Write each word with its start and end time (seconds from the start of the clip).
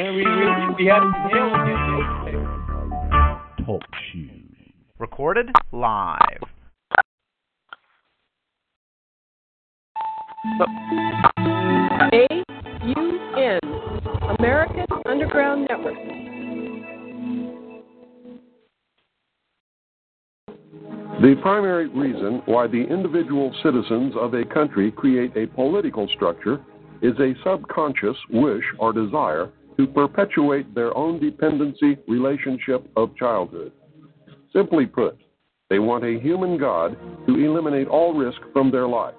And 0.00 0.16
we, 0.16 0.24
we, 0.24 0.30
we 0.78 0.86
had 0.86 1.02
Talk 3.66 3.82
shoes. 4.10 4.72
Recorded 4.98 5.50
live. 5.72 6.18
AUN, 12.14 13.60
American 14.38 14.86
Underground 15.04 15.66
Network. 15.68 15.98
The 21.20 21.34
primary 21.42 21.88
reason 21.88 22.40
why 22.46 22.68
the 22.68 22.86
individual 22.88 23.54
citizens 23.62 24.14
of 24.18 24.32
a 24.32 24.46
country 24.46 24.90
create 24.92 25.36
a 25.36 25.46
political 25.48 26.08
structure 26.16 26.64
is 27.02 27.12
a 27.18 27.34
subconscious 27.44 28.16
wish 28.30 28.64
or 28.78 28.94
desire 28.94 29.50
to 29.80 29.86
perpetuate 29.86 30.74
their 30.74 30.94
own 30.94 31.18
dependency 31.18 31.96
relationship 32.06 32.86
of 32.96 33.16
childhood. 33.16 33.72
Simply 34.52 34.84
put, 34.84 35.16
they 35.70 35.78
want 35.78 36.04
a 36.04 36.20
human 36.20 36.58
God 36.58 36.98
to 37.26 37.34
eliminate 37.34 37.88
all 37.88 38.12
risk 38.12 38.38
from 38.52 38.70
their 38.70 38.86
life, 38.86 39.14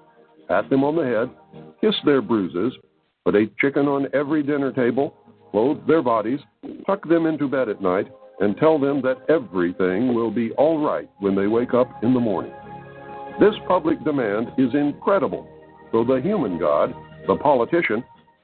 pat 0.47 0.69
them 0.69 0.83
on 0.83 0.95
the 0.95 1.03
head, 1.03 1.65
kiss 1.81 1.95
their 2.05 2.21
bruises, 2.21 2.77
put 3.25 3.33
a 3.33 3.49
chicken 3.59 3.87
on 3.87 4.07
every 4.13 4.43
dinner 4.43 4.71
table, 4.71 5.15
clothe 5.49 5.79
their 5.87 6.03
bodies, 6.03 6.39
tuck 6.85 7.07
them 7.09 7.25
into 7.25 7.47
bed 7.47 7.67
at 7.67 7.81
night, 7.81 8.05
and 8.39 8.55
tell 8.57 8.77
them 8.77 9.01
that 9.01 9.17
everything 9.29 10.13
will 10.13 10.29
be 10.29 10.51
all 10.59 10.85
right 10.85 11.09
when 11.21 11.33
they 11.33 11.47
wake 11.47 11.73
up 11.73 12.03
in 12.03 12.13
the 12.13 12.19
morning. 12.19 12.53
This 13.39 13.55
public 13.67 14.03
demand 14.03 14.49
is 14.59 14.75
incredible, 14.75 15.47
so 15.91 16.03
the 16.03 16.21
human 16.21 16.59
God, 16.59 16.93
the 17.25 17.35
politician, 17.37 18.03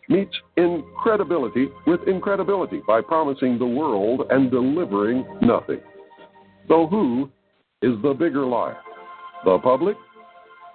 meets 0.10 0.36
incredibility 0.56 1.68
with 1.86 2.02
incredibility 2.08 2.82
by 2.88 3.02
promising 3.02 3.60
the 3.60 3.66
world 3.66 4.24
and 4.30 4.50
delivering 4.50 5.26
nothing. 5.42 5.80
So, 6.68 6.88
who 6.88 7.30
is 7.82 7.94
the 8.02 8.14
bigger 8.14 8.46
liar? 8.46 8.78
The 9.46 9.60
public 9.60 9.98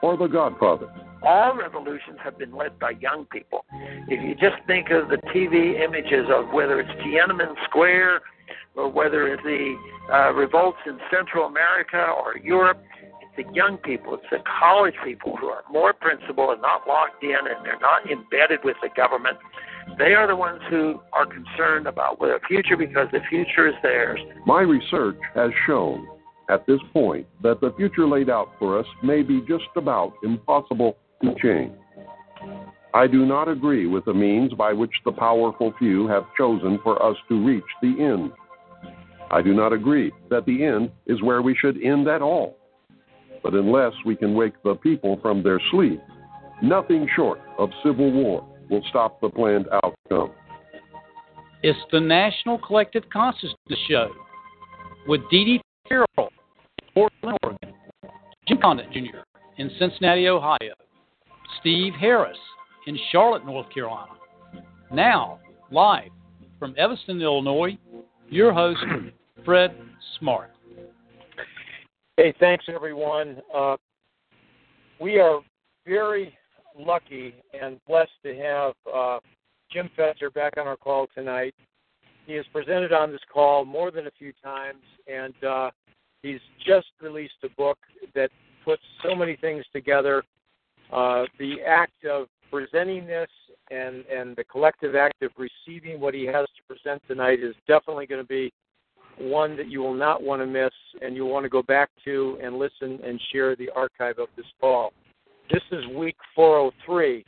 or 0.03 0.17
the 0.17 0.27
Godfather? 0.27 0.89
All 1.25 1.57
revolutions 1.57 2.19
have 2.23 2.39
been 2.39 2.55
led 2.55 2.79
by 2.79 2.93
young 3.01 3.27
people. 3.27 3.65
If 4.09 4.23
you 4.23 4.35
just 4.35 4.61
think 4.67 4.91
of 4.91 5.09
the 5.09 5.19
TV 5.35 5.81
images 5.81 6.27
of 6.31 6.53
whether 6.53 6.81
it's 6.81 6.91
Tiananmen 7.03 7.55
Square 7.69 8.23
or 8.75 8.91
whether 8.91 9.29
it's 9.29 9.43
the 9.43 9.77
uh, 10.13 10.33
revolts 10.33 10.79
in 10.87 10.99
Central 11.11 11.47
America 11.47 11.99
or 11.99 12.39
Europe, 12.39 12.83
the 13.37 13.45
young 13.55 13.79
people, 13.79 14.15
it's 14.15 14.25
the 14.31 14.39
college 14.61 14.95
people 15.05 15.37
who 15.37 15.47
are 15.47 15.63
more 15.71 15.93
principled 15.93 16.51
and 16.51 16.63
not 16.63 16.87
locked 16.87 17.23
in 17.23 17.31
and 17.31 17.65
they're 17.65 17.81
not 17.81 18.11
embedded 18.11 18.61
with 18.65 18.77
the 18.83 18.91
government. 18.95 19.39
They 19.99 20.15
are 20.15 20.27
the 20.27 20.37
ones 20.37 20.61
who 20.69 21.01
are 21.13 21.27
concerned 21.27 21.87
about 21.87 22.19
the 22.19 22.39
future 22.47 22.77
because 22.77 23.09
the 23.13 23.21
future 23.29 23.69
is 23.69 23.75
theirs. 23.83 24.21
My 24.47 24.61
research 24.61 25.19
has 25.35 25.51
shown 25.67 26.07
at 26.51 26.67
this 26.67 26.81
point 26.93 27.27
that 27.43 27.61
the 27.61 27.73
future 27.77 28.07
laid 28.07 28.29
out 28.29 28.51
for 28.59 28.79
us 28.79 28.87
may 29.03 29.23
be 29.23 29.41
just 29.49 29.65
about 29.77 30.13
impossible 30.23 30.97
to 31.23 31.35
change. 31.43 31.73
I 32.95 33.07
do 33.07 33.25
not 33.25 33.49
agree 33.49 33.87
with 33.87 34.05
the 34.05 34.13
means 34.13 34.53
by 34.53 34.75
which 34.75 34.93
the 35.05 35.13
powerful 35.13 35.73
few 35.79 36.07
have 36.09 36.25
chosen 36.37 36.79
for 36.83 37.03
us 37.03 37.17
to 37.29 37.45
reach 37.45 37.65
the 37.81 37.97
end. 37.99 38.33
I 39.31 39.41
do 39.41 39.55
not 39.55 39.73
agree 39.73 40.13
that 40.29 40.45
the 40.45 40.63
end 40.63 40.91
is 41.07 41.23
where 41.23 41.41
we 41.41 41.57
should 41.57 41.83
end 41.83 42.07
at 42.07 42.21
all. 42.21 42.59
But 43.43 43.55
unless 43.55 43.93
we 44.05 44.17
can 44.17 44.35
wake 44.35 44.55
the 44.63 44.75
people 44.77 45.19
from 45.21 45.43
their 45.43 45.61
sleep, 45.71 46.01
nothing 46.63 47.09
short 47.17 47.41
of 47.59 47.71
civil 47.85 48.11
war 48.13 48.47
will 48.71 48.83
stop 48.89 49.21
the 49.21 49.29
planned 49.29 49.67
outcome. 49.73 50.33
It's 51.63 51.79
the 51.91 52.01
National 52.01 52.59
Collective 52.59 53.05
Consciousness 53.13 53.79
Show 53.89 54.11
with 55.07 55.21
Dee 55.31 55.45
Dee 55.45 55.61
Farrell, 55.89 56.31
Portland, 56.95 57.39
Oregon, 57.43 57.75
Jim 58.49 58.59
Condit 58.61 58.91
Jr. 58.93 59.19
in 59.59 59.71
Cincinnati, 59.79 60.29
Ohio, 60.29 60.75
Steve 61.61 61.93
Harris 61.95 62.39
in 62.87 62.99
Charlotte, 63.11 63.47
North 63.47 63.67
Carolina. 63.73 64.13
Now, 64.93 65.39
live 65.71 66.11
from 66.59 66.75
Evanston, 66.77 67.21
Illinois, 67.21 67.77
your 68.29 68.53
host, 68.53 68.81
Fred 69.45 69.75
Smart. 70.19 70.51
Hey, 72.19 72.35
thanks 72.39 72.67
everyone. 72.69 73.41
Uh, 73.55 73.79
we 75.01 75.19
are 75.19 75.41
very 75.87 76.37
lucky 76.79 77.35
and 77.59 77.81
blessed 77.89 78.11
to 78.23 78.37
have 78.37 78.75
uh, 78.95 79.19
Jim 79.73 79.89
Fetzer 79.99 80.33
back 80.35 80.59
on 80.59 80.67
our 80.67 80.77
call 80.77 81.07
tonight. 81.15 81.55
He 82.27 82.35
has 82.35 82.45
presented 82.53 82.93
on 82.93 83.13
this 83.13 83.23
call 83.33 83.65
more 83.65 83.91
than 83.91 84.09
a 84.09 84.11
few 84.19 84.35
times, 84.45 84.83
and 85.11 85.33
uh, 85.43 85.71
he's 86.23 86.41
just 86.67 86.89
released 87.01 87.33
a 87.45 87.49
book 87.57 87.79
that 88.15 88.29
puts 88.63 88.83
so 89.03 89.15
many 89.15 89.35
things 89.37 89.65
together. 89.73 90.23
Uh, 90.93 91.25
the 91.39 91.63
act 91.67 92.05
of 92.05 92.27
presenting 92.51 93.07
this 93.07 93.31
and, 93.71 94.05
and 94.05 94.37
the 94.37 94.45
collective 94.45 94.95
act 94.95 95.23
of 95.23 95.31
receiving 95.39 95.99
what 95.99 96.13
he 96.13 96.27
has 96.27 96.47
to 96.59 96.75
present 96.75 97.03
tonight 97.09 97.41
is 97.43 97.55
definitely 97.67 98.07
going 98.07 98.21
to 98.21 98.29
be 98.29 98.53
one 99.19 99.57
that 99.57 99.69
you 99.69 99.81
will 99.81 99.95
not 99.95 100.23
want 100.23 100.43
to 100.43 100.47
miss, 100.47 100.73
and 101.01 101.15
you'll 101.15 101.31
want 101.31 101.45
to 101.45 101.51
go 101.51 101.63
back 101.63 101.91
to 102.05 102.39
and 102.43 102.59
listen 102.59 102.99
and 103.05 103.21
share 103.33 103.57
the 103.57 103.71
archive 103.75 104.19
of 104.19 104.29
this 104.37 104.47
call. 104.61 104.93
This 105.51 105.63
is 105.71 105.85
week 105.97 106.17
403. 106.35 107.25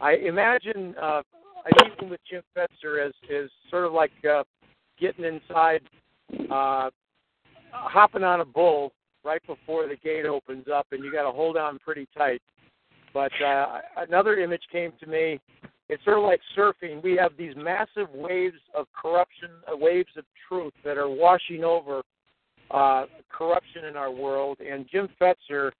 I 0.00 0.14
imagine 0.14 0.94
uh, 1.00 1.22
a 1.66 1.88
meeting 1.88 2.10
with 2.10 2.20
Jim 2.28 2.42
Fetzer 2.56 3.06
as 3.06 3.12
is 3.28 3.50
sort 3.70 3.84
of 3.84 3.92
like 3.92 4.12
uh, 4.28 4.42
getting 4.98 5.24
inside, 5.24 5.82
uh, 6.50 6.90
hopping 7.72 8.24
on 8.24 8.40
a 8.40 8.44
bull 8.44 8.92
right 9.24 9.42
before 9.46 9.86
the 9.86 9.96
gate 9.96 10.26
opens 10.26 10.66
up, 10.72 10.86
and 10.92 11.04
you 11.04 11.12
got 11.12 11.22
to 11.22 11.30
hold 11.30 11.56
on 11.56 11.78
pretty 11.78 12.08
tight. 12.16 12.42
But 13.14 13.32
uh, 13.44 13.80
another 13.96 14.38
image 14.38 14.62
came 14.70 14.92
to 15.00 15.06
me. 15.06 15.38
It's 15.88 16.02
sort 16.04 16.18
of 16.18 16.24
like 16.24 16.40
surfing. 16.56 17.02
We 17.02 17.16
have 17.16 17.32
these 17.36 17.54
massive 17.56 18.08
waves 18.14 18.58
of 18.74 18.86
corruption, 18.92 19.50
uh, 19.70 19.76
waves 19.76 20.10
of 20.16 20.24
truth 20.48 20.72
that 20.84 20.96
are 20.96 21.08
washing 21.08 21.64
over 21.64 22.02
uh, 22.70 23.06
corruption 23.30 23.84
in 23.84 23.96
our 23.96 24.10
world. 24.10 24.58
And 24.60 24.86
Jim 24.90 25.08
Fetzer 25.20 25.72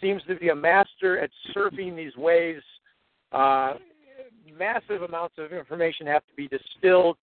seems 0.00 0.22
to 0.24 0.34
be 0.36 0.48
a 0.48 0.54
master 0.54 1.20
at 1.20 1.30
surfing 1.54 1.96
these 1.96 2.16
waves. 2.16 2.62
Uh, 3.32 3.74
massive 4.58 5.02
amounts 5.02 5.36
of 5.38 5.52
information 5.52 6.06
have 6.06 6.22
to 6.26 6.34
be 6.36 6.48
distilled, 6.48 7.16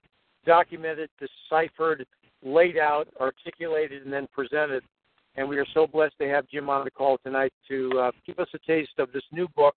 documented, 0.44 1.08
deciphered, 1.18 2.04
laid 2.42 2.76
out, 2.76 3.08
articulated, 3.20 4.02
and 4.02 4.12
then 4.12 4.26
presented. 4.34 4.82
And 5.36 5.48
we 5.48 5.56
are 5.58 5.66
so 5.72 5.86
blessed 5.86 6.14
to 6.20 6.28
have 6.28 6.46
Jim 6.48 6.68
on 6.68 6.84
the 6.84 6.90
call 6.90 7.18
tonight 7.24 7.52
to 7.68 7.90
uh, 7.98 8.10
give 8.26 8.38
us 8.38 8.48
a 8.54 8.58
taste 8.66 8.98
of 8.98 9.12
this 9.12 9.22
new 9.32 9.48
book 9.56 9.74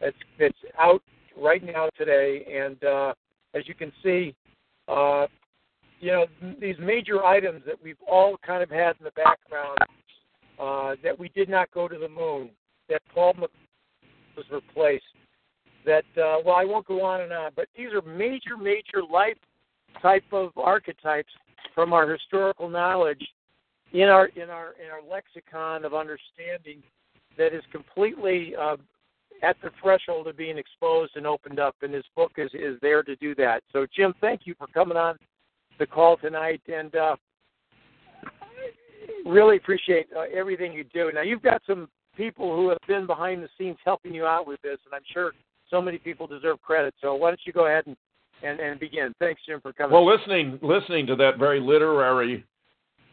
that's, 0.00 0.16
that's 0.38 0.54
out 0.78 1.02
right 1.36 1.64
now 1.64 1.88
today. 1.96 2.44
And 2.50 2.82
uh, 2.84 3.14
as 3.54 3.66
you 3.66 3.74
can 3.74 3.92
see, 4.02 4.34
uh, 4.88 5.26
you 6.00 6.10
know, 6.10 6.26
these 6.60 6.76
major 6.78 7.24
items 7.24 7.62
that 7.66 7.76
we've 7.82 7.96
all 8.06 8.36
kind 8.44 8.62
of 8.62 8.70
had 8.70 8.96
in 8.98 9.04
the 9.04 9.12
background 9.12 9.78
uh, 10.60 10.96
that 11.02 11.18
we 11.18 11.28
did 11.30 11.48
not 11.48 11.70
go 11.72 11.88
to 11.88 11.98
the 11.98 12.08
moon, 12.08 12.50
that 12.88 13.00
Paul 13.14 13.34
was 14.36 14.44
replaced, 14.50 15.04
that, 15.86 16.04
uh, 16.16 16.38
well, 16.44 16.56
I 16.56 16.64
won't 16.64 16.86
go 16.86 17.02
on 17.02 17.22
and 17.22 17.32
on, 17.32 17.52
but 17.56 17.68
these 17.76 17.88
are 17.92 18.02
major, 18.02 18.56
major 18.60 19.02
life 19.10 19.36
type 20.02 20.24
of 20.32 20.50
archetypes 20.56 21.32
from 21.74 21.92
our 21.92 22.10
historical 22.10 22.68
knowledge 22.68 23.22
in 23.92 24.08
our 24.08 24.26
in 24.36 24.50
our 24.50 24.74
in 24.84 24.90
our 24.90 25.00
lexicon 25.08 25.84
of 25.84 25.94
understanding 25.94 26.82
that 27.38 27.54
is 27.54 27.62
completely 27.72 28.54
uh, 28.60 28.76
at 29.42 29.56
the 29.62 29.70
threshold 29.82 30.26
of 30.26 30.36
being 30.36 30.58
exposed 30.58 31.16
and 31.16 31.26
opened 31.26 31.58
up, 31.58 31.76
and 31.82 31.92
his 31.92 32.04
book 32.16 32.32
is 32.36 32.50
is 32.54 32.78
there 32.80 33.02
to 33.02 33.16
do 33.16 33.34
that. 33.36 33.62
So, 33.72 33.86
Jim, 33.94 34.14
thank 34.20 34.42
you 34.44 34.54
for 34.58 34.66
coming 34.68 34.96
on 34.96 35.16
the 35.78 35.86
call 35.86 36.16
tonight, 36.16 36.62
and 36.72 36.94
uh, 36.94 37.16
really 39.26 39.56
appreciate 39.56 40.06
uh, 40.16 40.24
everything 40.34 40.72
you 40.72 40.84
do. 40.84 41.10
Now, 41.12 41.22
you've 41.22 41.42
got 41.42 41.62
some 41.66 41.88
people 42.16 42.54
who 42.54 42.68
have 42.68 42.78
been 42.86 43.06
behind 43.06 43.42
the 43.42 43.48
scenes 43.58 43.76
helping 43.84 44.14
you 44.14 44.24
out 44.24 44.46
with 44.46 44.62
this, 44.62 44.78
and 44.84 44.94
I'm 44.94 45.02
sure 45.12 45.32
so 45.68 45.82
many 45.82 45.98
people 45.98 46.26
deserve 46.26 46.62
credit. 46.62 46.94
So, 47.00 47.14
why 47.14 47.30
don't 47.30 47.40
you 47.44 47.52
go 47.52 47.66
ahead 47.66 47.86
and 47.86 47.96
and 48.42 48.60
and 48.60 48.78
begin. 48.80 49.12
Thanks, 49.20 49.40
Jim, 49.46 49.60
for 49.60 49.72
coming. 49.72 49.92
Well, 49.92 50.06
listening 50.06 50.58
listening 50.62 51.06
to 51.06 51.16
that 51.16 51.38
very 51.38 51.60
literary 51.60 52.44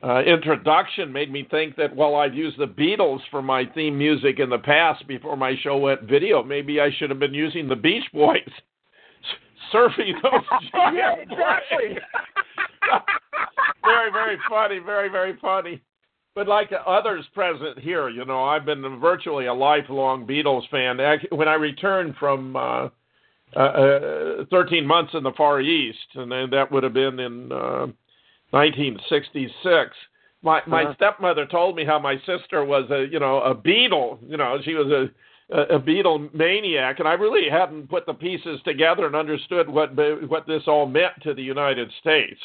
uh, 0.03 0.21
introduction 0.23 1.11
made 1.11 1.31
me 1.31 1.47
think 1.51 1.75
that 1.75 1.95
while 1.95 2.15
I've 2.15 2.33
used 2.33 2.57
the 2.57 2.67
Beatles 2.67 3.19
for 3.29 3.41
my 3.41 3.65
theme 3.75 3.97
music 3.97 4.39
in 4.39 4.49
the 4.49 4.57
past 4.57 5.07
before 5.07 5.37
my 5.37 5.55
show 5.61 5.77
went 5.77 6.03
video, 6.03 6.43
maybe 6.43 6.79
I 6.81 6.89
should 6.97 7.09
have 7.09 7.19
been 7.19 7.33
using 7.33 7.67
the 7.67 7.75
Beach 7.75 8.05
Boys 8.13 8.39
surfing 9.73 10.13
those 10.23 10.41
yeah, 10.73 11.15
exactly. 11.15 11.97
very, 13.83 14.11
very 14.11 14.37
funny. 14.49 14.79
Very, 14.79 15.09
very 15.09 15.37
funny. 15.41 15.81
But 16.33 16.47
like 16.47 16.71
others 16.87 17.25
present 17.33 17.77
here, 17.79 18.09
you 18.09 18.23
know, 18.23 18.43
I've 18.43 18.65
been 18.65 18.99
virtually 18.99 19.47
a 19.47 19.53
lifelong 19.53 20.25
Beatles 20.25 20.67
fan. 20.69 20.97
When 21.31 21.49
I 21.49 21.55
returned 21.55 22.15
from 22.17 22.55
uh, 22.55 22.87
uh, 23.55 23.59
uh, 23.59 24.45
13 24.49 24.87
months 24.87 25.11
in 25.13 25.23
the 25.23 25.33
Far 25.35 25.59
East, 25.59 25.97
and 26.15 26.31
then 26.31 26.49
that 26.51 26.71
would 26.71 26.83
have 26.83 26.93
been 26.93 27.19
in 27.19 27.51
uh, 27.51 27.87
1966. 28.51 29.95
My 30.43 30.61
my 30.65 30.83
uh-huh. 30.83 30.93
stepmother 30.95 31.45
told 31.45 31.75
me 31.75 31.85
how 31.85 31.99
my 31.99 32.17
sister 32.25 32.63
was 32.63 32.89
a 32.91 33.05
you 33.11 33.19
know 33.19 33.41
a 33.41 33.55
Beatle. 33.55 34.19
You 34.27 34.37
know, 34.37 34.57
she 34.63 34.73
was 34.73 34.87
a 34.87 35.09
a, 35.51 35.79
Beatle 35.79 36.33
maniac, 36.33 36.99
and 36.99 37.07
I 37.07 37.13
really 37.13 37.49
hadn't 37.49 37.89
put 37.89 38.05
the 38.05 38.13
pieces 38.13 38.59
together 38.63 39.05
and 39.05 39.15
understood 39.15 39.69
what 39.69 39.95
what 40.29 40.47
this 40.47 40.63
all 40.67 40.85
meant 40.85 41.13
to 41.23 41.33
the 41.33 41.43
United 41.43 41.91
States. 41.99 42.39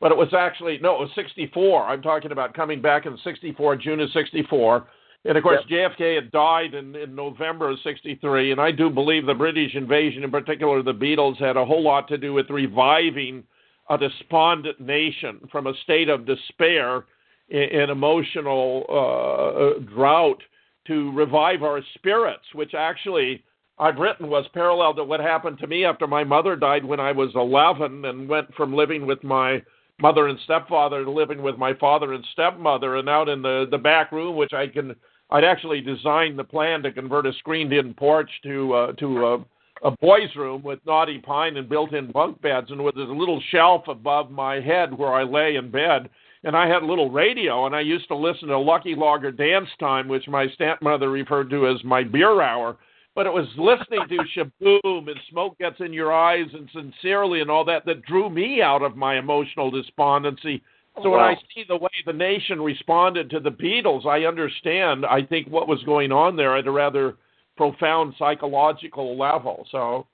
But 0.00 0.12
it 0.12 0.18
was 0.18 0.32
actually 0.34 0.78
no, 0.78 0.94
it 0.94 1.00
was 1.00 1.10
64. 1.14 1.84
I'm 1.84 2.02
talking 2.02 2.32
about 2.32 2.54
coming 2.54 2.80
back 2.80 3.06
in 3.06 3.18
64, 3.24 3.76
June 3.76 4.00
of 4.00 4.10
64. 4.12 4.86
And 5.26 5.38
of 5.38 5.42
course, 5.42 5.62
yep. 5.68 5.92
JFK 5.98 6.16
had 6.16 6.30
died 6.32 6.74
in, 6.74 6.94
in 6.94 7.14
November 7.14 7.70
of 7.70 7.78
'63, 7.82 8.52
and 8.52 8.60
I 8.60 8.70
do 8.70 8.90
believe 8.90 9.24
the 9.24 9.34
British 9.34 9.74
invasion, 9.74 10.22
in 10.22 10.30
particular 10.30 10.82
the 10.82 10.92
Beatles, 10.92 11.38
had 11.38 11.56
a 11.56 11.64
whole 11.64 11.82
lot 11.82 12.08
to 12.08 12.18
do 12.18 12.34
with 12.34 12.50
reviving 12.50 13.42
a 13.90 13.98
despondent 13.98 14.80
nation 14.80 15.40
from 15.52 15.66
a 15.66 15.74
state 15.82 16.08
of 16.08 16.26
despair 16.26 17.04
and 17.50 17.90
emotional 17.90 18.86
uh, 18.88 19.80
drought 19.94 20.42
to 20.86 21.12
revive 21.12 21.62
our 21.62 21.80
spirits, 21.94 22.44
which 22.54 22.74
actually 22.74 23.42
I've 23.78 23.98
written 23.98 24.28
was 24.28 24.46
parallel 24.54 24.94
to 24.94 25.04
what 25.04 25.20
happened 25.20 25.58
to 25.58 25.66
me 25.66 25.84
after 25.84 26.06
my 26.06 26.24
mother 26.24 26.56
died 26.56 26.84
when 26.84 27.00
I 27.00 27.12
was 27.12 27.30
11 27.34 28.04
and 28.04 28.28
went 28.28 28.54
from 28.54 28.72
living 28.72 29.06
with 29.06 29.22
my 29.24 29.62
mother 30.00 30.28
and 30.28 30.38
stepfather 30.44 31.04
to 31.04 31.10
living 31.10 31.42
with 31.42 31.56
my 31.56 31.74
father 31.74 32.12
and 32.12 32.24
stepmother. 32.32 32.96
And 32.96 33.08
out 33.08 33.28
in 33.28 33.42
the 33.42 33.66
the 33.70 33.78
back 33.78 34.12
room 34.12 34.36
which 34.36 34.52
I 34.52 34.66
can 34.68 34.94
I'd 35.30 35.44
actually 35.44 35.80
designed 35.80 36.38
the 36.38 36.44
plan 36.44 36.82
to 36.82 36.92
convert 36.92 37.26
a 37.26 37.32
screened-in 37.34 37.94
porch 37.94 38.30
to 38.44 38.74
uh, 38.74 38.92
to 38.92 39.26
a, 39.26 39.44
a 39.84 39.90
boys' 40.00 40.34
room 40.34 40.62
with 40.62 40.80
knotty 40.86 41.18
pine 41.18 41.56
and 41.56 41.68
built-in 41.68 42.10
bunk 42.10 42.40
beds, 42.40 42.70
and 42.70 42.82
with 42.82 42.96
a 42.96 43.02
little 43.02 43.40
shelf 43.50 43.84
above 43.86 44.30
my 44.30 44.60
head 44.60 44.96
where 44.96 45.12
I 45.12 45.22
lay 45.22 45.56
in 45.56 45.70
bed 45.70 46.08
and 46.44 46.54
I 46.54 46.68
had 46.68 46.82
a 46.82 46.86
little 46.86 47.10
radio, 47.10 47.66
and 47.66 47.74
I 47.74 47.80
used 47.80 48.06
to 48.08 48.16
listen 48.16 48.48
to 48.48 48.58
Lucky 48.58 48.94
Lager 48.94 49.32
Dance 49.32 49.68
Time, 49.80 50.08
which 50.08 50.28
my 50.28 50.46
stepmother 50.54 51.10
referred 51.10 51.48
to 51.50 51.66
as 51.68 51.82
my 51.84 52.04
beer 52.04 52.42
hour. 52.42 52.76
But 53.14 53.26
it 53.26 53.32
was 53.32 53.46
listening 53.56 54.06
to 54.08 54.24
Sh-Boom 54.34 55.08
and 55.08 55.20
Smoke 55.30 55.56
Gets 55.58 55.76
in 55.80 55.92
Your 55.92 56.12
Eyes 56.12 56.46
and 56.52 56.68
Sincerely 56.72 57.40
and 57.40 57.50
all 57.50 57.64
that 57.64 57.86
that 57.86 58.04
drew 58.04 58.28
me 58.28 58.60
out 58.60 58.82
of 58.82 58.96
my 58.96 59.18
emotional 59.18 59.70
despondency. 59.70 60.62
Oh, 60.96 61.04
so 61.04 61.10
when 61.10 61.20
I 61.20 61.34
see 61.54 61.64
the 61.66 61.76
way 61.76 61.90
the 62.04 62.12
nation 62.12 62.60
responded 62.60 63.30
to 63.30 63.40
the 63.40 63.50
Beatles, 63.50 64.04
I 64.04 64.26
understand, 64.26 65.06
I 65.06 65.22
think, 65.22 65.48
what 65.48 65.66
was 65.66 65.82
going 65.84 66.12
on 66.12 66.36
there 66.36 66.56
at 66.56 66.66
a 66.66 66.70
rather 66.70 67.16
profound 67.56 68.14
psychological 68.18 69.18
level. 69.18 69.66
So, 69.70 70.06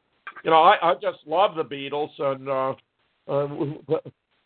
you 0.44 0.50
know, 0.50 0.62
I, 0.62 0.90
I 0.90 0.94
just 0.94 1.18
love 1.26 1.54
the 1.54 1.64
Beatles, 1.64 2.10
and 2.18 2.48
uh, 2.48 2.74
uh, 3.30 3.98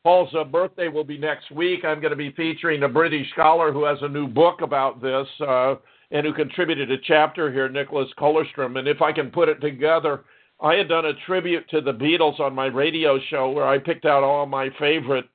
Paul's 0.02 0.34
uh, 0.38 0.44
birthday 0.44 0.88
will 0.88 1.04
be 1.04 1.18
next 1.18 1.50
week. 1.50 1.84
I'm 1.84 2.00
going 2.00 2.10
to 2.10 2.16
be 2.16 2.32
featuring 2.32 2.82
a 2.82 2.88
British 2.88 3.30
scholar 3.30 3.72
who 3.72 3.84
has 3.84 3.98
a 4.02 4.08
new 4.08 4.26
book 4.28 4.60
about 4.60 5.00
this 5.00 5.26
uh, 5.40 5.76
and 6.10 6.26
who 6.26 6.32
contributed 6.32 6.90
a 6.90 6.98
chapter 6.98 7.50
here, 7.50 7.68
Nicholas 7.68 8.08
Kollerstrom. 8.18 8.78
And 8.78 8.86
if 8.86 9.00
I 9.00 9.12
can 9.12 9.30
put 9.30 9.48
it 9.48 9.60
together, 9.60 10.24
I 10.60 10.74
had 10.74 10.88
done 10.88 11.06
a 11.06 11.14
tribute 11.26 11.68
to 11.70 11.80
the 11.80 11.92
Beatles 11.92 12.38
on 12.38 12.54
my 12.54 12.66
radio 12.66 13.18
show 13.30 13.50
where 13.50 13.66
I 13.66 13.78
picked 13.78 14.04
out 14.04 14.22
all 14.22 14.46
my 14.46 14.68
favorite 14.78 15.26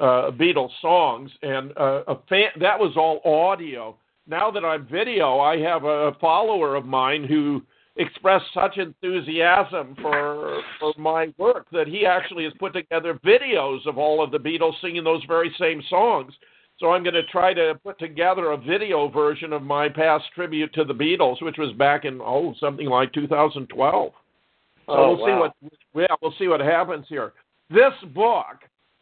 uh, 0.00 0.30
Beatles 0.30 0.70
songs, 0.80 1.30
and 1.42 1.72
uh, 1.76 2.02
a 2.06 2.16
fan, 2.28 2.50
that 2.60 2.78
was 2.78 2.92
all 2.96 3.20
audio. 3.24 3.96
Now 4.28 4.50
that 4.50 4.64
I'm 4.64 4.86
video, 4.86 5.40
I 5.40 5.58
have 5.60 5.84
a 5.84 6.12
follower 6.20 6.76
of 6.76 6.84
mine 6.84 7.24
who 7.24 7.62
expressed 7.96 8.44
such 8.52 8.76
enthusiasm 8.76 9.96
for 10.02 10.62
for 10.78 10.92
my 10.98 11.32
work 11.38 11.66
that 11.72 11.88
he 11.88 12.04
actually 12.04 12.44
has 12.44 12.52
put 12.60 12.74
together 12.74 13.18
videos 13.24 13.86
of 13.86 13.96
all 13.96 14.22
of 14.22 14.30
the 14.30 14.38
Beatles 14.38 14.80
singing 14.82 15.02
those 15.02 15.24
very 15.26 15.52
same 15.58 15.82
songs. 15.88 16.34
So 16.78 16.92
I'm 16.92 17.02
going 17.02 17.14
to 17.14 17.24
try 17.24 17.54
to 17.54 17.80
put 17.82 17.98
together 17.98 18.52
a 18.52 18.56
video 18.56 19.08
version 19.08 19.52
of 19.52 19.62
my 19.62 19.88
past 19.88 20.26
tribute 20.34 20.72
to 20.74 20.84
the 20.84 20.94
Beatles, 20.94 21.42
which 21.42 21.56
was 21.56 21.72
back 21.72 22.04
in 22.04 22.20
oh 22.20 22.54
something 22.60 22.86
like 22.86 23.12
2012. 23.14 24.12
So 24.12 24.92
oh, 24.92 25.16
we'll 25.16 25.18
wow. 25.18 25.26
see 25.26 25.62
what 25.64 25.72
yeah 25.94 26.14
we'll 26.20 26.34
see 26.38 26.48
what 26.48 26.60
happens 26.60 27.06
here. 27.08 27.32
This 27.70 27.94
book 28.14 28.58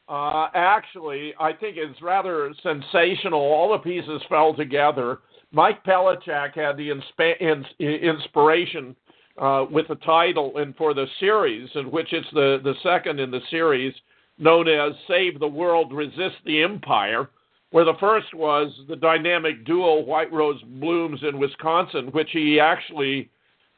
uh, 0.08 0.48
actually 0.54 1.34
I 1.38 1.52
think 1.52 1.76
it's 1.76 2.00
rather 2.02 2.52
sensational. 2.62 3.40
All 3.40 3.72
the 3.72 3.78
pieces 3.78 4.22
fell 4.28 4.54
together. 4.54 5.18
Mike 5.52 5.84
Palecek 5.84 6.54
had 6.54 6.76
the 6.76 6.90
inspa- 6.90 7.40
ins- 7.40 7.66
inspiration 7.78 8.94
uh, 9.38 9.66
with 9.70 9.88
the 9.88 9.94
title 9.96 10.56
and 10.58 10.74
for 10.76 10.94
the 10.94 11.06
series, 11.20 11.68
in 11.74 11.90
which 11.90 12.12
it's 12.12 12.26
the, 12.32 12.60
the 12.64 12.74
second 12.82 13.20
in 13.20 13.30
the 13.30 13.40
series, 13.50 13.94
known 14.38 14.68
as 14.68 14.92
Save 15.08 15.38
the 15.40 15.48
World, 15.48 15.92
Resist 15.92 16.36
the 16.44 16.62
Empire, 16.62 17.28
where 17.70 17.84
the 17.84 17.94
first 18.00 18.32
was 18.34 18.72
the 18.88 18.96
dynamic 18.96 19.64
duo 19.64 20.00
White 20.00 20.32
Rose 20.32 20.60
Blooms 20.80 21.20
in 21.22 21.38
Wisconsin, 21.38 22.08
which 22.08 22.30
he 22.32 22.60
actually 22.60 23.30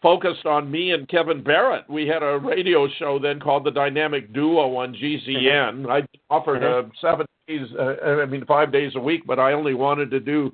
focused 0.03 0.47
on 0.47 0.71
me 0.71 0.93
and 0.93 1.09
Kevin 1.09 1.43
Barrett. 1.43 1.89
We 1.89 2.07
had 2.07 2.23
a 2.23 2.39
radio 2.39 2.89
show 2.99 3.19
then 3.19 3.41
called 3.41 3.65
the 3.65 3.71
Dynamic 3.71 4.33
Duo 4.33 4.77
on 4.77 4.95
GCN. 4.95 5.83
Mm-hmm. 5.83 5.91
I 5.91 6.03
offered 6.31 6.63
uh, 6.63 6.89
seven 7.01 7.27
days, 7.47 7.67
uh, 7.79 7.95
I 8.05 8.27
mean 8.27 8.45
five 8.47 8.73
days 8.73 8.93
a 8.95 9.01
week, 9.01 9.27
but 9.27 9.39
I 9.39 9.53
only 9.53 9.75
wanted 9.75 10.11
to 10.11 10.21
do 10.21 10.53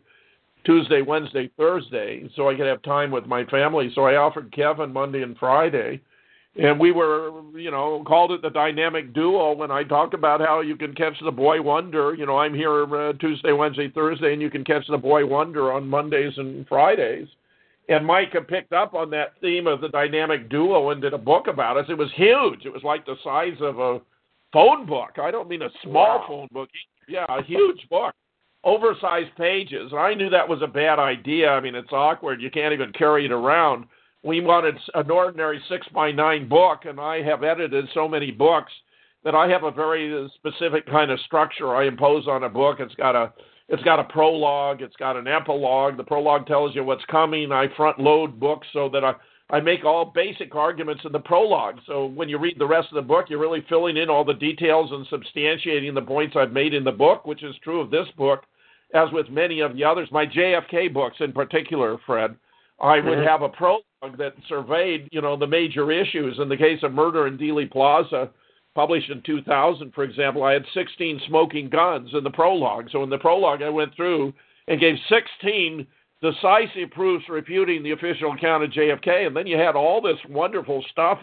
Tuesday, 0.65 1.03
Wednesday, 1.03 1.51
Thursday, 1.59 2.29
so 2.35 2.49
I 2.49 2.55
could 2.55 2.67
have 2.67 2.83
time 2.83 3.11
with 3.11 3.27
my 3.27 3.45
family. 3.47 3.91
So 3.95 4.07
I 4.07 4.17
offered 4.17 4.53
Kevin 4.53 4.93
Monday 4.93 5.23
and 5.23 5.37
Friday. 5.37 6.01
And 6.57 6.79
we 6.79 6.93
were, 6.93 7.43
you 7.57 7.73
know, 7.73 8.05
called 8.07 8.31
it 8.31 8.41
the 8.41 8.49
dynamic 8.49 9.13
duo 9.13 9.55
when 9.55 9.73
I 9.73 9.83
talked 9.83 10.15
about 10.15 10.41
how 10.41 10.61
you 10.61 10.77
can 10.77 10.95
catch 10.95 11.15
the 11.25 11.33
boy 11.33 11.61
wonder. 11.61 12.15
You 12.15 12.27
know, 12.27 12.39
I'm 12.39 12.55
here 12.55 12.85
uh, 12.97 13.13
Tuesday, 13.15 13.51
Wednesday, 13.51 13.91
Thursday, 13.91 14.33
and 14.33 14.41
you 14.41 14.51
can 14.51 14.65
catch 14.65 14.87
the 14.87 14.97
boy 14.97 15.27
wonder 15.27 15.73
on 15.73 15.89
Mondays 15.89 16.33
and 16.37 16.65
Fridays. 16.69 17.27
And 17.89 18.07
Mike 18.07 18.33
had 18.33 18.49
picked 18.49 18.73
up 18.73 18.95
on 18.95 19.11
that 19.11 19.35
theme 19.41 19.67
of 19.67 19.81
the 19.81 19.89
dynamic 19.89 20.49
duo 20.49 20.91
and 20.91 21.03
did 21.03 21.13
a 21.13 21.19
book 21.19 21.49
about 21.49 21.77
us. 21.77 21.87
It 21.89 21.99
was 21.99 22.11
huge. 22.15 22.65
It 22.65 22.73
was 22.73 22.83
like 22.83 23.05
the 23.05 23.17
size 23.23 23.57
of 23.61 23.79
a 23.79 24.01
phone 24.53 24.87
book. 24.87 25.19
I 25.23 25.31
don't 25.31 25.49
mean 25.49 25.63
a 25.63 25.69
small 25.83 26.21
wow. 26.21 26.25
phone 26.27 26.49
book. 26.51 26.69
Yeah, 27.09 27.27
a 27.29 27.43
huge 27.43 27.87
book 27.91 28.15
oversized 28.65 29.35
pages. 29.37 29.93
And 29.93 30.01
I 30.01 30.15
knew 30.15 30.31
that 30.31 30.49
was 30.49 30.63
a 30.63 30.67
bad 30.67 30.99
idea. 30.99 31.51
I 31.51 31.61
mean, 31.61 31.75
it's 31.75 31.93
awkward. 31.93 32.41
You 32.41 32.51
can't 32.51 32.73
even 32.73 32.93
carry 32.93 33.27
it 33.27 33.33
around. 33.33 33.85
We 34.23 34.41
wanted 34.41 34.77
an 34.95 35.11
ordinary 35.11 35.61
six 35.69 35.87
by 35.95 36.11
nine 36.11 36.49
book, 36.49 36.87
and 36.87 36.99
I 36.99 37.23
have 37.23 37.45
edited 37.45 37.87
so 37.93 38.09
many 38.09 38.31
books 38.31 38.73
that 39.23 39.35
I 39.35 39.49
have 39.49 39.65
a 39.65 39.71
very 39.71 40.29
specific 40.35 40.87
kind 40.87 41.11
of 41.11 41.21
structure 41.21 41.77
I 41.77 41.87
impose 41.87 42.27
on 42.27 42.45
a 42.45 42.49
book. 42.49 42.79
It's 42.81 42.95
got 42.95 43.15
a 43.15 43.33
it's 43.69 43.83
got 43.83 43.99
a 43.99 44.05
prologue, 44.05 44.83
it's 44.83 44.97
got 44.97 45.17
an 45.17 45.27
epilogue. 45.27 45.97
The 45.97 46.05
prologue 46.05 46.47
tells 46.47 46.75
you 46.75 46.85
what's 46.85 47.05
coming. 47.07 47.51
I 47.53 47.67
front 47.77 47.99
load 47.99 48.39
books 48.39 48.67
so 48.73 48.89
that 48.91 49.05
I 49.05 49.15
I 49.51 49.61
make 49.61 49.85
all 49.85 50.07
basic 50.07 50.55
arguments 50.55 51.03
in 51.05 51.13
the 51.13 51.19
prologue. 51.19 51.77
So 51.87 52.07
when 52.07 52.31
you 52.31 52.39
read 52.39 52.59
the 52.59 52.67
rest 52.67 52.89
of 52.91 52.95
the 52.95 53.03
book, 53.03 53.27
you're 53.29 53.39
really 53.39 53.65
filling 53.69 53.99
in 53.99 54.09
all 54.09 54.25
the 54.25 54.33
details 54.33 54.91
and 54.91 55.07
substantiating 55.07 55.95
the 55.95 56.03
points 56.03 56.35
I've 56.35 56.53
made 56.53 56.73
in 56.73 56.83
the 56.83 56.93
book, 56.93 57.27
which 57.27 57.43
is 57.43 57.55
true 57.63 57.81
of 57.81 57.91
this 57.91 58.07
book 58.17 58.45
as 58.95 59.11
with 59.13 59.29
many 59.29 59.61
of 59.61 59.75
the 59.75 59.85
others, 59.85 60.09
my 60.13 60.25
JFK 60.25 60.93
books 60.93 61.17
in 61.21 61.33
particular, 61.33 61.99
Fred, 62.07 62.35
I 62.81 62.97
would 62.97 63.19
mm-hmm. 63.19 63.27
have 63.27 63.43
a 63.43 63.49
prologue 63.49 63.83
that 64.19 64.35
surveyed, 64.49 65.09
you 65.13 65.21
know, 65.21 65.37
the 65.37 65.47
major 65.47 65.91
issues. 65.91 66.39
In 66.41 66.49
the 66.49 66.57
case 66.57 66.83
of 66.83 66.93
Murder 66.93 67.27
in 67.27 67.37
Dealey 67.37 67.71
Plaza, 67.71 68.31
published 68.75 69.11
in 69.11 69.23
2000, 69.23 69.93
for 69.93 70.05
example, 70.05 70.43
I 70.43 70.53
had 70.53 70.65
16 70.75 71.21
smoking 71.29 71.69
guns 71.69 72.11
in 72.13 72.25
the 72.25 72.31
prologue. 72.31 72.89
So 72.91 73.03
in 73.03 73.11
the 73.11 73.19
prologue, 73.19 73.63
I 73.63 73.69
went 73.69 73.95
through 73.95 74.33
and 74.69 74.81
gave 74.81 74.97
16 75.09 75.87
decisive 76.21 76.91
proofs 76.93 77.25
refuting 77.29 77.83
the 77.83 77.93
official 77.93 78.33
account 78.33 78.65
of 78.65 78.71
JFK, 78.71 79.27
and 79.27 79.37
then 79.37 79.47
you 79.47 79.59
had 79.59 79.77
all 79.77 80.01
this 80.01 80.19
wonderful 80.29 80.85
stuff 80.91 81.19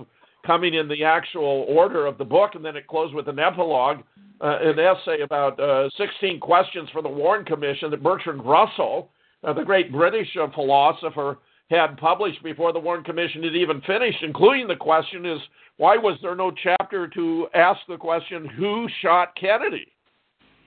coming 0.46 0.74
in 0.74 0.88
the 0.88 1.03
actual 1.03 1.65
order 1.67 2.05
of 2.05 2.17
the 2.17 2.25
book, 2.25 2.51
and 2.55 2.63
then 2.63 2.75
it 2.75 2.88
closed 2.88 3.13
with 3.13 3.27
an 3.27 3.39
epilogue, 3.39 4.00
uh, 4.41 4.58
an 4.62 4.79
essay 4.79 5.22
about 5.22 5.60
uh, 5.60 5.89
16 5.98 6.39
questions 6.39 6.89
for 6.91 7.01
the 7.01 7.10
Warren 7.10 7.46
Commission 7.46 7.91
that 7.91 8.03
Bertrand 8.03 8.43
Russell, 8.46 9.10
uh, 9.43 9.53
the 9.53 9.63
great 9.63 9.91
British 9.91 10.36
philosopher, 10.53 11.38
had 11.72 11.98
published 11.98 12.44
before 12.44 12.74
the 12.74 12.80
Warren 12.80 13.04
Commission 13.04 13.44
had 13.44 13.56
even 13.56 13.82
finished, 13.82 14.22
including 14.22 14.68
the 14.68 14.75
question 14.75 15.25
is 15.25 15.40
why 15.78 15.96
was 15.98 16.18
there 16.22 16.36
no 16.36 16.51
chapter 16.51 17.08
to 17.08 17.48
ask 17.56 17.80
the 17.88 17.98
question 17.98 18.46
who 18.46 18.88
shot 19.01 19.36
Kennedy? 19.40 19.88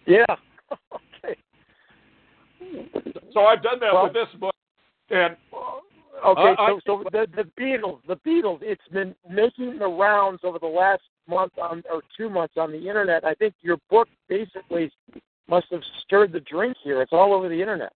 Yeah. 0.06 0.25
okay. 0.73 1.38
So 3.32 3.40
I've 3.42 3.62
done 3.62 3.78
that 3.80 3.92
Well- 3.92 4.04
with 4.04 4.14
this 4.14 4.40
book, 4.40 4.54
and 5.11 5.37
Okay, 6.25 6.54
Uh, 6.58 6.68
so 6.68 6.80
so 6.87 7.04
the 7.12 7.26
the 7.37 7.44
Beatles, 7.61 8.00
the 8.06 8.16
Beatles, 8.16 8.61
it's 8.62 8.88
been 8.92 9.14
making 9.28 9.78
the 9.78 9.87
rounds 9.87 10.40
over 10.42 10.58
the 10.58 10.66
last 10.66 11.02
month 11.28 11.52
on 11.58 11.82
or 11.92 12.02
two 12.16 12.30
months 12.30 12.54
on 12.56 12.73
the 12.73 12.78
internet. 12.78 13.25
I 13.26 13.34
think 13.34 13.52
your 13.61 13.76
book 13.90 14.08
basically 14.28 14.90
must 15.49 15.66
have 15.70 15.82
stirred 16.02 16.32
the 16.32 16.40
drink 16.40 16.78
here. 16.82 17.02
It's 17.02 17.12
all 17.12 17.34
over 17.34 17.50
the 17.50 17.61
internet. 17.61 17.92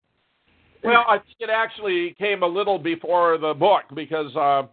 Well, 0.86 1.04
I 1.08 1.18
think 1.18 1.38
it 1.40 1.50
actually 1.50 2.16
came 2.20 2.44
a 2.44 2.48
little 2.48 2.78
before 2.78 3.38
the 3.40 3.54
book 3.54 3.84
because 3.96 4.36
uh, 4.36 4.64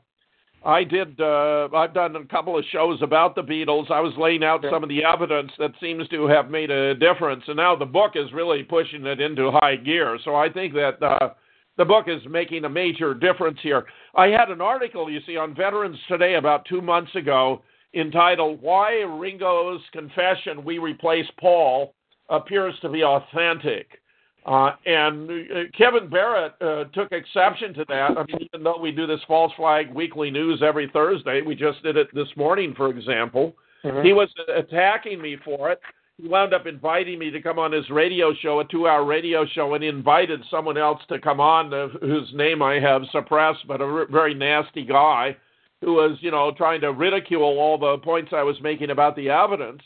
I 0.65 0.85
did. 0.85 1.19
Uh, 1.19 1.69
I've 1.75 1.95
done 1.95 2.15
a 2.17 2.25
couple 2.27 2.59
of 2.59 2.65
shows 2.71 3.01
about 3.03 3.35
the 3.35 3.43
Beatles. 3.43 3.91
I 3.91 4.01
was 4.01 4.13
laying 4.19 4.45
out 4.45 4.65
some 4.71 4.83
of 4.83 4.91
the 4.91 5.03
evidence 5.05 5.51
that 5.59 5.73
seems 5.81 6.07
to 6.09 6.27
have 6.27 6.51
made 6.51 6.71
a 6.71 6.95
difference, 6.95 7.45
and 7.47 7.57
now 7.57 7.75
the 7.75 7.87
book 7.87 8.13
is 8.15 8.31
really 8.33 8.63
pushing 8.63 9.07
it 9.07 9.21
into 9.21 9.51
high 9.53 9.77
gear. 9.77 10.19
So 10.25 10.37
I 10.37 10.51
think 10.53 10.75
that 10.75 11.03
uh, 11.03 11.31
the 11.79 11.85
book 11.87 12.07
is 12.09 12.21
making 12.29 12.67
a 12.67 12.69
major 12.69 13.15
difference 13.15 13.59
here. 13.63 13.87
I 14.15 14.27
had 14.27 14.51
an 14.51 14.61
article, 14.61 15.11
you 15.11 15.21
see, 15.27 15.39
on 15.39 15.55
Veterans 15.55 15.99
Today 16.09 16.35
about 16.35 16.67
two 16.67 16.83
months 16.83 17.15
ago 17.15 17.63
entitled 17.95 18.61
"Why 18.61 19.01
Ringo's 19.01 19.81
Confession 19.93 20.63
We 20.63 20.79
Replace 20.79 21.27
Paul 21.41 21.95
Appears 22.29 22.75
to 22.83 22.91
Be 22.91 23.03
Authentic." 23.03 24.02
Uh, 24.45 24.73
and 24.87 25.31
uh, 25.31 25.61
Kevin 25.77 26.09
Barrett 26.09 26.55
uh, 26.61 26.85
took 26.93 27.13
exception 27.13 27.73
to 27.75 27.85
that. 27.89 28.19
I 28.19 28.25
mean, 28.25 28.49
even 28.53 28.65
though 28.65 28.79
we 28.79 28.91
do 28.91 29.07
this 29.07 29.21
false 29.29 29.53
flag 29.57 29.95
weekly 29.95 30.31
news 30.31 30.63
every 30.63 30.91
Thursday, 30.93 31.43
we 31.43 31.55
just 31.55 31.83
did 31.83 31.97
it 31.97 32.09
this 32.13 32.29
morning, 32.37 32.75
for 32.77 32.89
example. 32.91 33.55
Mhm. 33.85 34.05
He 34.05 34.13
was 34.13 34.29
attacking 34.53 35.21
me 35.21 35.37
for 35.45 35.71
it. 35.71 35.81
He 36.21 36.29
wound 36.29 36.55
up 36.55 36.67
inviting 36.67 37.19
me 37.19 37.31
to 37.31 37.41
come 37.41 37.59
on 37.59 37.73
his 37.73 37.89
radio 37.91 38.35
show, 38.35 38.61
a 38.61 38.65
two-hour 38.65 39.05
radio 39.05 39.47
show, 39.47 39.75
and 39.75 39.83
he 39.83 39.89
invited 39.89 40.45
someone 40.51 40.77
else 40.77 41.01
to 41.09 41.19
come 41.19 41.41
on, 41.41 41.73
uh, 41.73 41.89
whose 42.01 42.33
name 42.35 42.63
I 42.63 42.79
have 42.81 43.03
suppressed, 43.13 43.67
but 43.67 43.81
a 43.81 43.85
r- 43.85 44.07
very 44.07 44.35
nasty 44.35 44.85
guy 44.85 45.37
who 45.81 45.95
was, 45.95 46.17
you 46.21 46.31
know, 46.31 46.53
trying 46.53 46.81
to 46.83 46.93
ridicule 46.93 47.43
all 47.59 47.79
the 47.79 47.99
points 47.99 48.33
I 48.33 48.43
was 48.43 48.61
making 48.61 48.91
about 48.91 49.17
the 49.17 49.31
evidence. 49.31 49.83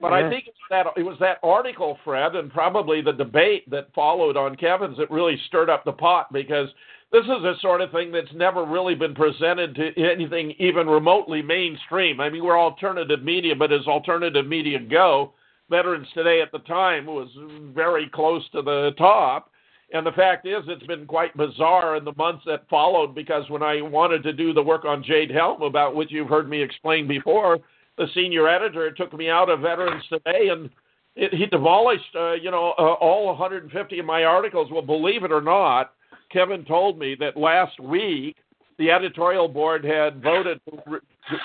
But 0.00 0.12
I 0.12 0.22
Mhm. 0.22 0.30
think 0.30 0.46
it's 0.46 0.58
that 0.70 0.86
it 0.96 1.02
was 1.02 1.18
that 1.18 1.38
article, 1.42 1.98
Fred, 2.04 2.36
and 2.36 2.52
probably 2.52 3.00
the 3.00 3.12
debate 3.12 3.68
that 3.70 3.92
followed 3.94 4.36
on 4.36 4.54
Kevin's 4.54 4.96
that 4.98 5.10
really 5.10 5.36
stirred 5.38 5.68
up 5.68 5.84
the 5.84 5.92
pot 5.92 6.32
because 6.32 6.72
this 7.10 7.24
is 7.24 7.44
a 7.44 7.56
sort 7.56 7.80
of 7.80 7.90
thing 7.90 8.12
that's 8.12 8.32
never 8.32 8.64
really 8.64 8.94
been 8.94 9.14
presented 9.14 9.74
to 9.74 9.92
anything 10.00 10.52
even 10.58 10.88
remotely 10.88 11.42
mainstream. 11.42 12.20
I 12.20 12.28
mean, 12.28 12.44
we're 12.44 12.58
alternative 12.58 13.22
media, 13.22 13.56
but 13.56 13.72
as 13.72 13.86
alternative 13.88 14.46
media 14.46 14.78
go, 14.78 15.32
Veterans 15.70 16.10
Today 16.12 16.42
at 16.42 16.52
the 16.52 16.60
time 16.60 17.06
was 17.06 17.28
very 17.74 18.08
close 18.08 18.48
to 18.50 18.62
the 18.62 18.94
top. 18.98 19.50
And 19.92 20.06
the 20.06 20.12
fact 20.12 20.46
is, 20.46 20.62
it's 20.68 20.86
been 20.86 21.06
quite 21.06 21.34
bizarre 21.34 21.96
in 21.96 22.04
the 22.04 22.12
months 22.12 22.44
that 22.44 22.68
followed 22.68 23.14
because 23.14 23.48
when 23.48 23.62
I 23.62 23.80
wanted 23.80 24.22
to 24.24 24.34
do 24.34 24.52
the 24.52 24.62
work 24.62 24.84
on 24.84 25.02
Jade 25.02 25.30
Helm, 25.30 25.62
about 25.62 25.94
which 25.94 26.12
you've 26.12 26.28
heard 26.28 26.48
me 26.48 26.60
explain 26.60 27.08
before, 27.08 27.58
the 27.98 28.06
senior 28.14 28.48
editor 28.48 28.90
took 28.92 29.12
me 29.12 29.28
out 29.28 29.50
of 29.50 29.60
Veterans 29.60 30.04
Today 30.08 30.48
and 30.50 30.70
it, 31.16 31.34
he 31.34 31.46
demolished, 31.46 32.14
uh, 32.14 32.34
you 32.34 32.50
know, 32.50 32.74
uh, 32.78 32.92
all 32.94 33.26
150 33.26 33.98
of 33.98 34.06
my 34.06 34.22
articles. 34.24 34.70
Well, 34.70 34.82
believe 34.82 35.24
it 35.24 35.32
or 35.32 35.40
not, 35.40 35.92
Kevin 36.30 36.64
told 36.64 36.96
me 36.96 37.16
that 37.18 37.36
last 37.36 37.78
week 37.80 38.36
the 38.78 38.92
editorial 38.92 39.48
board 39.48 39.84
had 39.84 40.22
voted 40.22 40.60
to, 40.70 40.78
re- 40.86 41.00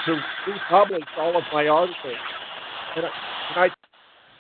to 0.06 0.22
republish 0.48 1.04
all 1.18 1.36
of 1.36 1.44
my 1.52 1.68
articles. 1.68 2.14
And 2.96 3.06
I, 3.56 3.70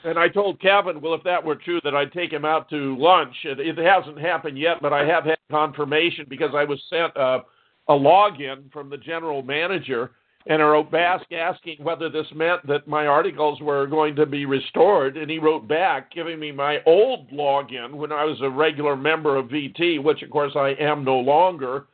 and 0.03 0.19
I 0.19 0.27
told 0.27 0.61
Kevin, 0.61 1.01
well, 1.01 1.15
if 1.15 1.23
that 1.23 1.43
were 1.43 1.55
true, 1.55 1.81
that 1.83 1.95
I'd 1.95 2.11
take 2.11 2.31
him 2.31 2.45
out 2.45 2.69
to 2.69 2.95
lunch. 2.99 3.33
It, 3.43 3.59
it 3.59 3.77
hasn't 3.79 4.19
happened 4.19 4.59
yet, 4.59 4.77
but 4.83 4.93
I 4.93 5.03
have 5.05 5.23
had 5.23 5.37
confirmation 5.49 6.27
because 6.29 6.51
I 6.53 6.63
was 6.63 6.79
sent 6.91 7.13
a, 7.15 7.39
a 7.87 7.93
login 7.93 8.71
from 8.71 8.91
the 8.91 8.97
general 8.97 9.41
manager 9.41 10.11
and 10.47 10.61
I 10.61 10.65
wrote 10.65 10.91
back 10.91 11.21
asking 11.31 11.77
whether 11.81 12.09
this 12.09 12.27
meant 12.35 12.65
that 12.67 12.87
my 12.87 13.07
articles 13.07 13.61
were 13.61 13.87
going 13.87 14.15
to 14.17 14.25
be 14.25 14.45
restored. 14.45 15.15
And 15.15 15.31
he 15.31 15.39
wrote 15.39 15.67
back 15.67 16.11
giving 16.11 16.39
me 16.39 16.51
my 16.51 16.79
old 16.85 17.29
login 17.31 17.93
when 17.93 18.11
I 18.11 18.25
was 18.25 18.37
a 18.41 18.49
regular 18.49 18.95
member 18.95 19.37
of 19.37 19.47
VT, 19.47 20.03
which 20.03 20.21
of 20.21 20.29
course 20.29 20.53
I 20.55 20.75
am 20.79 21.05
no 21.05 21.17
longer, 21.17 21.85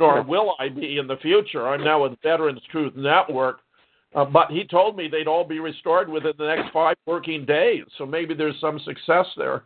nor 0.00 0.22
will 0.22 0.56
I 0.58 0.68
be 0.68 0.98
in 0.98 1.06
the 1.06 1.16
future. 1.18 1.68
I'm 1.68 1.84
now 1.84 2.02
with 2.02 2.20
Veterans 2.22 2.60
Truth 2.70 2.94
Network. 2.96 3.60
Uh, 4.14 4.26
but 4.26 4.50
he 4.50 4.64
told 4.64 4.96
me 4.96 5.08
they'd 5.08 5.26
all 5.26 5.44
be 5.44 5.58
restored 5.58 6.08
within 6.08 6.32
the 6.36 6.46
next 6.46 6.70
five 6.72 6.96
working 7.06 7.46
days. 7.46 7.84
So 7.96 8.04
maybe 8.04 8.34
there's 8.34 8.60
some 8.60 8.78
success 8.80 9.26
there. 9.36 9.62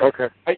Okay. 0.00 0.28
I 0.46 0.56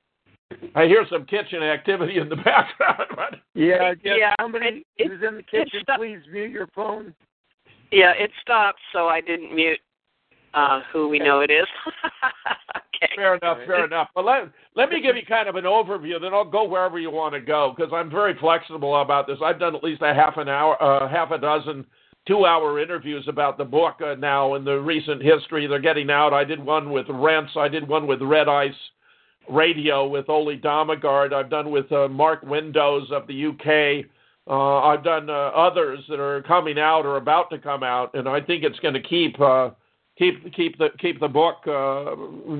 hear 0.75 1.07
some 1.11 1.25
kitchen 1.27 1.63
activity 1.63 2.19
in 2.19 2.29
the 2.29 2.37
background. 2.45 3.09
But 3.15 3.41
Yeah, 3.55 3.95
yeah. 4.03 4.15
Yeah, 4.19 4.35
Somebody 4.41 4.85
it- 4.97 5.09
who's 5.09 5.23
in 5.27 5.37
the 5.37 5.43
kitchen, 5.43 5.83
please 5.97 6.21
mute 6.31 6.51
your 6.51 6.69
phone. 6.75 7.15
Yeah, 7.91 8.13
it 8.17 8.31
stopped, 8.41 8.79
so 8.93 9.09
I 9.09 9.21
didn't 9.21 9.55
mute 9.55 9.81
uh, 10.55 10.81
who 10.93 11.09
we 11.09 11.19
know 11.19 11.41
it 11.41 11.51
is. 11.51 11.67
okay. 12.77 13.13
Fair 13.17 13.35
enough, 13.35 13.59
fair 13.67 13.85
enough. 13.85 14.09
But 14.15 14.25
let, 14.25 14.43
let 14.77 14.91
me 14.91 15.01
give 15.01 15.17
you 15.17 15.23
kind 15.27 15.49
of 15.49 15.57
an 15.57 15.65
overview, 15.65 16.21
then 16.21 16.33
I'll 16.33 16.45
go 16.49 16.69
wherever 16.69 17.01
you 17.01 17.11
want 17.11 17.35
to 17.35 17.41
go 17.41 17.75
because 17.77 17.93
I'm 17.93 18.09
very 18.11 18.39
flexible 18.39 19.01
about 19.01 19.27
this. 19.27 19.39
I've 19.43 19.59
done 19.59 19.75
at 19.75 19.83
least 19.83 20.03
a 20.03 20.15
half 20.15 20.37
an 20.37 20.49
hour, 20.49 20.81
uh, 20.81 21.09
half 21.09 21.33
a 21.33 21.39
dozen 21.39 21.85
two-hour 22.29 22.79
interviews 22.81 23.25
about 23.27 23.59
the 23.59 23.65
book 23.65 23.97
uh, 24.05 24.15
now 24.15 24.55
in 24.55 24.65
the 24.65 24.79
recent 24.79 25.23
history. 25.23 25.67
They're 25.67 25.81
getting 25.81 26.11
out. 26.11 26.33
I 26.33 26.45
did 26.45 26.65
one 26.65 26.93
with 26.93 27.07
Rents. 27.09 27.53
I 27.57 27.67
did 27.67 27.89
one 27.89 28.07
with 28.07 28.21
Red 28.23 28.47
Ice 28.49 28.73
Radio 29.49 30.07
with 30.07 30.29
Ole 30.29 30.57
Dammegard. 30.57 31.33
I've 31.33 31.51
done 31.51 31.71
with 31.71 31.91
uh, 31.93 32.09
Mark 32.09 32.43
Windows 32.43 33.09
of 33.11 33.27
the 33.27 33.47
UK. 33.47 34.07
Uh, 34.47 34.81
I've 34.81 35.05
done 35.05 35.31
uh, 35.31 35.33
others 35.33 36.01
that 36.09 36.21
are 36.21 36.43
coming 36.43 36.79
out 36.79 37.07
or 37.07 37.17
about 37.17 37.51
to 37.51 37.59
come 37.59 37.83
out, 37.83 38.15
and 38.15 38.29
I 38.29 38.41
think 38.41 38.65
it's 38.65 38.79
going 38.81 38.95
to 38.95 39.03
keep 39.03 39.41
uh, 39.41 39.71
keep 40.19 40.53
keep 40.55 40.79
the 40.79 40.89
keep 40.99 41.21
the 41.21 41.29
book 41.29 41.67
uh, 41.67 42.17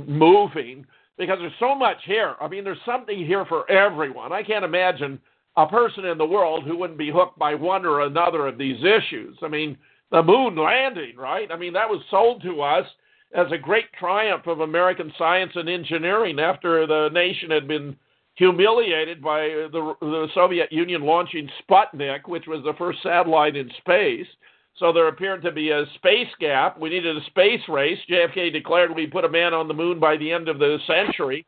moving 0.07 0.87
because 1.19 1.39
there's 1.39 1.53
so 1.59 1.75
much 1.75 1.99
here. 2.05 2.35
I 2.41 2.49
mean, 2.49 2.65
there's 2.65 2.79
something 2.87 3.25
here 3.27 3.45
for 3.47 3.71
everyone. 3.71 4.33
I 4.33 4.43
can't 4.43 4.65
imagine 4.65 5.19
a 5.57 5.67
person 5.67 6.05
in 6.05 6.17
the 6.17 6.25
world 6.25 6.65
who 6.65 6.77
wouldn't 6.77 6.99
be 6.99 7.11
hooked 7.11 7.39
by 7.39 7.55
one 7.55 7.85
or 7.85 8.03
another 8.03 8.47
of 8.47 8.57
these 8.57 8.83
issues. 8.83 9.37
I 9.43 9.49
mean, 9.49 9.77
the 10.11 10.23
moon 10.23 10.57
landing, 10.57 11.17
right? 11.17 11.51
I 11.51 11.57
mean, 11.57 11.73
that 11.75 11.89
was 11.89 12.03
sold 12.11 12.43
to 12.43 12.63
us 12.63 12.87
as 13.35 13.47
a 13.53 13.59
great 13.59 13.93
triumph 13.99 14.47
of 14.47 14.61
American 14.61 15.13
science 15.17 15.53
and 15.55 15.69
engineering 15.69 16.39
after 16.39 16.87
the 16.87 17.09
nation 17.13 17.51
had 17.51 17.69
been 17.69 17.97
humiliated 18.35 19.23
by 19.23 19.43
the, 19.73 19.95
the 20.01 20.27
Soviet 20.35 20.73
Union 20.73 21.03
launching 21.03 21.49
Sputnik, 21.63 22.27
which 22.27 22.47
was 22.47 22.63
the 22.65 22.75
first 22.79 23.03
satellite 23.03 23.57
in 23.57 23.71
space. 23.79 24.27
So 24.79 24.93
there 24.93 25.09
appeared 25.09 25.43
to 25.43 25.53
be 25.53 25.71
a 25.71 25.85
space 25.97 26.29
gap. 26.41 26.79
We 26.79 26.89
needed 26.89 27.17
a 27.17 27.25
space 27.27 27.61
race. 27.69 27.99
JFK 28.09 28.53
declared 28.53 28.95
we'd 28.95 29.13
put 29.13 29.25
a 29.25 29.29
man 29.29 29.53
on 29.53 29.69
the 29.69 29.75
moon 29.75 30.01
by 30.01 30.17
the 30.17 30.33
end 30.33 30.49
of 30.49 30.59
the 30.59 30.79
century. 30.87 31.45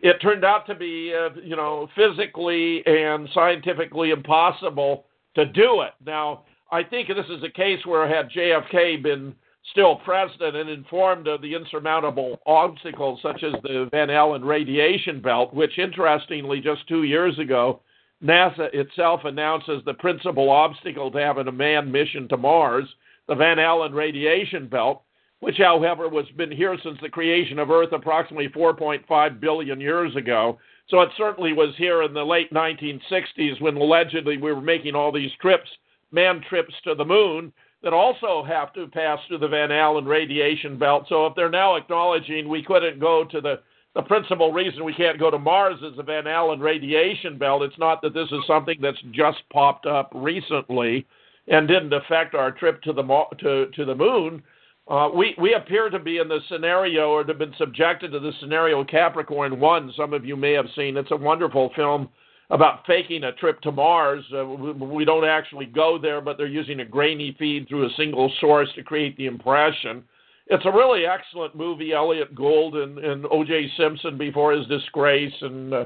It 0.00 0.20
turned 0.20 0.44
out 0.44 0.66
to 0.66 0.74
be, 0.74 1.14
uh, 1.14 1.28
you 1.44 1.54
know, 1.54 1.88
physically 1.94 2.84
and 2.86 3.28
scientifically 3.32 4.10
impossible 4.10 5.04
to 5.36 5.46
do 5.46 5.82
it. 5.82 5.92
Now, 6.04 6.42
I 6.72 6.82
think 6.82 7.08
this 7.08 7.26
is 7.30 7.44
a 7.44 7.50
case 7.50 7.86
where 7.86 8.08
had 8.08 8.30
JFK 8.30 9.02
been 9.02 9.34
still 9.70 9.96
president 9.96 10.56
and 10.56 10.68
informed 10.68 11.28
of 11.28 11.40
the 11.40 11.54
insurmountable 11.54 12.40
obstacles 12.46 13.20
such 13.22 13.42
as 13.42 13.52
the 13.62 13.88
Van 13.90 14.10
Allen 14.10 14.44
radiation 14.44 15.20
belt, 15.20 15.54
which 15.54 15.78
interestingly 15.78 16.60
just 16.60 16.86
two 16.88 17.04
years 17.04 17.38
ago 17.38 17.80
NASA 18.22 18.72
itself 18.72 19.22
announces 19.24 19.82
the 19.84 19.94
principal 19.94 20.48
obstacle 20.50 21.10
to 21.10 21.18
having 21.18 21.48
a 21.48 21.52
manned 21.52 21.90
mission 21.90 22.28
to 22.28 22.36
Mars, 22.36 22.84
the 23.26 23.34
Van 23.34 23.58
Allen 23.58 23.92
radiation 23.92 24.68
belt, 24.68 25.02
which, 25.40 25.58
however, 25.58 26.08
was 26.08 26.26
been 26.36 26.52
here 26.52 26.76
since 26.84 26.98
the 27.02 27.08
creation 27.08 27.58
of 27.58 27.70
Earth 27.70 27.92
approximately 27.92 28.48
4.5 28.48 29.40
billion 29.40 29.80
years 29.80 30.14
ago. 30.14 30.58
So 30.88 31.00
it 31.00 31.10
certainly 31.16 31.52
was 31.52 31.74
here 31.76 32.02
in 32.02 32.14
the 32.14 32.24
late 32.24 32.52
1960s 32.52 33.60
when 33.60 33.76
allegedly 33.76 34.36
we 34.36 34.52
were 34.52 34.60
making 34.60 34.94
all 34.94 35.10
these 35.10 35.32
trips, 35.40 35.68
manned 36.12 36.44
trips 36.48 36.74
to 36.84 36.94
the 36.94 37.04
moon, 37.04 37.52
that 37.82 37.92
also 37.92 38.44
have 38.44 38.72
to 38.74 38.86
pass 38.86 39.18
through 39.26 39.38
the 39.38 39.48
Van 39.48 39.72
Allen 39.72 40.04
radiation 40.04 40.78
belt. 40.78 41.06
So 41.08 41.26
if 41.26 41.34
they're 41.34 41.50
now 41.50 41.76
acknowledging 41.76 42.48
we 42.48 42.62
couldn't 42.62 43.00
go 43.00 43.24
to 43.30 43.40
the 43.40 43.60
the 43.94 44.02
principal 44.02 44.52
reason 44.52 44.84
we 44.84 44.94
can't 44.94 45.18
go 45.18 45.30
to 45.30 45.38
Mars 45.38 45.78
is 45.82 45.94
the 45.98 46.02
Van 46.02 46.26
Allen 46.26 46.60
radiation 46.60 47.36
belt. 47.36 47.62
It's 47.62 47.78
not 47.78 48.00
that 48.00 48.14
this 48.14 48.28
is 48.32 48.40
something 48.46 48.78
that's 48.80 49.00
just 49.10 49.38
popped 49.52 49.84
up 49.84 50.10
recently 50.14 51.06
and 51.48 51.68
didn't 51.68 51.92
affect 51.92 52.34
our 52.34 52.52
trip 52.52 52.80
to 52.82 52.92
the 52.94 53.02
to 53.40 53.66
to 53.66 53.84
the 53.84 53.94
moon. 53.94 54.42
Uh, 54.88 55.10
we 55.14 55.34
we 55.38 55.54
appear 55.54 55.90
to 55.90 55.98
be 55.98 56.18
in 56.18 56.28
the 56.28 56.40
scenario 56.48 57.10
or 57.10 57.22
to 57.22 57.32
have 57.32 57.38
been 57.38 57.54
subjected 57.58 58.12
to 58.12 58.20
the 58.20 58.32
scenario 58.40 58.82
Capricorn 58.84 59.60
One. 59.60 59.92
Some 59.96 60.12
of 60.14 60.24
you 60.24 60.36
may 60.36 60.52
have 60.52 60.66
seen. 60.74 60.96
It's 60.96 61.10
a 61.10 61.16
wonderful 61.16 61.70
film 61.76 62.08
about 62.52 62.86
faking 62.86 63.24
a 63.24 63.32
trip 63.32 63.60
to 63.62 63.72
Mars. 63.72 64.22
Uh, 64.32 64.44
we, 64.44 65.06
don't 65.06 65.24
actually 65.24 65.64
go 65.64 65.98
there, 66.00 66.20
but 66.20 66.36
they're 66.36 66.46
using 66.46 66.80
a 66.80 66.84
grainy 66.84 67.34
feed 67.38 67.66
through 67.66 67.86
a 67.86 67.92
single 67.96 68.30
source 68.40 68.68
to 68.76 68.82
create 68.82 69.16
the 69.16 69.26
impression. 69.26 70.04
It's 70.48 70.66
a 70.66 70.70
really 70.70 71.06
excellent 71.06 71.56
movie. 71.56 71.94
Elliot 71.94 72.34
Gould 72.34 72.76
and, 72.76 72.98
and 72.98 73.24
O.J. 73.30 73.72
Simpson 73.78 74.18
before 74.18 74.52
his 74.52 74.66
disgrace, 74.66 75.32
and 75.40 75.72
uh, 75.72 75.84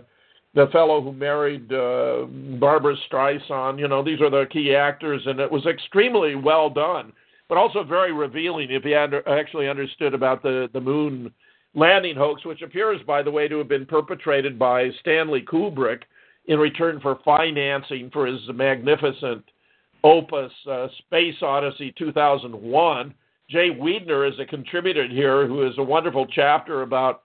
the 0.54 0.66
fellow 0.73 1.00
who 1.00 1.12
married 1.12 1.73
uh, 1.73 2.25
Barbra 2.58 2.96
Streisand. 3.08 3.78
You 3.78 3.87
know, 3.87 4.02
these 4.02 4.20
are 4.20 4.30
the 4.30 4.46
key 4.50 4.75
actors, 4.75 5.23
and 5.25 5.38
it 5.38 5.50
was 5.50 5.66
extremely 5.66 6.35
well 6.35 6.68
done, 6.68 7.12
but 7.49 7.58
also 7.58 7.85
very 7.85 8.12
revealing 8.12 8.73
if 8.73 8.85
you 8.85 8.99
under, 8.99 9.26
actually 9.28 9.68
understood 9.68 10.14
about 10.14 10.42
the 10.42 10.68
the 10.73 10.80
moon 10.80 11.32
landing 11.76 12.16
hoax, 12.16 12.44
which 12.44 12.62
appears, 12.62 13.00
by 13.06 13.23
the 13.23 13.30
way, 13.30 13.46
to 13.46 13.58
have 13.58 13.68
been 13.68 13.87
perpetrated 13.87 14.58
by 14.58 14.88
Stanley 15.00 15.42
Kubrick 15.42 16.00
in 16.49 16.59
return 16.59 17.00
for 17.00 17.19
financing 17.25 18.11
for 18.12 18.26
his 18.26 18.41
magnificent 18.55 19.45
opus, 20.05 20.53
uh, 20.71 20.87
Space 20.99 21.35
Odyssey 21.43 21.93
2001. 21.99 23.15
Jay 23.49 23.71
Weidner 23.71 24.29
is 24.31 24.38
a 24.38 24.45
contributor 24.45 25.07
here 25.07 25.47
who 25.47 25.61
has 25.61 25.75
a 25.79 25.83
wonderful 25.83 26.26
chapter 26.26 26.83
about 26.83 27.23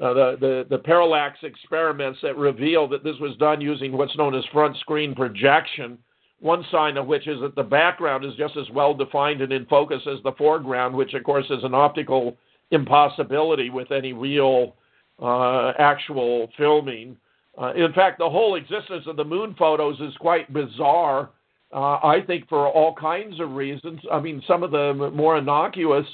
uh, 0.00 0.14
the, 0.14 0.36
the, 0.40 0.66
the 0.70 0.78
parallax 0.78 1.38
experiments 1.42 2.18
that 2.22 2.36
reveal 2.36 2.88
that 2.88 3.04
this 3.04 3.16
was 3.20 3.36
done 3.36 3.60
using 3.60 3.92
what's 3.92 4.16
known 4.16 4.34
as 4.34 4.44
front 4.52 4.76
screen 4.78 5.14
projection. 5.14 5.98
One 6.40 6.64
sign 6.70 6.96
of 6.96 7.06
which 7.06 7.28
is 7.28 7.40
that 7.42 7.54
the 7.54 7.62
background 7.62 8.24
is 8.24 8.34
just 8.36 8.56
as 8.56 8.68
well 8.72 8.94
defined 8.94 9.42
and 9.42 9.52
in 9.52 9.66
focus 9.66 10.00
as 10.10 10.22
the 10.24 10.32
foreground, 10.38 10.94
which 10.94 11.12
of 11.14 11.22
course 11.22 11.44
is 11.50 11.62
an 11.64 11.74
optical 11.74 12.36
impossibility 12.70 13.68
with 13.68 13.92
any 13.92 14.12
real 14.12 14.74
uh, 15.20 15.72
actual 15.78 16.48
filming. 16.56 17.16
Uh, 17.58 17.72
in 17.74 17.92
fact, 17.92 18.18
the 18.18 18.28
whole 18.28 18.54
existence 18.54 19.04
of 19.06 19.16
the 19.16 19.24
moon 19.24 19.54
photos 19.58 19.98
is 20.00 20.14
quite 20.18 20.52
bizarre. 20.52 21.30
Uh, 21.72 21.98
I 22.02 22.20
think 22.26 22.48
for 22.48 22.68
all 22.68 22.94
kinds 22.94 23.38
of 23.40 23.52
reasons. 23.52 24.00
I 24.10 24.20
mean, 24.20 24.42
some 24.46 24.62
of 24.62 24.70
the 24.70 25.10
more 25.14 25.38
innocuous 25.38 26.06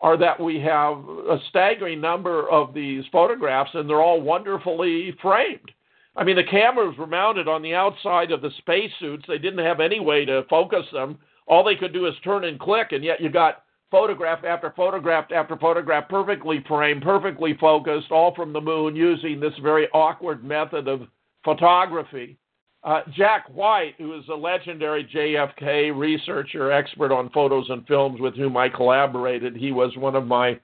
are 0.00 0.16
that 0.18 0.38
we 0.38 0.60
have 0.60 0.98
a 0.98 1.38
staggering 1.48 2.00
number 2.00 2.48
of 2.50 2.74
these 2.74 3.04
photographs, 3.10 3.70
and 3.74 3.88
they're 3.88 4.02
all 4.02 4.20
wonderfully 4.20 5.16
framed. 5.22 5.70
I 6.16 6.24
mean, 6.24 6.36
the 6.36 6.44
cameras 6.44 6.96
were 6.98 7.06
mounted 7.06 7.46
on 7.46 7.62
the 7.62 7.74
outside 7.74 8.30
of 8.30 8.40
the 8.40 8.50
spacesuits. 8.58 9.24
They 9.28 9.38
didn't 9.38 9.64
have 9.64 9.80
any 9.80 10.00
way 10.00 10.24
to 10.24 10.44
focus 10.48 10.86
them. 10.92 11.18
All 11.46 11.62
they 11.62 11.76
could 11.76 11.92
do 11.92 12.06
is 12.06 12.14
turn 12.24 12.44
and 12.44 12.58
click, 12.58 12.92
and 12.92 13.04
yet 13.04 13.20
you 13.20 13.30
got 13.30 13.62
photograph 13.96 14.44
after 14.44 14.74
photograph 14.76 15.32
after 15.34 15.56
photograph, 15.56 16.06
perfectly 16.10 16.62
framed, 16.68 17.00
perfectly 17.00 17.56
focused, 17.58 18.10
all 18.10 18.34
from 18.34 18.52
the 18.52 18.60
moon 18.60 18.94
using 18.94 19.40
this 19.40 19.54
very 19.62 19.88
awkward 19.94 20.44
method 20.44 20.86
of 20.86 21.00
photography. 21.42 22.36
Uh, 22.84 23.00
Jack 23.16 23.46
White, 23.48 23.94
who 23.96 24.14
is 24.18 24.24
a 24.30 24.34
legendary 24.34 25.08
JFK 25.14 25.98
researcher, 25.98 26.70
expert 26.70 27.10
on 27.10 27.30
photos 27.30 27.70
and 27.70 27.86
films 27.86 28.20
with 28.20 28.36
whom 28.36 28.54
I 28.58 28.68
collaborated, 28.68 29.56
he 29.56 29.72
was 29.72 29.96
one 29.96 30.14
of 30.14 30.26
my 30.26 30.60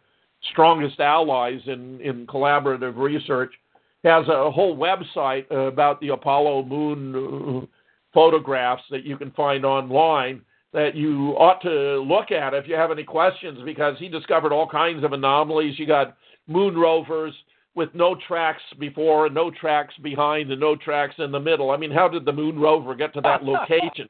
strongest 0.50 1.00
allies 1.00 1.60
in, 1.66 2.02
in 2.02 2.26
collaborative 2.26 2.98
research, 2.98 3.52
has 4.04 4.28
a 4.28 4.50
whole 4.50 4.76
website 4.76 5.50
about 5.50 6.00
the 6.00 6.08
Apollo 6.08 6.64
moon 6.64 7.66
photographs 8.12 8.82
that 8.90 9.04
you 9.04 9.16
can 9.16 9.30
find 9.30 9.64
online 9.64 10.42
that 10.72 10.94
you 10.94 11.30
ought 11.38 11.60
to 11.62 12.02
look 12.02 12.30
at 12.30 12.54
if 12.54 12.66
you 12.66 12.74
have 12.74 12.90
any 12.90 13.04
questions 13.04 13.58
because 13.64 13.96
he 13.98 14.08
discovered 14.08 14.52
all 14.52 14.68
kinds 14.68 15.04
of 15.04 15.12
anomalies. 15.12 15.78
You 15.78 15.86
got 15.86 16.16
moon 16.46 16.76
rovers 16.76 17.34
with 17.74 17.90
no 17.94 18.16
tracks 18.26 18.62
before 18.78 19.26
and 19.26 19.34
no 19.34 19.50
tracks 19.50 19.94
behind 20.02 20.50
and 20.50 20.60
no 20.60 20.76
tracks 20.76 21.14
in 21.18 21.30
the 21.30 21.40
middle. 21.40 21.70
I 21.70 21.76
mean, 21.76 21.90
how 21.90 22.08
did 22.08 22.24
the 22.24 22.32
moon 22.32 22.58
rover 22.58 22.94
get 22.94 23.12
to 23.14 23.20
that 23.22 23.44
location? 23.44 24.08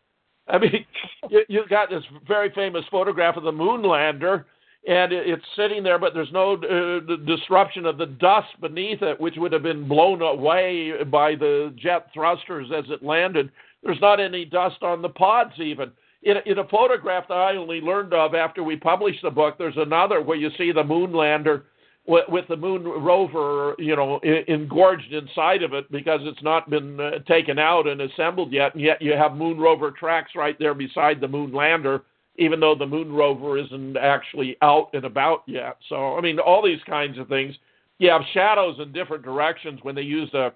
I 0.49 0.59
mean, 0.59 0.85
you, 1.31 1.43
you 1.49 1.63
got 1.69 1.91
this 1.91 2.03
very 2.27 2.51
famous 2.55 2.85
photograph 2.91 3.37
of 3.37 3.45
the 3.45 3.53
moon 3.53 3.83
lander, 3.83 4.47
and 4.89 5.13
it's 5.13 5.45
sitting 5.57 5.85
there, 5.85 5.99
but 5.99 6.15
there's 6.15 6.33
no 6.33 6.55
uh, 6.55 7.17
disruption 7.25 7.87
of 7.87 7.99
the 7.99 8.07
dust 8.07 8.49
beneath 8.61 9.03
it, 9.03 9.21
which 9.21 9.35
would 9.37 9.53
have 9.53 9.63
been 9.63 9.87
blown 9.87 10.21
away 10.23 10.93
by 11.11 11.37
the 11.37 11.73
jet 11.77 12.09
thrusters 12.13 12.67
as 12.77 12.85
it 12.89 13.05
landed. 13.05 13.51
There's 13.85 14.01
not 14.01 14.19
any 14.19 14.45
dust 14.45 14.83
on 14.83 15.01
the 15.01 15.09
pods, 15.09 15.53
even 15.59 15.93
in, 16.23 16.37
in 16.47 16.59
a 16.59 16.69
photograph 16.69 17.29
that 17.29 17.35
I 17.35 17.57
only 17.57 17.81
learned 17.81 18.15
of 18.15 18.35
after 18.35 18.63
we 18.63 18.77
published 18.77 19.23
the 19.23 19.31
book, 19.31 19.57
there's 19.59 19.77
another 19.77 20.23
where 20.23 20.37
you 20.37 20.51
see 20.57 20.73
the 20.73 20.85
moon 20.85 21.13
lander 21.13 21.65
with, 22.07 22.29
with 22.29 22.47
the 22.49 22.57
moon 22.57 22.85
rover, 22.85 23.75
you 23.79 23.97
know, 23.97 24.21
engorged 24.49 25.13
inside 25.13 25.63
of 25.63 25.73
it 25.73 25.91
because 25.91 26.21
it's 26.23 26.43
not 26.43 26.71
been 26.71 26.99
uh, 27.01 27.19
taken 27.29 27.59
out 27.59 27.87
and 27.87 28.01
assembled 28.01 28.53
yet, 28.53 28.75
and 28.75 28.83
yet 28.83 29.01
you 29.01 29.13
have 29.13 29.35
moon 29.35 29.59
rover 29.59 29.91
tracks 29.91 30.33
right 30.35 30.59
there 30.59 30.75
beside 30.75 31.21
the 31.21 31.29
moon 31.29 31.53
lander, 31.53 32.03
even 32.37 32.61
though 32.61 32.75
the 32.75 32.87
moon 32.87 33.13
rover 33.13 33.59
isn't 33.59 33.97
actually 33.97 34.57
out 34.63 34.91
and 34.95 35.05
about 35.05 35.43
yet. 35.47 35.77
So, 35.89 36.17
I 36.17 36.21
mean, 36.21 36.39
all 36.39 36.65
these 36.65 36.83
kinds 36.87 37.19
of 37.19 37.29
things. 37.29 37.55
You 37.99 38.11
have 38.11 38.23
shadows 38.35 38.77
in 38.81 38.91
different 38.93 39.23
directions 39.23 39.79
when 39.83 39.95
they 39.95 40.03
use 40.03 40.33
a 40.35 40.53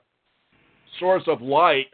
source 0.99 1.23
of 1.29 1.43
light 1.43 1.87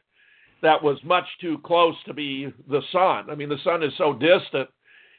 that 0.62 0.82
was 0.82 0.98
much 1.04 1.26
too 1.40 1.58
close 1.64 1.96
to 2.06 2.14
be 2.14 2.52
the 2.70 2.80
sun. 2.92 3.28
I 3.30 3.34
mean, 3.34 3.48
the 3.48 3.58
sun 3.64 3.82
is 3.82 3.92
so 3.98 4.12
distant 4.12 4.68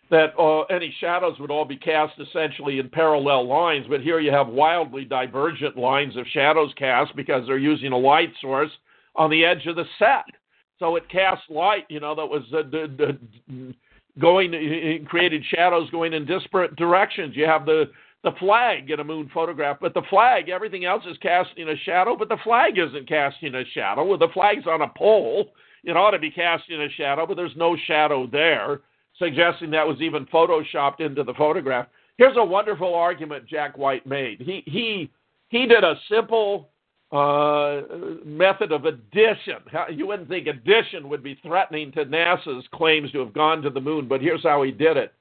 that 0.09 0.37
uh, 0.37 0.61
any 0.63 0.93
shadows 0.99 1.39
would 1.39 1.51
all 1.51 1.65
be 1.65 1.77
cast 1.77 2.13
essentially 2.19 2.79
in 2.79 2.89
parallel 2.89 3.47
lines. 3.47 3.85
But 3.89 4.01
here 4.01 4.19
you 4.19 4.31
have 4.31 4.47
wildly 4.47 5.05
divergent 5.05 5.77
lines 5.77 6.15
of 6.17 6.25
shadows 6.27 6.71
cast 6.77 7.15
because 7.15 7.45
they're 7.47 7.57
using 7.57 7.91
a 7.91 7.97
light 7.97 8.31
source 8.41 8.71
on 9.15 9.29
the 9.29 9.45
edge 9.45 9.65
of 9.65 9.75
the 9.75 9.85
set. 9.99 10.25
So 10.79 10.95
it 10.95 11.07
casts 11.09 11.45
light, 11.49 11.85
you 11.89 11.99
know, 11.99 12.15
that 12.15 12.25
was 12.25 12.43
uh, 12.53 12.63
d- 12.63 12.87
d- 12.87 13.75
going, 14.19 14.51
it 14.53 15.07
created 15.07 15.43
shadows 15.45 15.89
going 15.91 16.13
in 16.13 16.25
disparate 16.25 16.75
directions. 16.75 17.35
You 17.35 17.45
have 17.45 17.65
the 17.65 17.89
the 18.23 18.31
flag 18.39 18.89
in 18.89 18.99
a 18.99 19.03
moon 19.03 19.29
photograph, 19.33 19.77
but 19.81 19.93
the 19.93 20.01
flag, 20.09 20.47
everything 20.47 20.85
else 20.85 21.03
is 21.05 21.17
casting 21.21 21.67
a 21.67 21.77
shadow, 21.77 22.15
but 22.17 22.29
the 22.29 22.37
flag 22.43 22.77
isn't 22.77 23.07
casting 23.07 23.53
a 23.53 23.65
shadow. 23.73 24.05
Well, 24.05 24.17
the 24.17 24.29
flag's 24.33 24.65
on 24.65 24.81
a 24.81 24.87
pole. 24.97 25.51
It 25.83 25.97
ought 25.97 26.11
to 26.11 26.19
be 26.19 26.31
casting 26.31 26.81
a 26.81 26.89
shadow, 26.89 27.27
but 27.27 27.35
there's 27.35 27.55
no 27.57 27.75
shadow 27.85 28.25
there, 28.27 28.79
suggesting 29.19 29.71
that 29.71 29.85
was 29.85 30.01
even 30.01 30.25
photoshopped 30.27 31.01
into 31.01 31.23
the 31.23 31.33
photograph. 31.33 31.87
Here's 32.17 32.37
a 32.37 32.43
wonderful 32.43 32.95
argument 32.95 33.45
Jack 33.45 33.77
White 33.77 34.07
made. 34.07 34.39
He 34.39 34.63
he 34.65 35.11
he 35.49 35.65
did 35.65 35.83
a 35.83 35.95
simple 36.09 36.69
uh, 37.11 37.81
method 38.23 38.71
of 38.71 38.85
addition. 38.85 39.57
You 39.91 40.07
wouldn't 40.07 40.29
think 40.29 40.47
addition 40.47 41.09
would 41.09 41.23
be 41.23 41.37
threatening 41.43 41.91
to 41.93 42.05
NASA's 42.05 42.65
claims 42.73 43.11
to 43.11 43.19
have 43.19 43.33
gone 43.33 43.61
to 43.63 43.69
the 43.69 43.81
moon, 43.81 44.07
but 44.07 44.21
here's 44.21 44.43
how 44.43 44.63
he 44.63 44.71
did 44.71 44.95
it 44.95 45.13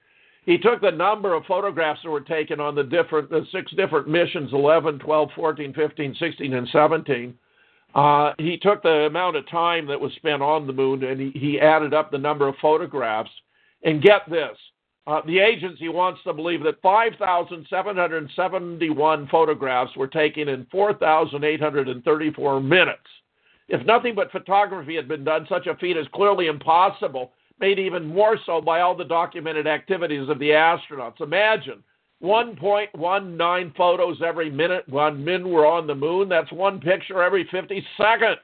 he 0.45 0.59
took 0.59 0.81
the 0.81 0.91
number 0.91 1.35
of 1.35 1.45
photographs 1.47 2.01
that 2.03 2.11
were 2.11 2.21
taken 2.21 2.61
on 2.61 2.75
the 2.75 2.85
different 2.85 3.31
the 3.31 3.47
six 3.53 3.73
different 3.73 4.09
missions 4.09 4.53
11 4.53 4.99
12 4.99 5.31
14 5.35 5.75
15 5.75 6.17
16 6.19 6.55
and 6.55 6.69
17 6.69 7.35
uh, 7.95 8.33
he 8.39 8.57
took 8.57 8.83
the 8.83 9.07
amount 9.07 9.37
of 9.37 9.47
time 9.49 9.87
that 9.87 10.01
was 10.01 10.13
spent 10.15 10.43
on 10.43 10.67
the 10.67 10.73
moon 10.73 11.05
and 11.05 11.21
he, 11.21 11.31
he 11.39 11.61
added 11.61 11.93
up 11.93 12.11
the 12.11 12.19
number 12.19 12.49
of 12.49 12.55
photographs. 12.61 13.31
And 13.85 14.01
get 14.01 14.23
this 14.31 14.57
uh, 15.07 15.21
the 15.27 15.41
agency 15.41 15.89
wants 15.89 16.23
to 16.23 16.33
believe 16.33 16.63
that 16.63 16.81
5,771 16.81 19.29
photographs 19.29 19.95
were 19.97 20.07
taken 20.07 20.49
in 20.49 20.65
4,834 20.71 22.61
minutes. 22.61 23.01
If 23.69 23.85
nothing 23.85 24.15
but 24.15 24.31
photography 24.31 24.95
had 24.95 25.09
been 25.09 25.25
done, 25.25 25.45
such 25.49 25.67
a 25.67 25.75
feat 25.77 25.97
is 25.97 26.07
clearly 26.15 26.47
impossible 26.47 27.33
made 27.63 27.79
even 27.79 28.05
more 28.05 28.37
so 28.45 28.61
by 28.61 28.81
all 28.81 28.97
the 28.97 29.05
documented 29.05 29.69
activities 29.69 30.29
of 30.29 30.39
the 30.41 30.51
astronauts. 30.51 31.21
Imagine 31.21 31.83
1.19 32.23 33.77
photos 33.77 34.21
every 34.27 34.51
minute 34.51 34.85
when 34.89 35.25
men 35.25 35.49
were 35.49 35.65
on 35.65 35.87
the 35.87 35.95
moon. 35.95 36.29
That's 36.29 36.51
one 36.53 36.81
picture 36.81 37.23
every 37.23 37.49
50 37.51 37.87
seconds. 37.97 38.41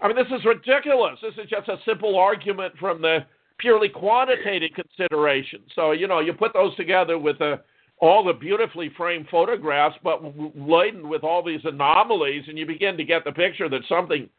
I 0.00 0.08
mean, 0.08 0.16
this 0.16 0.26
is 0.34 0.44
ridiculous. 0.46 1.18
This 1.22 1.34
is 1.34 1.50
just 1.50 1.68
a 1.68 1.76
simple 1.86 2.18
argument 2.18 2.74
from 2.80 3.02
the 3.02 3.18
purely 3.58 3.90
quantitative 3.90 4.70
consideration. 4.74 5.60
So, 5.74 5.92
you 5.92 6.08
know, 6.08 6.20
you 6.20 6.32
put 6.32 6.54
those 6.54 6.74
together 6.76 7.18
with 7.18 7.38
uh, 7.42 7.58
all 7.98 8.24
the 8.24 8.32
beautifully 8.32 8.90
framed 8.96 9.26
photographs, 9.30 9.96
but 10.02 10.22
laden 10.56 11.10
with 11.10 11.24
all 11.24 11.44
these 11.44 11.60
anomalies, 11.64 12.44
and 12.48 12.56
you 12.56 12.64
begin 12.64 12.96
to 12.96 13.04
get 13.04 13.24
the 13.24 13.32
picture 13.32 13.68
that 13.68 13.82
something 13.86 14.30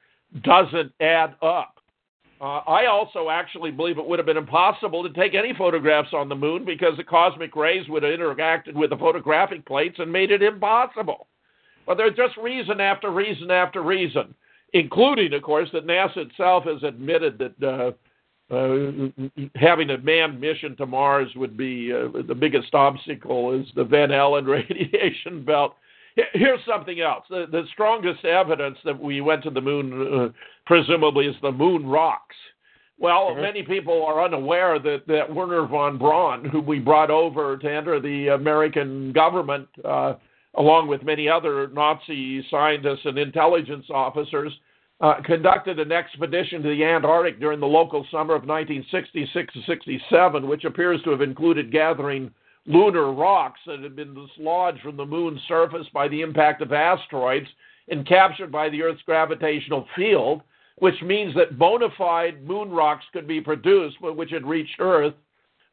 doesn't 0.43 0.91
add 0.99 1.35
up. 1.43 1.80
Uh, 2.41 2.61
I 2.67 2.87
also 2.87 3.29
actually 3.29 3.69
believe 3.69 3.99
it 3.99 4.05
would 4.05 4.17
have 4.17 4.25
been 4.25 4.35
impossible 4.35 5.03
to 5.03 5.13
take 5.13 5.35
any 5.35 5.53
photographs 5.53 6.09
on 6.11 6.27
the 6.27 6.35
moon 6.35 6.65
because 6.65 6.97
the 6.97 7.03
cosmic 7.03 7.55
rays 7.55 7.87
would 7.87 8.01
have 8.01 8.17
interacted 8.17 8.73
with 8.73 8.89
the 8.89 8.97
photographic 8.97 9.63
plates 9.63 9.97
and 9.99 10.11
made 10.11 10.31
it 10.31 10.41
impossible. 10.41 11.27
But 11.85 11.97
there's 11.97 12.15
just 12.15 12.35
reason 12.37 12.81
after 12.81 13.11
reason 13.11 13.51
after 13.51 13.83
reason, 13.83 14.33
including, 14.73 15.33
of 15.33 15.43
course, 15.43 15.69
that 15.73 15.85
NASA 15.85 16.17
itself 16.17 16.63
has 16.63 16.81
admitted 16.81 17.37
that 17.37 17.63
uh, 17.63 17.91
uh, 18.51 19.47
having 19.55 19.91
a 19.91 19.99
manned 19.99 20.41
mission 20.41 20.75
to 20.77 20.87
Mars 20.87 21.29
would 21.35 21.55
be 21.55 21.93
uh, 21.93 22.23
the 22.27 22.35
biggest 22.35 22.73
obstacle 22.73 23.53
is 23.53 23.67
the 23.75 23.83
Van 23.83 24.11
Allen 24.11 24.45
radiation 24.47 25.45
belt. 25.45 25.75
Here's 26.33 26.59
something 26.67 26.99
else. 26.99 27.23
The, 27.29 27.45
the 27.51 27.63
strongest 27.71 28.25
evidence 28.25 28.77
that 28.85 28.99
we 28.99 29.21
went 29.21 29.43
to 29.43 29.49
the 29.49 29.61
moon, 29.61 30.13
uh, 30.13 30.29
presumably, 30.65 31.27
is 31.27 31.35
the 31.41 31.51
moon 31.51 31.85
rocks. 31.85 32.35
Well, 32.99 33.29
mm-hmm. 33.31 33.41
many 33.41 33.63
people 33.63 34.05
are 34.05 34.23
unaware 34.23 34.77
that, 34.79 35.07
that 35.07 35.33
Wernher 35.33 35.65
von 35.65 35.97
Braun, 35.97 36.45
who 36.45 36.61
we 36.61 36.79
brought 36.79 37.09
over 37.09 37.57
to 37.57 37.71
enter 37.71 37.99
the 37.99 38.27
American 38.29 39.11
government, 39.11 39.67
uh, 39.83 40.15
along 40.55 40.87
with 40.87 41.03
many 41.03 41.27
other 41.27 41.67
Nazi 41.69 42.45
scientists 42.49 43.05
and 43.05 43.17
intelligence 43.17 43.85
officers, 43.89 44.51
uh, 44.99 45.15
conducted 45.25 45.79
an 45.79 45.91
expedition 45.91 46.61
to 46.61 46.69
the 46.69 46.83
Antarctic 46.83 47.39
during 47.39 47.59
the 47.59 47.65
local 47.65 48.05
summer 48.11 48.35
of 48.35 48.45
1966 48.45 49.53
67, 49.65 50.47
which 50.47 50.63
appears 50.63 51.01
to 51.01 51.09
have 51.09 51.21
included 51.21 51.71
gathering 51.71 52.31
lunar 52.65 53.11
rocks 53.11 53.59
that 53.65 53.79
had 53.79 53.95
been 53.95 54.13
dislodged 54.13 54.81
from 54.81 54.97
the 54.97 55.05
moon's 55.05 55.41
surface 55.47 55.87
by 55.93 56.07
the 56.07 56.21
impact 56.21 56.61
of 56.61 56.71
asteroids 56.71 57.47
and 57.89 58.07
captured 58.07 58.51
by 58.51 58.69
the 58.69 58.81
Earth's 58.81 59.01
gravitational 59.03 59.87
field, 59.95 60.41
which 60.77 61.01
means 61.01 61.33
that 61.35 61.57
bona 61.57 61.87
fide 61.97 62.43
moon 62.47 62.69
rocks 62.69 63.05
could 63.13 63.27
be 63.27 63.41
produced, 63.41 63.97
but 64.01 64.15
which 64.15 64.31
had 64.31 64.45
reached 64.45 64.79
Earth, 64.79 65.13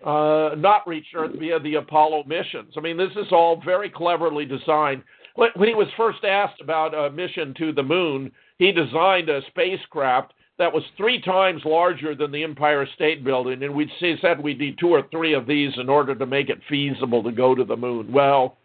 uh, 0.05 0.51
not 0.57 0.87
reached 0.87 1.15
Earth 1.15 1.33
via 1.39 1.59
the 1.61 1.75
Apollo 1.75 2.25
missions. 2.27 2.75
I 2.77 2.81
mean, 2.81 2.97
this 2.97 3.13
is 3.17 3.33
all 3.33 3.61
very 3.65 3.91
cleverly 3.91 4.45
designed. 4.45 5.03
When 5.35 5.69
he 5.69 5.75
was 5.75 5.89
first 5.97 6.25
asked 6.25 6.61
about 6.61 6.95
a 6.95 7.11
mission 7.11 7.55
to 7.59 7.73
the 7.73 7.83
moon, 7.83 8.33
he 8.59 8.73
designed 8.73 9.29
a 9.29 9.41
spacecraft 9.49 10.33
that 10.59 10.73
was 10.73 10.83
three 10.97 11.21
times 11.21 11.63
larger 11.65 12.15
than 12.15 12.33
the 12.33 12.43
Empire 12.43 12.87
State 12.95 13.25
Building, 13.25 13.63
and 13.63 13.75
we 13.75 13.91
said 14.21 14.43
we'd 14.43 14.59
need 14.59 14.77
two 14.79 14.89
or 14.89 15.03
three 15.11 15.33
of 15.33 15.47
these 15.47 15.73
in 15.77 15.89
order 15.89 16.15
to 16.15 16.27
make 16.27 16.51
it 16.51 16.61
feasible 16.69 17.23
to 17.23 17.31
go 17.31 17.55
to 17.55 17.65
the 17.65 17.77
moon. 17.77 18.13
Well, 18.13 18.57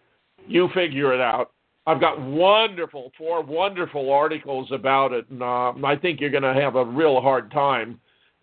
you 0.48 0.70
figure 0.74 1.14
it 1.14 1.22
out. 1.22 1.52
I've 1.86 2.00
got 2.00 2.20
wonderful, 2.20 3.12
four 3.18 3.44
wonderful 3.44 4.12
articles 4.12 4.70
about 4.72 5.12
it, 5.12 5.30
and 5.30 5.44
uh, 5.44 5.74
I 5.86 5.96
think 5.96 6.20
you're 6.20 6.30
going 6.30 6.44
to 6.44 6.54
have 6.54 6.76
a 6.76 6.86
real 6.86 7.22
hard 7.22 7.52
time 7.52 8.00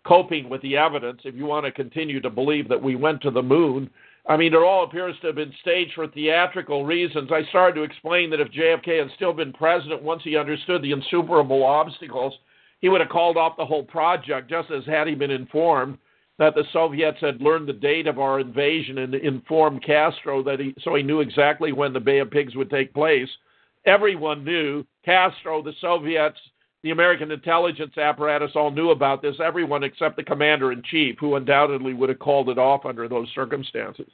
coping 0.07 0.47
with 0.47 0.61
the 0.61 0.77
evidence 0.77 1.21
if 1.25 1.35
you 1.35 1.45
want 1.45 1.65
to 1.65 1.71
continue 1.71 2.21
to 2.21 2.29
believe 2.29 2.69
that 2.69 2.81
we 2.81 2.95
went 2.95 3.21
to 3.21 3.31
the 3.31 3.41
moon. 3.41 3.89
I 4.27 4.37
mean, 4.37 4.53
it 4.53 4.57
all 4.57 4.83
appears 4.83 5.15
to 5.21 5.27
have 5.27 5.35
been 5.35 5.53
staged 5.61 5.93
for 5.93 6.07
theatrical 6.07 6.85
reasons. 6.85 7.31
I 7.31 7.43
started 7.49 7.75
to 7.75 7.83
explain 7.83 8.29
that 8.29 8.39
if 8.39 8.49
JFK 8.49 8.99
had 8.99 9.11
still 9.15 9.33
been 9.33 9.51
president 9.51 10.03
once 10.03 10.21
he 10.23 10.37
understood 10.37 10.83
the 10.83 10.91
insuperable 10.91 11.63
obstacles, 11.63 12.33
he 12.81 12.89
would 12.89 13.01
have 13.01 13.09
called 13.09 13.37
off 13.37 13.57
the 13.57 13.65
whole 13.65 13.83
project, 13.83 14.49
just 14.49 14.69
as 14.71 14.85
had 14.85 15.07
he 15.07 15.15
been 15.15 15.31
informed 15.31 15.97
that 16.39 16.55
the 16.55 16.63
Soviets 16.73 17.19
had 17.21 17.41
learned 17.41 17.67
the 17.67 17.73
date 17.73 18.07
of 18.07 18.17
our 18.17 18.39
invasion 18.39 18.97
and 18.99 19.13
informed 19.13 19.83
Castro 19.83 20.41
that 20.43 20.59
he 20.59 20.73
so 20.81 20.95
he 20.95 21.03
knew 21.03 21.21
exactly 21.21 21.71
when 21.71 21.93
the 21.93 21.99
Bay 21.99 22.19
of 22.19 22.31
Pigs 22.31 22.55
would 22.55 22.69
take 22.69 22.93
place. 22.93 23.29
Everyone 23.85 24.43
knew 24.43 24.83
Castro, 25.05 25.61
the 25.61 25.73
Soviets, 25.79 26.39
the 26.83 26.91
American 26.91 27.31
intelligence 27.31 27.95
apparatus 27.97 28.51
all 28.55 28.71
knew 28.71 28.89
about 28.89 29.21
this, 29.21 29.35
everyone 29.43 29.83
except 29.83 30.15
the 30.15 30.23
commander 30.23 30.71
in 30.71 30.81
chief, 30.89 31.15
who 31.19 31.35
undoubtedly 31.35 31.93
would 31.93 32.09
have 32.09 32.19
called 32.19 32.49
it 32.49 32.57
off 32.57 32.85
under 32.85 33.07
those 33.07 33.27
circumstances. 33.35 34.09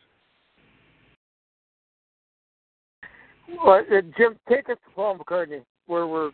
Well, 3.64 3.86
uh, 3.90 4.02
Jim, 4.18 4.38
take 4.50 4.70
us 4.70 4.78
to 4.86 4.96
Paul 4.96 5.18
McCartney, 5.18 5.64
where 5.86 6.08
we're. 6.08 6.32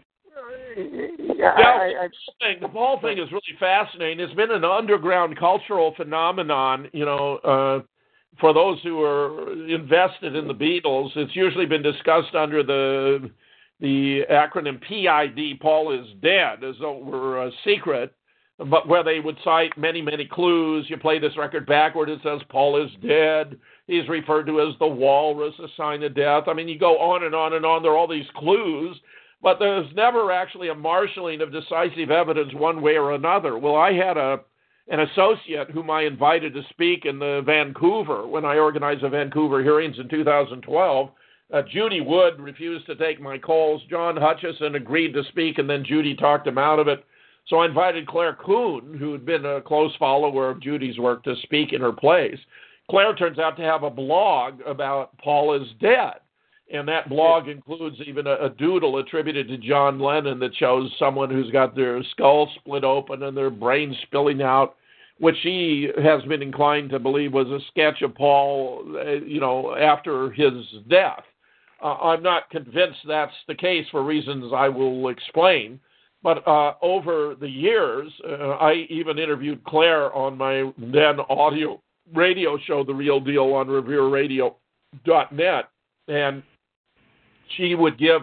Yeah, 1.36 1.52
I, 1.56 2.06
I, 2.06 2.60
the 2.62 2.67
Paul 2.67 3.00
thing 3.02 3.17
is 3.17 3.32
really 3.32 3.41
fascinating. 3.60 4.19
It's 4.19 4.34
been 4.34 4.52
an 4.52 4.63
underground 4.63 5.38
cultural 5.38 5.93
phenomenon, 5.96 6.89
you 6.93 7.06
know. 7.06 7.38
Uh, 7.38 7.86
for 8.39 8.54
those 8.54 8.82
who 8.82 9.02
are 9.04 9.52
invested 9.67 10.36
in 10.36 10.48
the 10.48 10.56
Beatles, 10.56 11.15
it's 11.15 11.36
usually 11.36 11.67
been 11.67 11.84
discussed 11.84 12.34
under 12.34 12.63
the 12.63 13.30
the 13.80 14.22
acronym 14.32 14.80
PID, 14.82 15.60
Paul 15.60 15.91
is 15.91 16.08
dead, 16.22 16.63
as 16.63 16.76
though 16.80 16.98
it 16.98 17.04
were 17.04 17.48
a 17.48 17.52
secret, 17.65 18.13
but 18.58 18.88
where 18.88 19.04
they 19.04 19.19
would 19.19 19.38
cite 19.43 19.78
many, 19.78 20.02
many 20.02 20.26
clues. 20.26 20.86
You 20.89 20.98
play 20.98 21.19
this 21.19 21.36
record 21.36 21.65
backward, 21.65 22.08
it 22.08 22.22
says 22.24 22.39
Paul 22.50 22.82
is 22.82 22.89
dead. 23.06 23.58
He's 23.88 24.08
referred 24.08 24.46
to 24.46 24.62
as 24.62 24.74
the 24.80 24.88
walrus, 24.88 25.56
a 25.60 25.67
sign 25.76 26.02
of 26.04 26.15
death. 26.15 26.43
I 26.48 26.54
mean, 26.54 26.69
you 26.69 26.80
go 26.80 26.98
on 26.98 27.26
and 27.26 27.36
on 27.36 27.54
and 27.54 27.65
on. 27.65 27.84
There 27.84 27.91
are 27.91 27.98
all 27.98 28.08
these 28.08 28.30
clues, 28.38 28.98
but 29.43 29.60
there's 29.60 29.93
never 29.93 30.32
actually 30.32 30.69
a 30.69 30.75
marshaling 30.75 31.41
of 31.41 31.51
decisive 31.51 32.10
evidence 32.10 32.53
one 32.53 32.82
way 32.82 32.95
or 32.95 33.13
another. 33.13 33.58
Well, 33.58 33.75
I 33.75 33.93
had 33.93 34.17
a 34.17 34.39
an 34.89 34.99
associate 34.99 35.71
whom 35.71 35.89
I 35.89 36.01
invited 36.01 36.53
to 36.53 36.62
speak 36.69 37.06
in 37.06 37.17
the 37.17 37.41
Vancouver 37.45 38.27
when 38.27 38.43
I 38.43 38.58
organized 38.58 39.03
the 39.03 39.10
Vancouver 39.10 39.63
hearings 39.63 39.97
in 39.97 40.10
2012 40.10 41.10
uh, 41.53 41.62
Judy 41.71 42.01
Wood 42.01 42.39
refused 42.39 42.88
to 42.88 42.95
take 42.95 43.21
my 43.21 43.38
calls. 43.38 43.82
John 43.89 44.17
Hutchison 44.17 44.75
agreed 44.75 45.13
to 45.13 45.23
speak, 45.25 45.60
and 45.60 45.69
then 45.69 45.86
Judy 45.86 46.15
talked 46.15 46.47
him 46.47 46.58
out 46.58 46.79
of 46.79 46.88
it. 46.88 47.06
So 47.47 47.58
I 47.58 47.65
invited 47.65 48.08
Clare 48.08 48.36
Kuehn, 48.36 48.97
who 48.97 49.12
had 49.12 49.25
been 49.25 49.45
a 49.45 49.62
close 49.62 49.95
follower 49.97 50.49
of 50.49 50.62
Judy's 50.62 50.97
work, 50.97 51.23
to 51.25 51.36
speak 51.43 51.71
in 51.71 51.82
her 51.82 51.91
place. 51.91 52.39
Clare 52.89 53.13
turns 53.15 53.38
out 53.38 53.56
to 53.58 53.63
have 53.63 53.84
a 53.84 53.89
blog 53.89 54.62
about 54.65 55.15
Paul 55.19 55.53
is 55.62 55.67
dead. 55.79 56.15
And 56.71 56.88
that 56.88 57.10
blog 57.10 57.47
includes 57.47 57.97
even 58.06 58.26
a, 58.26 58.45
a 58.45 58.49
doodle 58.49 58.97
attributed 58.97 59.47
to 59.47 59.58
John 59.58 59.99
Lennon 59.99 60.39
that 60.39 60.56
shows 60.56 60.91
someone 60.97 61.30
who's 61.30 61.52
got 61.52 61.76
their 61.76 62.02
skull 62.12 62.49
split 62.56 62.84
open 62.84 63.23
and 63.23 63.36
their 63.36 63.49
brain 63.49 63.95
spilling 64.04 64.41
out, 64.41 64.76
which 65.19 65.36
he 65.43 65.89
has 66.02 66.21
been 66.23 66.41
inclined 66.41 66.89
to 66.91 66.99
believe 66.99 67.34
was 67.34 67.47
a 67.47 67.60
sketch 67.69 68.02
of 68.02 68.15
Paul, 68.15 68.84
uh, 68.95 69.12
you 69.12 69.39
know, 69.39 69.76
after 69.76 70.32
his 70.32 70.54
death. 70.89 71.23
Uh, 71.82 71.95
I'm 71.95 72.23
not 72.23 72.49
convinced 72.49 72.99
that's 73.08 73.34
the 73.47 73.56
case 73.56 73.86
for 73.91 74.04
reasons 74.04 74.52
I 74.56 74.69
will 74.69 75.10
explain. 75.10 75.80
But 76.23 76.47
uh, 76.47 76.76
over 76.82 77.36
the 77.39 77.49
years, 77.49 78.12
uh, 78.26 78.52
I 78.52 78.86
even 78.89 79.19
interviewed 79.19 79.62
Clare 79.65 80.13
on 80.13 80.38
my 80.38 80.71
then 80.78 81.19
audio 81.30 81.82
radio 82.13 82.58
show, 82.65 82.86
The 82.86 82.93
Real 82.93 83.19
Deal, 83.19 83.52
on 83.54 83.67
RevereRadio.net, 83.67 85.69
and 86.08 86.43
she 87.58 87.75
would 87.75 87.97
give, 87.97 88.21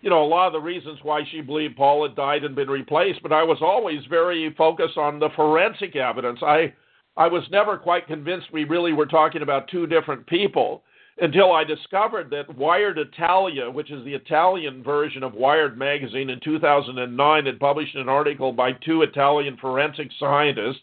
you 0.00 0.10
know, 0.10 0.22
a 0.22 0.26
lot 0.26 0.46
of 0.46 0.52
the 0.52 0.60
reasons 0.60 0.98
why 1.02 1.22
she 1.30 1.40
believed 1.40 1.76
Paul 1.76 2.06
had 2.06 2.16
died 2.16 2.44
and 2.44 2.54
been 2.54 2.70
replaced. 2.70 3.22
But 3.22 3.32
I 3.32 3.42
was 3.42 3.58
always 3.60 4.04
very 4.08 4.52
focused 4.56 4.96
on 4.96 5.18
the 5.18 5.30
forensic 5.36 5.96
evidence. 5.96 6.40
I 6.42 6.72
I 7.16 7.28
was 7.28 7.42
never 7.50 7.76
quite 7.76 8.06
convinced 8.06 8.52
we 8.52 8.64
really 8.64 8.94
were 8.94 9.06
talking 9.06 9.42
about 9.42 9.68
two 9.68 9.86
different 9.86 10.26
people 10.26 10.82
until 11.20 11.52
I 11.52 11.62
discovered 11.62 12.30
that 12.30 12.56
Wired 12.56 12.98
Italia, 12.98 13.70
which 13.70 13.90
is 13.90 14.02
the 14.04 14.14
Italian 14.14 14.82
version 14.82 15.22
of 15.22 15.34
Wired 15.34 15.76
magazine 15.76 16.30
in 16.30 16.40
2009, 16.40 17.46
had 17.46 17.60
published 17.60 17.94
an 17.96 18.08
article 18.08 18.50
by 18.52 18.72
two 18.72 19.02
Italian 19.02 19.58
forensic 19.58 20.08
scientists 20.18 20.80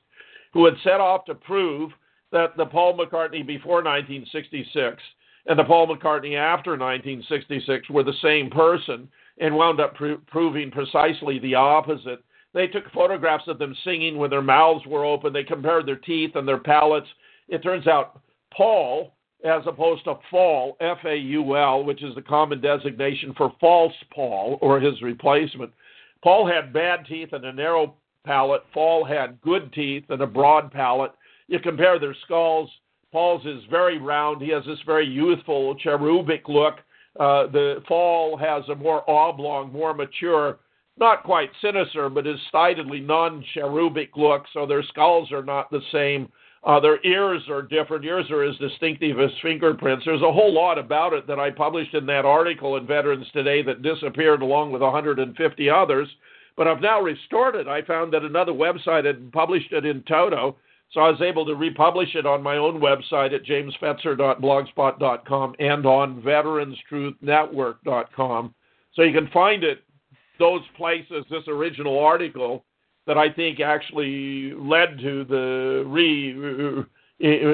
who 0.54 0.65
had 0.65 0.76
set 0.84 1.02
off 1.02 1.26
to 1.26 1.36
prove 1.36 1.92
that 2.32 2.56
the 2.58 2.65
Paul 2.65 2.98
McCartney 2.98 3.46
before 3.46 3.84
1966 3.84 5.02
and 5.50 5.58
the 5.58 5.64
Paul 5.64 5.88
McCartney 5.88 6.38
after 6.38 6.72
1966 6.72 7.90
were 7.90 8.04
the 8.04 8.14
same 8.22 8.50
person 8.50 9.10
and 9.40 9.56
wound 9.56 9.80
up 9.80 9.96
proving 10.28 10.70
precisely 10.70 11.40
the 11.40 11.56
opposite. 11.56 12.24
They 12.54 12.68
took 12.68 12.90
photographs 12.92 13.48
of 13.48 13.58
them 13.58 13.76
singing 13.84 14.18
when 14.18 14.30
their 14.30 14.44
mouths 14.44 14.86
were 14.86 15.06
open. 15.06 15.34
They 15.34 15.44
compared 15.44 15.88
their 15.88 15.96
teeth 15.96 16.36
and 16.36 16.48
their 16.48 16.60
palates. 16.60 17.08
It 17.48 17.64
turns 17.64 17.88
out 17.88 18.22
Paul 18.54 19.16
as 19.44 19.64
opposed 19.66 20.04
to 20.04 20.16
Faul, 20.30 20.78
F 20.82 20.98
A 21.06 21.16
U 21.16 21.58
L, 21.58 21.84
which 21.84 22.04
is 22.04 22.14
the 22.14 22.22
common 22.22 22.62
designation 22.62 23.34
for 23.36 23.54
false 23.60 23.94
Paul 24.14 24.60
or 24.62 24.80
his 24.80 25.02
replacement. 25.02 25.72
Paul 26.22 26.46
had 26.46 26.74
bad 26.74 27.06
teeth 27.08 27.30
and 27.32 27.46
a 27.46 27.54
narrow 27.54 27.96
palate. 28.26 28.64
Faul 28.74 29.06
had 29.06 29.42
good 29.42 29.72
teeth 29.74 30.04
and 30.10 30.22
a 30.22 30.28
broad 30.28 30.72
palate. 30.72 31.14
You 31.48 31.60
compare 31.60 31.98
their 31.98 32.16
skulls. 32.26 32.70
Paul's 33.12 33.45
is 33.45 33.63
very 33.69 33.98
round. 33.98 34.41
He 34.41 34.50
has 34.50 34.63
this 34.65 34.80
very 34.86 35.08
youthful, 35.08 35.76
cherubic 35.76 36.48
look. 36.48 36.76
Uh, 37.19 37.48
the 37.48 37.84
Faul 37.88 38.38
has 38.38 38.63
a 38.69 38.76
more 38.76 39.10
oblong, 39.10 39.72
more 39.74 39.93
mature, 39.93 40.60
not 40.98 41.24
quite 41.24 41.50
sinister, 41.62 42.10
but 42.10 42.26
decidedly 42.26 43.00
non 43.00 43.43
cherubic 43.54 44.15
look. 44.15 44.45
So 44.54 44.65
their 44.65 44.84
skulls 44.84 45.32
are 45.32 45.43
not 45.43 45.72
the 45.72 45.82
same. 45.91 46.32
Uh, 46.63 46.80
their 46.80 47.04
ears 47.06 47.41
are 47.50 47.62
different. 47.62 48.04
Ears 48.04 48.30
are 48.30 48.43
as 48.43 48.58
distinctive 48.58 49.19
as 49.19 49.32
fingerprints. 49.41 50.06
There's 50.06 50.22
a 50.22 50.32
whole 50.32 50.54
lot 50.54 50.78
about 50.78 51.13
it 51.13 51.26
that 51.28 51.39
I 51.39 51.52
published 51.52 51.93
in 51.93 52.06
that 52.08 52.26
article 52.26 52.76
in 52.76 52.86
Veterans 52.86 53.28
Today 53.32 53.62
that 53.63 53.82
disappeared 53.82 54.41
along 54.41 54.72
with 54.72 54.82
150 54.82 55.69
others. 55.69 56.08
But 56.58 56.67
I've 56.67 56.82
now 56.82 57.00
restored 57.00 57.56
it. 57.56 57.69
I 57.69 57.82
found 57.84 58.12
that 58.13 58.24
another 58.24 58.52
website 58.52 59.06
had 59.06 59.32
published 59.32 59.72
it 59.72 59.86
in 59.86 60.04
toto, 60.04 60.58
so 60.91 61.02
I 61.02 61.12
was 61.12 61.21
able 61.21 61.45
to 61.45 61.54
republish 61.56 62.15
it 62.15 62.25
on 62.25 62.41
my 62.41 62.58
own 62.58 62.80
website 62.80 63.32
at 63.34 63.43
jamesfetzer.blogspot.com 63.45 65.56
and 65.60 65.86
on 65.86 66.19
veteranstruthnetwork.com. 66.21 68.56
So 68.93 69.04
you 69.04 69.13
can 69.13 69.28
find 69.32 69.63
it 69.63 69.84
those 70.39 70.63
places, 70.75 71.23
this 71.30 71.47
original 71.47 71.99
article 71.99 72.65
that 73.06 73.17
I 73.17 73.32
think 73.32 73.60
actually 73.60 74.54
led 74.54 74.97
to 74.99 75.25
the 75.25 75.84
re, 75.86 76.34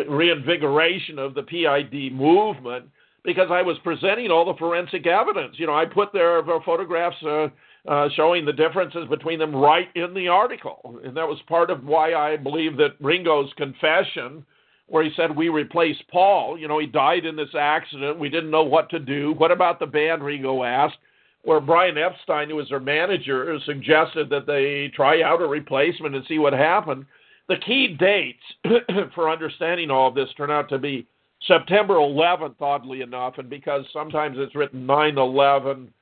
reinvigoration 0.07 1.19
of 1.19 1.33
the 1.33 1.43
PID 1.43 2.13
movement. 2.13 2.85
because 3.25 3.49
I 3.51 3.61
was 3.61 3.77
presenting 3.83 4.31
all 4.31 4.45
the 4.45 4.57
forensic 4.57 5.05
evidence. 5.07 5.55
You 5.57 5.67
know, 5.67 5.75
I 5.75 5.85
put 5.85 6.13
their 6.13 6.41
photographs 6.63 7.21
uh, 7.23 7.47
uh, 7.87 8.09
showing 8.15 8.45
the 8.45 8.53
differences 8.53 9.07
between 9.09 9.39
them 9.39 9.55
right 9.55 9.89
in 9.95 10.13
the 10.13 10.27
article, 10.27 10.99
and 11.03 11.15
that 11.15 11.27
was 11.27 11.39
part 11.47 11.69
of 11.69 11.83
why 11.83 12.13
I 12.13 12.35
believe 12.35 12.77
that 12.77 12.95
Ringo's 12.99 13.51
confession, 13.57 14.45
where 14.87 15.03
he 15.03 15.11
said 15.15 15.35
we 15.35 15.49
replaced 15.49 16.03
Paul. 16.09 16.57
You 16.57 16.67
know, 16.67 16.79
he 16.79 16.87
died 16.87 17.25
in 17.25 17.35
this 17.35 17.53
accident. 17.57 18.19
We 18.19 18.29
didn't 18.29 18.51
know 18.51 18.63
what 18.63 18.89
to 18.89 18.99
do. 18.99 19.33
What 19.37 19.51
about 19.51 19.79
the 19.79 19.85
band? 19.85 20.23
Ringo 20.23 20.63
asked. 20.63 20.97
Where 21.43 21.61
Brian 21.61 21.95
Epstein, 21.95 22.49
who 22.49 22.55
was 22.55 22.69
their 22.69 22.79
manager, 22.79 23.55
suggested 23.67 24.31
that 24.31 24.47
they 24.47 24.91
try 24.95 25.21
out 25.21 25.43
a 25.43 25.47
replacement 25.47 26.15
and 26.15 26.25
see 26.25 26.39
what 26.39 26.53
happened. 26.53 27.05
The 27.47 27.57
key 27.57 27.95
dates 27.99 28.41
for 29.13 29.29
understanding 29.29 29.91
all 29.91 30.07
of 30.07 30.15
this 30.15 30.29
turn 30.35 30.49
out 30.49 30.69
to 30.69 30.79
be 30.79 31.05
September 31.47 31.95
11th, 31.95 32.55
oddly 32.59 33.01
enough, 33.01 33.37
and 33.37 33.47
because 33.47 33.85
sometimes 33.93 34.37
it's 34.39 34.55
written 34.55 34.87
9 34.87 35.19
11 35.19 35.93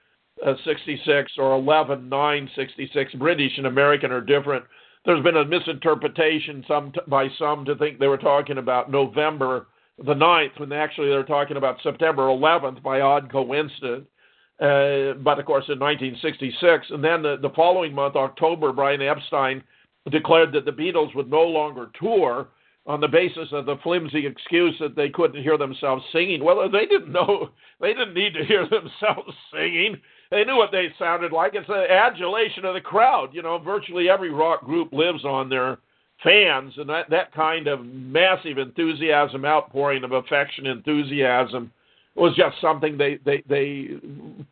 uh, 0.45 0.53
66 0.65 1.31
or 1.37 1.55
11 1.55 2.09
9 2.09 2.49
66, 2.55 3.13
British 3.15 3.57
and 3.57 3.67
American 3.67 4.11
are 4.11 4.21
different. 4.21 4.65
There's 5.05 5.23
been 5.23 5.37
a 5.37 5.45
misinterpretation 5.45 6.63
some 6.67 6.91
t- 6.91 7.01
by 7.07 7.27
some 7.37 7.65
to 7.65 7.75
think 7.75 7.99
they 7.99 8.07
were 8.07 8.17
talking 8.17 8.57
about 8.57 8.89
November 8.89 9.67
the 9.99 10.13
9th 10.13 10.59
when 10.59 10.69
they 10.69 10.75
actually 10.75 11.09
they're 11.09 11.23
talking 11.23 11.57
about 11.57 11.77
September 11.83 12.23
11th 12.23 12.81
by 12.81 13.01
odd 13.01 13.31
coincidence. 13.31 14.07
Uh, 14.59 15.13
but 15.23 15.39
of 15.39 15.45
course, 15.45 15.65
in 15.67 15.79
1966, 15.79 16.87
and 16.91 17.03
then 17.03 17.21
the, 17.21 17.37
the 17.41 17.49
following 17.55 17.93
month, 17.93 18.15
October, 18.15 18.71
Brian 18.71 19.01
Epstein 19.01 19.63
declared 20.11 20.51
that 20.53 20.65
the 20.65 20.71
Beatles 20.71 21.13
would 21.15 21.29
no 21.29 21.41
longer 21.41 21.91
tour 21.99 22.47
on 22.85 22.99
the 22.99 23.07
basis 23.07 23.47
of 23.51 23.65
the 23.65 23.77
flimsy 23.81 24.27
excuse 24.27 24.75
that 24.79 24.95
they 24.95 25.09
couldn't 25.09 25.41
hear 25.41 25.57
themselves 25.57 26.03
singing. 26.11 26.43
Well, 26.43 26.69
they 26.69 26.85
didn't 26.85 27.11
know, 27.11 27.49
they 27.79 27.93
didn't 27.93 28.13
need 28.13 28.33
to 28.33 28.45
hear 28.45 28.63
themselves 28.69 29.33
singing. 29.53 29.99
They 30.33 30.43
knew 30.43 30.57
what 30.57 30.71
they 30.71 30.87
sounded 30.97 31.31
like. 31.31 31.53
It's 31.53 31.69
an 31.69 31.85
adulation 31.91 32.65
of 32.65 32.73
the 32.73 32.81
crowd. 32.81 33.29
You 33.33 33.43
know, 33.43 33.59
virtually 33.59 34.09
every 34.09 34.31
rock 34.31 34.65
group 34.65 34.91
lives 34.91 35.23
on 35.25 35.47
their 35.47 35.77
fans, 36.23 36.73
and 36.77 36.89
that, 36.89 37.07
that 37.11 37.31
kind 37.33 37.67
of 37.67 37.85
massive 37.85 38.57
enthusiasm, 38.57 39.45
outpouring 39.45 40.03
of 40.03 40.11
affection, 40.11 40.65
enthusiasm 40.65 41.71
was 42.15 42.35
just 42.35 42.59
something 42.61 42.97
they, 42.97 43.19
they, 43.23 43.43
they 43.47 43.89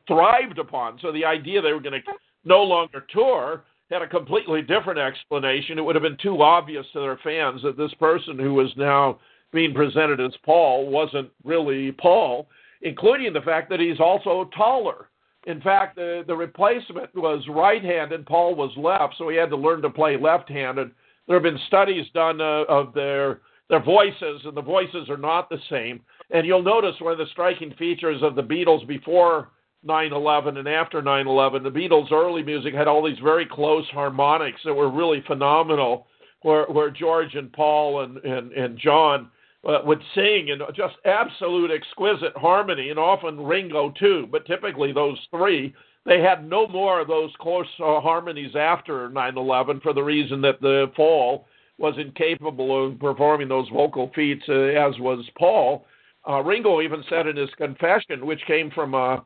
thrived 0.08 0.60
upon. 0.60 1.00
So 1.02 1.12
the 1.12 1.26
idea 1.26 1.64
they 1.64 1.74
were 1.74 1.80
going 1.80 2.00
to 2.00 2.14
no 2.46 2.62
longer 2.62 3.04
tour 3.12 3.64
had 3.90 4.04
a 4.04 4.08
completely 4.08 4.62
different 4.62 5.00
explanation. 5.00 5.80
It 5.80 5.82
would 5.82 5.96
have 5.96 6.04
been 6.04 6.18
too 6.22 6.44
obvious 6.44 6.86
to 6.94 7.00
their 7.00 7.20
fans 7.24 7.64
that 7.64 7.76
this 7.76 7.94
person 7.96 8.38
who 8.38 8.54
was 8.54 8.72
now 8.78 9.20
being 9.52 9.74
presented 9.74 10.22
as 10.22 10.34
Paul 10.46 10.90
wasn't 10.90 11.32
really 11.44 11.92
Paul, 11.92 12.46
including 12.84 13.34
the 13.34 13.42
fact 13.42 13.68
that 13.72 13.80
he's 13.80 14.00
also 14.00 14.48
taller. 14.56 15.08
In 15.48 15.60
fact, 15.62 15.96
the, 15.96 16.24
the 16.28 16.36
replacement 16.36 17.16
was 17.16 17.44
right 17.50 17.84
handed, 17.84 18.26
Paul 18.26 18.56
was 18.56 18.72
left, 18.78 19.16
so 19.18 19.30
he 19.30 19.38
had 19.38 19.50
to 19.50 19.58
learn 19.58 19.82
to 19.82 19.90
play 19.90 20.18
left 20.18 20.50
handed. 20.50 20.92
There 21.28 21.36
have 21.36 21.44
been 21.44 21.60
studies 21.68 22.06
done 22.14 22.40
uh, 22.42 22.64
of 22.70 22.94
their, 22.94 23.42
their 23.70 23.84
voices, 23.84 24.42
and 24.46 24.56
the 24.56 24.62
voices 24.62 25.10
are 25.10 25.18
not 25.18 25.50
the 25.50 25.60
same. 25.70 26.02
And 26.30 26.46
you'll 26.46 26.62
notice 26.62 26.96
one 27.00 27.14
of 27.14 27.18
the 27.18 27.26
striking 27.32 27.74
features 27.74 28.22
of 28.22 28.36
the 28.36 28.44
Beatles 28.44 28.88
before 28.88 29.50
9/11 29.86 30.60
and 30.60 30.68
after 30.68 31.02
9/11, 31.02 31.64
the 31.64 31.72
Beatles' 31.72 32.12
early 32.12 32.44
music 32.44 32.74
had 32.74 32.88
all 32.88 33.04
these 33.04 33.18
very 33.20 33.46
close 33.46 33.88
harmonics 33.90 34.62
that 34.64 34.74
were 34.74 34.92
really 34.92 35.22
phenomenal, 35.26 36.06
where 36.44 36.66
where 36.66 36.92
George 36.92 37.34
and 37.34 37.52
Paul 37.52 38.02
and 38.02 38.18
and 38.18 38.52
and 38.52 38.78
John 38.78 39.32
uh, 39.68 39.80
would 39.84 40.02
sing 40.16 40.50
in 40.50 40.60
just 40.76 40.96
absolute 41.06 41.72
exquisite 41.72 42.36
harmony, 42.36 42.90
and 42.90 43.00
often 43.00 43.40
Ringo 43.40 43.94
too. 44.00 44.28
But 44.32 44.46
typically 44.46 44.92
those 44.92 45.20
three, 45.30 45.74
they 46.06 46.22
had 46.22 46.48
no 46.48 46.68
more 46.68 47.00
of 47.00 47.08
those 47.08 47.32
close 47.40 47.68
uh, 47.80 48.00
harmonies 48.00 48.56
after 48.56 49.10
9/11 49.10 49.82
for 49.82 49.94
the 49.94 50.04
reason 50.04 50.42
that 50.42 50.62
the 50.62 50.92
Faul 50.96 51.46
was 51.78 51.96
incapable 51.98 52.88
of 52.88 53.00
performing 53.00 53.48
those 53.48 53.68
vocal 53.70 54.12
feats 54.16 54.44
uh, 54.50 54.54
as 54.54 54.98
was 55.00 55.26
Paul. 55.38 55.86
Uh, 56.28 56.42
Ringo 56.42 56.82
even 56.82 57.04
said 57.10 57.28
in 57.28 57.36
his 57.36 57.50
confession, 57.58 58.26
which 58.26 58.42
came 58.46 58.70
from 58.72 58.94
a 58.94 59.24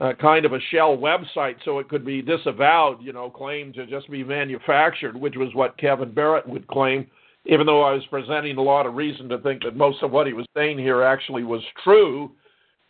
uh, 0.00 0.12
kind 0.20 0.44
of 0.44 0.52
a 0.52 0.60
shell 0.70 0.96
website 0.96 1.56
so 1.64 1.78
it 1.78 1.88
could 1.88 2.04
be 2.04 2.22
disavowed, 2.22 3.02
you 3.02 3.12
know, 3.12 3.28
claimed 3.28 3.74
to 3.74 3.86
just 3.86 4.10
be 4.10 4.22
manufactured, 4.22 5.16
which 5.16 5.36
was 5.36 5.54
what 5.54 5.76
Kevin 5.78 6.12
Barrett 6.12 6.48
would 6.48 6.66
claim, 6.68 7.06
even 7.46 7.66
though 7.66 7.82
I 7.82 7.92
was 7.92 8.04
presenting 8.06 8.56
a 8.56 8.62
lot 8.62 8.86
of 8.86 8.94
reason 8.94 9.28
to 9.30 9.38
think 9.38 9.62
that 9.62 9.76
most 9.76 10.02
of 10.02 10.10
what 10.10 10.26
he 10.26 10.32
was 10.32 10.46
saying 10.56 10.78
here 10.78 11.02
actually 11.02 11.44
was 11.44 11.62
true, 11.82 12.32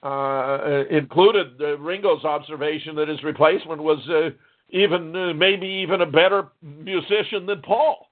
uh, 0.03 0.85
included 0.91 1.61
uh, 1.61 1.79
Ringo's 1.79 2.25
observation 2.25 2.95
that 2.97 3.09
his 3.09 3.23
replacement 3.23 3.83
was 3.83 3.99
uh, 4.09 4.31
even 4.71 5.15
uh, 5.15 5.35
maybe 5.35 5.67
even 5.67 6.03
a 6.03 6.07
better 6.07 6.49
musician 6.63 7.47
than 7.47 7.63
Paul. 7.63 8.07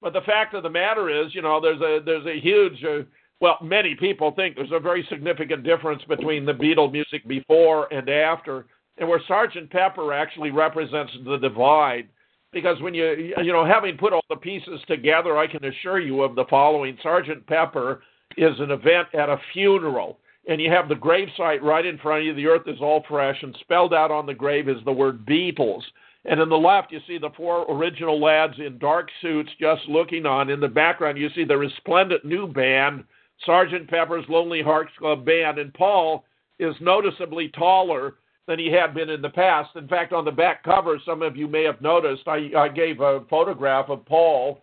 But 0.00 0.12
the 0.12 0.20
fact 0.22 0.54
of 0.54 0.62
the 0.62 0.70
matter 0.70 1.08
is, 1.08 1.34
you 1.34 1.42
know, 1.42 1.60
there's 1.60 1.80
a 1.80 2.00
there's 2.04 2.26
a 2.26 2.40
huge 2.40 2.82
uh, 2.84 3.02
well, 3.40 3.58
many 3.60 3.96
people 3.96 4.30
think 4.30 4.54
there's 4.54 4.70
a 4.72 4.78
very 4.78 5.04
significant 5.10 5.64
difference 5.64 6.00
between 6.08 6.44
the 6.46 6.52
Beatle 6.52 6.90
music 6.90 7.26
before 7.26 7.92
and 7.92 8.08
after, 8.08 8.66
and 8.98 9.08
where 9.08 9.20
Sergeant 9.26 9.68
Pepper 9.68 10.12
actually 10.12 10.52
represents 10.52 11.12
the 11.24 11.38
divide. 11.38 12.08
Because 12.52 12.80
when 12.80 12.94
you, 12.94 13.34
you 13.42 13.52
know, 13.52 13.64
having 13.64 13.96
put 13.96 14.12
all 14.12 14.24
the 14.28 14.36
pieces 14.36 14.80
together, 14.86 15.38
I 15.38 15.46
can 15.46 15.64
assure 15.64 15.98
you 15.98 16.22
of 16.22 16.34
the 16.34 16.44
following: 16.50 16.98
Sergeant 17.02 17.46
Pepper 17.46 18.02
is 18.36 18.58
an 18.60 18.70
event 18.70 19.08
at 19.14 19.28
a 19.28 19.40
funeral, 19.52 20.18
and 20.48 20.60
you 20.60 20.70
have 20.70 20.88
the 20.88 20.94
gravesite 20.94 21.62
right 21.62 21.86
in 21.86 21.98
front 21.98 22.20
of 22.20 22.26
you. 22.26 22.34
The 22.34 22.46
earth 22.46 22.66
is 22.68 22.80
all 22.80 23.04
fresh, 23.08 23.42
and 23.42 23.56
spelled 23.60 23.94
out 23.94 24.10
on 24.10 24.26
the 24.26 24.34
grave 24.34 24.68
is 24.68 24.84
the 24.84 24.92
word 24.92 25.24
Beatles. 25.26 25.82
And 26.24 26.40
in 26.40 26.48
the 26.48 26.56
left, 26.56 26.92
you 26.92 27.00
see 27.06 27.18
the 27.18 27.30
four 27.36 27.66
original 27.68 28.20
lads 28.20 28.54
in 28.58 28.78
dark 28.78 29.08
suits 29.20 29.50
just 29.58 29.82
looking 29.88 30.24
on. 30.24 30.50
In 30.50 30.60
the 30.60 30.68
background, 30.68 31.18
you 31.18 31.28
see 31.34 31.44
the 31.44 31.56
resplendent 31.56 32.24
new 32.24 32.46
band 32.46 33.04
Sergeant 33.44 33.88
Pepper's 33.88 34.24
Lonely 34.28 34.62
Hearts 34.62 34.92
Club 34.98 35.24
Band, 35.24 35.58
and 35.58 35.74
Paul 35.74 36.24
is 36.58 36.74
noticeably 36.80 37.48
taller 37.48 38.14
than 38.46 38.58
he 38.58 38.70
had 38.70 38.94
been 38.94 39.08
in 39.08 39.22
the 39.22 39.30
past. 39.30 39.70
In 39.76 39.88
fact, 39.88 40.12
on 40.12 40.24
the 40.24 40.32
back 40.32 40.64
cover, 40.64 40.98
some 41.04 41.22
of 41.22 41.36
you 41.36 41.46
may 41.46 41.64
have 41.64 41.80
noticed, 41.80 42.26
I, 42.26 42.50
I 42.56 42.68
gave 42.68 43.00
a 43.00 43.24
photograph 43.30 43.88
of 43.88 44.04
Paul 44.04 44.60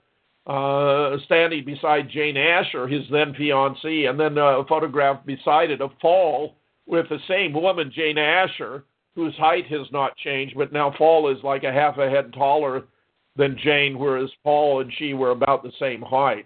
uh, 0.47 1.17
standing 1.25 1.63
beside 1.63 2.09
Jane 2.09 2.35
Asher, 2.37 2.87
his 2.87 3.03
then 3.11 3.33
fiancee, 3.35 4.05
and 4.05 4.19
then 4.19 4.37
a 4.37 4.63
photograph 4.67 5.25
beside 5.25 5.69
it 5.69 5.81
of 5.81 5.91
Paul 6.01 6.55
with 6.87 7.07
the 7.09 7.19
same 7.27 7.53
woman, 7.53 7.91
Jane 7.93 8.17
Asher, 8.17 8.83
whose 9.15 9.35
height 9.35 9.67
has 9.67 9.87
not 9.91 10.17
changed, 10.17 10.55
but 10.57 10.73
now 10.73 10.89
Paul 10.89 11.29
is 11.29 11.43
like 11.43 11.63
a 11.63 11.71
half 11.71 11.97
a 11.97 12.09
head 12.09 12.33
taller 12.33 12.85
than 13.35 13.57
Jane, 13.63 13.97
whereas 13.97 14.29
Paul 14.43 14.81
and 14.81 14.91
she 14.97 15.13
were 15.13 15.31
about 15.31 15.63
the 15.63 15.71
same 15.79 16.01
height. 16.01 16.45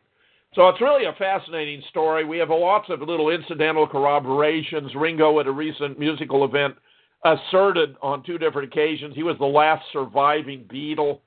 So 0.53 0.67
it's 0.69 0.81
really 0.81 1.05
a 1.05 1.13
fascinating 1.13 1.81
story. 1.89 2.25
We 2.25 2.37
have 2.37 2.49
lots 2.49 2.89
of 2.89 3.01
little 3.01 3.29
incidental 3.29 3.87
corroborations. 3.87 4.93
Ringo, 4.95 5.39
at 5.39 5.47
a 5.47 5.51
recent 5.51 5.97
musical 5.97 6.45
event, 6.45 6.75
asserted 7.25 7.95
on 8.01 8.23
two 8.23 8.37
different 8.37 8.71
occasions 8.71 9.15
he 9.15 9.23
was 9.23 9.37
the 9.39 9.45
last 9.45 9.83
surviving 9.91 10.65
Beatle. 10.71 11.19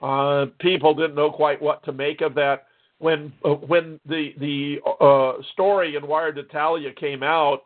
Uh, 0.00 0.46
people 0.60 0.94
didn't 0.94 1.14
know 1.14 1.30
quite 1.30 1.60
what 1.60 1.84
to 1.84 1.92
make 1.92 2.20
of 2.20 2.34
that. 2.34 2.66
When 2.98 3.32
uh, 3.44 3.50
when 3.50 3.98
the 4.06 4.34
the 4.38 4.78
uh, 5.00 5.42
story 5.52 5.96
in 5.96 6.06
Wired 6.06 6.38
Italia 6.38 6.90
came 6.92 7.22
out, 7.22 7.60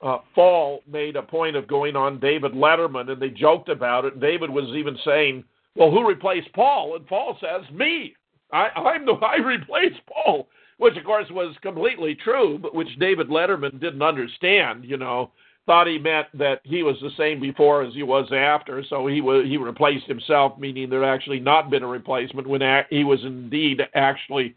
uh, 0.00 0.18
Faul 0.34 0.80
made 0.86 1.16
a 1.16 1.22
point 1.22 1.56
of 1.56 1.66
going 1.66 1.96
on 1.96 2.20
David 2.20 2.52
Letterman, 2.52 3.10
and 3.10 3.20
they 3.20 3.30
joked 3.30 3.68
about 3.68 4.04
it. 4.04 4.20
David 4.20 4.50
was 4.50 4.76
even 4.76 4.96
saying, 5.04 5.44
"Well, 5.74 5.90
who 5.90 6.08
replaced 6.08 6.52
Paul?" 6.54 6.96
And 6.96 7.06
Paul 7.06 7.36
says, 7.40 7.68
"Me." 7.72 8.14
I, 8.52 8.68
I'm 8.76 9.04
the 9.04 9.14
I 9.14 9.36
replaced 9.38 10.00
Paul 10.06 10.48
which 10.78 10.96
of 10.96 11.04
course 11.04 11.26
was 11.30 11.56
completely 11.62 12.14
true, 12.14 12.58
but 12.58 12.74
which 12.74 12.98
David 12.98 13.28
Letterman 13.28 13.80
didn't 13.80 14.02
understand. 14.02 14.84
You 14.84 14.96
know, 14.96 15.32
thought 15.66 15.86
he 15.86 15.98
meant 15.98 16.28
that 16.34 16.60
he 16.64 16.82
was 16.82 16.96
the 17.00 17.10
same 17.16 17.40
before 17.40 17.82
as 17.82 17.92
he 17.92 18.02
was 18.02 18.30
after, 18.32 18.82
so 18.88 19.06
he 19.06 19.20
was 19.20 19.44
he 19.44 19.56
replaced 19.56 20.06
himself, 20.06 20.58
meaning 20.58 20.88
there 20.88 21.04
actually 21.04 21.40
not 21.40 21.70
been 21.70 21.82
a 21.82 21.86
replacement 21.86 22.48
when 22.48 22.62
he 22.90 23.04
was 23.04 23.20
indeed 23.24 23.82
actually 23.94 24.54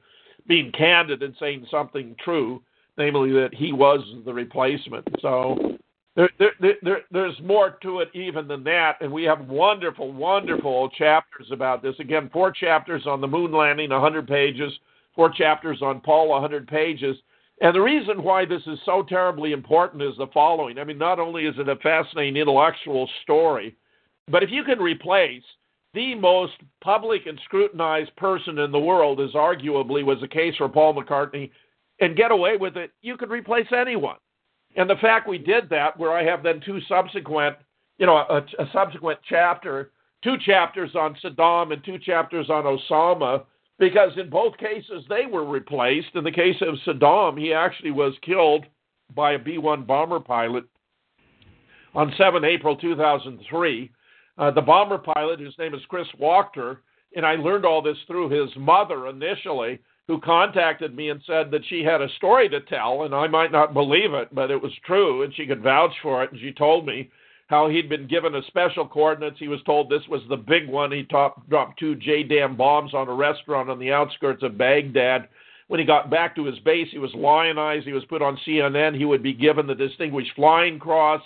being 0.47 0.71
candid 0.71 1.21
and 1.23 1.35
saying 1.39 1.65
something 1.69 2.15
true, 2.23 2.61
namely 2.97 3.31
that 3.31 3.53
he 3.53 3.73
was 3.73 4.01
the 4.25 4.33
replacement. 4.33 5.07
So. 5.21 5.77
There, 6.15 6.29
there, 6.59 6.73
there, 6.81 7.01
there's 7.11 7.39
more 7.41 7.77
to 7.81 7.99
it 7.99 8.09
even 8.13 8.45
than 8.45 8.61
that, 8.65 8.97
and 8.99 9.09
we 9.09 9.23
have 9.23 9.47
wonderful, 9.47 10.11
wonderful 10.11 10.89
chapters 10.89 11.47
about 11.49 11.81
this. 11.81 11.95
Again, 11.99 12.29
four 12.33 12.51
chapters 12.51 13.03
on 13.07 13.21
the 13.21 13.27
moon 13.27 13.53
landing, 13.53 13.91
100 13.91 14.27
pages 14.27 14.73
four 15.19 15.29
chapters 15.29 15.81
on 15.81 15.99
Paul, 15.99 16.29
100 16.29 16.65
pages. 16.65 17.17
And 17.61 17.75
the 17.75 17.81
reason 17.81 18.23
why 18.23 18.45
this 18.45 18.61
is 18.67 18.79
so 18.85 19.03
terribly 19.03 19.51
important 19.51 20.01
is 20.01 20.15
the 20.17 20.27
following. 20.33 20.79
I 20.79 20.85
mean, 20.85 20.97
not 20.97 21.19
only 21.19 21.45
is 21.45 21.55
it 21.57 21.67
a 21.67 21.75
fascinating 21.77 22.37
intellectual 22.37 23.09
story, 23.23 23.75
but 24.29 24.43
if 24.43 24.49
you 24.49 24.63
can 24.63 24.79
replace 24.79 25.43
the 25.93 26.15
most 26.15 26.53
public 26.81 27.25
and 27.25 27.39
scrutinized 27.45 28.15
person 28.15 28.59
in 28.59 28.71
the 28.71 28.79
world, 28.79 29.19
as 29.19 29.31
arguably 29.31 30.05
was 30.05 30.19
the 30.21 30.27
case 30.27 30.55
for 30.57 30.69
Paul 30.69 30.93
McCartney, 30.93 31.51
and 31.99 32.15
get 32.15 32.31
away 32.31 32.55
with 32.55 32.77
it, 32.77 32.91
you 33.01 33.17
could 33.17 33.29
replace 33.29 33.67
anyone. 33.75 34.17
And 34.77 34.89
the 34.89 34.95
fact 34.95 35.27
we 35.27 35.37
did 35.37 35.69
that, 35.69 35.97
where 35.97 36.13
I 36.13 36.23
have 36.23 36.43
then 36.43 36.61
two 36.63 36.79
subsequent, 36.87 37.57
you 37.97 38.05
know, 38.05 38.17
a, 38.17 38.37
a 38.59 38.69
subsequent 38.71 39.19
chapter, 39.27 39.91
two 40.23 40.35
chapters 40.45 40.91
on 40.95 41.15
Saddam 41.21 41.73
and 41.73 41.83
two 41.83 41.97
chapters 41.97 42.49
on 42.49 42.63
Osama, 42.63 43.43
because 43.79 44.11
in 44.17 44.29
both 44.29 44.57
cases 44.57 45.03
they 45.07 45.25
were 45.25 45.45
replaced. 45.45 46.09
In 46.13 46.23
the 46.23 46.31
case 46.31 46.57
of 46.61 46.75
Saddam, 46.85 47.39
he 47.39 47.53
actually 47.53 47.91
was 47.91 48.13
killed 48.21 48.65
by 49.15 49.33
a 49.33 49.39
B 49.39 49.57
1 49.57 49.85
bomber 49.85 50.19
pilot 50.19 50.65
on 51.95 52.13
7 52.17 52.43
April 52.43 52.75
2003. 52.75 53.91
Uh, 54.37 54.51
the 54.51 54.61
bomber 54.61 54.97
pilot, 54.97 55.39
whose 55.39 55.55
name 55.57 55.73
is 55.73 55.81
Chris 55.89 56.07
Walker, 56.17 56.81
and 57.15 57.25
I 57.25 57.33
learned 57.33 57.65
all 57.65 57.81
this 57.81 57.97
through 58.07 58.29
his 58.29 58.49
mother 58.55 59.07
initially, 59.07 59.79
who 60.07 60.19
contacted 60.21 60.95
me 60.95 61.09
and 61.09 61.21
said 61.25 61.51
that 61.51 61.65
she 61.67 61.83
had 61.83 62.01
a 62.01 62.09
story 62.17 62.47
to 62.49 62.61
tell, 62.61 63.03
and 63.03 63.13
I 63.13 63.27
might 63.27 63.51
not 63.51 63.73
believe 63.73 64.13
it, 64.13 64.33
but 64.33 64.51
it 64.51 64.61
was 64.61 64.71
true, 64.85 65.23
and 65.23 65.33
she 65.35 65.45
could 65.45 65.61
vouch 65.61 65.93
for 66.01 66.23
it. 66.23 66.31
And 66.31 66.39
she 66.39 66.51
told 66.51 66.85
me 66.85 67.09
how 67.49 67.67
he'd 67.67 67.89
been 67.89 68.07
given 68.07 68.35
a 68.35 68.43
special 68.43 68.87
coordinates. 68.87 69.39
He 69.39 69.47
was 69.47 69.61
told 69.65 69.89
this 69.89 70.07
was 70.07 70.21
the 70.29 70.37
big 70.37 70.69
one. 70.69 70.91
He 70.91 71.03
top, 71.03 71.49
dropped 71.49 71.79
two 71.79 71.95
JDAM 71.95 72.55
bombs 72.55 72.93
on 72.93 73.09
a 73.09 73.13
restaurant 73.13 73.71
on 73.71 73.79
the 73.79 73.91
outskirts 73.91 74.43
of 74.43 74.57
Baghdad. 74.57 75.27
When 75.67 75.79
he 75.79 75.85
got 75.85 76.11
back 76.11 76.35
to 76.35 76.45
his 76.45 76.59
base, 76.59 76.87
he 76.91 76.99
was 76.99 77.11
lionized. 77.15 77.87
He 77.87 77.93
was 77.93 78.05
put 78.05 78.21
on 78.21 78.39
CNN. 78.47 78.95
He 78.95 79.05
would 79.05 79.23
be 79.23 79.33
given 79.33 79.65
the 79.65 79.73
Distinguished 79.73 80.31
Flying 80.35 80.77
Cross. 80.77 81.23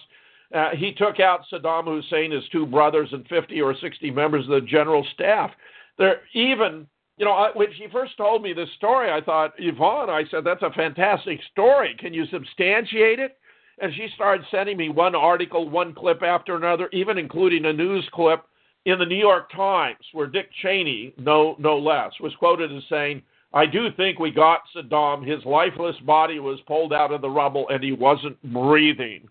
Uh, 0.56 0.70
he 0.78 0.94
took 0.94 1.20
out 1.20 1.42
Saddam 1.52 1.86
Hussein, 1.86 2.32
his 2.32 2.44
two 2.54 2.66
brothers, 2.66 3.10
and 3.12 3.28
50 3.28 3.62
or 3.62 3.76
60 3.76 4.10
members 4.12 4.46
of 4.46 4.52
the 4.52 4.62
general 4.62 5.06
staff. 5.14 5.52
There, 5.98 6.22
even, 6.34 6.88
you 7.18 7.26
know, 7.26 7.50
when 7.54 7.68
she 7.78 7.88
first 7.92 8.16
told 8.16 8.44
me 8.44 8.54
this 8.54 8.70
story, 8.78 9.12
I 9.12 9.20
thought, 9.20 9.54
Yvonne, 9.58 10.10
I 10.10 10.24
said, 10.32 10.46
that's 10.46 10.64
a 10.64 10.72
fantastic 10.72 11.42
story. 11.52 11.98
Can 12.00 12.14
you 12.14 12.26
substantiate 12.28 13.20
it? 13.20 13.38
And 13.80 13.94
she 13.96 14.08
started 14.16 14.46
sending 14.52 14.78
me 14.78 14.90
one 14.90 15.16
article, 15.16 15.70
one 15.70 15.94
clip 15.94 16.22
after 16.22 16.56
another, 16.56 16.90
even 16.94 17.18
including 17.18 17.66
a 17.66 17.74
news 17.74 18.08
clip 18.14 18.46
in 18.86 19.00
the 19.00 19.06
New 19.06 19.18
York 19.18 19.52
Times, 19.52 20.06
where 20.12 20.28
Dick 20.28 20.50
Cheney, 20.62 21.14
no, 21.18 21.56
no 21.58 21.78
less, 21.78 22.12
was 22.20 22.36
quoted 22.36 22.76
as 22.76 22.84
saying, 22.90 23.22
I 23.54 23.66
do 23.66 23.88
think 23.96 24.20
we 24.20 24.32
got 24.32 24.62
Saddam. 24.76 25.26
His 25.26 25.44
lifeless 25.46 25.96
body 26.06 26.40
was 26.40 26.60
pulled 26.68 26.92
out 26.92 27.12
of 27.12 27.22
the 27.22 27.30
rubble 27.30 27.68
and 27.70 27.84
he 27.84 27.92
wasn't 27.92 28.42
breathing 28.52 29.28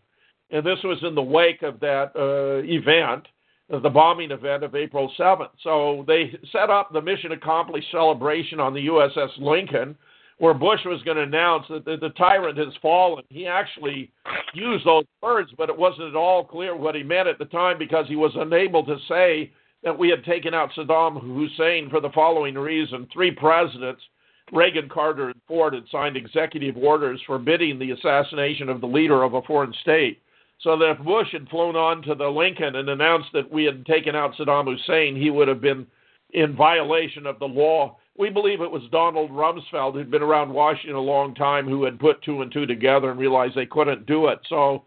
and 0.52 0.64
this 0.64 0.78
was 0.84 0.98
in 1.02 1.14
the 1.14 1.22
wake 1.22 1.62
of 1.62 1.80
that 1.80 2.12
uh, 2.14 2.62
event, 2.64 3.26
the 3.70 3.88
bombing 3.88 4.30
event 4.30 4.62
of 4.62 4.74
April 4.74 5.10
7th. 5.18 5.48
So 5.62 6.04
they 6.06 6.38
set 6.52 6.68
up 6.68 6.92
the 6.92 7.00
mission 7.00 7.32
accomplished 7.32 7.90
celebration 7.90 8.60
on 8.60 8.74
the 8.74 8.86
USS 8.86 9.30
Lincoln, 9.38 9.96
where 10.42 10.54
Bush 10.54 10.80
was 10.84 11.00
going 11.04 11.18
to 11.18 11.22
announce 11.22 11.66
that 11.70 11.84
the, 11.84 11.96
the 11.96 12.08
tyrant 12.18 12.58
has 12.58 12.74
fallen. 12.82 13.22
He 13.28 13.46
actually 13.46 14.10
used 14.54 14.84
those 14.84 15.04
words, 15.22 15.48
but 15.56 15.68
it 15.68 15.78
wasn't 15.78 16.08
at 16.08 16.16
all 16.16 16.44
clear 16.44 16.74
what 16.74 16.96
he 16.96 17.04
meant 17.04 17.28
at 17.28 17.38
the 17.38 17.44
time 17.44 17.78
because 17.78 18.08
he 18.08 18.16
was 18.16 18.32
unable 18.34 18.84
to 18.86 18.96
say 19.08 19.52
that 19.84 19.96
we 19.96 20.08
had 20.08 20.24
taken 20.24 20.52
out 20.52 20.70
Saddam 20.76 21.22
Hussein 21.22 21.88
for 21.88 22.00
the 22.00 22.10
following 22.10 22.56
reason. 22.56 23.06
Three 23.12 23.30
presidents, 23.30 24.02
Reagan, 24.50 24.88
Carter, 24.88 25.28
and 25.28 25.40
Ford, 25.46 25.74
had 25.74 25.84
signed 25.92 26.16
executive 26.16 26.76
orders 26.76 27.20
forbidding 27.24 27.78
the 27.78 27.92
assassination 27.92 28.68
of 28.68 28.80
the 28.80 28.86
leader 28.88 29.22
of 29.22 29.34
a 29.34 29.42
foreign 29.42 29.72
state. 29.82 30.20
So 30.62 30.76
that 30.76 30.96
if 30.98 31.04
Bush 31.04 31.28
had 31.30 31.48
flown 31.50 31.76
on 31.76 32.02
to 32.02 32.16
the 32.16 32.26
Lincoln 32.26 32.74
and 32.74 32.88
announced 32.88 33.28
that 33.32 33.48
we 33.48 33.62
had 33.62 33.86
taken 33.86 34.16
out 34.16 34.34
Saddam 34.34 34.64
Hussein, 34.64 35.14
he 35.14 35.30
would 35.30 35.46
have 35.46 35.60
been 35.60 35.86
in 36.32 36.56
violation 36.56 37.26
of 37.26 37.38
the 37.38 37.46
law. 37.46 37.96
We 38.18 38.28
believe 38.28 38.60
it 38.60 38.70
was 38.70 38.82
Donald 38.92 39.30
Rumsfeld, 39.30 39.94
who'd 39.94 40.10
been 40.10 40.22
around 40.22 40.52
Washington 40.52 40.96
a 40.96 41.00
long 41.00 41.34
time, 41.34 41.66
who 41.66 41.84
had 41.84 41.98
put 41.98 42.22
two 42.22 42.42
and 42.42 42.52
two 42.52 42.66
together 42.66 43.10
and 43.10 43.18
realized 43.18 43.54
they 43.54 43.66
couldn't 43.66 44.06
do 44.06 44.26
it. 44.28 44.38
So 44.48 44.84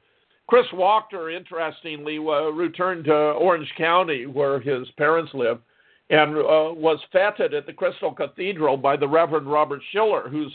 Chris 0.47 0.67
Walker, 0.73 1.31
interestingly, 1.31 2.17
uh, 2.17 2.51
returned 2.51 3.05
to 3.05 3.13
Orange 3.13 3.71
County, 3.77 4.27
where 4.27 4.59
his 4.59 4.87
parents 4.97 5.31
live, 5.33 5.59
and 6.11 6.37
uh, 6.37 6.71
was 6.73 6.99
feted 7.11 7.55
at 7.55 7.65
the 7.65 7.73
Crystal 7.73 8.11
Cathedral 8.11 8.77
by 8.77 8.95
the 8.95 9.07
Reverend 9.07 9.51
Robert 9.51 9.81
Schuller, 9.93 10.29
who's 10.29 10.53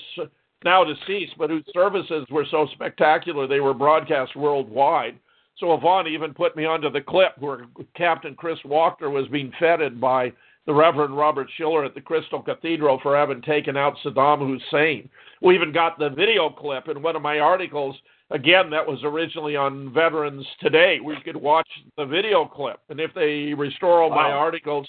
now 0.65 0.85
deceased, 0.85 1.35
but 1.39 1.51
whose 1.51 1.65
services 1.73 2.25
were 2.31 2.47
so 2.51 2.69
spectacular 2.73 3.47
they 3.47 3.61
were 3.61 3.75
broadcast 3.75 4.37
worldwide. 4.37 5.19
So 5.59 5.75
Yvonne 5.75 6.07
even 6.07 6.33
put 6.33 6.57
me 6.57 6.65
onto 6.65 6.91
the 6.91 7.01
clip 7.01 7.37
where 7.39 7.67
Captain 7.97 8.35
Chris 8.35 8.59
Walker 8.65 9.11
was 9.11 9.27
being 9.29 9.53
feted 9.59 10.01
by 10.01 10.33
the 10.67 10.75
Reverend 10.75 11.17
Robert 11.17 11.49
Schuller 11.59 11.87
at 11.87 11.95
the 11.95 12.01
Crystal 12.01 12.43
Cathedral 12.43 13.01
for 13.03 13.17
having 13.17 13.43
taken 13.43 13.77
out 13.77 13.95
Saddam 14.05 14.47
Hussein. 14.47 15.09
We 15.43 15.55
even 15.55 15.73
got 15.73 15.99
the 15.99 16.11
video 16.11 16.51
clip 16.51 16.89
in 16.89 17.03
one 17.03 17.17
of 17.17 17.23
my 17.23 17.39
articles. 17.39 17.97
Again, 18.31 18.71
that 18.71 18.87
was 18.87 19.01
originally 19.03 19.57
on 19.57 19.93
Veterans 19.93 20.47
Today. 20.61 20.99
We 21.03 21.17
could 21.25 21.37
watch 21.37 21.69
the 21.97 22.05
video 22.05 22.45
clip. 22.45 22.81
And 22.89 23.01
if 23.01 23.13
they 23.15 23.55
restore 23.55 24.03
all 24.03 24.11
wow. 24.11 24.17
my 24.17 24.31
articles, 24.31 24.89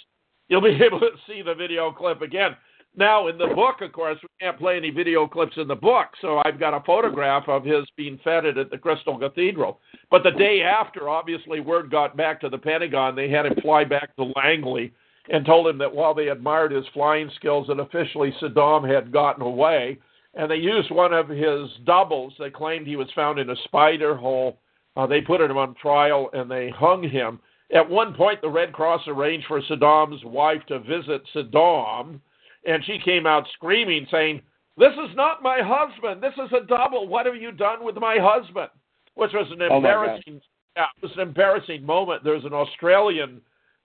you'll 0.50 0.62
be 0.62 0.78
able 0.86 1.00
to 1.00 1.12
see 1.28 1.42
the 1.42 1.56
video 1.56 1.92
clip 1.92 2.22
again. 2.22 2.56
Now, 2.94 3.30
in 3.30 3.38
the 3.38 3.48
book, 3.48 3.80
of 3.80 3.94
course, 3.94 4.18
we 4.22 4.28
can't 4.42 4.60
play 4.60 4.76
any 4.76 4.90
video 4.90 5.26
clips 5.26 5.56
in 5.56 5.70
the 5.70 5.76
book, 5.76 6.08
so 6.20 6.42
I've 6.44 6.60
got 6.60 6.74
a 6.74 6.84
photograph 6.86 7.48
of 7.48 7.64
his 7.64 7.86
being 7.96 8.20
feted 8.22 8.58
at 8.58 8.70
the 8.70 8.78
Crystal 8.78 9.18
Cathedral. 9.18 9.80
But 10.10 10.24
the 10.24 10.32
day 10.32 10.62
after, 10.62 11.08
obviously, 11.08 11.62
word 11.62 11.90
got 11.90 12.18
back 12.18 12.42
to 12.42 12.50
the 12.50 12.58
Pentagon. 12.58 13.16
They 13.16 13.30
had 13.30 13.46
him 13.46 13.56
fly 13.62 13.86
back 13.86 14.14
to 14.18 14.34
Langley 14.36 14.92
and 15.30 15.46
told 15.46 15.68
him 15.68 15.78
that 15.78 15.94
while 15.94 16.14
they 16.14 16.30
admired 16.30 16.72
his 16.72 16.86
flying 16.94 17.30
skills, 17.36 17.68
that 17.68 17.80
officially 17.80 18.34
Saddam 18.42 18.88
had 18.92 19.12
gotten 19.12 19.44
away. 19.44 20.00
And 20.34 20.50
they 20.50 20.56
used 20.56 20.92
one 20.92 21.14
of 21.14 21.28
his 21.28 21.70
doubles. 21.86 22.34
They 22.40 22.50
claimed 22.50 22.88
he 22.88 22.96
was 22.96 23.10
found 23.14 23.38
in 23.38 23.50
a 23.50 23.56
spider 23.66 24.16
hole. 24.16 24.60
Uh, 24.96 25.06
they 25.06 25.22
put 25.22 25.42
him 25.42 25.58
on 25.58 25.76
trial 25.76 26.30
and 26.34 26.50
they 26.50 26.70
hung 26.70 27.04
him. 27.08 27.40
At 27.74 27.90
one 27.90 28.14
point, 28.14 28.42
the 28.42 28.50
Red 28.50 28.74
Cross 28.74 29.02
arranged 29.08 29.48
for 29.48 29.62
Saddam's 29.62 30.24
wife 30.26 30.62
to 30.68 30.80
visit 30.80 31.22
Saddam 31.34 32.20
and 32.66 32.84
she 32.86 33.00
came 33.00 33.26
out 33.26 33.48
screaming, 33.54 34.08
saying, 34.12 34.42
This 34.78 34.94
is 34.94 35.16
not 35.16 35.42
my 35.42 35.60
husband. 35.62 36.22
This 36.22 36.34
is 36.34 36.52
a 36.52 36.66
double. 36.66 37.08
What 37.08 37.26
have 37.26 37.36
you 37.36 37.52
done 37.52 37.84
with 37.84 37.96
my 37.96 38.18
husband? 38.20 38.70
Which 39.16 39.32
was 39.34 39.48
an 39.52 39.62
oh, 39.70 39.78
embarrassing, 39.78 40.42
oh 40.42 40.78
yeah, 40.78 40.86
it 40.98 41.04
was 41.04 41.12
an 41.16 41.22
embarrassing 41.22 41.86
moment. 41.86 42.24
There's 42.24 42.46
an 42.46 42.54
Australian 42.54 43.42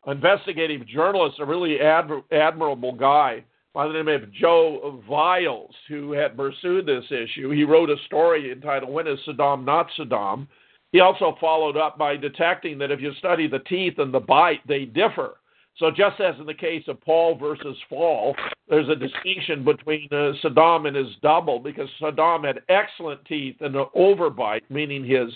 investigative 0.06 0.86
journalist, 0.86 1.38
a 1.40 1.44
really 1.44 1.78
admir- 1.78 2.24
admirable 2.30 2.92
guy 2.92 3.44
by 3.74 3.86
the 3.86 3.92
name 3.92 4.08
of 4.08 4.32
Joe 4.32 5.02
Vialls, 5.08 5.74
who 5.88 6.12
had 6.12 6.36
pursued 6.36 6.86
this 6.86 7.04
issue. 7.10 7.50
He 7.50 7.64
wrote 7.64 7.90
a 7.90 7.96
story 8.06 8.50
entitled 8.52 8.92
When 8.92 9.06
is 9.06 9.18
Saddam 9.26 9.64
Not 9.64 9.88
Saddam? 9.98 10.46
He 10.92 11.00
also 11.00 11.36
followed 11.40 11.76
up 11.76 11.98
by 11.98 12.16
detecting 12.16 12.78
that 12.78 12.90
if 12.90 13.00
you 13.00 13.12
study 13.18 13.46
the 13.48 13.58
teeth 13.60 13.98
and 13.98 14.14
the 14.14 14.20
bite, 14.20 14.66
they 14.66 14.86
differ. 14.86 15.36
So, 15.78 15.90
just 15.90 16.20
as 16.20 16.34
in 16.40 16.46
the 16.46 16.54
case 16.54 16.84
of 16.88 17.00
Paul 17.02 17.36
versus 17.36 17.76
Faul, 17.90 18.34
there's 18.66 18.88
a 18.88 18.96
distinction 18.96 19.62
between 19.62 20.08
uh, 20.10 20.32
Saddam 20.42 20.88
and 20.88 20.96
his 20.96 21.14
double 21.20 21.58
because 21.58 21.88
Saddam 22.00 22.46
had 22.46 22.60
excellent 22.70 23.22
teeth 23.26 23.56
and 23.60 23.76
an 23.76 23.84
overbite, 23.94 24.62
meaning 24.70 25.04
his 25.04 25.28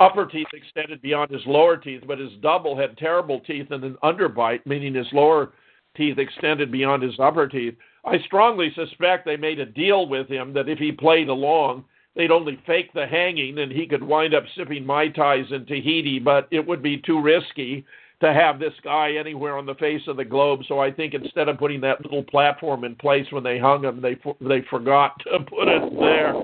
upper 0.00 0.24
teeth 0.24 0.46
extended 0.54 1.02
beyond 1.02 1.30
his 1.30 1.42
lower 1.46 1.76
teeth, 1.76 2.02
but 2.06 2.18
his 2.18 2.32
double 2.40 2.74
had 2.74 2.96
terrible 2.96 3.40
teeth 3.40 3.66
and 3.70 3.84
an 3.84 3.98
underbite, 4.02 4.64
meaning 4.64 4.94
his 4.94 5.06
lower 5.12 5.52
teeth 5.94 6.16
extended 6.16 6.72
beyond 6.72 7.02
his 7.02 7.18
upper 7.20 7.46
teeth. 7.46 7.74
I 8.06 8.18
strongly 8.24 8.72
suspect 8.74 9.26
they 9.26 9.36
made 9.36 9.60
a 9.60 9.66
deal 9.66 10.08
with 10.08 10.26
him 10.26 10.54
that 10.54 10.70
if 10.70 10.78
he 10.78 10.90
played 10.90 11.28
along, 11.28 11.84
they'd 12.16 12.30
only 12.30 12.58
fake 12.66 12.94
the 12.94 13.06
hanging 13.06 13.58
and 13.58 13.70
he 13.70 13.86
could 13.86 14.02
wind 14.02 14.34
up 14.34 14.44
sipping 14.56 14.86
Mai 14.86 15.08
Tais 15.08 15.44
in 15.50 15.66
Tahiti, 15.66 16.18
but 16.18 16.48
it 16.50 16.66
would 16.66 16.82
be 16.82 16.96
too 16.96 17.20
risky 17.20 17.84
to 18.22 18.32
have 18.32 18.60
this 18.60 18.72
guy 18.84 19.14
anywhere 19.18 19.58
on 19.58 19.66
the 19.66 19.74
face 19.74 20.02
of 20.06 20.16
the 20.16 20.24
globe. 20.24 20.60
So 20.68 20.78
I 20.78 20.92
think 20.92 21.12
instead 21.12 21.48
of 21.48 21.58
putting 21.58 21.80
that 21.80 22.00
little 22.02 22.22
platform 22.22 22.84
in 22.84 22.94
place 22.94 23.26
when 23.30 23.42
they 23.42 23.58
hung 23.58 23.84
him, 23.84 24.00
they 24.00 24.16
they 24.40 24.64
forgot 24.70 25.20
to 25.24 25.40
put 25.40 25.68
it 25.68 25.92
there. 25.98 26.34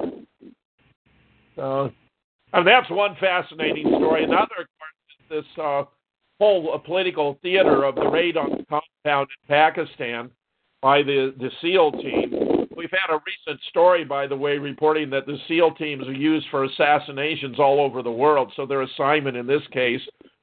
So, 1.54 1.90
and 2.52 2.66
that's 2.66 2.90
one 2.90 3.16
fascinating 3.20 3.86
story. 3.96 4.24
Another, 4.24 4.60
of 4.60 4.66
this 5.30 5.44
uh, 5.56 5.84
whole 6.40 6.74
uh, 6.74 6.78
political 6.78 7.38
theater 7.42 7.84
of 7.84 7.94
the 7.94 8.08
raid 8.08 8.36
on 8.36 8.50
the 8.50 8.64
compound 8.68 9.28
in 9.30 9.48
Pakistan 9.48 10.30
by 10.82 11.02
the 11.02 11.32
the 11.38 11.50
SEAL 11.62 11.92
team. 11.92 12.66
We've 12.76 12.90
had 12.90 13.12
a 13.12 13.20
recent 13.26 13.60
story, 13.70 14.04
by 14.04 14.26
the 14.28 14.36
way, 14.36 14.58
reporting 14.58 15.10
that 15.10 15.26
the 15.26 15.36
SEAL 15.46 15.74
teams 15.74 16.06
are 16.06 16.12
used 16.12 16.46
for 16.50 16.64
assassinations 16.64 17.58
all 17.58 17.80
over 17.80 18.02
the 18.02 18.10
world. 18.10 18.52
So 18.54 18.66
their 18.66 18.82
assignment 18.82 19.36
in 19.36 19.48
this 19.48 19.66
case 19.72 20.00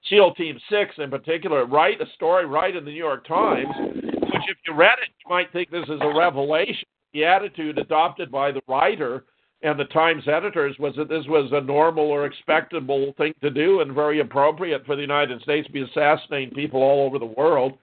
SEAL 0.09 0.33
Team 0.35 0.59
6 0.69 0.95
in 0.97 1.09
particular, 1.09 1.65
write 1.65 2.01
a 2.01 2.05
story 2.15 2.45
right 2.45 2.75
in 2.75 2.85
the 2.85 2.91
New 2.91 2.97
York 2.97 3.27
Times, 3.27 3.73
which, 3.79 4.43
if 4.47 4.57
you 4.67 4.73
read 4.73 4.97
it, 5.01 5.09
you 5.23 5.29
might 5.29 5.51
think 5.51 5.71
this 5.71 5.87
is 5.89 5.99
a 6.01 6.17
revelation. 6.17 6.87
The 7.13 7.25
attitude 7.25 7.77
adopted 7.77 8.31
by 8.31 8.51
the 8.51 8.61
writer 8.67 9.23
and 9.61 9.79
the 9.79 9.85
Times 9.85 10.23
editors 10.27 10.75
was 10.79 10.93
that 10.95 11.09
this 11.09 11.25
was 11.27 11.49
a 11.51 11.61
normal 11.61 12.05
or 12.05 12.25
expectable 12.25 13.13
thing 13.17 13.33
to 13.41 13.49
do 13.49 13.79
and 13.79 13.93
very 13.93 14.19
appropriate 14.19 14.85
for 14.85 14.95
the 14.95 15.01
United 15.01 15.41
States 15.41 15.65
to 15.67 15.73
be 15.73 15.81
assassinating 15.81 16.53
people 16.53 16.81
all 16.81 17.05
over 17.05 17.17
the 17.17 17.25
world. 17.25 17.77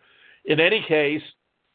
In 0.45 0.61
any 0.61 0.85
case, 0.87 1.23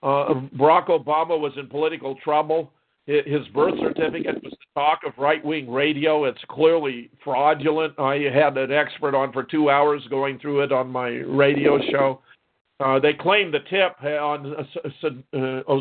uh, 0.03 0.35
Barack 0.55 0.87
Obama 0.87 1.37
was 1.37 1.53
in 1.57 1.67
political 1.67 2.15
trouble. 2.23 2.71
His 3.07 3.47
birth 3.53 3.75
certificate 3.79 4.43
was 4.43 4.51
the 4.51 4.81
talk 4.81 4.99
of 5.05 5.13
right 5.17 5.43
wing 5.43 5.71
radio. 5.71 6.25
It's 6.25 6.43
clearly 6.49 7.09
fraudulent. 7.23 7.97
I 7.97 8.15
had 8.33 8.57
an 8.57 8.73
expert 8.73 9.15
on 9.15 9.31
for 9.31 9.43
two 9.43 9.69
hours 9.69 10.05
going 10.09 10.39
through 10.39 10.63
it 10.63 10.73
on 10.73 10.89
my 10.89 11.07
radio 11.07 11.79
show. 11.89 12.21
Uh, 12.81 12.99
they 12.99 13.13
claimed 13.13 13.53
the 13.53 13.59
tip 13.69 13.95
on 14.03 14.53
uh, 15.33 15.79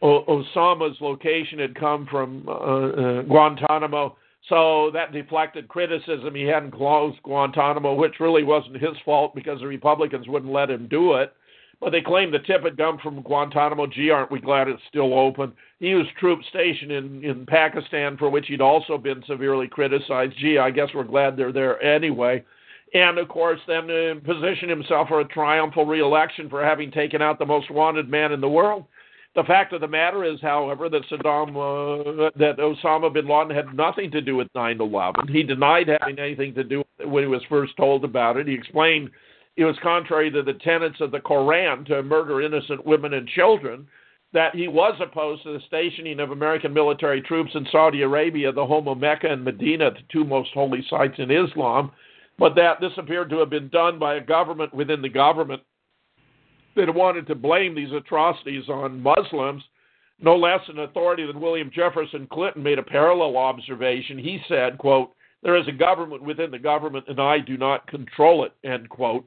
Osama's 0.00 0.96
location 1.00 1.58
had 1.58 1.74
come 1.74 2.06
from 2.08 2.48
uh, 2.48 2.52
uh, 2.52 3.22
Guantanamo. 3.22 4.16
So 4.48 4.90
that 4.92 5.12
deflected 5.12 5.66
criticism. 5.66 6.34
He 6.34 6.44
hadn't 6.44 6.72
closed 6.72 7.20
Guantanamo, 7.24 7.94
which 7.94 8.20
really 8.20 8.44
wasn't 8.44 8.80
his 8.80 8.96
fault 9.04 9.34
because 9.34 9.58
the 9.60 9.66
Republicans 9.66 10.28
wouldn't 10.28 10.52
let 10.52 10.70
him 10.70 10.86
do 10.88 11.14
it. 11.14 11.32
But 11.80 11.90
they 11.90 12.00
claimed 12.00 12.32
the 12.32 12.38
tip 12.38 12.62
had 12.62 12.76
come 12.76 12.98
from 13.02 13.22
Guantanamo. 13.22 13.86
Gee, 13.86 14.10
aren't 14.10 14.30
we 14.30 14.40
glad 14.40 14.68
it's 14.68 14.82
still 14.88 15.18
open? 15.18 15.52
He 15.84 15.90
used 15.90 16.16
troops 16.16 16.46
stationed 16.48 16.90
in, 16.90 17.22
in 17.22 17.44
Pakistan 17.44 18.16
for 18.16 18.30
which 18.30 18.46
he'd 18.46 18.62
also 18.62 18.96
been 18.96 19.22
severely 19.26 19.68
criticized. 19.68 20.32
Gee, 20.38 20.56
I 20.56 20.70
guess 20.70 20.88
we're 20.94 21.04
glad 21.04 21.36
they're 21.36 21.52
there 21.52 21.82
anyway. 21.82 22.42
And 22.94 23.18
of 23.18 23.28
course, 23.28 23.60
then 23.66 23.90
uh, 23.90 24.14
positioned 24.24 24.70
himself 24.70 25.08
for 25.08 25.20
a 25.20 25.28
triumphal 25.28 25.84
reelection 25.84 26.48
for 26.48 26.64
having 26.64 26.90
taken 26.90 27.20
out 27.20 27.38
the 27.38 27.44
most 27.44 27.70
wanted 27.70 28.08
man 28.08 28.32
in 28.32 28.40
the 28.40 28.48
world. 28.48 28.86
The 29.34 29.42
fact 29.42 29.74
of 29.74 29.82
the 29.82 29.86
matter 29.86 30.24
is, 30.24 30.40
however, 30.40 30.88
that 30.88 31.02
Saddam, 31.10 31.50
uh, 31.50 32.30
that 32.36 32.56
Osama 32.56 33.12
bin 33.12 33.28
Laden 33.28 33.54
had 33.54 33.76
nothing 33.76 34.10
to 34.12 34.22
do 34.22 34.36
with 34.36 34.50
9/11. 34.54 35.28
He 35.28 35.42
denied 35.42 35.88
having 36.00 36.18
anything 36.18 36.54
to 36.54 36.64
do 36.64 36.78
with 36.78 36.86
it 37.00 37.10
when 37.10 37.24
he 37.24 37.28
was 37.28 37.42
first 37.50 37.76
told 37.76 38.04
about 38.04 38.38
it. 38.38 38.48
He 38.48 38.54
explained 38.54 39.10
it 39.58 39.66
was 39.66 39.76
contrary 39.82 40.30
to 40.30 40.42
the 40.42 40.54
tenets 40.54 41.02
of 41.02 41.10
the 41.10 41.20
Koran 41.20 41.84
to 41.84 42.02
murder 42.02 42.40
innocent 42.40 42.86
women 42.86 43.12
and 43.12 43.28
children. 43.28 43.86
That 44.34 44.54
he 44.54 44.68
was 44.68 44.94
opposed 45.00 45.44
to 45.44 45.52
the 45.52 45.64
stationing 45.66 46.20
of 46.20 46.32
American 46.32 46.74
military 46.74 47.22
troops 47.22 47.52
in 47.54 47.66
Saudi 47.70 48.02
Arabia, 48.02 48.52
the 48.52 48.66
home 48.66 48.88
of 48.88 48.98
Mecca 48.98 49.32
and 49.32 49.44
Medina, 49.44 49.92
the 49.92 50.00
two 50.12 50.24
most 50.24 50.50
holy 50.52 50.84
sites 50.90 51.14
in 51.18 51.30
Islam, 51.30 51.92
but 52.38 52.54
that 52.56 52.80
this 52.80 52.90
appeared 52.98 53.30
to 53.30 53.38
have 53.38 53.48
been 53.48 53.68
done 53.68 53.98
by 53.98 54.16
a 54.16 54.20
government 54.20 54.74
within 54.74 55.00
the 55.00 55.08
government 55.08 55.62
that 56.76 56.92
wanted 56.92 57.26
to 57.28 57.34
blame 57.34 57.74
these 57.74 57.92
atrocities 57.92 58.68
on 58.68 59.00
Muslims. 59.00 59.62
No 60.20 60.36
less 60.36 60.60
an 60.68 60.80
authority 60.80 61.26
than 61.26 61.40
William 61.40 61.70
Jefferson 61.72 62.26
Clinton 62.32 62.62
made 62.62 62.78
a 62.78 62.82
parallel 62.82 63.36
observation. 63.36 64.18
He 64.18 64.40
said, 64.48 64.78
quote, 64.78 65.12
there 65.42 65.56
is 65.56 65.68
a 65.68 65.72
government 65.72 66.22
within 66.22 66.50
the 66.50 66.58
government 66.58 67.04
and 67.08 67.20
I 67.20 67.38
do 67.38 67.56
not 67.56 67.86
control 67.86 68.44
it, 68.44 68.52
end 68.66 68.88
quote. 68.88 69.24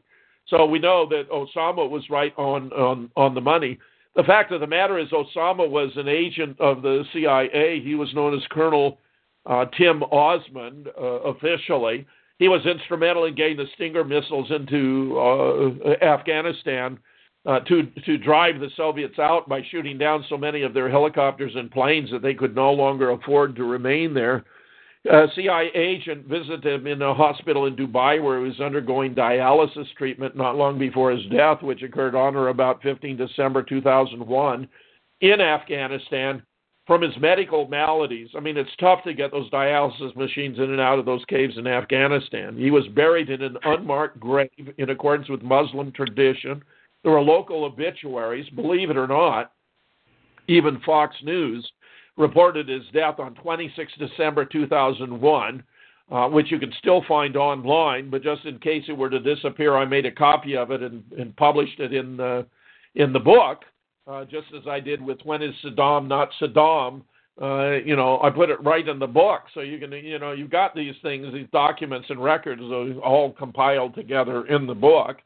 So 0.47 0.65
we 0.65 0.79
know 0.79 1.07
that 1.09 1.29
Osama 1.29 1.89
was 1.89 2.03
right 2.09 2.33
on, 2.37 2.71
on, 2.73 3.09
on 3.15 3.33
the 3.35 3.41
money. 3.41 3.79
The 4.17 4.23
fact 4.23 4.51
of 4.51 4.61
the 4.61 4.67
matter 4.67 4.97
is, 4.97 5.09
Osama 5.09 5.69
was 5.69 5.91
an 5.95 6.07
agent 6.07 6.59
of 6.59 6.81
the 6.81 7.03
CIA. 7.13 7.79
He 7.83 7.93
was 7.93 8.11
known 8.15 8.33
as 8.33 8.41
Colonel 8.49 8.97
uh, 9.45 9.65
Tim 9.77 10.01
Osman 10.01 10.87
uh, 10.99 11.03
officially. 11.03 12.05
He 12.39 12.47
was 12.47 12.65
instrumental 12.65 13.25
in 13.25 13.35
getting 13.35 13.57
the 13.57 13.67
Stinger 13.75 14.03
missiles 14.03 14.49
into 14.49 15.15
uh, 15.19 16.03
Afghanistan 16.03 16.97
uh, 17.45 17.59
to 17.61 17.83
to 18.05 18.17
drive 18.17 18.59
the 18.59 18.69
Soviets 18.75 19.19
out 19.19 19.47
by 19.47 19.61
shooting 19.69 19.99
down 19.99 20.25
so 20.27 20.35
many 20.35 20.63
of 20.63 20.73
their 20.73 20.89
helicopters 20.89 21.51
and 21.55 21.69
planes 21.69 22.09
that 22.09 22.23
they 22.23 22.33
could 22.33 22.55
no 22.55 22.73
longer 22.73 23.11
afford 23.11 23.55
to 23.55 23.65
remain 23.65 24.15
there. 24.15 24.45
Uh, 25.05 25.23
a 25.23 25.27
CIA 25.35 25.69
agent 25.73 26.25
visited 26.25 26.65
him 26.65 26.87
in 26.87 27.01
a 27.01 27.13
hospital 27.13 27.65
in 27.65 27.75
Dubai 27.75 28.21
where 28.21 28.39
he 28.39 28.47
was 28.47 28.59
undergoing 28.59 29.15
dialysis 29.15 29.87
treatment 29.97 30.35
not 30.35 30.55
long 30.55 30.77
before 30.77 31.11
his 31.11 31.25
death, 31.27 31.61
which 31.61 31.83
occurred 31.83 32.15
on 32.15 32.35
or 32.35 32.49
about 32.49 32.81
15 32.81 33.15
December 33.15 33.63
2001 33.63 34.67
in 35.21 35.41
Afghanistan 35.41 36.41
from 36.87 37.01
his 37.01 37.15
medical 37.19 37.67
maladies. 37.67 38.29
I 38.35 38.39
mean, 38.39 38.57
it's 38.57 38.69
tough 38.79 39.03
to 39.03 39.13
get 39.13 39.31
those 39.31 39.49
dialysis 39.51 40.15
machines 40.15 40.57
in 40.57 40.71
and 40.71 40.79
out 40.79 40.99
of 40.99 41.05
those 41.05 41.23
caves 41.25 41.57
in 41.57 41.67
Afghanistan. 41.67 42.57
He 42.57 42.71
was 42.71 42.87
buried 42.95 43.29
in 43.29 43.41
an 43.43 43.57
unmarked 43.63 44.19
grave 44.19 44.73
in 44.77 44.89
accordance 44.89 45.29
with 45.29 45.41
Muslim 45.41 45.91
tradition. 45.91 46.63
There 47.03 47.11
were 47.11 47.21
local 47.21 47.65
obituaries, 47.65 48.49
believe 48.51 48.89
it 48.89 48.97
or 48.97 49.07
not. 49.07 49.51
Even 50.47 50.79
Fox 50.85 51.13
News 51.23 51.69
reported 52.17 52.67
his 52.67 52.83
death 52.93 53.19
on 53.19 53.35
26 53.35 53.93
December 53.99 54.45
2001, 54.45 55.63
uh, 56.11 56.27
which 56.27 56.51
you 56.51 56.59
can 56.59 56.73
still 56.79 57.03
find 57.07 57.37
online. 57.37 58.09
But 58.09 58.23
just 58.23 58.45
in 58.45 58.59
case 58.59 58.83
it 58.87 58.97
were 58.97 59.09
to 59.09 59.19
disappear, 59.19 59.75
I 59.75 59.85
made 59.85 60.05
a 60.05 60.11
copy 60.11 60.57
of 60.57 60.71
it 60.71 60.81
and, 60.81 61.03
and 61.17 61.35
published 61.35 61.79
it 61.79 61.93
in 61.93 62.17
the 62.17 62.45
in 62.95 63.13
the 63.13 63.19
book, 63.19 63.63
uh, 64.07 64.25
just 64.25 64.47
as 64.57 64.67
I 64.67 64.79
did 64.79 65.01
with 65.01 65.19
When 65.23 65.43
Is 65.43 65.53
Saddam 65.63 66.07
Not 66.07 66.29
Saddam. 66.41 67.03
Uh, 67.39 67.77
you 67.85 67.95
know, 67.95 68.19
I 68.23 68.31
put 68.31 68.49
it 68.49 68.63
right 68.63 68.87
in 68.87 68.97
the 68.97 69.05
book, 69.05 69.43
so 69.53 69.59
you 69.59 69.77
can, 69.77 69.91
you 69.91 70.17
know, 70.17 70.31
you've 70.31 70.49
got 70.49 70.73
these 70.73 70.95
things, 71.03 71.31
these 71.31 71.45
documents 71.53 72.07
and 72.09 72.23
records, 72.23 72.63
all 72.63 73.35
compiled 73.37 73.93
together 73.93 74.47
in 74.47 74.65
the 74.65 74.73
book. 74.73 75.17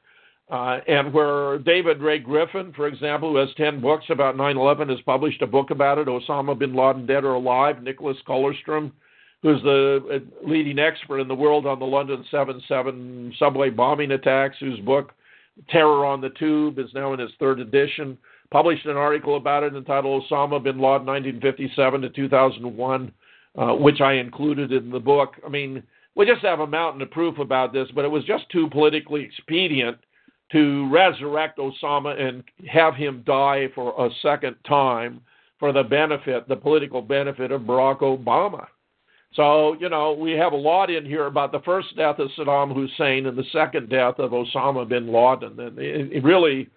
Uh, 0.51 0.79
and 0.85 1.13
where 1.13 1.59
David 1.59 2.01
Ray 2.01 2.19
Griffin, 2.19 2.73
for 2.75 2.87
example, 2.87 3.31
who 3.31 3.37
has 3.37 3.47
10 3.55 3.79
books 3.79 4.03
about 4.09 4.35
9 4.35 4.57
11, 4.57 4.89
has 4.89 4.99
published 5.05 5.41
a 5.41 5.47
book 5.47 5.71
about 5.71 5.97
it, 5.97 6.07
Osama 6.07 6.59
bin 6.59 6.75
Laden 6.75 7.05
Dead 7.05 7.23
or 7.23 7.35
Alive, 7.35 7.81
Nicholas 7.81 8.17
Kollerstrom, 8.27 8.91
who's 9.41 9.61
the 9.63 10.01
uh, 10.11 10.45
leading 10.47 10.77
expert 10.77 11.19
in 11.19 11.29
the 11.29 11.33
world 11.33 11.65
on 11.65 11.79
the 11.79 11.85
London 11.85 12.25
7 12.29 12.61
7 12.67 13.33
subway 13.39 13.69
bombing 13.69 14.11
attacks, 14.11 14.57
whose 14.59 14.77
book, 14.81 15.13
Terror 15.69 16.05
on 16.05 16.19
the 16.19 16.31
Tube, 16.31 16.79
is 16.79 16.93
now 16.93 17.13
in 17.13 17.21
its 17.21 17.33
third 17.39 17.61
edition, 17.61 18.17
published 18.51 18.85
an 18.85 18.97
article 18.97 19.37
about 19.37 19.63
it 19.63 19.73
entitled 19.73 20.25
Osama 20.29 20.61
bin 20.61 20.81
Laden 20.81 21.05
1957 21.05 22.01
to 22.01 22.09
2001, 22.09 23.11
uh, 23.57 23.67
which 23.75 24.01
I 24.01 24.15
included 24.15 24.73
in 24.73 24.89
the 24.89 24.99
book. 24.99 25.35
I 25.45 25.49
mean, 25.49 25.81
we 26.15 26.25
just 26.25 26.41
have 26.41 26.59
a 26.59 26.67
mountain 26.67 27.01
of 27.01 27.09
proof 27.09 27.39
about 27.39 27.71
this, 27.71 27.87
but 27.95 28.03
it 28.03 28.11
was 28.11 28.25
just 28.25 28.49
too 28.49 28.69
politically 28.69 29.23
expedient 29.23 29.95
to 30.51 30.89
resurrect 30.89 31.57
Osama 31.59 32.19
and 32.19 32.43
have 32.67 32.95
him 32.95 33.23
die 33.25 33.67
for 33.73 33.93
a 34.05 34.09
second 34.21 34.55
time 34.67 35.21
for 35.59 35.71
the 35.71 35.83
benefit, 35.83 36.47
the 36.47 36.55
political 36.55 37.01
benefit 37.01 37.51
of 37.51 37.61
Barack 37.61 37.99
Obama. 37.99 38.65
So, 39.33 39.77
you 39.79 39.87
know, 39.87 40.11
we 40.11 40.31
have 40.33 40.51
a 40.51 40.57
lot 40.57 40.89
in 40.89 41.05
here 41.05 41.27
about 41.27 41.53
the 41.53 41.61
first 41.61 41.95
death 41.95 42.19
of 42.19 42.29
Saddam 42.37 42.73
Hussein 42.73 43.27
and 43.27 43.37
the 43.37 43.45
second 43.53 43.89
death 43.89 44.15
of 44.19 44.31
Osama 44.31 44.87
bin 44.87 45.07
Laden. 45.07 45.57
And 45.57 45.79
it 45.79 46.23
really 46.23 46.67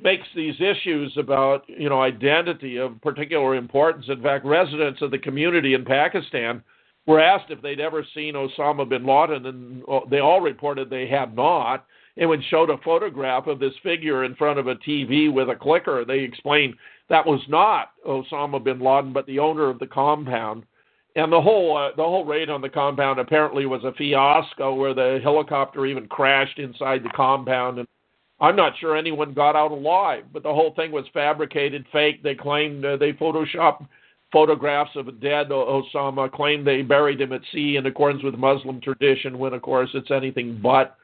makes 0.00 0.26
these 0.34 0.54
issues 0.58 1.12
about, 1.18 1.64
you 1.68 1.90
know, 1.90 2.00
identity 2.00 2.78
of 2.78 2.98
particular 3.02 3.56
importance. 3.56 4.06
In 4.08 4.22
fact, 4.22 4.46
residents 4.46 5.02
of 5.02 5.10
the 5.10 5.18
community 5.18 5.74
in 5.74 5.84
Pakistan 5.84 6.62
were 7.06 7.20
asked 7.20 7.50
if 7.50 7.60
they'd 7.60 7.80
ever 7.80 8.06
seen 8.14 8.34
Osama 8.34 8.88
bin 8.88 9.04
Laden, 9.04 9.44
and 9.44 9.82
they 10.10 10.20
all 10.20 10.40
reported 10.40 10.88
they 10.88 11.08
had 11.08 11.36
not 11.36 11.84
and 12.18 12.28
when 12.28 12.42
showed 12.50 12.68
a 12.68 12.78
photograph 12.78 13.46
of 13.46 13.60
this 13.60 13.74
figure 13.82 14.24
in 14.24 14.34
front 14.34 14.58
of 14.58 14.66
a 14.66 14.74
TV 14.76 15.32
with 15.32 15.48
a 15.48 15.54
clicker, 15.54 16.04
they 16.04 16.18
explained 16.18 16.74
that 17.08 17.24
was 17.24 17.40
not 17.48 17.92
Osama 18.06 18.62
bin 18.62 18.80
Laden, 18.80 19.12
but 19.12 19.24
the 19.26 19.38
owner 19.38 19.70
of 19.70 19.78
the 19.78 19.86
compound. 19.86 20.64
And 21.16 21.32
the 21.32 21.40
whole 21.40 21.76
uh, 21.76 21.96
the 21.96 22.02
whole 22.02 22.24
raid 22.24 22.50
on 22.50 22.60
the 22.60 22.68
compound 22.68 23.18
apparently 23.18 23.66
was 23.66 23.82
a 23.84 23.92
fiasco, 23.92 24.74
where 24.74 24.94
the 24.94 25.20
helicopter 25.22 25.86
even 25.86 26.06
crashed 26.06 26.58
inside 26.58 27.02
the 27.02 27.10
compound, 27.10 27.78
and 27.78 27.88
I'm 28.40 28.56
not 28.56 28.74
sure 28.78 28.96
anyone 28.96 29.32
got 29.32 29.56
out 29.56 29.72
alive. 29.72 30.24
But 30.32 30.42
the 30.42 30.52
whole 30.52 30.74
thing 30.74 30.92
was 30.92 31.06
fabricated, 31.14 31.86
fake. 31.92 32.22
They 32.22 32.34
claimed 32.34 32.84
uh, 32.84 32.96
they 32.96 33.12
photoshopped 33.12 33.86
photographs 34.32 34.90
of 34.94 35.08
a 35.08 35.12
dead 35.12 35.48
Osama, 35.48 36.30
claimed 36.30 36.66
they 36.66 36.82
buried 36.82 37.20
him 37.20 37.32
at 37.32 37.40
sea 37.52 37.76
in 37.76 37.86
accordance 37.86 38.22
with 38.22 38.34
Muslim 38.34 38.80
tradition, 38.80 39.38
when 39.38 39.54
of 39.54 39.62
course 39.62 39.88
it's 39.94 40.10
anything 40.10 40.60
but. 40.62 40.97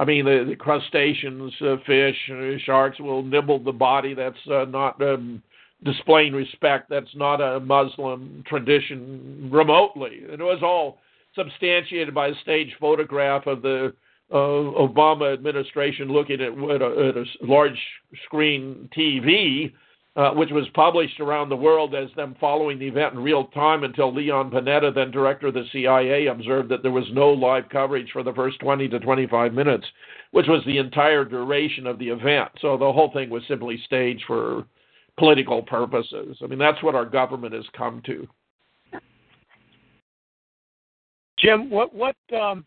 I 0.00 0.06
mean, 0.06 0.24
the, 0.24 0.46
the 0.48 0.56
crustaceans, 0.56 1.52
uh, 1.60 1.76
fish, 1.86 2.16
uh, 2.32 2.56
sharks 2.64 2.98
will 2.98 3.22
nibble 3.22 3.62
the 3.62 3.72
body. 3.72 4.14
That's 4.14 4.38
uh, 4.50 4.64
not 4.64 5.00
um, 5.02 5.42
displaying 5.84 6.32
respect. 6.32 6.88
That's 6.88 7.14
not 7.14 7.42
a 7.42 7.60
Muslim 7.60 8.42
tradition 8.46 9.50
remotely. 9.52 10.22
And 10.24 10.40
it 10.40 10.44
was 10.44 10.62
all 10.62 11.00
substantiated 11.34 12.14
by 12.14 12.28
a 12.28 12.34
stage 12.36 12.74
photograph 12.80 13.46
of 13.46 13.60
the 13.60 13.92
Obama 14.32 15.34
administration 15.34 16.08
looking 16.08 16.40
at, 16.40 16.52
at, 16.52 16.80
a, 16.80 17.08
at 17.08 17.16
a 17.18 17.24
large 17.42 17.78
screen 18.24 18.88
TV 18.96 19.70
uh, 20.20 20.34
which 20.34 20.50
was 20.50 20.68
published 20.74 21.18
around 21.18 21.48
the 21.48 21.56
world 21.56 21.94
as 21.94 22.10
them 22.14 22.36
following 22.38 22.78
the 22.78 22.86
event 22.86 23.14
in 23.14 23.20
real 23.20 23.44
time 23.46 23.84
until 23.84 24.14
Leon 24.14 24.50
Panetta, 24.50 24.94
then 24.94 25.10
director 25.10 25.46
of 25.46 25.54
the 25.54 25.64
CIA, 25.72 26.26
observed 26.26 26.68
that 26.68 26.82
there 26.82 26.90
was 26.90 27.06
no 27.14 27.30
live 27.30 27.66
coverage 27.70 28.10
for 28.12 28.22
the 28.22 28.34
first 28.34 28.60
20 28.60 28.86
to 28.88 29.00
25 29.00 29.54
minutes, 29.54 29.86
which 30.32 30.46
was 30.46 30.62
the 30.66 30.76
entire 30.76 31.24
duration 31.24 31.86
of 31.86 31.98
the 31.98 32.10
event. 32.10 32.50
So 32.60 32.76
the 32.76 32.92
whole 32.92 33.10
thing 33.14 33.30
was 33.30 33.42
simply 33.48 33.80
staged 33.86 34.24
for 34.26 34.66
political 35.16 35.62
purposes. 35.62 36.36
I 36.42 36.46
mean, 36.48 36.58
that's 36.58 36.82
what 36.82 36.94
our 36.94 37.06
government 37.06 37.54
has 37.54 37.64
come 37.74 38.02
to. 38.04 38.28
Jim, 41.38 41.70
what 41.70 41.94
what 41.94 42.16
um, 42.38 42.66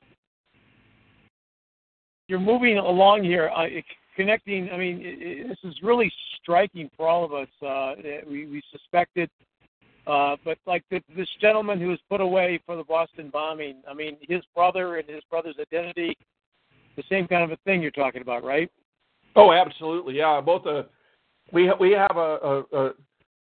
you're 2.28 2.40
moving 2.40 2.80
along 2.80 3.24
here, 3.24 3.52
uh, 3.56 3.68
connecting. 4.16 4.70
I 4.72 4.78
mean, 4.78 5.00
it, 5.02 5.22
it, 5.22 5.48
this 5.48 5.72
is 5.72 5.76
really 5.84 6.12
striking 6.42 6.90
for 6.96 7.08
all 7.08 7.24
of 7.26 7.34
us. 7.34 7.48
Uh, 7.62 7.94
we, 8.30 8.48
we 8.48 8.62
suspected 8.72 9.30
Uh, 10.06 10.36
but 10.44 10.58
like 10.68 10.84
the, 10.92 11.02
this 11.16 11.30
gentleman 11.40 11.80
who 11.80 11.88
was 11.88 12.00
put 12.10 12.20
away 12.20 12.60
for 12.66 12.76
the 12.76 12.84
Boston 12.84 13.30
bombing, 13.32 13.78
I 13.90 13.94
mean, 13.94 14.18
his 14.22 14.42
brother 14.54 14.98
and 14.98 15.08
his 15.08 15.24
brother's 15.30 15.56
identity, 15.60 16.18
the 16.98 17.04
same 17.10 17.26
kind 17.28 17.44
of 17.44 17.52
a 17.52 17.58
thing 17.64 17.82
you're 17.82 17.92
talking 17.92 18.22
about, 18.22 18.44
right? 18.44 18.70
Oh, 19.36 19.54
absolutely. 19.54 20.18
Yeah, 20.18 20.42
both 20.42 20.66
a 20.66 20.86
we 21.52 21.72
we 21.80 21.92
have 21.92 22.18
a, 22.18 22.20
a, 22.20 22.64
a 22.74 22.92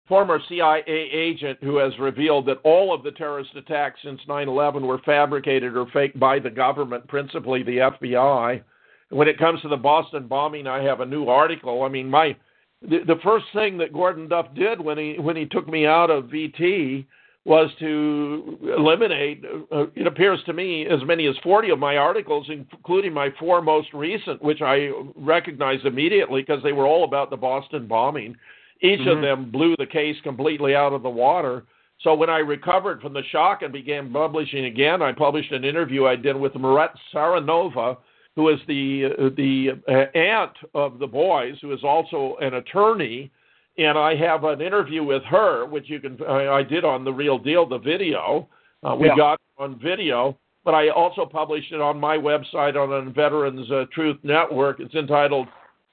former 0.07 0.39
CIA 0.49 0.83
agent 0.87 1.59
who 1.61 1.77
has 1.77 1.93
revealed 1.97 2.45
that 2.47 2.57
all 2.63 2.93
of 2.93 3.03
the 3.03 3.11
terrorist 3.11 3.55
attacks 3.55 3.99
since 4.03 4.19
9/11 4.27 4.81
were 4.81 4.99
fabricated 4.99 5.77
or 5.77 5.85
faked 5.93 6.19
by 6.19 6.39
the 6.39 6.49
government, 6.49 7.07
principally 7.07 7.63
the 7.63 7.77
FBI. 7.77 8.61
When 9.09 9.27
it 9.27 9.39
comes 9.39 9.61
to 9.61 9.67
the 9.67 9.77
Boston 9.77 10.27
bombing, 10.27 10.67
I 10.67 10.83
have 10.83 10.99
a 10.99 11.05
new 11.05 11.27
article. 11.27 11.83
I 11.83 11.89
mean, 11.89 12.09
my 12.09 12.35
the, 12.81 12.99
the 13.05 13.19
first 13.23 13.45
thing 13.53 13.77
that 13.79 13.91
Gordon 13.91 14.27
Duff 14.27 14.53
did 14.55 14.79
when 14.79 14.97
he 14.97 15.15
when 15.19 15.35
he 15.35 15.45
took 15.45 15.67
me 15.67 15.85
out 15.85 16.09
of 16.09 16.25
VT 16.25 17.05
was 17.45 17.71
to 17.79 18.57
eliminate. 18.77 19.43
Uh, 19.71 19.85
it 19.95 20.05
appears 20.05 20.39
to 20.45 20.53
me 20.53 20.85
as 20.85 20.99
many 21.05 21.25
as 21.25 21.35
40 21.41 21.71
of 21.71 21.79
my 21.79 21.97
articles, 21.97 22.47
including 22.49 23.13
my 23.13 23.29
four 23.39 23.61
most 23.61 23.91
recent, 23.93 24.41
which 24.41 24.61
I 24.61 24.91
recognized 25.15 25.85
immediately 25.85 26.41
because 26.41 26.61
they 26.63 26.73
were 26.73 26.85
all 26.85 27.05
about 27.05 27.29
the 27.29 27.37
Boston 27.37 27.87
bombing. 27.87 28.35
Each 28.81 28.99
mm-hmm. 28.99 29.09
of 29.09 29.21
them 29.21 29.51
blew 29.51 29.75
the 29.77 29.85
case 29.85 30.15
completely 30.23 30.75
out 30.75 30.93
of 30.93 31.01
the 31.01 31.09
water. 31.09 31.63
So 32.01 32.13
when 32.13 32.29
I 32.29 32.37
recovered 32.37 33.01
from 33.01 33.13
the 33.13 33.23
shock 33.31 33.61
and 33.61 33.73
began 33.73 34.11
publishing 34.11 34.65
again, 34.65 35.01
I 35.01 35.11
published 35.11 35.51
an 35.51 35.65
interview 35.65 36.05
I 36.05 36.15
did 36.15 36.35
with 36.35 36.55
Maret 36.55 36.91
Tsarnaeva, 37.13 37.97
who 38.35 38.49
is 38.49 38.59
the 38.67 39.31
the 39.35 39.81
uh, 39.87 40.17
aunt 40.17 40.53
of 40.73 40.99
the 40.99 41.07
boys, 41.07 41.55
who 41.61 41.73
is 41.73 41.83
also 41.83 42.37
an 42.41 42.55
attorney, 42.55 43.31
and 43.77 43.97
I 43.97 44.15
have 44.15 44.43
an 44.43 44.61
interview 44.61 45.03
with 45.03 45.23
her, 45.23 45.65
which 45.65 45.89
you 45.89 45.99
can 45.99 46.17
I, 46.27 46.47
I 46.47 46.63
did 46.63 46.85
on 46.85 47.03
the 47.03 47.13
Real 47.13 47.37
Deal, 47.37 47.67
the 47.67 47.79
video. 47.79 48.47
Uh, 48.83 48.95
we 48.95 49.07
yeah. 49.07 49.15
got 49.15 49.41
on 49.57 49.79
video, 49.79 50.37
but 50.63 50.73
I 50.73 50.89
also 50.89 51.25
published 51.25 51.73
it 51.73 51.81
on 51.81 51.99
my 51.99 52.15
website 52.17 52.75
on 52.75 53.07
a 53.07 53.09
Veterans 53.11 53.69
uh, 53.71 53.85
Truth 53.93 54.17
Network. 54.23 54.79
It's 54.79 54.95
entitled 54.95 55.47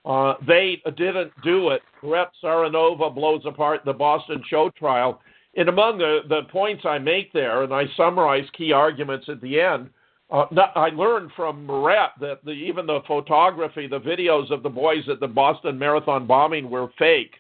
uh, 0.05 0.35
"They 0.47 0.81
Didn't 0.97 1.33
Do 1.43 1.71
It." 1.71 1.83
Rep 2.03 2.33
Tsarnaeva 2.43 3.15
blows 3.15 3.43
apart 3.45 3.83
the 3.85 3.93
Boston 3.93 4.43
show 4.49 4.71
trial. 4.79 5.21
And 5.57 5.71
among 5.71 5.99
the, 5.99 6.21
the 6.29 6.43
points 6.53 6.85
I 6.85 6.99
make 6.99 7.33
there, 7.33 7.63
and 7.63 7.73
I 7.73 7.85
summarize 7.97 8.45
key 8.57 8.73
arguments 8.73 9.27
at 9.31 9.41
the 9.41 9.59
end, 9.59 9.89
uh, 10.31 10.47
I 10.75 10.89
learned 10.89 11.31
from 11.37 11.67
Maret 11.67 12.11
that 12.21 12.45
the, 12.45 12.51
even 12.51 12.87
the 12.87 13.01
photography, 13.07 13.87
the 13.87 14.01
videos 14.01 14.51
of 14.51 14.63
the 14.63 14.69
boys 14.69 15.09
at 15.09 15.21
the 15.21 15.29
Boston 15.29 15.79
Marathon 15.79 16.27
bombing 16.27 16.69
were 16.69 16.89
fake. 16.99 17.35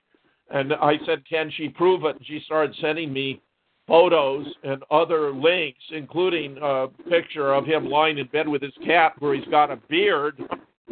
And 0.50 0.72
I 0.74 0.94
said, 1.04 1.24
Can 1.28 1.50
she 1.56 1.68
prove 1.68 2.04
it? 2.04 2.16
And 2.16 2.26
she 2.26 2.40
started 2.44 2.76
sending 2.80 3.12
me 3.12 3.42
photos 3.88 4.46
and 4.62 4.82
other 4.90 5.32
links, 5.32 5.82
including 5.90 6.56
a 6.62 6.86
picture 7.08 7.52
of 7.52 7.64
him 7.66 7.88
lying 7.88 8.18
in 8.18 8.26
bed 8.28 8.48
with 8.48 8.62
his 8.62 8.74
cat 8.84 9.12
where 9.18 9.34
he's 9.34 9.46
got 9.48 9.70
a 9.70 9.76
beard. 9.88 10.40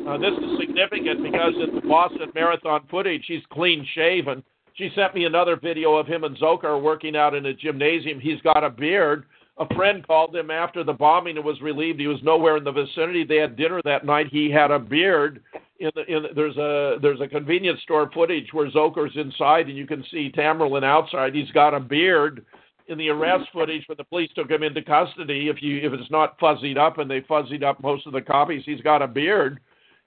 Uh, 0.06 0.18
this 0.18 0.32
is 0.32 0.58
significant 0.60 1.22
because 1.22 1.54
in 1.62 1.74
the 1.74 1.80
Boston 1.88 2.30
Marathon 2.34 2.82
footage, 2.90 3.24
he's 3.26 3.42
clean 3.52 3.86
shaven. 3.94 4.42
She 4.74 4.90
sent 4.96 5.14
me 5.14 5.24
another 5.24 5.56
video 5.56 5.94
of 5.94 6.06
him 6.06 6.24
and 6.24 6.36
Dzhokhar 6.36 6.82
working 6.82 7.16
out 7.16 7.34
in 7.34 7.46
a 7.46 7.54
gymnasium. 7.54 8.18
He's 8.18 8.40
got 8.42 8.64
a 8.64 8.70
beard. 8.70 9.24
A 9.58 9.74
friend 9.74 10.04
called 10.06 10.34
him 10.34 10.50
after 10.50 10.82
the 10.82 10.92
bombing 10.92 11.36
and 11.36 11.44
was 11.44 11.60
relieved 11.60 12.00
he 12.00 12.08
was 12.08 12.22
nowhere 12.22 12.56
in 12.56 12.64
the 12.64 12.72
vicinity. 12.72 13.24
They 13.24 13.36
had 13.36 13.56
dinner 13.56 13.80
that 13.84 14.04
night. 14.04 14.26
He 14.32 14.50
had 14.50 14.72
a 14.72 14.78
beard. 14.80 15.42
In 15.78 15.90
the, 15.94 16.04
in 16.06 16.22
the, 16.24 16.28
there's 16.34 16.56
a 16.56 16.98
there's 17.00 17.20
a 17.20 17.28
convenience 17.28 17.80
store 17.82 18.10
footage 18.12 18.52
where 18.52 18.68
Dzhokhar's 18.70 19.16
inside 19.16 19.66
and 19.66 19.76
you 19.76 19.86
can 19.86 20.04
see 20.10 20.32
Tamerlan 20.32 20.84
outside. 20.84 21.34
He's 21.34 21.50
got 21.52 21.74
a 21.74 21.80
beard. 21.80 22.44
In 22.86 22.98
the 22.98 23.08
arrest 23.08 23.48
footage 23.52 23.84
when 23.86 23.96
the 23.96 24.04
police 24.04 24.30
took 24.34 24.50
him 24.50 24.62
into 24.62 24.82
custody, 24.82 25.48
if 25.48 25.62
you 25.62 25.78
if 25.78 25.92
it's 25.92 26.10
not 26.10 26.38
fuzzied 26.38 26.76
up 26.76 26.98
and 26.98 27.10
they 27.10 27.20
fuzzied 27.22 27.62
up 27.62 27.82
most 27.82 28.06
of 28.06 28.12
the 28.12 28.20
copies, 28.20 28.62
he's 28.66 28.80
got 28.80 29.02
a 29.02 29.08
beard. 29.08 29.60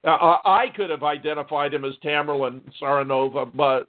Uh, 0.04 0.38
I 0.46 0.68
could 0.76 0.90
have 0.90 1.04
identified 1.04 1.74
him 1.74 1.84
as 1.84 1.94
Tamerlan 2.04 2.62
Saronova, 2.82 3.52
but 3.54 3.88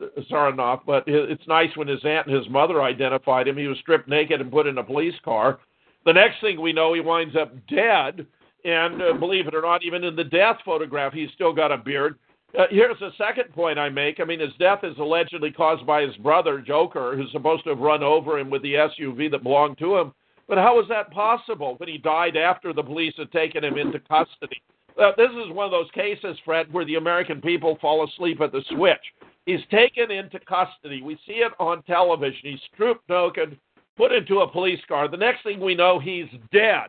but 0.87 1.05
it's 1.07 1.47
nice 1.47 1.77
when 1.77 1.87
his 1.87 2.05
aunt 2.05 2.27
and 2.27 2.37
his 2.37 2.49
mother 2.49 2.83
identified 2.83 3.47
him. 3.47 3.57
He 3.57 3.67
was 3.67 3.79
stripped 3.79 4.09
naked 4.09 4.41
and 4.41 4.51
put 4.51 4.67
in 4.67 4.79
a 4.79 4.85
police 4.85 5.15
car. 5.25 5.59
The 6.07 6.13
next 6.13 6.41
thing 6.41 6.61
we 6.61 6.73
know, 6.73 6.95
he 6.95 7.01
winds 7.01 7.37
up 7.37 7.53
dead, 7.69 8.27
and 8.65 9.03
uh, 9.03 9.13
believe 9.13 9.47
it 9.47 9.55
or 9.55 9.61
not, 9.61 9.85
even 9.85 10.03
in 10.03 10.17
the 10.17 10.25
death 10.25 10.57
photograph, 10.65 11.13
he's 11.13 11.31
still 11.35 11.53
got 11.53 11.71
a 11.71 11.77
beard. 11.77 12.19
Uh, 12.59 12.65
here's 12.71 12.99
the 12.99 13.11
second 13.19 13.53
point 13.53 13.79
I 13.79 13.91
make. 13.91 14.21
I 14.21 14.25
mean, 14.25 14.41
his 14.41 14.55
death 14.59 14.81
is 14.83 14.97
allegedly 14.99 15.51
caused 15.51 15.87
by 15.87 16.03
his 16.03 16.17
brother, 16.17 16.65
Dzhokhar, 16.67 17.15
who's 17.17 17.31
supposed 17.31 17.65
to 17.65 17.71
have 17.71 17.81
run 17.81 18.03
over 18.03 18.39
him 18.39 18.49
with 18.49 18.63
the 18.63 18.75
SUV 18.75 19.31
that 19.31 19.43
belonged 19.43 19.77
to 19.79 19.99
him. 19.99 20.13
But 20.49 20.57
how 20.57 20.81
is 20.81 20.89
that 20.89 21.11
possible 21.11 21.75
when 21.77 21.91
he 21.91 21.99
died 21.99 22.37
after 22.37 22.73
the 22.73 22.83
police 22.83 23.13
had 23.19 23.31
taken 23.31 23.63
him 23.63 23.77
into 23.77 23.99
custody? 24.01 24.63
Uh, 24.99 25.13
this 25.17 25.31
is 25.31 25.53
one 25.53 25.65
of 25.65 25.71
those 25.71 25.91
cases, 25.93 26.37
Fred, 26.45 26.73
where 26.73 26.85
the 26.85 26.97
American 26.97 27.41
people 27.41 27.79
fall 27.81 28.05
asleep 28.05 28.41
at 28.41 28.51
the 28.51 28.63
switch. 28.71 28.99
He's 29.47 29.61
taken 29.71 30.11
into 30.11 30.41
custody. 30.41 31.03
We 31.03 31.15
see 31.27 31.35
it 31.35 31.53
on 31.61 31.83
television. 31.85 32.41
He's 32.43 32.61
stripped 32.75 33.09
naked, 33.09 33.59
put 33.97 34.13
into 34.13 34.41
a 34.41 34.51
police 34.51 34.81
car. 34.89 35.09
The 35.09 35.17
next 35.17 35.45
thing 35.45 35.61
we 35.61 35.75
know, 35.75 35.99
he's 35.99 36.27
dead. 36.53 36.89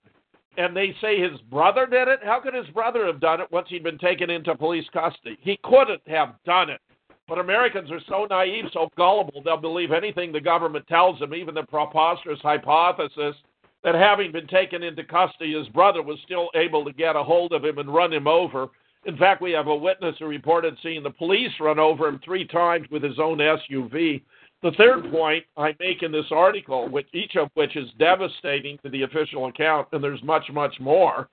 And 0.57 0.75
they 0.75 0.95
say 0.99 1.21
his 1.21 1.39
brother 1.51 1.85
did 1.85 2.07
it. 2.07 2.19
How 2.23 2.39
could 2.41 2.53
his 2.53 2.67
brother 2.73 3.05
have 3.05 3.21
done 3.21 3.39
it 3.39 3.51
once 3.51 3.67
he'd 3.69 3.83
been 3.83 3.99
taken 3.99 4.29
into 4.29 4.55
police 4.55 4.85
custody? 4.91 5.37
He 5.41 5.59
couldn't 5.63 6.01
have 6.07 6.33
done 6.45 6.69
it. 6.69 6.81
But 7.27 7.37
Americans 7.37 7.91
are 7.91 8.01
so 8.09 8.25
naive, 8.27 8.65
so 8.73 8.89
gullible, 8.97 9.43
they'll 9.43 9.55
believe 9.55 9.91
anything 9.91 10.31
the 10.31 10.41
government 10.41 10.87
tells 10.87 11.19
them, 11.19 11.35
even 11.35 11.53
the 11.53 11.63
preposterous 11.63 12.39
hypothesis 12.41 13.35
that 13.83 13.95
having 13.95 14.31
been 14.31 14.47
taken 14.47 14.83
into 14.83 15.03
custody, 15.03 15.57
his 15.57 15.67
brother 15.69 16.01
was 16.01 16.19
still 16.25 16.49
able 16.55 16.83
to 16.85 16.93
get 16.93 17.15
a 17.15 17.23
hold 17.23 17.53
of 17.53 17.63
him 17.63 17.77
and 17.77 17.93
run 17.93 18.11
him 18.11 18.27
over. 18.27 18.67
In 19.05 19.17
fact, 19.17 19.41
we 19.41 19.51
have 19.51 19.67
a 19.67 19.75
witness 19.75 20.15
who 20.19 20.25
reported 20.25 20.77
seeing 20.83 21.03
the 21.03 21.09
police 21.09 21.51
run 21.59 21.79
over 21.79 22.07
him 22.07 22.19
three 22.23 22.45
times 22.45 22.87
with 22.91 23.03
his 23.03 23.19
own 23.19 23.37
SUV. 23.37 24.21
The 24.61 24.71
third 24.71 25.09
point 25.09 25.45
I 25.55 25.73
make 25.79 26.03
in 26.03 26.11
this 26.11 26.25
article, 26.31 26.89
which 26.89 27.07
each 27.13 27.37
of 27.37 27.49
which 27.53 27.77
is 27.77 27.89
devastating 27.97 28.77
to 28.83 28.89
the 28.89 29.03
official 29.03 29.47
account, 29.47 29.87
and 29.93 30.03
there's 30.03 30.21
much, 30.21 30.43
much 30.51 30.75
more, 30.81 31.29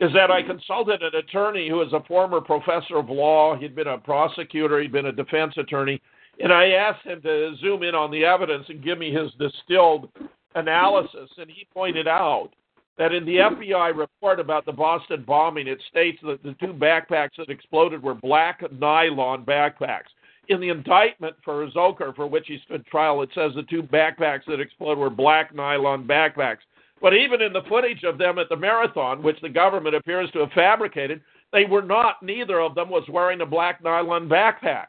is 0.00 0.12
that 0.12 0.32
I 0.32 0.42
consulted 0.42 1.00
an 1.02 1.14
attorney 1.14 1.68
who 1.68 1.80
is 1.82 1.92
a 1.92 2.02
former 2.08 2.40
professor 2.40 2.96
of 2.96 3.08
law. 3.08 3.56
He'd 3.56 3.76
been 3.76 3.86
a 3.86 3.98
prosecutor, 3.98 4.80
he'd 4.80 4.90
been 4.90 5.06
a 5.06 5.12
defense 5.12 5.54
attorney, 5.56 6.02
and 6.40 6.52
I 6.52 6.70
asked 6.70 7.06
him 7.06 7.22
to 7.22 7.54
zoom 7.60 7.84
in 7.84 7.94
on 7.94 8.10
the 8.10 8.24
evidence 8.24 8.66
and 8.68 8.82
give 8.82 8.98
me 8.98 9.12
his 9.12 9.30
distilled 9.38 10.10
analysis, 10.56 11.30
and 11.38 11.48
he 11.50 11.66
pointed 11.72 12.08
out 12.08 12.50
that 12.98 13.12
in 13.12 13.24
the 13.24 13.36
FBI 13.36 13.96
report 13.96 14.40
about 14.40 14.64
the 14.64 14.72
Boston 14.72 15.22
bombing, 15.26 15.68
it 15.68 15.80
states 15.88 16.18
that 16.22 16.42
the 16.42 16.54
two 16.60 16.72
backpacks 16.72 17.36
that 17.38 17.50
exploded 17.50 18.02
were 18.02 18.14
black 18.14 18.62
nylon 18.72 19.44
backpacks. 19.44 20.08
In 20.48 20.60
the 20.60 20.70
indictment 20.70 21.36
for 21.44 21.66
Dzhokhar, 21.68 22.14
for 22.14 22.26
which 22.26 22.46
he 22.46 22.58
stood 22.64 22.86
trial, 22.86 23.22
it 23.22 23.28
says 23.34 23.52
the 23.54 23.64
two 23.64 23.82
backpacks 23.82 24.46
that 24.46 24.60
exploded 24.60 24.98
were 24.98 25.10
black 25.10 25.54
nylon 25.54 26.06
backpacks. 26.06 26.58
But 27.02 27.12
even 27.14 27.42
in 27.42 27.52
the 27.52 27.64
footage 27.68 28.04
of 28.04 28.16
them 28.16 28.38
at 28.38 28.48
the 28.48 28.56
marathon, 28.56 29.22
which 29.22 29.40
the 29.42 29.48
government 29.50 29.94
appears 29.94 30.30
to 30.30 30.40
have 30.40 30.52
fabricated, 30.52 31.20
they 31.52 31.64
were 31.64 31.82
not. 31.82 32.22
Neither 32.22 32.60
of 32.60 32.74
them 32.74 32.88
was 32.88 33.04
wearing 33.10 33.42
a 33.42 33.46
black 33.46 33.82
nylon 33.82 34.28
backpack. 34.28 34.86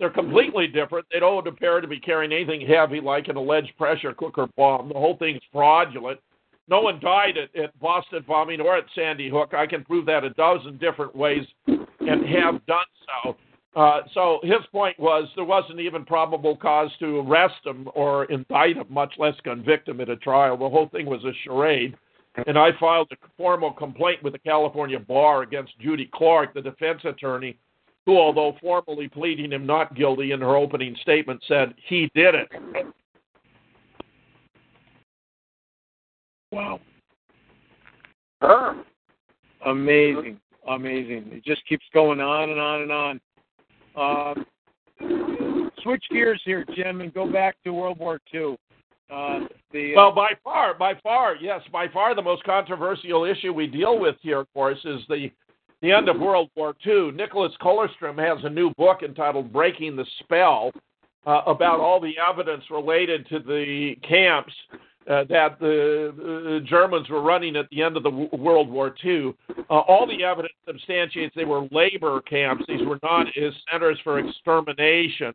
They're 0.00 0.08
completely 0.08 0.66
different. 0.66 1.04
They 1.12 1.20
don't 1.20 1.46
appear 1.46 1.82
to 1.82 1.86
be 1.86 2.00
carrying 2.00 2.32
anything 2.32 2.66
heavy 2.66 3.02
like 3.02 3.28
an 3.28 3.36
alleged 3.36 3.76
pressure 3.76 4.14
cooker 4.14 4.48
bomb. 4.56 4.88
The 4.88 4.94
whole 4.94 5.18
thing's 5.18 5.42
fraudulent. 5.52 6.18
No 6.68 6.80
one 6.80 6.98
died 7.00 7.36
at, 7.36 7.54
at 7.54 7.78
Boston 7.78 8.24
bombing 8.26 8.62
or 8.62 8.78
at 8.78 8.84
Sandy 8.94 9.28
Hook. 9.28 9.52
I 9.52 9.66
can 9.66 9.84
prove 9.84 10.06
that 10.06 10.24
a 10.24 10.30
dozen 10.30 10.78
different 10.78 11.14
ways 11.14 11.44
and 11.66 12.26
have 12.26 12.64
done 12.64 12.86
so. 13.24 13.36
Uh, 13.76 14.00
so 14.14 14.40
his 14.42 14.60
point 14.72 14.98
was 14.98 15.28
there 15.36 15.44
wasn't 15.44 15.78
even 15.78 16.06
probable 16.06 16.56
cause 16.56 16.90
to 16.98 17.20
arrest 17.20 17.60
him 17.66 17.86
or 17.94 18.24
indict 18.24 18.78
him, 18.78 18.86
much 18.88 19.12
less 19.18 19.34
convict 19.44 19.86
him 19.86 20.00
at 20.00 20.08
a 20.08 20.16
trial. 20.16 20.56
The 20.56 20.68
whole 20.68 20.88
thing 20.88 21.04
was 21.04 21.22
a 21.24 21.32
charade. 21.44 21.94
And 22.46 22.58
I 22.58 22.70
filed 22.80 23.08
a 23.12 23.16
formal 23.36 23.72
complaint 23.72 24.22
with 24.22 24.32
the 24.32 24.38
California 24.38 24.98
Bar 24.98 25.42
against 25.42 25.78
Judy 25.78 26.08
Clarke, 26.14 26.54
the 26.54 26.62
defense 26.62 27.02
attorney, 27.04 27.58
who, 28.06 28.18
although 28.18 28.56
formally 28.60 29.08
pleading 29.08 29.52
him 29.52 29.66
not 29.66 29.94
guilty 29.94 30.32
in 30.32 30.40
her 30.40 30.56
opening 30.56 30.96
statement, 31.02 31.42
said 31.46 31.74
he 31.88 32.10
did 32.14 32.34
it. 32.34 32.48
Wow. 36.52 36.80
Her. 38.40 38.82
Amazing. 39.66 40.40
Amazing. 40.68 41.30
It 41.32 41.44
just 41.44 41.66
keeps 41.68 41.84
going 41.92 42.20
on 42.20 42.50
and 42.50 42.60
on 42.60 42.82
and 42.82 42.92
on. 42.92 43.20
Uh, 43.96 44.34
switch 45.82 46.04
gears 46.10 46.40
here, 46.44 46.64
Jim, 46.74 47.00
and 47.00 47.12
go 47.12 47.30
back 47.30 47.56
to 47.64 47.72
World 47.72 47.98
War 47.98 48.20
II. 48.32 48.56
Uh, 49.10 49.40
the, 49.72 49.92
uh, 49.92 49.96
well, 49.96 50.12
by 50.12 50.30
far, 50.44 50.74
by 50.74 50.94
far, 51.02 51.34
yes, 51.34 51.60
by 51.72 51.88
far 51.88 52.14
the 52.14 52.22
most 52.22 52.44
controversial 52.44 53.24
issue 53.24 53.52
we 53.52 53.66
deal 53.66 53.98
with 53.98 54.14
here, 54.20 54.38
of 54.40 54.52
course, 54.52 54.78
is 54.84 55.00
the 55.08 55.30
the 55.82 55.92
end 55.92 56.08
of 56.08 56.18
World 56.18 56.50
War 56.56 56.74
II, 56.86 57.12
Nicholas 57.12 57.52
Kollerstrom 57.60 58.18
has 58.18 58.44
a 58.44 58.50
new 58.50 58.72
book 58.74 59.02
entitled 59.02 59.52
Breaking 59.52 59.96
the 59.96 60.06
Spell. 60.20 60.72
uh, 61.26 61.42
about 61.46 61.80
all 61.80 62.00
the 62.00 62.14
evidence 62.18 62.64
related 62.70 63.28
to 63.28 63.40
the 63.40 63.94
camps 64.08 64.52
uh, 65.08 65.24
that 65.28 65.58
the, 65.58 66.14
the, 66.16 66.60
Germans 66.66 67.08
were 67.08 67.22
running 67.22 67.56
at 67.56 67.68
the 67.70 67.82
end 67.82 67.96
of 67.96 68.02
the 68.02 68.10
w- 68.10 68.28
World 68.32 68.70
War 68.70 68.94
II. 69.04 69.34
Uh, 69.48 69.62
all 69.68 70.06
the 70.06 70.22
evidence 70.24 70.52
substantiates 70.66 71.34
they 71.34 71.44
were 71.44 71.66
labor 71.72 72.20
camps. 72.22 72.64
These 72.68 72.86
were 72.86 72.98
not 73.02 73.26
centers 73.70 73.98
for 74.04 74.18
extermination. 74.18 75.34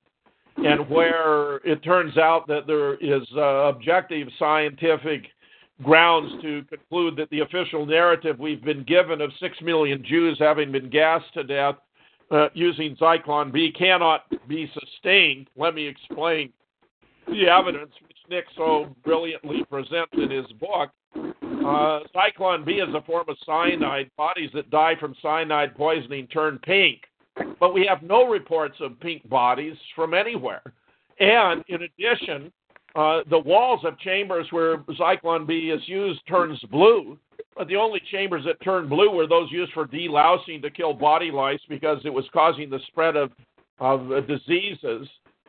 And 0.57 0.89
where 0.89 1.57
it 1.57 1.83
turns 1.83 2.17
out 2.17 2.47
that 2.47 2.65
there 2.65 2.95
is 2.95 3.27
uh, 3.35 3.67
objective 3.67 4.29
scientific 4.39 5.23
grounds 5.83 6.31
to 6.41 6.63
conclude 6.63 7.15
that 7.17 7.29
the 7.29 7.41
official 7.41 7.85
narrative 7.85 8.39
we've 8.39 8.63
been 8.63 8.83
given 8.83 9.21
of 9.21 9.31
six 9.39 9.59
million 9.61 10.03
Jews 10.05 10.37
having 10.39 10.71
been 10.71 10.89
gassed 10.89 11.33
to 11.33 11.43
death 11.43 11.75
uh, 12.31 12.47
using 12.53 12.95
Zyklon 12.95 13.51
B 13.51 13.71
cannot 13.77 14.23
be 14.47 14.71
sustained. 14.73 15.49
Let 15.55 15.75
me 15.75 15.85
explain 15.85 16.51
the 17.27 17.47
evidence 17.47 17.91
which 18.07 18.17
Nick 18.29 18.45
so 18.55 18.95
brilliantly 19.03 19.63
presents 19.69 20.13
in 20.13 20.29
his 20.29 20.45
book. 20.53 20.91
Uh, 21.15 21.99
Zyklon 22.15 22.65
B 22.65 22.73
is 22.73 22.93
a 22.93 23.01
form 23.01 23.25
of 23.27 23.37
cyanide. 23.45 24.09
Bodies 24.17 24.49
that 24.53 24.69
die 24.69 24.95
from 24.99 25.15
cyanide 25.21 25.75
poisoning 25.75 26.27
turn 26.27 26.59
pink, 26.63 27.01
but 27.59 27.73
we 27.73 27.85
have 27.85 28.01
no 28.01 28.27
reports 28.27 28.75
of 28.79 28.99
pink 28.99 29.27
bodies 29.29 29.75
from 29.95 30.13
anywhere. 30.13 30.61
And 31.19 31.63
in 31.67 31.81
addition, 31.83 32.51
uh, 32.95 33.21
the 33.29 33.39
walls 33.39 33.81
of 33.83 33.99
chambers 33.99 34.47
where 34.51 34.77
Zyklon 34.77 35.45
B 35.45 35.69
is 35.69 35.81
used 35.87 36.21
turns 36.27 36.59
blue, 36.71 37.17
but 37.57 37.67
the 37.67 37.75
only 37.75 38.01
chambers 38.11 38.43
that 38.45 38.61
turn 38.61 38.87
blue 38.87 39.11
were 39.11 39.27
those 39.27 39.51
used 39.51 39.73
for 39.73 39.85
delousing 39.85 40.61
to 40.61 40.69
kill 40.69 40.93
body 40.93 41.31
lice 41.31 41.59
because 41.67 41.99
it 42.05 42.13
was 42.13 42.25
causing 42.33 42.69
the 42.69 42.79
spread 42.87 43.15
of, 43.15 43.31
of 43.79 44.27
diseases 44.27 45.07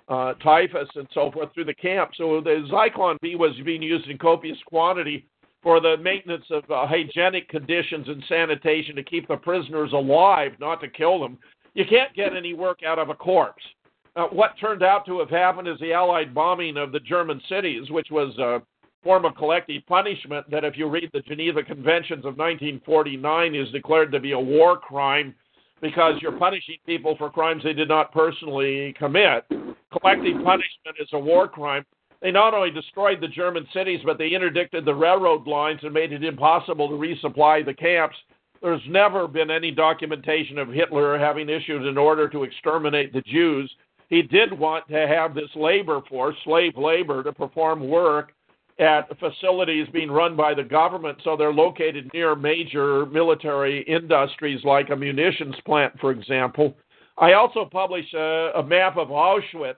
uh, 0.08 0.34
typhus 0.34 0.88
and 0.94 1.08
so 1.12 1.30
forth 1.32 1.52
through 1.52 1.64
the 1.64 1.74
camp. 1.74 2.10
So 2.16 2.40
the 2.40 2.66
Zyklon 2.70 3.16
B 3.20 3.34
was 3.34 3.52
being 3.64 3.82
used 3.82 4.08
in 4.08 4.18
copious 4.18 4.58
quantity 4.66 5.26
for 5.62 5.80
the 5.80 5.96
maintenance 5.96 6.44
of 6.50 6.62
uh, 6.70 6.86
hygienic 6.86 7.48
conditions 7.48 8.06
and 8.08 8.22
sanitation 8.28 8.94
to 8.96 9.02
keep 9.02 9.26
the 9.26 9.36
prisoners 9.36 9.92
alive, 9.92 10.52
not 10.60 10.80
to 10.80 10.88
kill 10.88 11.18
them. 11.18 11.38
You 11.74 11.84
can't 11.88 12.14
get 12.14 12.36
any 12.36 12.54
work 12.54 12.80
out 12.86 12.98
of 12.98 13.08
a 13.08 13.14
corpse. 13.14 13.62
Uh, 14.16 14.26
what 14.28 14.58
turned 14.58 14.82
out 14.82 15.04
to 15.04 15.18
have 15.18 15.28
happened 15.28 15.68
is 15.68 15.78
the 15.78 15.92
Allied 15.92 16.34
bombing 16.34 16.78
of 16.78 16.90
the 16.90 17.00
German 17.00 17.40
cities, 17.50 17.90
which 17.90 18.08
was 18.10 18.36
a 18.38 18.62
form 19.04 19.26
of 19.26 19.36
collective 19.36 19.82
punishment 19.86 20.50
that, 20.50 20.64
if 20.64 20.78
you 20.78 20.88
read 20.88 21.10
the 21.12 21.20
Geneva 21.20 21.62
Conventions 21.62 22.24
of 22.24 22.38
1949, 22.38 23.54
is 23.54 23.70
declared 23.70 24.10
to 24.12 24.18
be 24.18 24.32
a 24.32 24.40
war 24.40 24.78
crime 24.78 25.34
because 25.82 26.14
you're 26.22 26.32
punishing 26.32 26.76
people 26.86 27.14
for 27.18 27.28
crimes 27.28 27.62
they 27.62 27.74
did 27.74 27.88
not 27.88 28.10
personally 28.10 28.94
commit. 28.98 29.44
Collective 29.50 30.42
punishment 30.42 30.96
is 30.98 31.08
a 31.12 31.18
war 31.18 31.46
crime. 31.46 31.84
They 32.22 32.30
not 32.30 32.54
only 32.54 32.70
destroyed 32.70 33.20
the 33.20 33.28
German 33.28 33.66
cities, 33.74 34.00
but 34.02 34.16
they 34.16 34.30
interdicted 34.30 34.86
the 34.86 34.94
railroad 34.94 35.46
lines 35.46 35.80
and 35.82 35.92
made 35.92 36.12
it 36.12 36.24
impossible 36.24 36.88
to 36.88 36.94
resupply 36.94 37.64
the 37.64 37.74
camps. 37.74 38.16
There's 38.62 38.80
never 38.88 39.28
been 39.28 39.50
any 39.50 39.70
documentation 39.70 40.58
of 40.58 40.68
Hitler 40.68 41.18
having 41.18 41.50
issued 41.50 41.86
an 41.86 41.98
order 41.98 42.28
to 42.30 42.44
exterminate 42.44 43.12
the 43.12 43.20
Jews. 43.20 43.70
He 44.08 44.22
did 44.22 44.56
want 44.56 44.88
to 44.88 45.06
have 45.06 45.34
this 45.34 45.50
labor 45.54 46.00
force, 46.08 46.36
slave 46.44 46.76
labor, 46.76 47.22
to 47.22 47.32
perform 47.32 47.88
work 47.88 48.32
at 48.78 49.08
facilities 49.18 49.88
being 49.92 50.10
run 50.10 50.36
by 50.36 50.54
the 50.54 50.62
government, 50.62 51.18
so 51.24 51.36
they're 51.36 51.52
located 51.52 52.10
near 52.12 52.34
major 52.34 53.06
military 53.06 53.82
industries 53.82 54.62
like 54.64 54.90
a 54.90 54.96
munitions 54.96 55.56
plant, 55.64 55.98
for 55.98 56.10
example. 56.10 56.76
I 57.18 57.32
also 57.32 57.64
published 57.64 58.12
a, 58.12 58.52
a 58.56 58.62
map 58.62 58.98
of 58.98 59.08
Auschwitz 59.08 59.74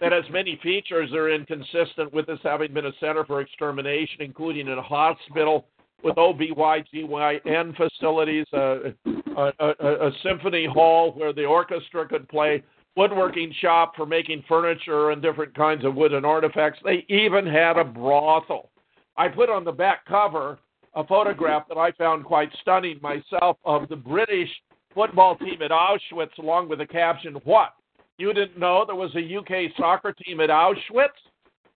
that 0.00 0.12
has 0.12 0.24
many 0.32 0.58
features 0.62 1.10
that 1.10 1.18
are 1.18 1.30
inconsistent 1.30 2.12
with 2.12 2.26
this 2.26 2.38
having 2.42 2.72
been 2.72 2.86
a 2.86 2.92
center 2.98 3.24
for 3.26 3.42
extermination, 3.42 4.22
including 4.22 4.66
a 4.68 4.80
hospital 4.80 5.66
with 6.02 6.16
OBGYN 6.16 7.76
facilities, 7.76 8.46
a, 8.54 8.94
a, 9.36 9.52
a, 9.58 10.08
a 10.08 10.10
symphony 10.22 10.66
hall 10.66 11.12
where 11.12 11.34
the 11.34 11.44
orchestra 11.44 12.08
could 12.08 12.26
play, 12.30 12.62
woodworking 12.96 13.52
shop 13.60 13.94
for 13.96 14.06
making 14.06 14.44
furniture 14.48 15.10
and 15.10 15.22
different 15.22 15.54
kinds 15.54 15.84
of 15.84 15.94
wooden 15.94 16.24
artifacts. 16.24 16.80
They 16.84 17.04
even 17.08 17.46
had 17.46 17.76
a 17.76 17.84
brothel. 17.84 18.70
I 19.16 19.28
put 19.28 19.48
on 19.50 19.64
the 19.64 19.72
back 19.72 20.04
cover 20.06 20.58
a 20.94 21.04
photograph 21.04 21.68
that 21.68 21.78
I 21.78 21.92
found 21.92 22.24
quite 22.24 22.50
stunning 22.60 22.98
myself 23.00 23.58
of 23.64 23.88
the 23.88 23.96
British 23.96 24.48
football 24.94 25.36
team 25.36 25.62
at 25.62 25.70
Auschwitz, 25.70 26.36
along 26.38 26.68
with 26.68 26.80
the 26.80 26.86
caption, 26.86 27.34
What? 27.44 27.74
You 28.18 28.34
didn't 28.34 28.58
know 28.58 28.84
there 28.84 28.96
was 28.96 29.14
a 29.14 29.36
UK 29.36 29.72
soccer 29.78 30.12
team 30.12 30.40
at 30.40 30.50
Auschwitz? 30.50 31.08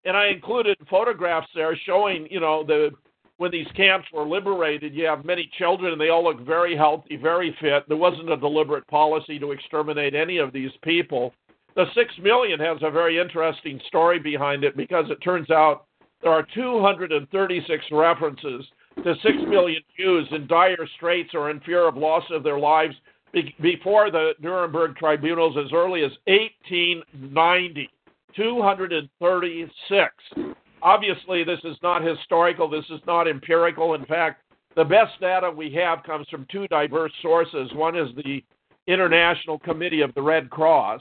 And 0.05 0.15
I 0.17 0.27
included 0.27 0.77
photographs 0.91 1.49
there 1.55 1.75
showing, 1.87 2.27
you 2.31 2.41
know, 2.41 2.63
the 2.63 2.91
when 3.39 3.51
these 3.51 3.67
camps 3.75 4.07
were 4.13 4.27
liberated, 4.27 4.95
you 4.95 5.07
have 5.07 5.25
many 5.25 5.51
children, 5.59 5.93
and 5.93 6.01
they 6.01 6.09
all 6.09 6.23
look 6.25 6.41
very 6.47 6.77
healthy, 6.77 7.17
very 7.17 7.57
fit. 7.61 7.85
There 7.89 7.97
wasn't 7.97 8.31
a 8.31 8.37
deliberate 8.37 8.87
policy 8.87 9.39
to 9.41 9.51
exterminate 9.53 10.15
any 10.15 10.39
of 10.39 10.53
these 10.53 10.71
people. 10.83 11.35
The 11.75 11.87
six 11.95 12.13
million 12.23 12.61
has 12.61 12.79
a 12.83 12.91
very 12.91 13.19
interesting 13.19 13.81
story 13.89 14.21
behind 14.21 14.63
it 14.63 14.77
because 14.77 15.07
it 15.11 15.17
turns 15.17 15.51
out 15.51 15.87
there 16.23 16.31
are 16.31 16.47
236 16.55 17.85
references 17.91 18.65
to 19.03 19.15
six 19.23 19.37
million 19.49 19.83
Jews 19.99 20.29
in 20.31 20.47
dire 20.47 20.87
straits 20.97 21.35
or 21.35 21.51
in 21.51 21.59
fear 21.61 21.89
of 21.89 21.97
loss 21.97 22.23
of 22.31 22.45
their 22.45 22.61
lives 22.61 22.95
be- 23.33 23.55
before 23.61 24.13
the 24.13 24.35
Nuremberg 24.41 24.95
tribunals 24.97 25.57
as 25.59 25.73
early 25.73 26.05
as 26.05 26.13
1890. 26.27 27.91
236. 28.37 30.15
Obviously, 30.85 31.43
this 31.45 31.61
is 31.65 31.77
not 31.83 32.05
historical, 32.05 32.69
this 32.69 32.85
is 32.91 33.01
not 33.07 33.27
empirical. 33.27 33.95
In 33.95 34.05
fact, 34.05 34.43
the 34.77 34.85
best 34.85 35.19
data 35.19 35.51
we 35.51 35.73
have 35.73 36.03
comes 36.03 36.29
from 36.29 36.47
two 36.53 36.69
diverse 36.69 37.13
sources. 37.23 37.73
One 37.75 37.97
is 37.97 38.15
the 38.17 38.45
International 38.87 39.59
Committee 39.59 40.03
of 40.03 40.13
the 40.15 40.21
Red 40.21 40.51
Cross, 40.51 41.01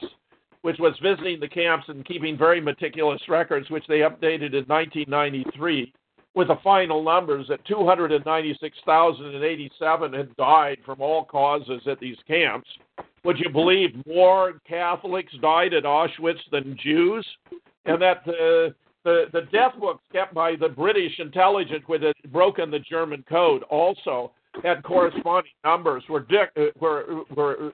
which 0.62 0.80
was 0.80 0.98
visiting 1.04 1.42
the 1.42 1.50
camps 1.50 1.90
and 1.90 2.06
keeping 2.06 2.38
very 2.38 2.62
meticulous 2.62 3.22
records, 3.28 3.70
which 3.70 3.86
they 3.88 4.00
updated 4.00 4.54
in 4.54 4.64
1993 4.68 5.92
with 6.34 6.48
the 6.48 6.56
final 6.64 7.04
numbers 7.04 7.46
that 7.50 7.66
296,087 7.66 10.14
had 10.14 10.34
died 10.38 10.78
from 10.86 11.02
all 11.02 11.26
causes 11.26 11.82
at 11.88 12.00
these 12.00 12.16
camps. 12.26 12.70
Would 13.26 13.38
you 13.38 13.50
believe 13.50 14.02
more 14.08 14.62
Catholics 14.68 15.34
died 15.42 15.74
at 15.74 15.84
Auschwitz 15.84 16.40
than 16.52 16.78
Jews? 16.82 17.28
And 17.86 18.02
that 18.02 18.24
the, 18.26 18.74
the, 19.04 19.26
the 19.34 19.42
death 19.52 19.74
books 19.80 20.04
kept 20.12 20.34
by 20.34 20.56
the 20.56 20.70
British 20.70 21.20
intelligence, 21.20 21.84
which 21.88 22.02
had 22.02 22.32
broken 22.32 22.72
the 22.72 22.80
German 22.80 23.24
code, 23.28 23.64
also 23.64 24.32
had 24.64 24.84
corresponding 24.84 25.52
numbers 25.64 26.04
where, 26.08 26.22
Dick, 26.22 26.52
uh, 26.58 26.66
where, 26.80 27.04
where 27.34 27.74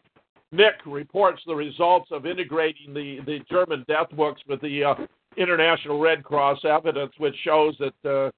Nick 0.52 0.76
reports 0.86 1.42
the 1.46 1.56
results 1.56 2.10
of 2.12 2.26
integrating 2.26 2.94
the, 2.94 3.20
the 3.26 3.40
German 3.50 3.86
death 3.88 4.08
books 4.16 4.42
with 4.48 4.62
the 4.62 4.84
uh, 4.84 4.96
International 5.38 6.00
Red 6.00 6.24
Cross 6.24 6.60
evidence, 6.66 7.14
which 7.18 7.36
shows 7.44 7.76
that 7.80 8.10
uh, 8.10 8.32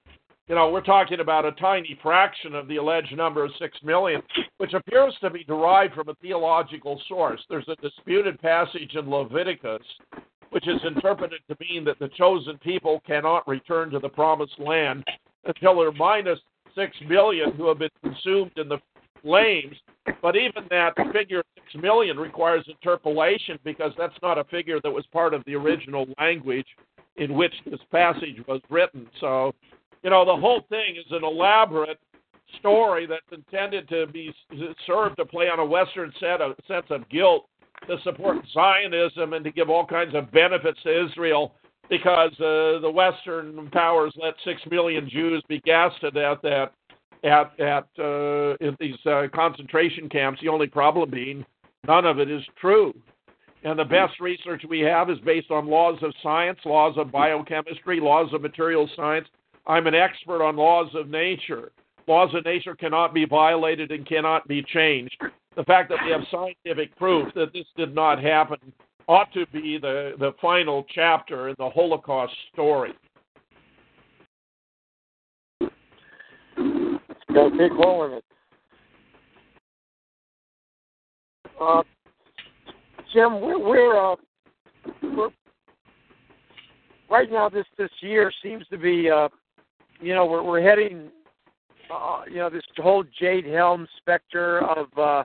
you 0.47 0.55
know 0.55 0.69
we're 0.69 0.81
talking 0.81 1.21
about 1.21 1.45
a 1.45 1.53
tiny 1.53 1.97
fraction 2.03 2.53
of 2.53 2.67
the 2.67 2.75
alleged 2.75 3.15
number 3.15 3.45
of 3.45 3.51
six 3.57 3.77
million, 3.83 4.21
which 4.57 4.73
appears 4.73 5.15
to 5.21 5.29
be 5.29 5.45
derived 5.45 5.93
from 5.93 6.09
a 6.09 6.15
theological 6.15 7.01
source. 7.07 7.41
There's 7.49 7.69
a 7.69 7.75
disputed 7.77 8.41
passage 8.41 8.95
in 8.95 9.09
Leviticus 9.09 9.83
which 10.51 10.67
is 10.67 10.79
interpreted 10.85 11.39
to 11.49 11.55
mean 11.59 11.83
that 11.85 11.97
the 11.99 12.09
chosen 12.09 12.57
people 12.59 13.01
cannot 13.05 13.47
return 13.47 13.89
to 13.89 13.99
the 13.99 14.09
promised 14.09 14.59
land 14.59 15.03
until 15.45 15.79
they're 15.79 15.91
minus 15.93 16.39
six 16.75 16.95
million 17.07 17.51
who 17.53 17.67
have 17.67 17.79
been 17.79 17.89
consumed 18.03 18.51
in 18.57 18.69
the 18.69 18.77
flames. 19.21 19.75
But 20.21 20.35
even 20.35 20.63
that 20.69 20.93
figure 21.13 21.43
six 21.55 21.81
million 21.81 22.17
requires 22.17 22.65
interpolation 22.67 23.57
because 23.63 23.91
that's 23.97 24.15
not 24.21 24.37
a 24.37 24.43
figure 24.45 24.79
that 24.83 24.91
was 24.91 25.05
part 25.07 25.33
of 25.33 25.43
the 25.45 25.55
original 25.55 26.05
language 26.19 26.67
in 27.15 27.33
which 27.33 27.53
this 27.65 27.79
passage 27.91 28.41
was 28.47 28.61
written. 28.69 29.07
So, 29.19 29.53
you 30.03 30.09
know, 30.09 30.25
the 30.25 30.35
whole 30.35 30.61
thing 30.69 30.95
is 30.97 31.05
an 31.11 31.23
elaborate 31.23 31.99
story 32.59 33.05
that's 33.05 33.21
intended 33.31 33.87
to 33.89 34.07
be 34.07 34.33
served 34.85 35.17
to 35.17 35.25
play 35.25 35.49
on 35.49 35.59
a 35.59 35.65
Western 35.65 36.11
set 36.19 36.41
of, 36.41 36.55
sense 36.67 36.85
of 36.89 37.07
guilt 37.09 37.45
to 37.87 37.97
support 38.03 38.37
Zionism 38.53 39.33
and 39.33 39.43
to 39.43 39.51
give 39.51 39.69
all 39.69 39.85
kinds 39.85 40.15
of 40.15 40.31
benefits 40.31 40.79
to 40.83 41.05
Israel 41.05 41.53
because 41.89 42.31
uh, 42.39 42.79
the 42.79 42.91
Western 42.93 43.69
powers 43.71 44.13
let 44.21 44.33
six 44.45 44.61
million 44.69 45.09
Jews 45.09 45.43
be 45.47 45.59
gassed 45.61 45.99
to 46.01 46.11
death 46.11 46.43
at 46.45 46.73
at 47.23 47.59
at 47.59 47.87
uh, 47.99 48.55
in 48.61 48.75
these 48.79 48.95
uh, 49.05 49.27
concentration 49.33 50.09
camps. 50.09 50.39
The 50.41 50.47
only 50.47 50.67
problem 50.67 51.09
being 51.09 51.45
none 51.87 52.05
of 52.05 52.19
it 52.19 52.31
is 52.31 52.43
true. 52.59 52.93
And 53.63 53.77
the 53.77 53.85
best 53.85 54.19
research 54.19 54.63
we 54.67 54.79
have 54.79 55.09
is 55.09 55.19
based 55.19 55.51
on 55.51 55.67
laws 55.67 55.99
of 56.01 56.13
science, 56.23 56.57
laws 56.65 56.95
of 56.97 57.11
biochemistry, 57.11 57.99
laws 57.99 58.33
of 58.33 58.41
material 58.41 58.89
science. 58.95 59.27
I'm 59.67 59.85
an 59.85 59.93
expert 59.93 60.43
on 60.43 60.55
laws 60.55 60.89
of 60.95 61.09
nature. 61.09 61.71
Laws 62.07 62.33
of 62.33 62.43
nature 62.45 62.73
cannot 62.73 63.13
be 63.13 63.25
violated 63.25 63.91
and 63.91 64.07
cannot 64.07 64.47
be 64.47 64.63
changed. 64.63 65.21
The 65.55 65.63
fact 65.63 65.89
that 65.89 65.97
we 66.05 66.11
have 66.11 66.21
scientific 66.31 66.95
proof 66.97 67.33
that 67.35 67.51
this 67.53 67.65
did 67.75 67.93
not 67.93 68.23
happen 68.23 68.57
ought 69.07 69.31
to 69.33 69.45
be 69.47 69.77
the, 69.77 70.13
the 70.19 70.31
final 70.41 70.85
chapter 70.93 71.49
in 71.49 71.55
the 71.57 71.69
Holocaust 71.69 72.33
story. 72.53 72.93
Got 77.33 77.47
a 77.47 77.57
big 77.57 77.71
hole 77.71 78.05
in 78.05 78.13
it. 78.13 78.23
Uh, 81.59 81.83
Jim, 83.13 83.41
we're, 83.41 83.59
we're, 83.59 84.11
uh, 84.11 84.15
we're 85.03 85.29
right 87.09 87.31
now. 87.31 87.49
This 87.49 87.65
this 87.77 87.91
year 88.01 88.31
seems 88.41 88.65
to 88.71 88.77
be, 88.77 89.09
uh, 89.09 89.27
you 89.99 90.15
know, 90.15 90.25
we're 90.25 90.41
we're 90.41 90.61
heading, 90.61 91.09
uh, 91.93 92.21
you 92.27 92.37
know, 92.37 92.49
this 92.49 92.63
whole 92.77 93.03
Jade 93.19 93.45
Helm 93.45 93.87
specter 93.97 94.65
of 94.65 94.87
uh, 94.97 95.23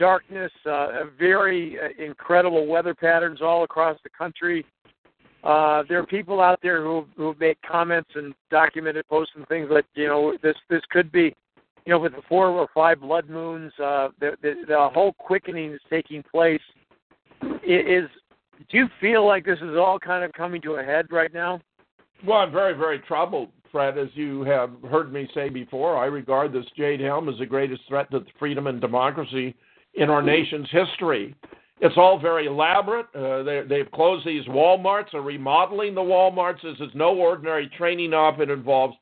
darkness, 0.00 0.50
uh, 0.64 1.04
very 1.18 1.78
uh, 1.78 2.02
incredible 2.02 2.66
weather 2.66 2.94
patterns 2.94 3.40
all 3.40 3.62
across 3.62 3.98
the 4.02 4.08
country. 4.08 4.64
Uh, 5.44 5.82
there 5.88 5.98
are 5.98 6.06
people 6.06 6.40
out 6.40 6.58
there 6.62 6.82
who 6.82 7.06
who 7.16 7.34
make 7.38 7.58
comments 7.62 8.10
and 8.14 8.34
documented 8.50 9.06
posts 9.08 9.32
and 9.36 9.46
things 9.48 9.68
like 9.70 9.86
you 9.94 10.06
know 10.06 10.36
this 10.42 10.56
this 10.68 10.82
could 10.90 11.12
be 11.12 11.34
you 11.86 11.92
know 11.92 11.98
with 11.98 12.12
the 12.12 12.22
four 12.28 12.48
or 12.48 12.68
five 12.74 13.00
blood 13.00 13.28
moons 13.30 13.72
uh, 13.78 14.08
the, 14.20 14.32
the 14.42 14.54
the 14.66 14.88
whole 14.92 15.12
quickening 15.14 15.72
is 15.72 15.80
taking 15.88 16.22
place. 16.22 16.60
Is 17.62 18.08
do 18.70 18.76
you 18.76 18.88
feel 19.00 19.26
like 19.26 19.44
this 19.44 19.58
is 19.58 19.76
all 19.76 19.98
kind 19.98 20.24
of 20.24 20.32
coming 20.32 20.60
to 20.62 20.74
a 20.74 20.82
head 20.82 21.06
right 21.10 21.32
now? 21.32 21.60
Well, 22.26 22.38
I'm 22.38 22.52
very 22.52 22.74
very 22.74 22.98
troubled, 23.00 23.48
Fred. 23.72 23.96
As 23.96 24.08
you 24.14 24.42
have 24.42 24.70
heard 24.90 25.10
me 25.10 25.26
say 25.34 25.48
before, 25.48 25.96
I 25.96 26.06
regard 26.06 26.52
this 26.52 26.66
Jade 26.76 27.00
Helm 27.00 27.30
as 27.30 27.38
the 27.38 27.46
greatest 27.46 27.82
threat 27.88 28.10
to 28.10 28.24
freedom 28.38 28.66
and 28.66 28.78
democracy 28.78 29.54
in 29.94 30.10
our 30.10 30.22
nation's 30.22 30.68
history. 30.70 31.34
It's 31.80 31.96
all 31.96 32.18
very 32.18 32.46
elaborate. 32.46 33.06
Uh, 33.14 33.42
they, 33.42 33.62
they've 33.68 33.90
closed 33.90 34.26
these 34.26 34.44
Walmarts, 34.46 35.14
are 35.14 35.22
remodeling 35.22 35.94
the 35.94 36.00
Walmarts. 36.00 36.62
This 36.62 36.78
is 36.80 36.94
no 36.94 37.16
ordinary 37.16 37.70
training 37.76 38.12
op. 38.12 38.38
It 38.38 38.50
involves 38.50 38.94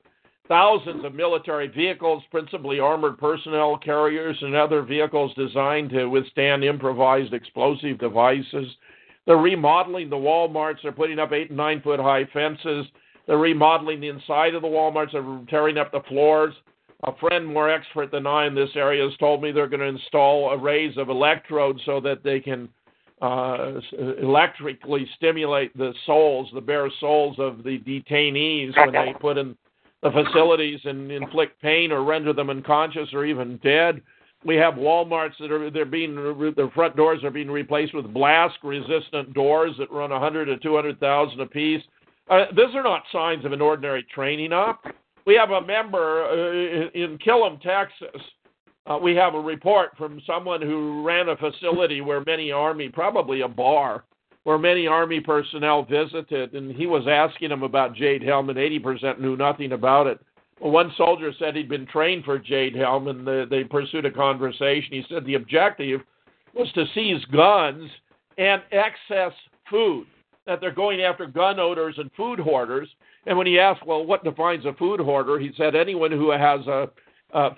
thousands 0.47 1.05
of 1.05 1.14
military 1.14 1.68
vehicles, 1.68 2.22
principally 2.30 2.80
armored 2.80 3.18
personnel 3.18 3.76
carriers 3.76 4.36
and 4.41 4.55
other 4.55 4.82
vehicles 4.82 5.34
designed 5.34 5.91
to 5.91 6.07
withstand 6.07 6.64
improvised 6.64 7.34
explosive 7.34 7.99
devices. 7.99 8.66
They're 9.26 9.36
remodeling 9.36 10.09
the 10.09 10.16
Walmarts. 10.16 10.78
They're 10.82 10.93
putting 10.93 11.18
up 11.18 11.32
eight 11.32 11.49
and 11.49 11.57
nine 11.57 11.82
foot 11.82 12.01
high 12.01 12.24
fences. 12.32 12.86
They're 13.26 13.39
remodeling 13.39 14.01
the 14.01 14.09
inside 14.09 14.55
of 14.55 14.62
the 14.62 14.68
Walmarts. 14.68 15.12
They're 15.12 15.41
tearing 15.51 15.76
up 15.76 15.93
the 15.93 16.01
floors. 16.09 16.55
A 17.05 17.14
friend 17.16 17.46
more 17.46 17.70
expert 17.70 18.11
than 18.11 18.26
I 18.26 18.46
in 18.46 18.55
this 18.55 18.70
area 18.74 19.05
has 19.05 19.16
told 19.18 19.40
me 19.40 19.53
they're 19.53 19.68
going 19.68 19.80
to 19.80 19.86
install 19.86 20.53
arrays 20.53 20.96
of 20.96 21.11
electrodes 21.11 21.80
so 21.86 22.01
that 22.01 22.24
they 22.24 22.40
can 22.40 22.68
uh, 23.22 23.80
electrically 24.20 25.09
stimulate 25.16 25.76
the 25.76 25.92
souls, 26.07 26.49
the 26.55 26.61
bare 26.61 26.90
souls 26.99 27.36
of 27.38 27.62
the 27.62 27.78
detainees 27.80 28.76
when 28.76 28.92
they 28.92 29.14
put 29.20 29.38
in 29.38 29.57
the 30.03 30.11
facilities 30.11 30.80
and 30.84 31.11
inflict 31.11 31.61
pain 31.61 31.90
or 31.92 32.05
render 32.05 32.32
them 32.32 32.51
unconscious 32.51 33.09
or 33.12 33.24
even 33.24 33.59
dead. 33.62 34.01
We 34.44 34.55
have 34.57 34.74
WalMarts 34.74 35.32
that 35.40 35.51
are 35.51 35.70
they're 35.70 35.84
being 35.84 36.14
their 36.57 36.70
front 36.70 36.94
doors 36.94 37.24
are 37.24 37.30
being 37.30 37.51
replaced 37.51 37.94
with 37.94 38.12
blast-resistant 38.14 39.34
doors 39.34 39.72
that 39.78 39.90
run 39.90 40.11
100 40.11 40.44
to 40.44 40.59
200,000 40.59 41.40
apiece. 41.40 41.82
Uh, 42.30 42.44
these 42.51 42.74
are 42.74 42.84
not 42.84 43.03
signs 43.11 43.44
of 43.44 43.53
an 43.53 43.61
ordinary 43.61 44.07
training 44.14 44.53
op. 44.53 44.84
We 45.29 45.35
have 45.35 45.51
a 45.51 45.61
member 45.61 46.24
uh, 46.24 46.99
in 46.99 47.18
Killeen, 47.18 47.61
Texas. 47.61 48.22
Uh, 48.87 48.97
we 48.97 49.14
have 49.14 49.35
a 49.35 49.39
report 49.39 49.91
from 49.99 50.22
someone 50.26 50.62
who 50.62 51.05
ran 51.07 51.29
a 51.29 51.37
facility 51.37 52.01
where 52.01 52.24
many 52.24 52.51
Army, 52.51 52.89
probably 52.89 53.43
a 53.43 53.49
bar, 53.49 54.05
where 54.45 54.57
many 54.57 54.87
Army 54.87 55.20
personnel 55.20 55.85
visited, 55.85 56.55
and 56.55 56.74
he 56.74 56.87
was 56.87 57.07
asking 57.07 57.51
them 57.51 57.62
about 57.62 57.95
Jade 57.95 58.22
Helm, 58.22 58.49
and 58.49 58.59
80% 58.59 59.20
knew 59.20 59.37
nothing 59.37 59.72
about 59.72 60.07
it. 60.07 60.18
Well, 60.62 60.70
one 60.70 60.95
soldier 60.97 61.31
said 61.39 61.55
he'd 61.55 61.68
been 61.68 61.87
trained 61.89 62.24
for 62.24 62.39
Jade 62.39 62.74
Helm, 62.74 63.09
and 63.09 63.26
the, 63.26 63.47
they 63.51 63.64
pursued 63.64 64.07
a 64.07 64.11
conversation. 64.11 64.89
He 64.93 65.05
said 65.11 65.26
the 65.26 65.35
objective 65.35 66.01
was 66.55 66.72
to 66.72 66.87
seize 66.95 67.22
guns 67.26 67.91
and 68.39 68.62
excess 68.72 69.35
food, 69.68 70.07
that 70.49 70.62
they're 70.62 70.72
going 70.72 71.03
after 71.03 71.26
gun 71.26 71.61
owners 71.61 71.94
and 71.99 72.11
food 72.16 72.40
hoarders, 72.40 72.88
and 73.26 73.36
when 73.36 73.46
he 73.46 73.59
asked, 73.59 73.86
well, 73.86 74.05
what 74.05 74.24
defines 74.24 74.64
a 74.64 74.72
food 74.72 74.99
hoarder, 74.99 75.38
he 75.38 75.51
said 75.59 75.76
anyone 75.76 76.11
who 76.11 76.30
has 76.30 76.66
a, 76.66 76.88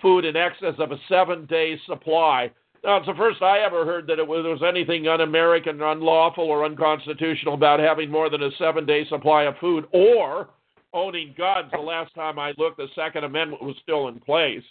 food 0.03 0.24
in 0.24 0.36
excess 0.36 0.74
of 0.80 0.91
a 0.91 0.99
seven 1.09 1.47
day 1.47 1.78
supply. 1.86 2.51
Now, 2.82 2.97
it's 2.97 3.07
the 3.07 3.14
first 3.14 3.41
I 3.41 3.61
ever 3.61 3.84
heard 3.84 4.09
that 4.09 4.18
it 4.18 4.26
was, 4.26 4.43
there 4.43 4.51
was 4.51 4.64
anything 4.68 5.07
un 5.07 5.20
American, 5.20 5.80
unlawful, 5.80 6.45
or 6.45 6.64
unconstitutional 6.64 7.55
about 7.55 7.78
having 7.78 8.11
more 8.11 8.28
than 8.28 8.43
a 8.43 8.51
seven 8.59 8.84
day 8.84 9.07
supply 9.09 9.45
of 9.45 9.57
food 9.59 9.86
or 9.93 10.49
owning 10.93 11.32
guns. 11.38 11.70
The 11.70 11.78
last 11.78 12.12
time 12.16 12.41
I 12.41 12.53
looked, 12.59 12.78
the 12.78 12.88
Second 12.97 13.22
Amendment 13.22 13.62
was 13.62 13.76
still 13.80 14.09
in 14.09 14.18
place. 14.18 14.64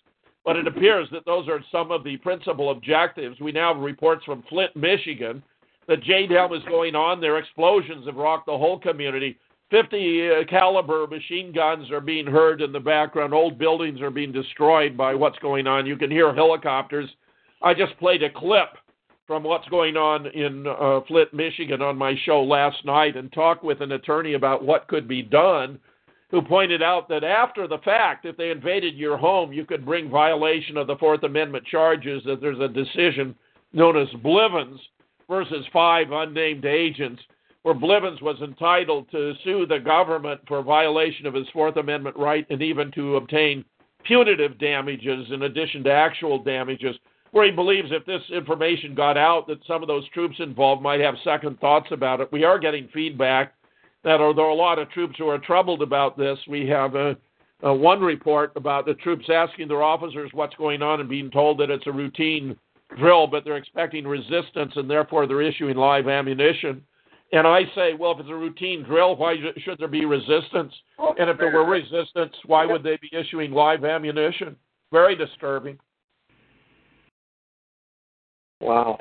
But 0.43 0.57
it 0.57 0.67
appears 0.67 1.07
that 1.13 1.25
those 1.25 1.47
are 1.47 1.63
some 1.71 1.91
of 1.91 2.03
the 2.03 2.17
principal 2.17 2.71
objectives. 2.71 3.39
We 3.39 3.53
now 3.53 3.73
have 3.73 3.81
reports 3.81 4.25
from 4.25 4.43
Flint, 4.49 4.75
Michigan, 4.75 5.41
that 5.89 6.03
Jade 6.03 6.29
Helm 6.29 6.53
is 6.53 6.61
going 6.69 6.95
on 6.95 7.19
there. 7.19 7.39
Explosions 7.39 8.05
have 8.05 8.15
rocked 8.15 8.45
the 8.45 8.57
whole 8.57 8.79
community. 8.79 9.37
50 9.71 10.29
uh, 10.29 10.33
caliber 10.47 11.07
machine 11.07 11.51
guns 11.51 11.89
are 11.91 11.99
being 11.99 12.27
heard 12.27 12.61
in 12.61 12.71
the 12.71 12.79
background. 12.79 13.33
Old 13.33 13.57
buildings 13.57 13.99
are 13.99 14.11
being 14.11 14.31
destroyed 14.31 14.95
by 14.95 15.15
what's 15.15 15.39
going 15.39 15.65
on. 15.65 15.87
You 15.87 15.97
can 15.97 16.11
hear 16.11 16.33
helicopters. 16.33 17.09
I 17.63 17.73
just 17.73 17.97
played 17.97 18.21
a 18.21 18.29
clip 18.29 18.69
from 19.25 19.43
what's 19.43 19.67
going 19.69 19.97
on 19.97 20.27
in 20.27 20.67
uh, 20.67 21.01
Flint, 21.07 21.33
Michigan 21.33 21.81
on 21.81 21.97
my 21.97 22.13
show 22.23 22.43
last 22.43 22.85
night 22.85 23.17
and 23.17 23.31
talked 23.33 23.63
with 23.63 23.81
an 23.81 23.91
attorney 23.91 24.35
about 24.35 24.63
what 24.63 24.87
could 24.87 25.07
be 25.07 25.23
done 25.23 25.79
who 26.29 26.41
pointed 26.43 26.83
out 26.83 27.09
that 27.09 27.23
after 27.23 27.67
the 27.67 27.79
fact, 27.79 28.25
if 28.25 28.37
they 28.37 28.51
invaded 28.51 28.95
your 28.95 29.17
home, 29.17 29.51
you 29.51 29.65
could 29.65 29.85
bring 29.85 30.07
violation 30.07 30.77
of 30.77 30.85
the 30.85 30.97
Fourth 30.97 31.23
Amendment 31.23 31.65
charges, 31.65 32.21
that 32.25 32.41
there's 32.41 32.59
a 32.59 32.67
decision 32.67 33.35
known 33.73 33.97
as 33.97 34.07
Bivens 34.23 34.77
versus 35.29 35.65
five 35.71 36.11
unnamed 36.11 36.65
agents 36.65 37.21
where 37.61 37.75
Bivens 37.75 38.21
was 38.21 38.37
entitled 38.41 39.09
to 39.11 39.33
sue 39.43 39.65
the 39.65 39.79
government 39.79 40.41
for 40.47 40.61
violation 40.63 41.25
of 41.25 41.33
his 41.33 41.47
Fourth 41.53 41.77
Amendment 41.77 42.17
right 42.17 42.45
and 42.49 42.61
even 42.61 42.91
to 42.93 43.17
obtain 43.17 43.63
punitive 44.03 44.57
damages 44.59 45.27
in 45.31 45.43
addition 45.43 45.83
to 45.83 45.91
actual 45.91 46.41
damages, 46.41 46.95
where 47.31 47.45
he 47.45 47.51
believes 47.51 47.89
if 47.91 48.05
this 48.05 48.21
information 48.33 48.95
got 48.95 49.17
out 49.17 49.45
that 49.47 49.59
some 49.67 49.81
of 49.83 49.87
those 49.87 50.07
troops 50.09 50.35
involved 50.39 50.81
might 50.81 50.99
have 50.99 51.15
second 51.23 51.59
thoughts 51.59 51.87
about 51.91 52.21
it. 52.21 52.31
We 52.31 52.43
are 52.43 52.57
getting 52.57 52.87
feedback 52.93 53.53
that 54.03 54.21
although 54.21 54.51
a 54.51 54.55
lot 54.55 54.79
of 54.79 54.89
troops 54.89 55.15
who 55.17 55.27
are 55.27 55.37
troubled 55.37 55.81
about 55.81 56.17
this, 56.17 56.39
we 56.47 56.65
have 56.67 56.95
a, 56.95 57.17
a 57.61 57.73
one 57.73 57.99
report 57.99 58.53
about 58.55 58.85
the 58.85 58.93
troops 58.95 59.25
asking 59.31 59.67
their 59.67 59.83
officers 59.83 60.31
what's 60.33 60.55
going 60.55 60.81
on 60.81 61.01
and 61.01 61.09
being 61.09 61.29
told 61.29 61.59
that 61.59 61.69
it's 61.69 61.87
a 61.87 61.91
routine 61.91 62.57
drill, 62.97 63.27
but 63.27 63.43
they're 63.43 63.57
expecting 63.57 64.07
resistance 64.07 64.73
and 64.75 64.89
therefore 64.89 65.27
they're 65.27 65.41
issuing 65.41 65.77
live 65.77 66.07
ammunition. 66.07 66.83
And 67.31 67.45
I 67.45 67.61
say, 67.75 67.93
well, 67.93 68.11
if 68.11 68.19
it's 68.19 68.29
a 68.29 68.35
routine 68.35 68.83
drill, 68.83 69.15
why 69.15 69.35
should 69.63 69.77
there 69.77 69.87
be 69.87 70.05
resistance? 70.05 70.73
And 71.19 71.29
if 71.29 71.37
there 71.37 71.51
were 71.51 71.65
resistance, 71.65 72.33
why 72.45 72.65
would 72.65 72.81
they 72.81 72.97
be 73.01 73.09
issuing 73.15 73.51
live 73.51 73.85
ammunition? 73.85 74.55
Very 74.91 75.15
disturbing. 75.15 75.77
Wow. 78.61 78.99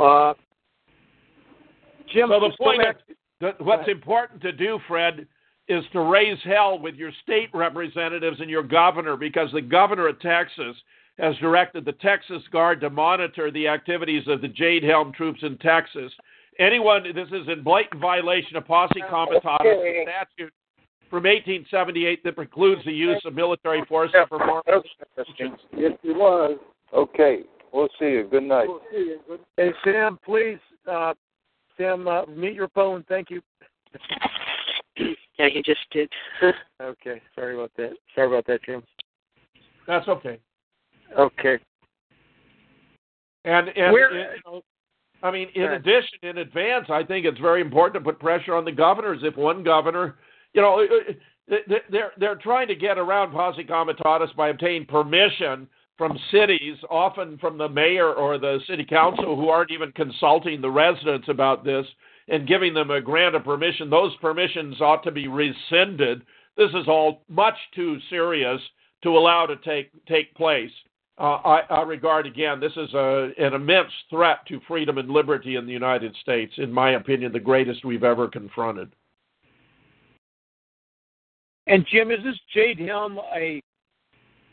Uh, 0.00 0.32
Jim, 2.12 2.28
so 2.28 2.40
the 2.40 2.56
point 2.58 2.80
is, 2.82 3.52
what's 3.58 3.88
important 3.88 4.40
to 4.42 4.52
do, 4.52 4.78
Fred, 4.88 5.26
is 5.68 5.84
to 5.92 6.00
raise 6.00 6.38
hell 6.44 6.78
with 6.78 6.94
your 6.94 7.10
state 7.22 7.50
representatives 7.52 8.40
and 8.40 8.50
your 8.50 8.62
governor 8.62 9.16
because 9.16 9.50
the 9.52 9.60
governor 9.60 10.08
of 10.08 10.18
Texas 10.20 10.76
has 11.18 11.36
directed 11.36 11.84
the 11.84 11.92
Texas 11.92 12.42
Guard 12.50 12.80
to 12.80 12.90
monitor 12.90 13.50
the 13.50 13.68
activities 13.68 14.24
of 14.28 14.40
the 14.40 14.48
Jade 14.48 14.82
Helm 14.82 15.12
troops 15.12 15.40
in 15.42 15.58
Texas. 15.58 16.12
Anyone, 16.58 17.04
this 17.14 17.28
is 17.28 17.48
in 17.48 17.62
blatant 17.62 18.00
violation 18.00 18.56
of 18.56 18.66
posse 18.66 19.02
comitatus 19.08 19.66
okay. 19.66 20.04
statute 20.04 20.52
from 21.10 21.24
1878 21.24 22.24
that 22.24 22.36
precludes 22.36 22.82
the 22.84 22.92
use 22.92 23.20
of 23.24 23.34
military 23.34 23.84
force 23.86 24.10
to 24.12 24.26
perform. 24.26 24.62
Yes, 24.66 25.92
it 26.02 26.16
was. 26.16 26.58
Okay, 26.94 27.40
we'll 27.72 27.88
see 27.98 28.06
you. 28.06 28.28
Good 28.30 28.44
night. 28.44 28.66
We'll 28.68 28.80
see 28.90 29.16
you. 29.28 29.38
Hey, 29.56 29.70
Sam, 29.84 30.18
please, 30.24 30.58
uh, 30.90 31.14
Sam, 31.76 32.06
uh, 32.08 32.26
meet 32.26 32.54
your 32.54 32.68
phone. 32.68 33.04
Thank 33.08 33.30
you. 33.30 33.42
Yeah, 35.38 35.46
you 35.52 35.62
just 35.62 35.80
did. 35.90 36.10
okay, 36.82 37.20
sorry 37.34 37.54
about 37.54 37.72
that. 37.76 37.92
Sorry 38.14 38.28
about 38.28 38.46
that, 38.46 38.62
Jim. 38.64 38.82
That's 39.86 40.06
okay. 40.08 40.38
Okay. 41.18 41.58
And 43.44 43.68
and 43.68 43.92
Where, 43.92 44.34
you 44.34 44.40
know, 44.46 44.62
I 45.22 45.30
mean, 45.30 45.48
in 45.54 45.64
addition, 45.64 46.18
in 46.22 46.38
advance, 46.38 46.86
I 46.90 47.02
think 47.02 47.26
it's 47.26 47.38
very 47.38 47.60
important 47.60 47.94
to 48.02 48.10
put 48.10 48.20
pressure 48.20 48.54
on 48.54 48.64
the 48.64 48.72
governors. 48.72 49.20
If 49.22 49.36
one 49.36 49.62
governor, 49.62 50.16
you 50.52 50.62
know, 50.62 50.80
uh, 50.80 51.54
uh, 51.54 51.78
they're 51.90 52.12
they're 52.18 52.36
trying 52.36 52.68
to 52.68 52.74
get 52.74 52.98
around 52.98 53.32
posse 53.32 53.64
comitatus 53.64 54.30
by 54.36 54.48
obtaining 54.48 54.86
permission 54.86 55.68
from 55.98 56.18
cities, 56.30 56.76
often 56.90 57.38
from 57.38 57.58
the 57.58 57.68
mayor 57.68 58.12
or 58.12 58.38
the 58.38 58.58
city 58.66 58.84
council, 58.84 59.36
who 59.36 59.48
aren't 59.48 59.70
even 59.70 59.92
consulting 59.92 60.60
the 60.60 60.70
residents 60.70 61.28
about 61.28 61.64
this 61.64 61.86
and 62.28 62.48
giving 62.48 62.74
them 62.74 62.90
a 62.90 63.00
grant 63.00 63.34
of 63.34 63.44
permission. 63.44 63.90
Those 63.90 64.14
permissions 64.16 64.80
ought 64.80 65.02
to 65.04 65.10
be 65.10 65.28
rescinded. 65.28 66.22
This 66.56 66.70
is 66.70 66.88
all 66.88 67.22
much 67.28 67.56
too 67.74 67.98
serious 68.10 68.60
to 69.02 69.10
allow 69.10 69.46
to 69.46 69.56
take 69.56 69.90
take 70.06 70.34
place. 70.34 70.70
Uh, 71.18 71.38
I, 71.44 71.60
I, 71.68 71.82
regard 71.82 72.26
again 72.26 72.58
this 72.58 72.72
is 72.74 72.92
a, 72.94 73.30
an 73.38 73.52
immense 73.52 73.92
threat 74.08 74.46
to 74.48 74.60
freedom 74.66 74.96
and 74.96 75.10
liberty 75.10 75.56
in 75.56 75.66
the 75.66 75.72
United 75.72 76.16
States. 76.22 76.54
In 76.56 76.72
my 76.72 76.92
opinion, 76.92 77.32
the 77.32 77.40
greatest 77.40 77.84
we've 77.84 78.02
ever 78.02 78.28
confronted. 78.28 78.90
And 81.66 81.86
Jim, 81.90 82.10
is 82.10 82.18
this 82.24 82.38
Jade 82.54 82.78
Helm 82.78 83.18
a 83.36 83.62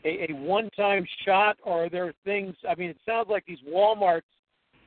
a, 0.04 0.30
a 0.30 0.34
one-time 0.34 1.06
shot, 1.24 1.58
or 1.62 1.84
are 1.84 1.88
there 1.88 2.12
things? 2.24 2.54
I 2.68 2.74
mean, 2.74 2.90
it 2.90 2.98
sounds 3.06 3.28
like 3.28 3.44
these 3.46 3.58
WalMarts 3.68 4.22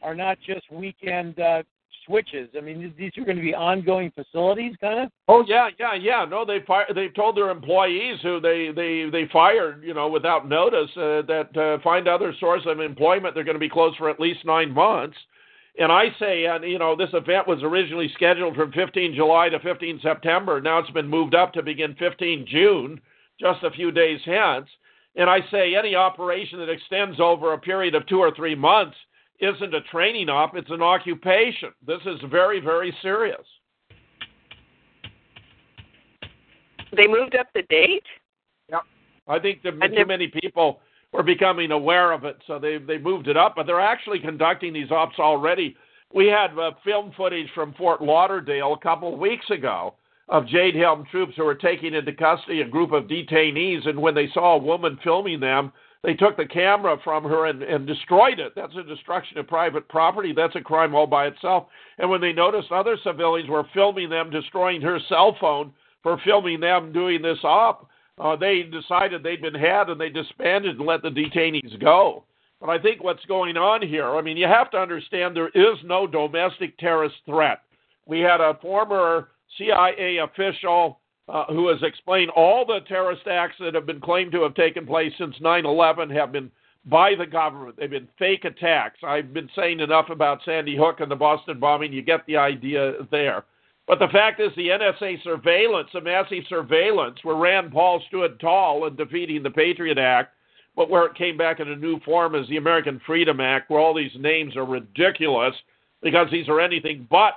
are 0.02 0.16
not 0.16 0.38
just 0.46 0.72
weekend 0.72 1.40
uh, 1.40 1.64
switches. 2.06 2.50
I 2.58 2.62
mean, 2.62 2.94
these 2.98 3.12
are 3.18 3.26
going 3.26 3.38
to 3.38 3.42
be 3.42 3.54
ongoing 3.54 4.12
facilities, 4.12 4.76
kind 4.80 5.00
of. 5.00 5.12
Oh 5.28 5.44
yeah, 5.48 5.70
yeah, 5.80 5.96
yeah. 5.96 6.26
No, 6.30 6.46
they 6.46 6.60
fire. 6.66 6.86
They've 6.94 7.14
told 7.14 7.38
their 7.38 7.50
employees 7.50 8.20
who 8.22 8.40
they 8.40 8.72
they 8.76 9.10
they 9.12 9.30
fired, 9.32 9.84
you 9.84 9.94
know, 9.94 10.08
without 10.10 10.48
notice, 10.48 10.90
uh, 10.98 11.22
that 11.28 11.50
uh, 11.58 11.82
find 11.84 12.08
other 12.08 12.34
source 12.40 12.64
of 12.66 12.80
employment. 12.80 13.36
They're 13.36 13.44
going 13.44 13.56
to 13.56 13.60
be 13.60 13.70
closed 13.70 13.98
for 13.98 14.10
at 14.10 14.20
least 14.20 14.46
nine 14.46 14.72
months. 14.72 15.18
And 15.80 15.92
I 15.92 16.06
say, 16.20 16.46
and 16.46 16.64
you 16.64 16.78
know, 16.78 16.96
this 16.96 17.10
event 17.14 17.48
was 17.48 17.64
originally 17.64 18.12
scheduled 18.14 18.56
from 18.56 18.72
15 18.74 19.16
July 19.16 19.50
to 19.50 19.60
15 19.60 20.00
September. 20.04 20.62
Now 20.62 20.80
it's 20.80 20.92
been 20.92 21.08
moved 21.08 21.34
up 21.34 21.52
to 21.54 21.64
begin 21.64 21.96
15 21.98 22.46
June, 22.48 23.02
just 23.40 23.64
a 23.64 23.72
few 23.72 23.92
days 23.92 24.20
hence. 24.24 24.68
And 25.16 25.30
I 25.30 25.40
say, 25.52 25.76
any 25.76 25.96
operation 25.96 26.60
that 26.60 26.70
extends 26.70 27.20
over 27.20 27.54
a 27.54 27.60
period 27.60 27.96
of 27.96 28.06
two 28.08 28.20
or 28.20 28.34
three 28.36 28.56
months 28.56 28.96
isn't 29.44 29.74
a 29.74 29.82
training 29.92 30.30
op, 30.30 30.56
it's 30.56 30.70
an 30.70 30.82
occupation. 30.82 31.70
This 31.86 32.00
is 32.06 32.20
very, 32.30 32.60
very 32.60 32.96
serious. 33.02 33.46
They 36.96 37.08
moved 37.08 37.36
up 37.36 37.48
the 37.54 37.64
date? 37.70 38.06
Yep. 38.70 38.82
I 39.28 39.40
think 39.40 39.64
that 39.64 39.74
too 39.96 40.06
many 40.06 40.28
people 40.28 40.80
were 41.12 41.24
becoming 41.24 41.72
aware 41.72 42.12
of 42.12 42.24
it, 42.24 42.38
so 42.48 42.60
they 42.60 42.78
they 42.78 42.98
moved 42.98 43.28
it 43.28 43.38
up. 43.38 43.54
But 43.56 43.66
they're 43.68 43.82
actually 43.82 44.20
conducting 44.20 44.74
these 44.74 44.92
ops 44.92 45.20
already. 45.20 45.76
We 46.14 46.28
had 46.28 46.58
uh, 46.58 46.72
film 46.84 47.12
footage 47.18 47.48
from 47.56 47.74
Fort 47.74 48.02
Lauderdale 48.02 48.74
a 48.74 48.80
couple 48.80 49.14
of 49.14 49.20
weeks 49.20 49.50
ago 49.50 49.96
of 50.30 50.48
Jade 50.48 50.76
Helm 50.76 51.06
troops 51.10 51.34
who 51.36 51.44
were 51.44 51.56
taking 51.56 51.94
into 51.94 52.14
custody 52.14 52.62
a 52.62 52.68
group 52.68 52.92
of 52.92 53.06
detainees, 53.06 53.88
and 53.88 54.00
when 54.00 54.16
they 54.16 54.30
saw 54.34 54.56
a 54.56 54.64
woman 54.64 54.98
filming 55.04 55.40
them, 55.40 55.72
they 56.04 56.14
took 56.14 56.36
the 56.36 56.46
camera 56.46 56.98
from 57.04 57.24
her 57.24 57.46
and, 57.46 57.64
and 57.64 57.88
destroyed 57.88 58.40
it. 58.40 58.54
That's 58.56 58.76
a 58.76 58.84
destruction 58.84 59.38
of 59.38 59.48
private 59.48 59.88
property. 59.88 60.34
That's 60.36 60.56
a 60.56 60.62
crime 60.62 60.94
all 60.94 61.08
by 61.08 61.28
itself. 61.28 61.68
And 61.98 62.10
when 62.10 62.20
they 62.20 62.34
noticed 62.34 62.72
other 62.72 62.98
civilians 63.04 63.50
were 63.50 63.64
filming 63.74 64.10
them 64.10 64.30
destroying 64.30 64.82
her 64.82 65.00
cell 65.08 65.38
phone 65.40 65.74
for 66.04 66.20
filming 66.26 66.60
them 66.60 66.92
doing 66.92 67.22
this 67.22 67.40
op, 67.44 67.90
uh, 68.20 68.36
they 68.36 68.64
decided 68.64 69.24
they'd 69.24 69.42
been 69.42 69.56
had 69.56 69.90
and 69.90 70.00
they 70.00 70.10
disbanded 70.10 70.78
and 70.78 70.86
let 70.86 71.02
the 71.02 71.10
detainees 71.10 71.80
go. 71.80 72.26
But 72.60 72.70
I 72.70 72.80
think 72.80 73.02
what's 73.02 73.26
going 73.26 73.58
on 73.58 73.82
here, 73.82 74.16
I 74.16 74.22
mean, 74.22 74.38
you 74.38 74.46
have 74.46 74.72
to 74.72 74.78
understand 74.78 75.36
there 75.36 75.50
is 75.50 75.78
no 75.86 76.06
domestic 76.06 76.78
terrorist 76.78 77.16
threat. 77.26 77.62
We 78.06 78.20
had 78.20 78.42
a 78.42 78.58
former 78.62 79.30
CIA 79.58 80.18
official 80.18 81.00
uh, 81.30 81.46
who 81.48 81.68
has 81.70 81.82
explained 81.84 82.32
all 82.32 82.66
the 82.66 82.80
terrorist 82.88 83.28
acts 83.28 83.56
that 83.60 83.74
have 83.74 83.86
been 83.86 84.02
claimed 84.02 84.32
to 84.32 84.42
have 84.42 84.56
taken 84.56 84.86
place 84.86 85.14
since 85.18 85.36
9 85.40 85.66
11 85.66 86.10
have 86.10 86.32
been 86.32 86.52
by 86.86 87.16
the 87.16 87.26
government. 87.26 87.78
They've 87.78 87.90
been 87.90 88.10
fake 88.20 88.44
attacks. 88.46 89.00
I've 89.04 89.34
been 89.34 89.50
saying 89.56 89.80
enough 89.80 90.10
about 90.10 90.42
Sandy 90.44 90.76
Hook 90.76 91.00
and 91.00 91.10
the 91.10 91.16
Boston 91.16 91.60
bombing. 91.60 91.94
You 91.94 92.02
get 92.02 92.26
the 92.26 92.38
idea 92.38 92.94
there. 93.10 93.46
But 93.88 94.00
the 94.00 94.08
fact 94.12 94.40
is, 94.40 94.50
the 94.56 94.70
NSA 94.70 95.24
surveillance, 95.24 95.90
the 95.94 96.02
massive 96.02 96.44
surveillance, 96.48 97.18
where 97.24 97.36
Rand 97.36 97.72
Paul 97.72 98.02
stood 98.08 98.40
tall 98.40 98.86
in 98.88 98.96
defeating 98.96 99.44
the 99.44 99.50
Patriot 99.50 99.98
Act, 99.98 100.34
but 100.76 100.90
where 100.90 101.06
it 101.06 101.16
came 101.16 101.38
back 101.38 101.60
in 101.60 101.70
a 101.70 101.76
new 101.76 102.00
form 102.02 102.34
as 102.36 102.48
the 102.48 102.58
American 102.58 103.02
Freedom 103.06 103.40
Act, 103.40 103.70
where 103.70 103.82
all 103.82 103.94
these 103.94 104.16
names 104.18 104.56
are 104.56 104.66
ridiculous 104.66 105.54
because 106.02 106.28
these 106.32 106.48
are 106.48 106.62
anything 106.62 107.08
but 107.10 107.34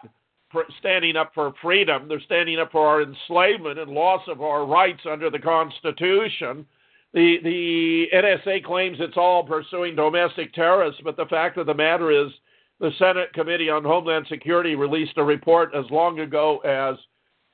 standing 0.79 1.17
up 1.17 1.33
for 1.35 1.53
freedom. 1.63 2.09
They're 2.09 2.21
standing 2.21 2.59
up 2.59 2.73
for 2.73 2.87
our 2.87 3.03
enslavement 3.03 3.79
and 3.79 3.91
loss 3.91 4.23
of 4.29 4.41
our 4.41 4.67
rights 4.67 5.03
under 5.11 5.31
the 5.31 5.39
Constitution. 5.39 6.67
The 7.13 7.39
the 7.43 8.07
NSA 8.15 8.65
claims 8.65 8.99
it's 9.01 9.17
all 9.17 9.45
pursuing 9.45 9.97
domestic 9.97 10.53
terrorists, 10.53 11.01
but 11.05 11.17
the 11.17 11.27
fact 11.27 11.57
of 11.57 11.67
the 11.67 11.75
matter 11.75 12.11
is, 12.11 12.33
the 12.79 12.91
Senate 12.99 13.33
Committee 13.33 13.71
on 13.71 13.85
Homeland 13.85 14.27
Security 14.29 14.75
released 14.75 15.17
a 15.17 15.25
report 15.25 15.75
as 15.75 15.85
long 15.91 16.21
ago 16.21 16.59
as 16.59 16.97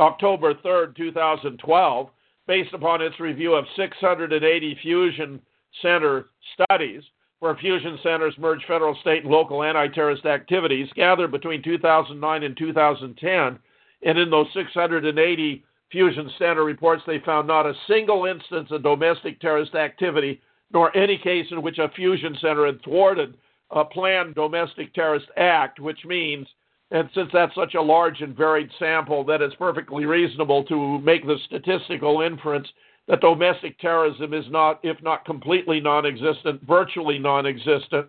October 0.00 0.54
3rd, 0.54 0.96
2012, 0.96 2.10
based 2.48 2.74
upon 2.74 3.00
its 3.00 3.20
review 3.20 3.54
of 3.54 3.64
680 3.76 4.78
fusion 4.82 5.40
center 5.80 6.26
studies 6.54 7.02
where 7.42 7.56
fusion 7.56 7.98
centers 8.04 8.38
merge 8.38 8.64
federal, 8.68 8.96
state, 9.00 9.24
and 9.24 9.32
local 9.32 9.64
anti 9.64 9.88
terrorist 9.88 10.24
activities 10.26 10.88
gathered 10.94 11.32
between 11.32 11.60
2009 11.60 12.42
and 12.44 12.56
2010. 12.56 13.58
And 14.04 14.18
in 14.18 14.30
those 14.30 14.46
680 14.54 15.64
fusion 15.90 16.30
center 16.38 16.62
reports, 16.62 17.02
they 17.04 17.18
found 17.26 17.48
not 17.48 17.66
a 17.66 17.74
single 17.88 18.26
instance 18.26 18.68
of 18.70 18.84
domestic 18.84 19.40
terrorist 19.40 19.74
activity, 19.74 20.40
nor 20.72 20.96
any 20.96 21.18
case 21.18 21.46
in 21.50 21.62
which 21.62 21.78
a 21.78 21.88
fusion 21.96 22.36
center 22.40 22.64
had 22.64 22.80
thwarted 22.84 23.34
a 23.72 23.84
planned 23.84 24.36
domestic 24.36 24.94
terrorist 24.94 25.26
act, 25.36 25.80
which 25.80 26.04
means, 26.04 26.46
and 26.92 27.10
since 27.12 27.30
that's 27.32 27.56
such 27.56 27.74
a 27.74 27.82
large 27.82 28.20
and 28.20 28.36
varied 28.36 28.70
sample, 28.78 29.24
that 29.24 29.42
it's 29.42 29.56
perfectly 29.56 30.04
reasonable 30.04 30.62
to 30.62 31.00
make 31.00 31.26
the 31.26 31.38
statistical 31.46 32.20
inference 32.20 32.68
that 33.08 33.20
domestic 33.20 33.78
terrorism 33.78 34.32
is 34.32 34.44
not, 34.50 34.80
if 34.82 35.02
not 35.02 35.24
completely 35.24 35.80
non 35.80 36.06
existent, 36.06 36.62
virtually 36.66 37.18
non 37.18 37.46
existent. 37.46 38.06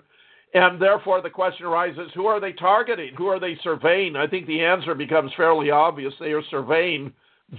And 0.53 0.79
therefore, 0.79 1.21
the 1.21 1.29
question 1.31 1.65
arises 1.65 2.11
who 2.13 2.27
are 2.27 2.39
they 2.39 2.53
targeting? 2.53 3.15
Who 3.15 3.27
are 3.27 3.39
they 3.39 3.57
surveying? 3.63 4.15
I 4.15 4.27
think 4.27 4.45
the 4.45 4.61
answer 4.61 4.93
becomes 4.93 5.31
fairly 5.35 5.71
obvious. 5.71 6.13
They 6.19 6.31
are 6.31 6.43
surveying 6.51 7.11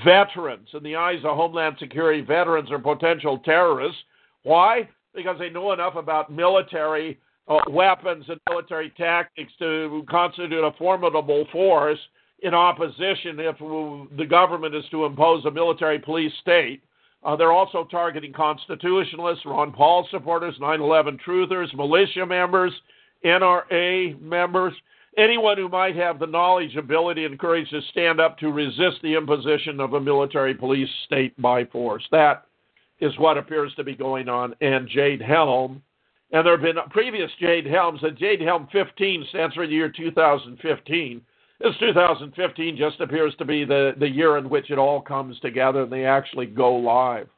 veterans. 0.05 0.69
In 0.73 0.83
the 0.83 0.95
eyes 0.95 1.19
of 1.25 1.37
Homeland 1.37 1.77
Security, 1.79 2.21
veterans 2.21 2.71
are 2.71 2.79
potential 2.79 3.39
terrorists. 3.39 3.99
Why? 4.45 4.89
Because 5.15 5.39
they 5.39 5.51
know 5.51 5.73
enough 5.73 5.97
about 5.97 6.33
military 6.33 7.19
uh, 7.49 7.59
weapons 7.69 8.25
and 8.29 8.41
military 8.49 8.91
tactics 8.97 9.53
to 9.59 10.05
constitute 10.09 10.65
a 10.65 10.73
formidable 10.79 11.47
force 11.53 11.99
in 12.43 12.55
opposition 12.55 13.39
if 13.41 13.59
the 14.17 14.27
government 14.27 14.75
is 14.75 14.85
to 14.91 15.05
impose 15.05 15.45
a 15.47 15.51
military 15.51 15.99
police 15.99 16.33
state. 16.41 16.83
Uh, 17.25 17.35
they're 17.37 17.53
also 17.53 17.85
targeting 17.91 18.33
constitutionalists, 18.33 19.47
Ron 19.47 19.73
Paul 19.73 20.07
supporters, 20.11 20.55
9 20.61 20.81
11 20.81 21.19
truthers, 21.27 21.75
militia 21.75 22.27
members, 22.27 22.73
NRA 23.25 24.21
members, 24.21 24.75
anyone 25.17 25.57
who 25.57 25.69
might 25.69 25.97
have 25.97 26.19
the 26.19 26.27
knowledge, 26.27 26.77
ability, 26.77 27.25
and 27.25 27.39
courage 27.39 27.71
to 27.71 27.81
stand 27.91 28.21
up 28.21 28.37
to 28.39 28.53
resist 28.53 28.97
the 29.03 29.15
imposition 29.15 29.81
of 29.81 29.95
a 29.95 30.01
military 30.01 30.55
police 30.55 30.89
state 31.07 31.41
by 31.41 31.65
force. 31.67 32.07
That 32.11 32.45
is 33.01 33.17
what 33.19 33.39
appears 33.39 33.75
to 33.77 33.85
be 33.85 33.95
going 33.95 34.29
on. 34.29 34.55
And 34.61 34.89
Jade 34.89 35.23
Helm, 35.23 35.83
and 36.33 36.45
there 36.45 36.57
have 36.57 36.63
been 36.63 36.83
previous 36.91 37.31
Jade 37.41 37.67
Helms, 37.67 38.01
and 38.03 38.19
Jade 38.19 38.43
Helm 38.43 38.69
15 38.71 39.25
stands 39.31 39.55
for 39.55 39.67
the 39.67 39.73
year 39.73 39.89
2015 39.89 41.23
this 41.61 41.75
2015 41.79 42.77
just 42.77 43.01
appears 43.01 43.35
to 43.37 43.45
be 43.45 43.65
the, 43.65 43.93
the 43.99 44.09
year 44.09 44.39
in 44.39 44.49
which 44.49 44.71
it 44.71 44.79
all 44.79 45.01
comes 45.01 45.39
together 45.41 45.83
and 45.83 45.93
they 45.93 46.05
actually 46.05 46.47
go 46.47 46.75
live. 46.75 47.29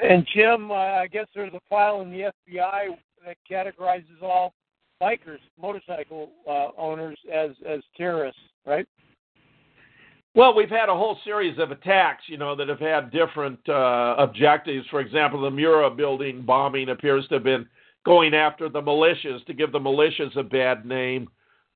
And 0.00 0.26
Jim, 0.34 0.70
uh, 0.70 0.74
I 0.74 1.06
guess 1.06 1.26
there's 1.34 1.54
a 1.54 1.60
file 1.68 2.00
in 2.00 2.10
the 2.10 2.32
FBI 2.50 2.96
that 3.24 3.36
categorizes 3.48 4.20
all 4.20 4.52
bikers, 5.00 5.38
motorcycle 5.60 6.30
uh, 6.48 6.68
owners 6.76 7.18
as 7.32 7.50
as 7.68 7.80
terrorists, 7.96 8.40
right? 8.66 8.86
Well, 10.34 10.54
we've 10.54 10.70
had 10.70 10.88
a 10.88 10.94
whole 10.94 11.18
series 11.24 11.58
of 11.58 11.70
attacks, 11.72 12.24
you 12.26 12.38
know, 12.38 12.56
that 12.56 12.68
have 12.68 12.80
had 12.80 13.10
different 13.10 13.58
uh, 13.68 14.14
objectives. 14.18 14.86
For 14.90 15.00
example, 15.00 15.42
the 15.42 15.50
Murrah 15.50 15.94
building 15.94 16.42
bombing 16.42 16.88
appears 16.88 17.28
to 17.28 17.34
have 17.34 17.44
been 17.44 17.66
going 18.06 18.32
after 18.32 18.70
the 18.70 18.80
militias 18.80 19.44
to 19.44 19.52
give 19.52 19.72
the 19.72 19.78
militias 19.78 20.34
a 20.36 20.42
bad 20.42 20.86
name. 20.86 21.28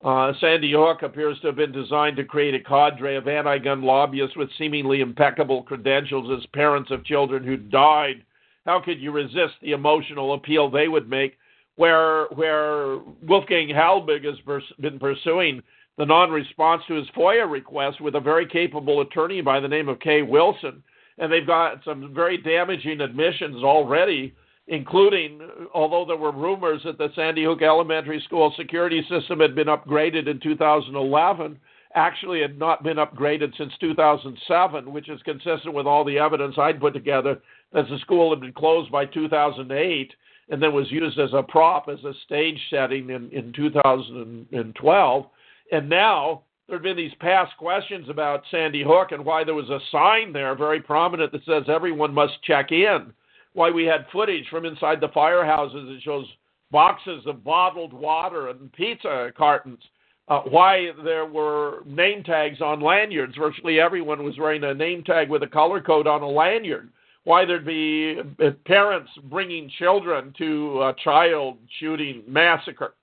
Uh, 0.03 0.31
Sandy 0.39 0.73
Hook 0.73 1.01
appears 1.01 1.39
to 1.39 1.47
have 1.47 1.55
been 1.55 1.71
designed 1.71 2.17
to 2.17 2.23
create 2.23 2.53
a 2.53 2.59
cadre 2.59 3.15
of 3.15 3.27
anti 3.27 3.57
gun 3.57 3.81
lobbyists 3.81 4.37
with 4.37 4.49
seemingly 4.57 5.01
impeccable 5.01 5.63
credentials 5.63 6.39
as 6.39 6.45
parents 6.47 6.91
of 6.91 7.03
children 7.03 7.43
who 7.43 7.57
died. 7.57 8.23
How 8.65 8.79
could 8.79 8.99
you 8.99 9.11
resist 9.11 9.55
the 9.61 9.71
emotional 9.71 10.33
appeal 10.33 10.69
they 10.69 10.87
would 10.87 11.09
make? 11.09 11.37
Where, 11.77 12.25
where 12.35 12.97
Wolfgang 13.27 13.69
Halbig 13.69 14.25
has 14.25 14.39
pers- 14.45 14.73
been 14.79 14.99
pursuing 14.99 15.63
the 15.97 16.05
non 16.05 16.29
response 16.29 16.83
to 16.87 16.95
his 16.95 17.07
FOIA 17.15 17.49
request 17.49 17.99
with 17.99 18.15
a 18.15 18.19
very 18.19 18.45
capable 18.45 19.01
attorney 19.01 19.41
by 19.41 19.59
the 19.59 19.67
name 19.67 19.89
of 19.89 19.99
Kay 19.99 20.21
Wilson. 20.21 20.83
And 21.17 21.31
they've 21.31 21.47
got 21.47 21.83
some 21.83 22.13
very 22.13 22.37
damaging 22.37 23.01
admissions 23.01 23.63
already 23.63 24.35
including, 24.67 25.39
although 25.73 26.05
there 26.05 26.17
were 26.17 26.31
rumors 26.31 26.81
that 26.83 26.97
the 26.97 27.09
Sandy 27.15 27.45
Hook 27.45 27.61
Elementary 27.61 28.21
School 28.25 28.53
security 28.57 29.05
system 29.09 29.39
had 29.39 29.55
been 29.55 29.67
upgraded 29.67 30.27
in 30.27 30.39
2011, 30.39 31.57
actually 31.95 32.41
had 32.41 32.59
not 32.59 32.83
been 32.83 32.97
upgraded 32.97 33.55
since 33.57 33.71
2007, 33.79 34.91
which 34.91 35.09
is 35.09 35.21
consistent 35.23 35.73
with 35.73 35.87
all 35.87 36.03
the 36.03 36.19
evidence 36.19 36.55
I'd 36.57 36.81
put 36.81 36.93
together 36.93 37.39
that 37.73 37.87
the 37.89 37.97
school 37.99 38.29
had 38.29 38.41
been 38.41 38.53
closed 38.53 38.91
by 38.91 39.05
2008 39.05 40.13
and 40.49 40.61
then 40.61 40.73
was 40.73 40.91
used 40.91 41.19
as 41.19 41.33
a 41.33 41.43
prop, 41.43 41.89
as 41.89 42.03
a 42.03 42.13
stage 42.25 42.59
setting 42.69 43.09
in, 43.09 43.29
in 43.31 43.53
2012. 43.53 45.25
And 45.71 45.89
now 45.89 46.43
there 46.67 46.77
have 46.77 46.83
been 46.83 46.97
these 46.97 47.13
past 47.19 47.55
questions 47.57 48.09
about 48.09 48.43
Sandy 48.51 48.83
Hook 48.83 49.11
and 49.11 49.25
why 49.25 49.43
there 49.43 49.55
was 49.55 49.69
a 49.69 49.79
sign 49.91 50.33
there 50.33 50.55
very 50.55 50.81
prominent 50.81 51.31
that 51.31 51.45
says 51.45 51.63
everyone 51.67 52.13
must 52.13 52.41
check 52.43 52.71
in. 52.71 53.13
Why 53.57 53.71
we 53.71 53.85
had 53.85 54.05
footage 54.11 54.47
from 54.49 54.65
inside 54.65 55.01
the 55.01 55.09
firehouses 55.09 55.91
that 55.91 55.99
shows 56.03 56.27
boxes 56.69 57.23
of 57.25 57.43
bottled 57.43 57.91
water 57.91 58.49
and 58.49 58.71
pizza 58.73 59.31
cartons. 59.35 59.81
Uh, 60.27 60.41
why 60.41 60.91
there 61.03 61.25
were 61.25 61.81
name 61.87 62.23
tags 62.23 62.61
on 62.61 62.81
lanyards. 62.81 63.35
Virtually 63.35 63.79
everyone 63.79 64.23
was 64.23 64.37
wearing 64.37 64.63
a 64.63 64.75
name 64.75 65.03
tag 65.03 65.29
with 65.29 65.41
a 65.41 65.47
color 65.47 65.81
code 65.81 66.05
on 66.05 66.21
a 66.21 66.29
lanyard. 66.29 66.89
Why 67.23 67.45
there'd 67.45 67.65
be 67.65 68.21
parents 68.65 69.09
bringing 69.23 69.71
children 69.79 70.35
to 70.37 70.83
a 70.83 70.95
child 71.03 71.57
shooting 71.79 72.21
massacre 72.27 72.93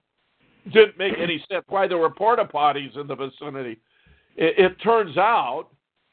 didn't 0.72 0.96
make 0.96 1.14
any 1.18 1.44
sense 1.50 1.64
why 1.68 1.88
there 1.88 1.98
were 1.98 2.11
porta 2.11 2.44
potties 2.44 2.96
in 2.98 3.09
the 3.09 3.16
vicinity. 3.16 3.80
It, 4.36 4.55
it 4.59 4.82
turns 4.82 5.16
out 5.16 5.66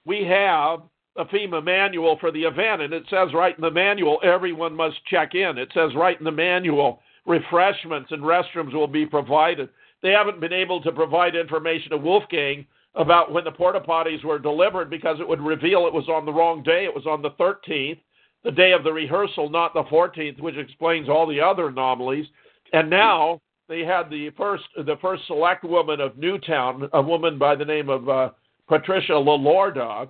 we 0.06 0.24
have 0.26 0.82
a 1.18 1.26
FEMA 1.26 1.64
manual 1.64 2.18
for 2.20 2.32
the 2.32 2.44
event, 2.44 2.82
and 2.82 2.94
it 2.94 3.04
says 3.10 3.34
right 3.34 3.56
in 3.56 3.62
the 3.62 3.72
manual 3.72 4.20
everyone 4.24 4.76
must 4.76 5.04
check 5.06 5.36
in. 5.36 5.58
It 5.58 5.70
says 5.74 5.92
right 5.96 6.18
in 6.18 6.24
the 6.24 6.32
manual 6.32 7.02
refreshments 7.26 8.12
and 8.12 8.24
restrooms 8.24 8.74
will 8.74 8.88
be 8.88 9.06
provided. 9.06 9.70
They 10.02 10.12
haven't 10.12 10.40
been 10.40 10.54
able 10.54 10.82
to 10.82 10.92
provide 10.92 11.36
information 11.36 11.92
to 11.92 11.98
Wolfgang 11.98 12.66
about 12.96 13.32
when 13.32 13.44
the 13.44 13.52
porta 13.52 13.80
potties 13.80 14.24
were 14.24 14.40
delivered 14.40 14.90
because 14.90 15.20
it 15.20 15.28
would 15.28 15.42
reveal 15.42 15.86
it 15.86 15.94
was 15.94 16.10
on 16.10 16.26
the 16.26 16.34
wrong 16.34 16.64
day. 16.64 16.86
It 16.86 16.94
was 16.94 17.06
on 17.06 17.22
the 17.22 17.32
13th, 17.32 18.00
the 18.44 18.52
day 18.52 18.72
of 18.72 18.84
the 18.84 18.92
rehearsal, 18.92 19.50
not 19.50 19.74
the 19.74 19.84
14th, 19.84 20.42
which 20.42 20.58
explains 20.58 21.08
all 21.08 21.28
the 21.28 21.40
other 21.40 21.68
anomalies. 21.68 22.26
And 22.74 22.90
now 22.90 23.42
they 23.70 23.82
had 23.82 24.10
the 24.10 24.32
first 24.32 24.64
the 24.76 24.98
first 25.02 25.26
select 25.28 25.64
woman 25.64 26.02
of 26.02 26.18
Newtown, 26.18 26.90
a 26.94 27.02
woman 27.02 27.38
by 27.38 27.56
the 27.56 27.66
name 27.66 27.90
of 27.90 28.10
uh, 28.10 28.30
Patricia 28.68 29.14
Llodra. 29.14 30.10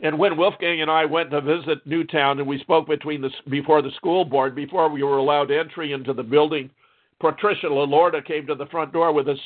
And 0.00 0.18
when 0.18 0.36
Wolfgang 0.36 0.80
and 0.80 0.90
I 0.90 1.04
went 1.04 1.30
to 1.30 1.40
visit 1.40 1.86
Newtown, 1.86 2.38
and 2.38 2.48
we 2.48 2.58
spoke 2.58 2.88
between 2.88 3.20
the 3.20 3.30
before 3.48 3.80
the 3.80 3.92
school 3.92 4.24
board, 4.24 4.54
before 4.54 4.88
we 4.88 5.02
were 5.02 5.18
allowed 5.18 5.50
entry 5.50 5.92
into 5.92 6.12
the 6.12 6.22
building, 6.22 6.70
Patricia 7.20 7.68
Llodra 7.68 8.24
came 8.24 8.46
to 8.46 8.54
the 8.54 8.66
front 8.66 8.92
door 8.92 9.12
with 9.12 9.28
a 9.28 9.36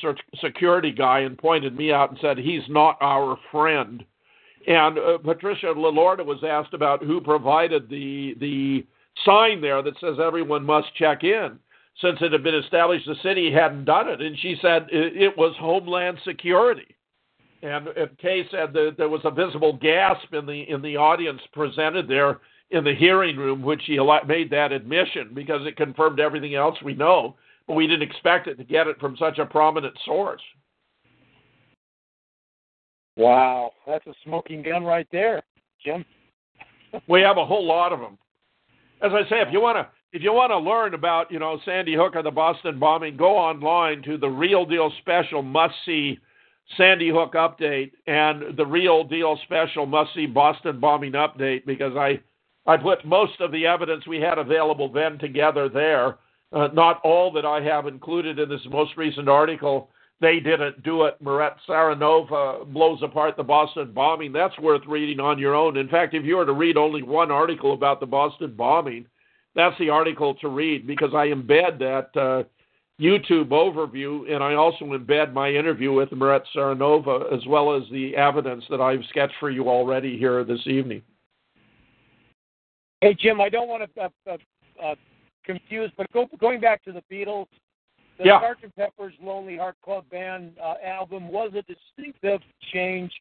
security 0.41 0.91
guy 0.91 1.19
and 1.19 1.37
pointed 1.37 1.77
me 1.77 1.91
out 1.91 2.09
and 2.09 2.19
said, 2.19 2.37
"He's 2.37 2.67
not 2.67 2.97
our 2.99 3.37
friend." 3.51 4.03
And 4.67 4.97
uh, 4.97 5.17
Patricia 5.19 5.67
Llodra 5.67 6.25
was 6.25 6.43
asked 6.43 6.73
about 6.73 7.03
who 7.03 7.21
provided 7.21 7.89
the 7.89 8.35
the 8.39 8.85
sign 9.23 9.61
there 9.61 9.81
that 9.81 9.99
says 9.99 10.17
everyone 10.19 10.65
must 10.65 10.93
check 10.95 11.23
in 11.23 11.59
since 12.01 12.17
it 12.21 12.31
had 12.31 12.43
been 12.43 12.55
established 12.55 13.05
the 13.05 13.15
city 13.23 13.51
hadn't 13.51 13.85
done 13.85 14.07
it. 14.07 14.21
And 14.21 14.37
she 14.39 14.57
said 14.61 14.87
it, 14.91 15.37
was 15.37 15.55
Homeland 15.59 16.17
Security. 16.23 16.95
And, 17.61 17.89
Kay 18.21 18.43
said 18.51 18.71
that 18.73 18.95
there 18.97 19.09
was 19.09 19.21
a 19.25 19.31
visible 19.31 19.73
gasp 19.81 20.33
in 20.33 20.45
the 20.45 20.69
in 20.69 20.81
the 20.81 20.95
audience 20.95 21.41
presented 21.51 22.07
there 22.07 22.39
in 22.71 22.83
the 22.83 22.95
hearing 22.95 23.35
room, 23.35 23.61
which 23.61 23.81
she 23.85 23.99
made 24.27 24.49
that 24.51 24.71
admission 24.71 25.31
because 25.33 25.65
it 25.65 25.75
confirmed 25.75 26.19
everything 26.19 26.55
else 26.55 26.77
we 26.83 26.93
know, 26.93 27.35
but 27.67 27.73
we 27.73 27.87
didn't 27.87 28.07
expect 28.07 28.47
it 28.47 28.55
to 28.55 28.63
get 28.63 28.87
it 28.87 28.99
from 28.99 29.17
such 29.17 29.39
a 29.39 29.45
prominent 29.45 29.97
source. 30.05 30.41
Wow, 33.17 33.71
that's 33.85 34.07
a 34.07 34.13
smoking 34.23 34.63
gun 34.63 34.85
right 34.85 35.07
there, 35.11 35.41
Jim. 35.83 36.05
we 37.09 37.21
have 37.21 37.37
a 37.37 37.45
whole 37.45 37.65
lot 37.65 37.91
of 37.91 37.99
them. 37.99 38.17
As 39.01 39.11
I 39.13 39.27
say, 39.29 39.41
if 39.41 39.49
you 39.51 39.59
want 39.59 39.77
to 39.77 39.87
if 40.11 40.23
you 40.23 40.33
want 40.33 40.51
to 40.51 40.57
learn 40.57 40.95
about, 40.95 41.31
you 41.31 41.37
know, 41.37 41.59
Sandy 41.65 41.93
Hook 41.93 42.15
or 42.15 42.23
the 42.23 42.31
Boston 42.31 42.79
bombing, 42.79 43.15
go 43.15 43.37
online 43.37 44.01
to 44.03 44.17
the 44.17 44.27
Real 44.27 44.65
Deal 44.65 44.91
Special 45.01 45.43
Must 45.43 45.73
See 45.85 46.17
Sandy 46.77 47.09
Hook 47.09 47.33
update 47.33 47.91
and 48.07 48.55
the 48.57 48.65
Real 48.65 49.03
Deal 49.03 49.39
Special 49.43 49.85
Must 49.85 50.13
See 50.13 50.25
Boston 50.25 50.79
bombing 50.79 51.13
update 51.13 51.65
because 51.65 51.95
I 51.95 52.19
I 52.65 52.77
put 52.77 53.03
most 53.03 53.39
of 53.39 53.51
the 53.51 53.65
evidence 53.65 54.05
we 54.05 54.19
had 54.19 54.37
available 54.37 54.91
then 54.91 55.17
together 55.17 55.69
there. 55.69 56.17
Uh, 56.51 56.67
not 56.73 56.99
all 57.03 57.31
that 57.31 57.45
I 57.45 57.61
have 57.61 57.87
included 57.87 58.37
in 58.39 58.49
this 58.49 58.61
most 58.69 58.95
recent 58.97 59.27
article. 59.27 59.89
They 60.21 60.39
didn't 60.39 60.83
do 60.83 61.05
it. 61.05 61.15
Maret 61.21 61.53
Tsarnaeva 61.67 62.71
blows 62.71 62.99
apart 63.01 63.37
the 63.37 63.43
Boston 63.43 63.91
bombing. 63.93 64.33
That's 64.33 64.57
worth 64.59 64.81
reading 64.87 65.19
on 65.19 65.39
your 65.39 65.55
own. 65.55 65.77
In 65.77 65.87
fact, 65.87 66.13
if 66.13 66.25
you 66.25 66.37
were 66.37 66.45
to 66.45 66.53
read 66.53 66.77
only 66.77 67.01
one 67.01 67.31
article 67.31 67.73
about 67.73 67.99
the 67.99 68.05
Boston 68.05 68.53
bombing, 68.55 69.05
that's 69.55 69.77
the 69.79 69.89
article 69.89 70.35
to 70.35 70.49
read 70.49 70.85
because 70.85 71.13
I 71.13 71.27
embed 71.27 71.79
that 71.79 72.19
uh, 72.19 72.43
YouTube 72.99 73.47
overview 73.47 74.31
and 74.33 74.43
I 74.43 74.55
also 74.55 74.85
embed 74.85 75.33
my 75.33 75.49
interview 75.49 75.93
with 75.93 76.11
Maret 76.11 76.43
Tsarnaeva 76.53 77.33
as 77.33 77.45
well 77.47 77.75
as 77.75 77.83
the 77.91 78.15
evidence 78.15 78.63
that 78.69 78.81
I've 78.81 79.03
sketched 79.09 79.35
for 79.39 79.49
you 79.49 79.69
already 79.69 80.17
here 80.17 80.43
this 80.43 80.65
evening. 80.65 81.01
Hey, 83.01 83.15
Jim, 83.17 83.39
I 83.39 83.47
don't 83.47 83.69
want 83.69 83.89
to 83.95 84.01
uh, 84.01 84.09
uh, 84.29 84.37
uh, 84.83 84.95
confuse, 85.45 85.89
but 85.97 86.11
go, 86.11 86.27
going 86.39 86.59
back 86.59 86.83
to 86.83 86.91
the 86.91 87.03
Beatles, 87.09 87.47
the 88.17 88.25
yeah. 88.25 88.41
Sgt. 88.41 88.75
Pepper's 88.75 89.13
Lonely 89.21 89.55
Heart 89.55 89.77
Club 89.83 90.03
Band 90.11 90.51
uh, 90.61 90.73
album 90.85 91.31
was 91.31 91.51
a 91.55 91.61
distinctive 91.61 92.41
change 92.73 93.11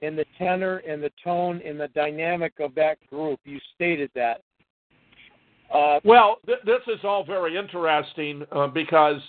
in 0.00 0.16
the 0.16 0.24
tenor 0.38 0.78
and 0.78 1.02
the 1.02 1.12
tone 1.22 1.60
and 1.64 1.78
the 1.78 1.88
dynamic 1.88 2.54
of 2.60 2.74
that 2.74 2.96
group. 3.08 3.38
You 3.44 3.58
stated 3.74 4.10
that. 4.14 4.40
Uh, 5.72 6.00
well, 6.04 6.38
th- 6.46 6.58
this 6.64 6.80
is 6.86 7.00
all 7.04 7.24
very 7.24 7.56
interesting 7.56 8.44
uh, 8.52 8.66
because 8.68 9.20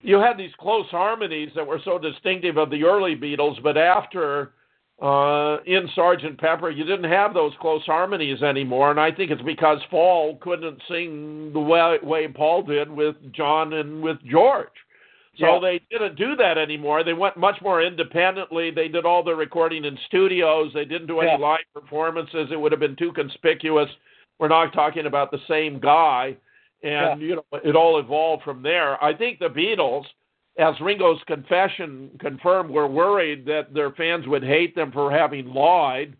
you 0.00 0.16
had 0.16 0.36
these 0.36 0.52
close 0.58 0.86
harmonies 0.90 1.50
that 1.54 1.66
were 1.66 1.80
so 1.84 1.98
distinctive 1.98 2.56
of 2.56 2.70
the 2.70 2.84
early 2.84 3.16
Beatles, 3.16 3.62
but 3.62 3.76
after 3.76 4.52
uh, 5.00 5.58
in 5.66 5.88
Sergeant 5.94 6.38
Pepper, 6.38 6.70
you 6.70 6.84
didn't 6.84 7.10
have 7.10 7.34
those 7.34 7.52
close 7.60 7.82
harmonies 7.84 8.42
anymore, 8.42 8.90
and 8.90 9.00
I 9.00 9.10
think 9.10 9.30
it's 9.30 9.42
because 9.42 9.78
Paul 9.90 10.38
couldn't 10.40 10.80
sing 10.88 11.52
the 11.52 11.60
way, 11.60 11.98
way 12.02 12.28
Paul 12.28 12.62
did 12.62 12.90
with 12.90 13.16
John 13.32 13.72
and 13.72 14.02
with 14.02 14.18
George. 14.24 14.68
So 15.38 15.46
yeah. 15.46 15.58
they 15.60 15.80
didn't 15.90 16.16
do 16.16 16.36
that 16.36 16.58
anymore. 16.58 17.02
They 17.02 17.14
went 17.14 17.38
much 17.38 17.56
more 17.62 17.82
independently. 17.82 18.70
They 18.70 18.88
did 18.88 19.06
all 19.06 19.24
their 19.24 19.36
recording 19.36 19.86
in 19.86 19.98
studios. 20.06 20.70
They 20.74 20.84
didn't 20.84 21.06
do 21.06 21.20
any 21.20 21.30
yeah. 21.30 21.38
live 21.38 21.60
performances. 21.72 22.48
It 22.52 22.60
would 22.60 22.70
have 22.70 22.80
been 22.80 22.96
too 22.96 23.12
conspicuous 23.12 23.88
we're 24.42 24.48
not 24.48 24.72
talking 24.72 25.06
about 25.06 25.30
the 25.30 25.38
same 25.48 25.78
guy, 25.78 26.36
and 26.82 27.20
yeah. 27.20 27.26
you 27.28 27.36
know 27.36 27.44
it 27.64 27.76
all 27.76 28.00
evolved 28.00 28.42
from 28.42 28.60
there. 28.60 29.02
I 29.02 29.14
think 29.14 29.38
the 29.38 29.46
Beatles, 29.46 30.02
as 30.58 30.74
Ringo's 30.80 31.20
confession 31.28 32.10
confirmed, 32.18 32.68
were 32.68 32.88
worried 32.88 33.46
that 33.46 33.72
their 33.72 33.92
fans 33.92 34.26
would 34.26 34.42
hate 34.42 34.74
them 34.74 34.90
for 34.90 35.12
having 35.12 35.46
lied 35.46 36.16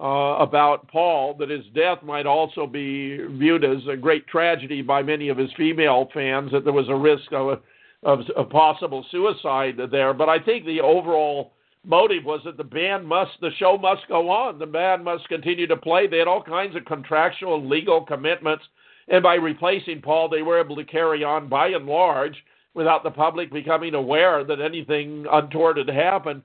uh, 0.00 0.38
about 0.38 0.88
Paul. 0.88 1.34
That 1.34 1.50
his 1.50 1.66
death 1.74 2.02
might 2.02 2.24
also 2.24 2.66
be 2.66 3.18
viewed 3.32 3.62
as 3.62 3.86
a 3.92 3.96
great 3.96 4.26
tragedy 4.26 4.80
by 4.80 5.02
many 5.02 5.28
of 5.28 5.36
his 5.36 5.50
female 5.54 6.08
fans. 6.14 6.52
That 6.52 6.64
there 6.64 6.72
was 6.72 6.88
a 6.88 6.96
risk 6.96 7.30
of 7.32 7.48
a, 7.48 8.08
of 8.08 8.20
a 8.38 8.44
possible 8.44 9.04
suicide 9.10 9.78
there. 9.90 10.14
But 10.14 10.30
I 10.30 10.38
think 10.38 10.64
the 10.64 10.80
overall 10.80 11.52
motive 11.86 12.24
was 12.24 12.40
that 12.44 12.56
the 12.56 12.64
band 12.64 13.06
must, 13.06 13.32
the 13.40 13.50
show 13.58 13.78
must 13.78 14.06
go 14.08 14.28
on. 14.28 14.58
The 14.58 14.66
band 14.66 15.04
must 15.04 15.28
continue 15.28 15.66
to 15.68 15.76
play. 15.76 16.06
They 16.06 16.18
had 16.18 16.28
all 16.28 16.42
kinds 16.42 16.76
of 16.76 16.84
contractual 16.84 17.66
legal 17.66 18.04
commitments. 18.04 18.64
And 19.08 19.22
by 19.22 19.34
replacing 19.36 20.02
Paul, 20.02 20.28
they 20.28 20.42
were 20.42 20.60
able 20.60 20.76
to 20.76 20.84
carry 20.84 21.22
on 21.22 21.48
by 21.48 21.68
and 21.68 21.86
large 21.86 22.36
without 22.74 23.04
the 23.04 23.10
public 23.10 23.52
becoming 23.52 23.94
aware 23.94 24.44
that 24.44 24.60
anything 24.60 25.26
untoward 25.32 25.78
had 25.78 25.88
happened. 25.88 26.42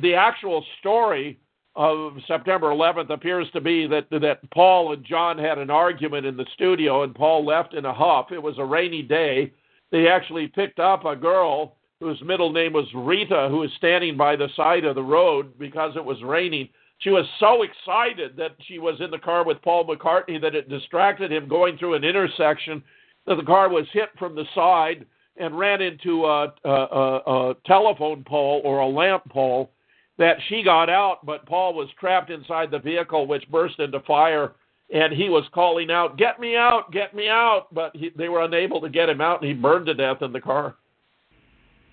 The 0.00 0.14
actual 0.14 0.64
story 0.80 1.38
of 1.76 2.14
September 2.26 2.68
11th 2.68 3.10
appears 3.10 3.46
to 3.52 3.60
be 3.60 3.86
that 3.86 4.10
that 4.10 4.50
Paul 4.50 4.92
and 4.92 5.04
John 5.04 5.38
had 5.38 5.58
an 5.58 5.70
argument 5.70 6.26
in 6.26 6.36
the 6.36 6.46
studio, 6.54 7.04
and 7.04 7.14
Paul 7.14 7.46
left 7.46 7.74
in 7.74 7.84
a 7.84 7.94
huff. 7.94 8.32
It 8.32 8.42
was 8.42 8.58
a 8.58 8.64
rainy 8.64 9.02
day. 9.02 9.52
They 9.92 10.08
actually 10.08 10.48
picked 10.48 10.80
up 10.80 11.04
a 11.04 11.14
girl 11.14 11.76
whose 12.00 12.20
middle 12.22 12.52
name 12.52 12.72
was 12.72 12.86
Rita, 12.94 13.48
who 13.50 13.58
was 13.58 13.70
standing 13.76 14.16
by 14.16 14.36
the 14.36 14.48
side 14.54 14.84
of 14.84 14.94
the 14.94 15.02
road 15.02 15.58
because 15.58 15.96
it 15.96 16.04
was 16.04 16.22
raining. 16.22 16.68
She 16.98 17.10
was 17.10 17.26
so 17.40 17.62
excited 17.62 18.36
that 18.36 18.56
she 18.66 18.78
was 18.78 19.00
in 19.00 19.10
the 19.10 19.18
car 19.18 19.44
with 19.44 19.62
Paul 19.62 19.86
McCartney 19.86 20.40
that 20.40 20.54
it 20.54 20.68
distracted 20.68 21.32
him 21.32 21.48
going 21.48 21.76
through 21.76 21.94
an 21.94 22.04
intersection. 22.04 22.82
That 23.26 23.36
the 23.36 23.44
car 23.44 23.68
was 23.68 23.86
hit 23.92 24.10
from 24.18 24.34
the 24.34 24.44
side 24.54 25.06
and 25.36 25.58
ran 25.58 25.80
into 25.80 26.24
a, 26.24 26.52
a, 26.64 26.70
a, 26.70 27.50
a 27.50 27.54
telephone 27.66 28.24
pole 28.24 28.60
or 28.64 28.80
a 28.80 28.88
lamp 28.88 29.28
pole. 29.30 29.70
That 30.18 30.38
she 30.48 30.64
got 30.64 30.90
out, 30.90 31.24
but 31.24 31.46
Paul 31.46 31.74
was 31.74 31.88
trapped 31.98 32.30
inside 32.30 32.72
the 32.72 32.80
vehicle, 32.80 33.28
which 33.28 33.48
burst 33.50 33.78
into 33.78 34.00
fire 34.00 34.54
and 34.90 35.12
he 35.12 35.28
was 35.28 35.44
calling 35.52 35.90
out, 35.90 36.16
"Get 36.16 36.40
me 36.40 36.56
out! 36.56 36.90
Get 36.90 37.14
me 37.14 37.28
out!" 37.28 37.66
But 37.72 37.94
he, 37.94 38.10
they 38.16 38.30
were 38.30 38.42
unable 38.42 38.80
to 38.80 38.88
get 38.88 39.10
him 39.10 39.20
out, 39.20 39.42
and 39.42 39.48
he 39.48 39.54
burned 39.54 39.84
to 39.86 39.94
death 39.94 40.22
in 40.22 40.32
the 40.32 40.40
car. 40.40 40.76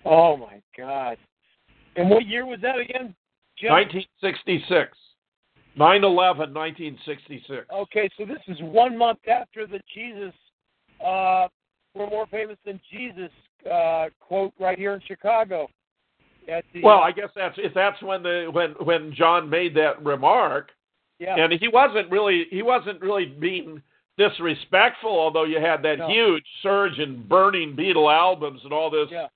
Oh 0.06 0.36
my 0.36 0.60
God! 0.76 1.18
And 1.96 2.08
what 2.08 2.26
year 2.26 2.46
was 2.46 2.60
that 2.62 2.78
again? 2.78 3.14
Jim? 3.58 3.72
1966. 3.72 4.96
9/11, 5.78 6.54
1966. 6.54 7.66
Okay, 7.70 8.08
so 8.16 8.24
this 8.24 8.38
is 8.48 8.56
one 8.62 8.96
month 8.96 9.18
after 9.28 9.66
the 9.66 9.80
Jesus, 9.92 10.32
uh, 11.04 11.48
we're 11.94 12.08
more 12.08 12.26
famous 12.26 12.56
than 12.64 12.80
Jesus 12.90 13.30
uh, 13.70 14.06
quote 14.20 14.52
right 14.58 14.78
here 14.78 14.94
in 14.94 15.00
Chicago. 15.06 15.68
At 16.48 16.64
the, 16.72 16.82
Well, 16.82 17.00
I 17.00 17.10
guess 17.12 17.28
that's 17.34 17.56
if 17.58 17.74
that's 17.74 18.00
when 18.02 18.22
the 18.22 18.48
when 18.52 18.70
when 18.86 19.12
John 19.14 19.50
made 19.50 19.74
that 19.76 20.02
remark, 20.04 20.70
yeah, 21.18 21.36
and 21.36 21.52
he 21.52 21.68
wasn't 21.68 22.10
really 22.10 22.46
he 22.50 22.62
wasn't 22.62 23.00
really 23.00 23.26
being 23.26 23.82
disrespectful, 24.16 25.10
although 25.10 25.44
you 25.44 25.60
had 25.60 25.82
that 25.82 25.98
No. 25.98 26.08
huge 26.08 26.44
surge 26.62 26.98
in 26.98 27.26
burning 27.26 27.76
Beatle 27.76 28.12
albums 28.12 28.60
and 28.64 28.72
all 28.72 28.88
this 28.88 29.08
yeah, 29.10 29.26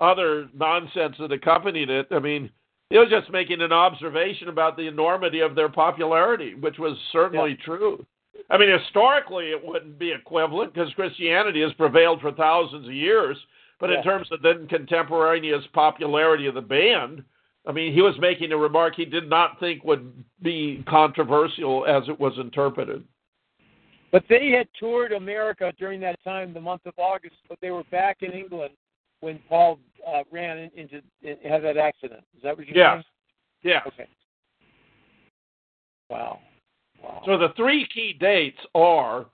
other 0.00 0.48
nonsense 0.54 1.16
that 1.18 1.32
accompanied 1.32 1.90
it. 1.90 2.06
I 2.10 2.18
mean, 2.18 2.50
he 2.90 2.98
was 2.98 3.08
just 3.10 3.30
making 3.30 3.60
an 3.60 3.72
observation 3.72 4.48
about 4.48 4.76
the 4.76 4.86
enormity 4.86 5.40
of 5.40 5.54
their 5.54 5.68
popularity, 5.68 6.54
which 6.54 6.78
was 6.78 6.96
certainly 7.12 7.56
true. 7.64 8.04
I 8.50 8.56
mean, 8.56 8.70
historically, 8.70 9.50
it 9.50 9.62
wouldn't 9.62 9.98
be 9.98 10.12
equivalent 10.12 10.72
because 10.72 10.92
Christianity 10.94 11.60
has 11.62 11.72
prevailed 11.74 12.20
for 12.20 12.32
thousands 12.32 12.86
of 12.86 12.94
years. 12.94 13.36
But 13.78 13.90
Yeah. 13.90 13.98
in 13.98 14.02
terms 14.04 14.30
of 14.32 14.42
then 14.42 14.66
contemporaneous 14.68 15.66
popularity 15.68 16.46
of 16.46 16.54
the 16.54 16.62
band, 16.62 17.24
I 17.66 17.72
mean, 17.72 17.92
he 17.92 18.00
was 18.00 18.18
making 18.18 18.52
a 18.52 18.56
remark 18.56 18.94
he 18.94 19.04
did 19.04 19.28
not 19.28 19.60
think 19.60 19.84
would 19.84 20.24
be 20.42 20.82
controversial 20.86 21.84
as 21.84 22.08
it 22.08 22.18
was 22.18 22.38
interpreted. 22.38 23.04
but 24.10 24.26
they 24.28 24.48
had 24.48 24.66
toured 24.72 25.12
America 25.12 25.70
during 25.78 26.00
that 26.00 26.18
time, 26.24 26.54
the 26.54 26.60
month 26.60 26.86
of 26.86 26.94
August, 26.96 27.36
but 27.46 27.60
they 27.60 27.70
were 27.70 27.84
back 27.90 28.22
in 28.22 28.32
England 28.32 28.74
when 29.20 29.38
Paul 29.48 29.78
uh, 30.06 30.22
ran 30.30 30.70
into 30.74 31.02
had 31.48 31.62
that 31.62 31.76
accident. 31.76 32.22
Is 32.36 32.42
that 32.42 32.56
what 32.56 32.66
you're 32.66 32.76
Yes. 32.76 32.94
saying? 32.94 33.04
Yeah. 33.62 33.80
Okay. 33.86 34.08
Wow. 36.10 36.40
Wow. 37.02 37.22
So 37.26 37.36
the 37.38 37.50
three 37.56 37.86
key 37.86 38.12
dates 38.12 38.58
are 38.74 39.26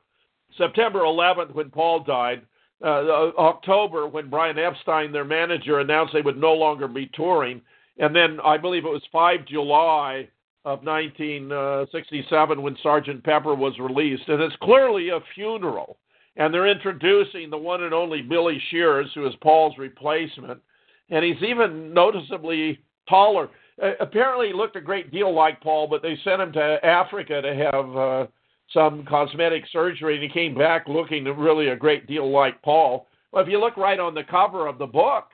September 0.56 1.00
11th 1.00 1.54
when 1.54 1.70
Paul 1.70 2.00
died, 2.00 2.42
uh, 2.82 3.32
October 3.38 4.06
when 4.06 4.28
Brian 4.28 4.58
Epstein, 4.58 5.12
their 5.12 5.24
manager, 5.24 5.80
announced 5.80 6.12
they 6.12 6.22
would 6.22 6.36
no 6.36 6.52
longer 6.52 6.88
be 6.88 7.06
touring, 7.14 7.60
and 7.98 8.14
then 8.14 8.40
I 8.44 8.58
believe 8.58 8.84
it 8.84 8.90
was 8.90 9.02
5 9.12 9.46
July 9.46 10.28
of 10.64 10.82
1967 10.82 12.62
when 12.62 12.76
Sergeant 12.82 13.22
Pepper 13.22 13.54
was 13.54 13.78
released, 13.78 14.28
and 14.28 14.42
it's 14.42 14.56
clearly 14.56 15.10
a 15.10 15.20
funeral. 15.34 15.98
And 16.36 16.52
they're 16.52 16.66
introducing 16.66 17.48
the 17.48 17.58
one 17.58 17.84
and 17.84 17.94
only 17.94 18.22
Billy 18.22 18.60
Shears, 18.70 19.10
who 19.14 19.26
is 19.26 19.34
Paul's 19.40 19.78
replacement, 19.78 20.60
and 21.10 21.24
he's 21.24 21.42
even 21.42 21.94
noticeably 21.94 22.80
taller. 23.08 23.48
Uh, 23.82 23.92
apparently, 24.00 24.48
he 24.48 24.52
looked 24.52 24.76
a 24.76 24.80
great 24.80 25.12
deal 25.12 25.32
like 25.34 25.60
Paul, 25.60 25.86
but 25.86 26.02
they 26.02 26.18
sent 26.24 26.42
him 26.42 26.52
to 26.52 26.84
Africa 26.84 27.40
to 27.40 27.54
have 27.54 27.96
uh, 27.96 28.26
some 28.72 29.04
cosmetic 29.04 29.64
surgery, 29.72 30.14
and 30.14 30.22
he 30.22 30.28
came 30.28 30.56
back 30.56 30.88
looking 30.88 31.24
really 31.24 31.68
a 31.68 31.76
great 31.76 32.06
deal 32.06 32.30
like 32.30 32.60
Paul. 32.62 33.06
Well, 33.32 33.42
if 33.42 33.48
you 33.48 33.60
look 33.60 33.76
right 33.76 34.00
on 34.00 34.14
the 34.14 34.24
cover 34.24 34.66
of 34.66 34.78
the 34.78 34.86
book, 34.86 35.24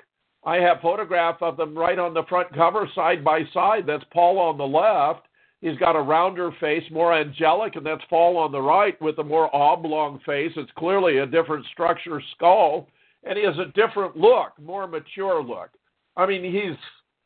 I 0.45 0.57
have 0.57 0.81
photograph 0.81 1.43
of 1.43 1.57
them 1.57 1.77
right 1.77 1.99
on 1.99 2.15
the 2.15 2.25
front 2.25 2.53
cover, 2.55 2.89
side 2.95 3.23
by 3.23 3.43
side. 3.53 3.85
That's 3.87 4.05
Paul 4.13 4.39
on 4.39 4.57
the 4.57 4.67
left. 4.67 5.27
He's 5.61 5.77
got 5.77 5.97
a 5.97 6.01
rounder 6.01 6.51
face, 6.59 6.85
more 6.91 7.13
angelic, 7.13 7.77
and 7.77 7.85
that's 7.85 8.05
Paul 8.09 8.39
on 8.39 8.51
the 8.51 8.63
right 8.63 9.01
with 9.03 9.19
a 9.19 9.25
more 9.25 9.55
oblong 9.55 10.19
face. 10.25 10.53
It's 10.57 10.71
clearly 10.77 11.19
a 11.19 11.27
different 11.27 11.67
structure 11.67 12.23
skull, 12.35 12.89
and 13.25 13.37
he 13.37 13.45
has 13.45 13.59
a 13.59 13.73
different 13.73 14.17
look, 14.17 14.53
more 14.59 14.87
mature 14.87 15.43
look. 15.43 15.69
I 16.17 16.25
mean, 16.25 16.45
he's 16.45 16.79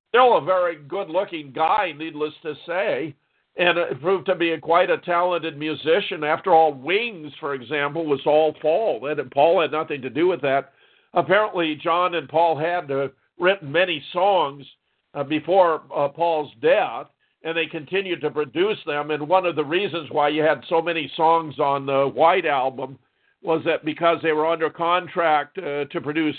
still 0.09 0.37
a 0.37 0.45
very 0.45 0.77
good-looking 0.77 1.53
guy, 1.53 1.93
needless 1.97 2.35
to 2.43 2.55
say, 2.67 3.15
and 3.57 3.79
it 3.79 4.01
proved 4.01 4.27
to 4.27 4.35
be 4.35 4.51
a, 4.51 4.61
quite 4.61 4.91
a 4.91 4.99
talented 4.99 5.57
musician. 5.57 6.25
After 6.25 6.53
all, 6.53 6.75
Wings, 6.75 7.33
for 7.39 7.55
example, 7.55 8.05
was 8.05 8.21
all 8.27 8.53
Paul, 8.61 9.07
and 9.07 9.31
Paul 9.31 9.61
had 9.61 9.71
nothing 9.71 10.03
to 10.03 10.11
do 10.11 10.27
with 10.27 10.41
that. 10.43 10.73
Apparently, 11.13 11.77
John 11.77 12.17
and 12.17 12.29
Paul 12.29 12.59
had 12.59 12.91
uh, 12.91 13.09
written 13.39 13.71
many 13.71 14.03
songs 14.13 14.67
uh, 15.15 15.23
before 15.23 15.83
uh, 15.97 16.09
Paul's 16.09 16.51
death, 16.61 17.07
and 17.45 17.57
they 17.57 17.67
continued 17.67 18.21
to 18.23 18.31
produce 18.31 18.79
them. 18.87 19.11
And 19.11 19.29
one 19.29 19.47
of 19.47 19.55
the 19.55 19.65
reasons 19.65 20.09
why 20.11 20.29
you 20.29 20.43
had 20.43 20.65
so 20.69 20.81
many 20.81 21.13
songs 21.15 21.59
on 21.59 21.87
the 21.87 22.09
White 22.09 22.47
Album 22.47 22.99
was 23.43 23.63
that 23.67 23.85
because 23.85 24.19
they 24.23 24.33
were 24.33 24.47
under 24.47 24.71
contract 24.71 25.59
uh, 25.59 25.85
to 25.85 26.01
produce 26.01 26.37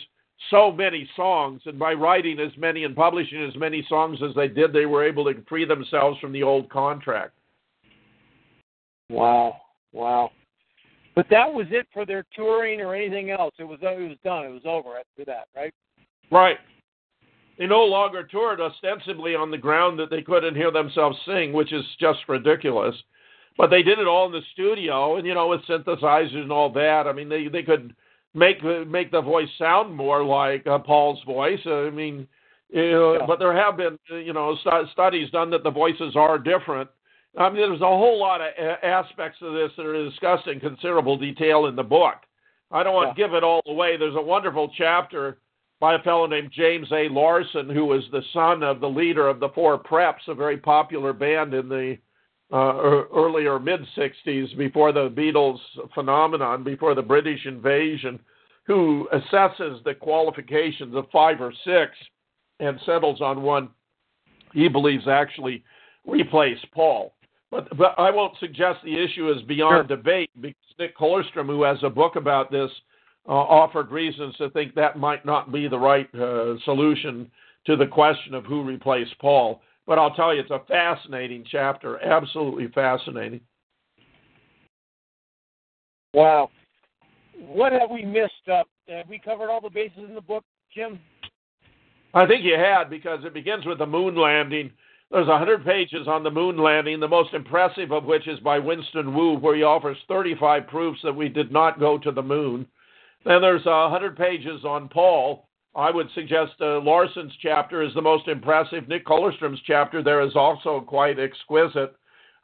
so 0.50 0.72
many 0.72 1.08
songs, 1.16 1.62
and 1.66 1.80
by 1.80 1.94
writing 1.94 2.40
as 2.40 2.52
many 2.58 2.84
and 2.84 2.96
publishing 2.96 3.44
as 3.44 3.56
many 3.56 3.86
songs 3.88 4.20
as 4.28 4.36
they 4.36 4.48
did, 4.48 4.74
they 4.74 4.86
were 4.86 5.08
able 5.08 5.24
to 5.26 5.42
free 5.48 5.64
themselves 5.64 6.20
from 6.20 6.34
the 6.34 6.44
old 6.44 6.70
contract. 6.70 7.32
Wow. 9.10 9.58
Wow. 9.94 10.32
But 11.16 11.28
that 11.30 11.52
was 11.52 11.68
it 11.70 11.88
for 11.94 12.06
their 12.06 12.26
touring 12.36 12.82
or 12.82 12.94
anything 12.94 13.30
else. 13.30 13.54
It 13.58 13.64
was 13.64 13.80
it 13.82 14.10
was 14.10 14.18
done. 14.24 14.46
It 14.46 14.50
was 14.50 14.64
over 14.66 14.98
after 14.98 15.24
that, 15.26 15.46
right? 15.56 15.74
Right. 16.30 16.58
They 17.58 17.68
no 17.68 17.84
longer 17.84 18.24
toured 18.24 18.60
ostensibly 18.60 19.36
on 19.36 19.50
the 19.52 19.58
ground 19.58 19.98
that 20.00 20.10
they 20.10 20.22
couldn't 20.22 20.56
hear 20.56 20.72
themselves 20.72 21.18
sing, 21.26 21.54
which 21.54 21.72
is 21.72 21.86
just 22.00 22.20
ridiculous. 22.28 22.96
But 23.58 23.70
they 23.70 23.84
did 23.84 24.00
it 24.00 24.08
all 24.08 24.26
in 24.26 24.34
the 24.34 24.42
studio, 24.54 25.16
and 25.16 25.26
you 25.26 25.34
know, 25.34 25.48
with 25.48 25.62
synthesizers 25.66 26.36
and 26.36 26.52
all 26.52 26.70
that. 26.74 27.08
I 27.08 27.14
mean, 27.14 27.30
they 27.30 27.48
they 27.48 27.64
could 27.64 27.96
make 28.34 28.62
make 28.88 29.12
the 29.12 29.22
voice 29.22 29.48
sound 29.58 29.96
more 29.96 30.24
like 30.24 30.68
uh, 30.68 30.80
Paul's 30.80 31.24
voice. 31.26 31.60
Uh, 31.66 31.84
I 31.88 31.90
mean, 31.90 32.28
you 32.70 32.92
know, 32.92 33.14
Yeah. 33.14 33.26
but 33.26 33.40
there 33.40 33.56
have 33.56 33.78
been 33.78 33.98
uh, 34.12 34.16
you 34.16 34.34
know 34.34 34.56
stu- 34.58 34.88
studies 34.92 35.32
done 35.32 35.50
that 35.52 35.64
the 35.64 35.72
voices 35.72 36.16
are 36.18 36.38
different. 36.38 36.90
I 37.38 37.50
mean, 37.50 37.58
there's 37.70 37.82
a 37.82 37.86
whole 37.86 38.20
lot 38.20 38.42
of 38.42 38.48
a- 38.58 38.86
aspects 38.86 39.40
of 39.42 39.54
this 39.54 39.72
that 39.78 39.86
are 39.86 40.10
discussed 40.10 40.48
in 40.48 40.60
considerable 40.60 41.18
detail 41.18 41.68
in 41.68 41.76
the 41.78 41.84
book. 41.84 42.16
I 42.72 42.84
don't 42.84 42.94
want 42.94 43.16
to 43.16 43.22
give 43.22 43.34
it 43.34 43.44
all 43.44 43.62
away. 43.68 43.96
There's 43.96 44.16
a 44.16 44.22
wonderful 44.22 44.70
chapter 44.78 45.38
by 45.86 45.94
a 45.94 46.00
fellow 46.00 46.26
named 46.26 46.52
James 46.52 46.88
A. 46.92 47.08
Larson, 47.10 47.70
who 47.70 47.86
was 47.86 48.02
the 48.12 48.24
son 48.34 48.64
of 48.64 48.80
the 48.80 48.90
leader 48.90 49.28
of 49.28 49.40
the 49.40 49.50
Four 49.50 49.78
Preps, 49.78 50.28
a 50.28 50.34
very 50.34 50.58
popular 50.58 51.14
band 51.14 51.54
in 51.54 51.70
the 51.70 51.96
uh, 52.52 53.04
earlier 53.14 53.60
mid 53.60 53.82
60s, 53.96 54.58
before 54.58 54.92
the 54.92 55.12
Beatles 55.12 55.60
phenomenon, 55.94 56.64
before 56.64 56.96
the 56.96 57.04
British 57.04 57.46
invasion, 57.46 58.20
who 58.66 59.08
assesses 59.14 59.84
the 59.84 59.94
qualifications 59.94 60.96
of 60.96 61.06
five 61.14 61.40
or 61.40 61.54
six 61.64 61.92
and 62.60 62.80
settles 62.84 63.22
on 63.22 63.44
one 63.44 63.70
he 64.54 64.68
believes 64.68 65.08
actually 65.08 65.64
replaced 66.04 66.66
Paul. 66.74 67.14
But, 67.52 67.68
but 67.78 67.94
I 68.00 68.10
won't 68.10 68.36
suggest 68.40 68.80
the 68.84 69.04
issue 69.04 69.32
is 69.32 69.44
beyond 69.44 69.88
debate 69.88 70.32
because 70.42 70.56
Nick 70.80 70.98
Kollerstrom, 70.98 71.46
who 71.46 71.62
has 71.62 71.78
a 71.84 71.92
book 71.92 72.16
about 72.16 72.52
this, 72.52 72.72
uh, 73.28 73.32
offered 73.32 73.92
reasons 73.92 74.36
to 74.38 74.50
think 74.52 74.76
that 74.76 74.98
might 74.98 75.26
not 75.26 75.52
be 75.52 75.68
the 75.68 75.80
right 75.80 76.08
uh, 76.16 76.56
solution 76.64 77.30
to 77.66 77.76
the 77.76 77.88
question 77.88 78.34
of 78.34 78.46
who 78.46 78.64
replaced 78.64 79.18
Paul. 79.20 79.62
But 79.88 80.00
I'll 80.00 80.14
tell 80.14 80.34
you, 80.34 80.42
it's 80.42 80.52
a 80.52 80.62
fascinating 80.68 81.46
chapter, 81.50 82.00
absolutely 82.04 82.68
fascinating. 82.70 83.42
Wow. 86.14 86.50
What 87.38 87.74
have 87.74 87.90
we 87.92 88.06
missed? 88.06 88.32
Uh, 88.52 88.64
have 88.88 89.10
we 89.10 89.20
covered 89.20 89.50
all 89.50 89.62
the 89.62 89.70
bases 89.70 90.06
in 90.08 90.16
the 90.16 90.22
book, 90.22 90.44
Jim? 90.74 91.00
I 92.14 92.26
think 92.26 92.46
you 92.46 92.56
had 92.58 92.90
because 92.90 93.20
it 93.26 93.34
begins 93.34 93.66
with 93.66 93.80
the 93.80 93.86
moon 93.86 94.16
landing. 94.16 94.72
There's 95.12 95.28
100 95.28 95.66
pages 95.66 96.08
on 96.08 96.24
the 96.24 96.32
moon 96.32 96.58
landing, 96.58 97.00
the 97.00 97.08
most 97.08 97.34
impressive 97.34 97.92
of 97.92 98.06
which 98.06 98.28
is 98.28 98.40
by 98.40 98.58
Winston 98.58 99.14
Wu, 99.14 99.38
where 99.38 99.56
he 99.56 99.64
offers 99.64 99.98
35 100.08 100.68
proofs 100.68 101.00
that 101.04 101.16
we 101.16 101.30
did 101.30 101.52
not 101.52 101.80
go 101.80 101.98
to 101.98 102.12
the 102.12 102.24
moon. 102.24 102.66
Then 103.26 103.42
there's 103.42 103.66
uh, 103.66 103.90
100 103.90 104.16
pages 104.16 104.64
on 104.64 104.88
Paul. 104.88 105.48
I 105.76 105.92
would 105.92 106.08
suggest 106.14 106.54
uh, 106.62 106.80
Larson's 106.80 107.34
chapter 107.42 107.82
is 107.82 107.94
the 107.96 108.02
most 108.02 108.28
impressive. 108.28 108.88
Nick 108.88 109.06
Kollerstrom's 109.06 109.60
chapter 109.66 110.02
there 110.02 110.22
is 110.22 110.36
also 110.36 110.80
quite 110.80 111.20
exquisite. 111.20 111.96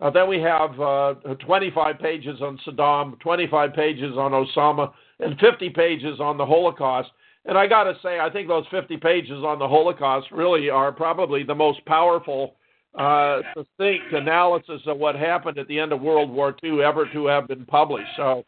Uh, 0.01 0.09
then 0.09 0.27
we 0.27 0.39
have 0.41 0.79
uh, 0.81 1.13
25 1.45 1.99
pages 1.99 2.41
on 2.41 2.59
Saddam, 2.65 3.19
25 3.19 3.73
pages 3.73 4.17
on 4.17 4.31
Osama, 4.31 4.91
and 5.19 5.39
50 5.39 5.69
pages 5.69 6.19
on 6.19 6.37
the 6.37 6.45
Holocaust. 6.45 7.09
And 7.45 7.57
I 7.57 7.67
got 7.67 7.83
to 7.83 7.93
say, 8.01 8.19
I 8.19 8.29
think 8.29 8.47
those 8.47 8.65
50 8.71 8.97
pages 8.97 9.43
on 9.43 9.59
the 9.59 9.67
Holocaust 9.67 10.31
really 10.31 10.69
are 10.69 10.91
probably 10.91 11.43
the 11.43 11.55
most 11.55 11.85
powerful, 11.85 12.55
uh, 12.97 13.41
succinct 13.53 14.11
analysis 14.13 14.81
of 14.87 14.97
what 14.97 15.15
happened 15.15 15.57
at 15.57 15.67
the 15.67 15.79
end 15.79 15.93
of 15.93 16.01
World 16.01 16.31
War 16.31 16.55
II 16.63 16.81
ever 16.81 17.05
to 17.13 17.27
have 17.27 17.47
been 17.47 17.65
published. 17.65 18.09
So, 18.17 18.43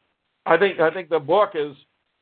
I 0.45 0.57
think 0.57 0.79
I 0.79 0.91
think 0.91 1.09
the 1.09 1.19
book 1.19 1.51
is 1.55 1.73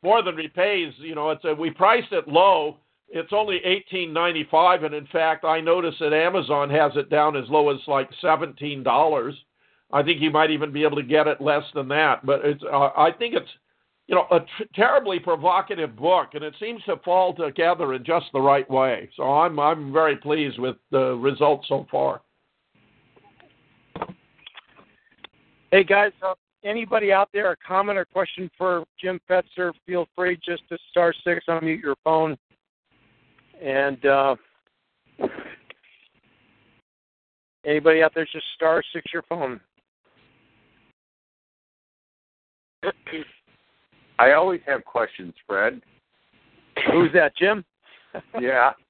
more 0.03 0.23
than 0.23 0.35
repays. 0.35 0.93
You 0.97 1.15
know, 1.15 1.29
it's 1.31 1.45
a, 1.45 1.53
we 1.53 1.69
priced 1.69 2.11
it 2.11 2.27
low. 2.27 2.77
It's 3.09 3.33
only 3.33 3.59
18.95, 3.91 4.85
and 4.85 4.95
in 4.95 5.05
fact, 5.07 5.43
I 5.43 5.59
notice 5.59 5.95
that 5.99 6.13
Amazon 6.13 6.69
has 6.69 6.93
it 6.95 7.09
down 7.09 7.35
as 7.35 7.43
low 7.49 7.69
as 7.69 7.79
like 7.85 8.09
$17. 8.23 9.33
I 9.91 10.03
think 10.03 10.21
you 10.21 10.31
might 10.31 10.51
even 10.51 10.71
be 10.71 10.83
able 10.83 10.95
to 10.95 11.03
get 11.03 11.27
it 11.27 11.41
less 11.41 11.63
than 11.75 11.89
that. 11.89 12.25
But 12.25 12.45
it's 12.45 12.63
uh, 12.63 12.89
I 12.95 13.11
think 13.11 13.35
it's 13.35 13.49
you 14.07 14.15
know 14.15 14.25
a 14.31 14.39
terribly 14.73 15.19
provocative 15.19 15.95
book, 15.97 16.29
and 16.33 16.43
it 16.43 16.55
seems 16.59 16.81
to 16.83 16.95
fall 17.03 17.33
together 17.33 17.93
in 17.93 18.05
just 18.05 18.27
the 18.31 18.39
right 18.39 18.69
way. 18.69 19.09
So 19.17 19.23
I'm 19.23 19.59
I'm 19.59 19.91
very 19.91 20.15
pleased 20.15 20.59
with 20.59 20.77
the 20.91 21.15
results 21.15 21.67
so 21.67 21.85
far. 21.91 22.21
Hey 25.71 25.83
guys, 25.83 26.11
uh, 26.25 26.33
anybody 26.63 27.11
out 27.11 27.29
there 27.33 27.51
a 27.51 27.55
comment 27.57 27.97
or 27.97 28.05
question 28.05 28.49
for 28.57 28.83
Jim 28.99 29.19
Fetzer? 29.29 29.71
Feel 29.85 30.07
free 30.15 30.37
just 30.43 30.63
to 30.69 30.77
star 30.89 31.13
six, 31.23 31.45
unmute 31.47 31.81
your 31.81 31.95
phone, 32.03 32.37
and 33.61 34.05
uh, 34.05 34.35
anybody 37.65 38.01
out 38.01 38.13
there 38.13 38.27
just 38.31 38.45
star 38.55 38.83
six 38.93 39.05
your 39.13 39.23
phone. 39.23 39.59
I 44.19 44.33
always 44.33 44.61
have 44.65 44.83
questions, 44.85 45.33
Fred. 45.47 45.81
Who's 46.91 47.11
that, 47.13 47.35
Jim? 47.37 47.63
yeah. 48.39 48.71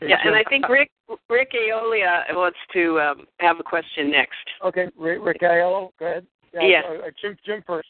Yeah, 0.00 0.18
and 0.22 0.34
I 0.34 0.42
think 0.50 0.68
Rick 0.68 0.90
Rick 1.30 1.52
Aiello 1.52 2.34
wants 2.34 2.58
to 2.74 3.00
um, 3.00 3.26
have 3.40 3.58
a 3.58 3.62
question 3.62 4.10
next. 4.10 4.34
Okay, 4.62 4.88
Rick, 4.98 5.20
Rick 5.22 5.40
Aiello, 5.40 5.90
go 5.98 6.06
ahead. 6.06 6.26
Yeah. 6.62 6.82
uh, 6.88 7.10
Jim, 7.20 7.36
Jim 7.44 7.64
first. 7.66 7.88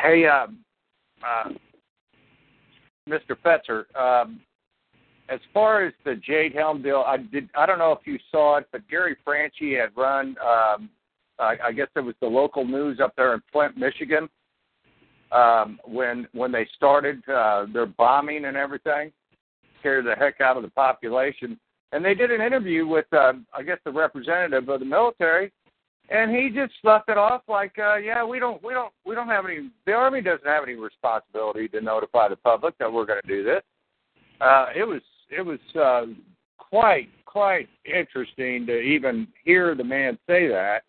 Hey, 0.00 0.26
um, 0.26 0.58
uh, 1.24 1.50
Mr. 3.08 3.36
Fetzer, 3.44 3.84
um, 3.96 4.40
as 5.28 5.40
far 5.52 5.84
as 5.84 5.92
the 6.04 6.16
Jade 6.16 6.54
Helm 6.54 6.82
deal, 6.82 7.04
I 7.06 7.16
did. 7.18 7.48
I 7.56 7.66
don't 7.66 7.78
know 7.78 7.92
if 7.92 8.06
you 8.06 8.18
saw 8.30 8.58
it, 8.58 8.66
but 8.72 8.86
Gary 8.88 9.16
Franchi 9.24 9.74
had 9.74 9.90
run. 9.96 10.36
Um, 10.40 10.90
I, 11.38 11.56
I 11.64 11.72
guess 11.72 11.88
it 11.96 12.00
was 12.00 12.14
the 12.20 12.26
local 12.26 12.64
news 12.64 13.00
up 13.00 13.14
there 13.16 13.34
in 13.34 13.42
Flint, 13.50 13.76
Michigan, 13.76 14.28
um, 15.32 15.80
when 15.84 16.28
when 16.32 16.52
they 16.52 16.68
started 16.76 17.26
uh, 17.28 17.66
their 17.72 17.86
bombing 17.86 18.44
and 18.44 18.56
everything, 18.56 19.12
scared 19.80 20.06
the 20.06 20.14
heck 20.14 20.40
out 20.40 20.56
of 20.56 20.62
the 20.62 20.70
population. 20.70 21.58
And 21.92 22.04
they 22.04 22.14
did 22.14 22.32
an 22.32 22.40
interview 22.40 22.86
with, 22.86 23.06
uh, 23.12 23.34
I 23.56 23.62
guess, 23.62 23.78
the 23.84 23.92
representative 23.92 24.68
of 24.68 24.80
the 24.80 24.86
military, 24.86 25.52
and 26.08 26.34
he 26.34 26.50
just 26.50 26.74
left 26.82 27.08
it 27.08 27.16
off 27.16 27.42
like, 27.48 27.78
uh, 27.78 27.96
yeah, 27.96 28.24
we 28.24 28.38
don't, 28.38 28.62
we 28.62 28.74
don't, 28.74 28.92
we 29.06 29.14
don't 29.14 29.28
have 29.28 29.46
any. 29.46 29.70
The 29.86 29.92
army 29.92 30.20
doesn't 30.20 30.46
have 30.46 30.62
any 30.62 30.74
responsibility 30.74 31.68
to 31.68 31.80
notify 31.80 32.28
the 32.28 32.36
public 32.36 32.76
that 32.78 32.92
we're 32.92 33.06
going 33.06 33.20
to 33.22 33.28
do 33.28 33.42
this. 33.42 33.62
Uh, 34.40 34.66
it 34.76 34.84
was, 34.84 35.00
it 35.30 35.42
was 35.42 35.58
uh, 35.80 36.12
quite, 36.58 37.08
quite 37.24 37.68
interesting 37.84 38.66
to 38.66 38.78
even 38.78 39.26
hear 39.44 39.74
the 39.74 39.84
man 39.84 40.18
say 40.26 40.46
that. 40.48 40.82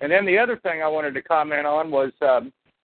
And 0.00 0.12
then 0.12 0.26
the 0.26 0.38
other 0.38 0.56
thing 0.58 0.82
I 0.82 0.88
wanted 0.88 1.14
to 1.14 1.22
comment 1.22 1.66
on 1.66 1.90
was, 1.90 2.12
um, 2.22 2.52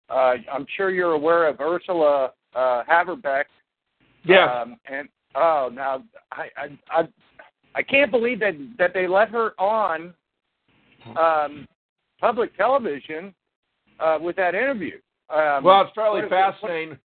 uh, 0.09 0.35
I'm 0.53 0.67
sure 0.77 0.91
you're 0.91 1.13
aware 1.13 1.49
of 1.49 1.61
Ursula 1.61 2.33
uh, 2.55 2.83
Haverbeck. 2.89 3.45
Yeah. 4.25 4.45
Um, 4.53 4.77
and 4.91 5.09
oh, 5.35 5.71
now 5.73 6.05
I, 6.33 6.49
I, 6.57 6.79
I, 6.91 7.09
I 7.75 7.83
can't 7.83 8.11
believe 8.11 8.41
that 8.41 8.55
that 8.79 8.93
they 8.93 9.07
let 9.07 9.31
her 9.31 9.53
on 9.59 10.13
um, 11.19 11.67
public 12.21 12.57
television 12.57 13.35
uh, 13.99 14.19
with 14.21 14.37
that 14.37 14.55
interview. 14.55 14.99
Um, 15.29 15.65
Well, 15.65 15.83
it's 15.83 15.95
fairly 15.95 16.29
fascinating. 16.29 16.99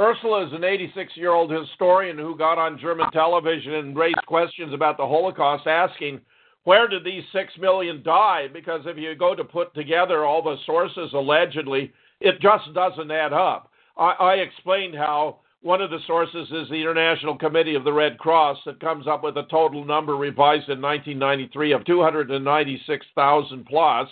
Ursula 0.00 0.46
is 0.46 0.52
an 0.52 0.64
86 0.64 1.12
year 1.16 1.32
old 1.32 1.50
historian 1.50 2.16
who 2.16 2.36
got 2.36 2.58
on 2.58 2.78
German 2.78 3.10
television 3.12 3.74
and 3.74 3.96
raised 3.96 4.24
questions 4.26 4.72
about 4.72 4.96
the 4.96 5.06
Holocaust, 5.06 5.66
asking, 5.66 6.20
where 6.64 6.88
did 6.88 7.04
these 7.04 7.24
six 7.32 7.52
million 7.58 8.02
die? 8.02 8.46
Because 8.52 8.82
if 8.86 8.96
you 8.96 9.14
go 9.14 9.34
to 9.34 9.44
put 9.44 9.74
together 9.74 10.24
all 10.24 10.42
the 10.42 10.56
sources 10.64 11.12
allegedly, 11.12 11.92
it 12.20 12.40
just 12.40 12.72
doesn't 12.72 13.10
add 13.10 13.32
up. 13.32 13.70
I, 13.96 14.12
I 14.12 14.34
explained 14.34 14.94
how 14.94 15.40
one 15.62 15.80
of 15.80 15.90
the 15.90 16.00
sources 16.06 16.48
is 16.50 16.68
the 16.68 16.74
International 16.74 17.36
Committee 17.36 17.76
of 17.76 17.84
the 17.84 17.92
Red 17.92 18.18
Cross 18.18 18.58
that 18.66 18.80
comes 18.80 19.06
up 19.06 19.22
with 19.22 19.36
a 19.36 19.44
total 19.44 19.84
number 19.84 20.16
revised 20.16 20.68
in 20.68 20.82
1993 20.82 21.72
of 21.72 21.84
296,000 21.84 23.64
plus, 23.66 24.08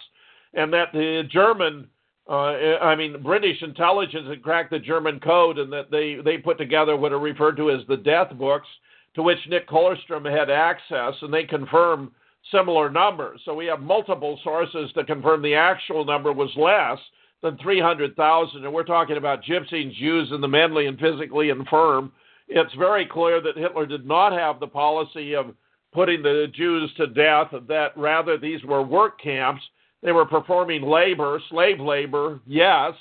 and 0.55 0.73
that 0.73 0.93
the 0.93 1.23
German 1.31 1.89
uh, 2.29 2.79
I 2.81 2.95
mean, 2.95 3.21
British 3.23 3.61
intelligence 3.61 4.29
had 4.29 4.43
cracked 4.43 4.71
the 4.71 4.79
German 4.79 5.19
code, 5.19 5.59
and 5.59 5.73
that 5.73 5.91
they 5.91 6.19
they 6.25 6.39
put 6.39 6.59
together 6.59 6.97
what 6.97 7.13
are 7.13 7.19
referred 7.19 7.57
to 7.57 7.73
as 7.73 7.81
the 7.89 7.97
death 7.97 8.33
books, 8.39 8.69
to 9.17 9.23
which 9.23 9.39
Nick 9.49 9.69
Kollerstrom 9.69 10.31
had 10.31 10.49
access, 10.49 11.15
and 11.23 11.35
they 11.35 11.43
confirm 11.43 12.13
similar 12.53 12.89
numbers. 12.89 13.41
So 13.45 13.55
we 13.55 13.67
have 13.67 13.81
multiple 13.81 14.39
sources 14.45 14.93
to 14.93 15.05
confirm 15.05 15.43
the 15.43 15.57
actual 15.57 16.05
number 16.05 16.33
was 16.33 16.51
less 16.57 17.01
than 17.43 17.57
300,000, 17.59 18.65
and 18.65 18.73
we're 18.73 18.85
talking 18.85 19.17
about 19.17 19.43
gypsies, 19.43 19.95
Jews, 19.95 20.29
and 20.31 20.43
the 20.43 20.49
mentally 20.49 20.87
and 20.87 20.99
physically 20.99 21.51
infirm. 21.51 22.13
It's 22.49 22.75
very 22.75 23.07
clear 23.07 23.41
that 23.41 23.57
Hitler 23.57 23.87
did 23.87 24.07
not 24.07 24.33
have 24.33 24.61
the 24.61 24.67
policy 24.67 25.35
of 25.35 25.55
putting 25.93 26.23
the 26.23 26.47
Jews 26.55 26.93
to 26.97 27.07
death, 27.07 27.49
that 27.69 27.97
rather 27.97 28.37
these 28.39 28.63
were 28.65 28.83
work 28.83 29.21
camps 29.21 29.63
they 30.03 30.13
were 30.13 30.25
performing 30.25 30.83
labor, 30.83 31.41
slave 31.51 31.81
labor, 31.81 32.41
yes, 32.47 32.93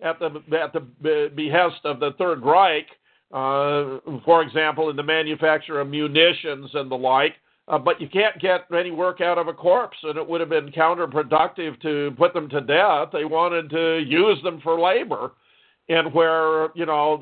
at 0.00 0.18
the 0.18 0.28
at 0.58 0.72
the 0.72 1.30
behest 1.34 1.80
of 1.84 2.00
the 2.00 2.12
Third 2.18 2.42
Reich. 2.42 2.86
Uh, 3.32 3.98
for 4.24 4.42
example, 4.42 4.88
in 4.88 4.96
the 4.96 5.02
manufacture 5.02 5.80
of 5.80 5.88
munitions 5.88 6.70
and 6.74 6.90
the 6.90 6.96
like. 6.96 7.34
Uh, 7.68 7.78
but 7.78 8.00
you 8.00 8.08
can't 8.08 8.38
get 8.40 8.66
any 8.76 8.92
work 8.92 9.20
out 9.20 9.38
of 9.38 9.48
a 9.48 9.52
corpse, 9.52 9.96
and 10.04 10.16
it 10.16 10.28
would 10.28 10.40
have 10.40 10.50
been 10.50 10.70
counterproductive 10.70 11.80
to 11.82 12.14
put 12.16 12.32
them 12.32 12.48
to 12.48 12.60
death. 12.60 13.08
They 13.12 13.24
wanted 13.24 13.70
to 13.70 14.04
use 14.06 14.40
them 14.44 14.60
for 14.62 14.78
labor, 14.78 15.32
and 15.88 16.12
where 16.14 16.68
you 16.76 16.86
know, 16.86 17.20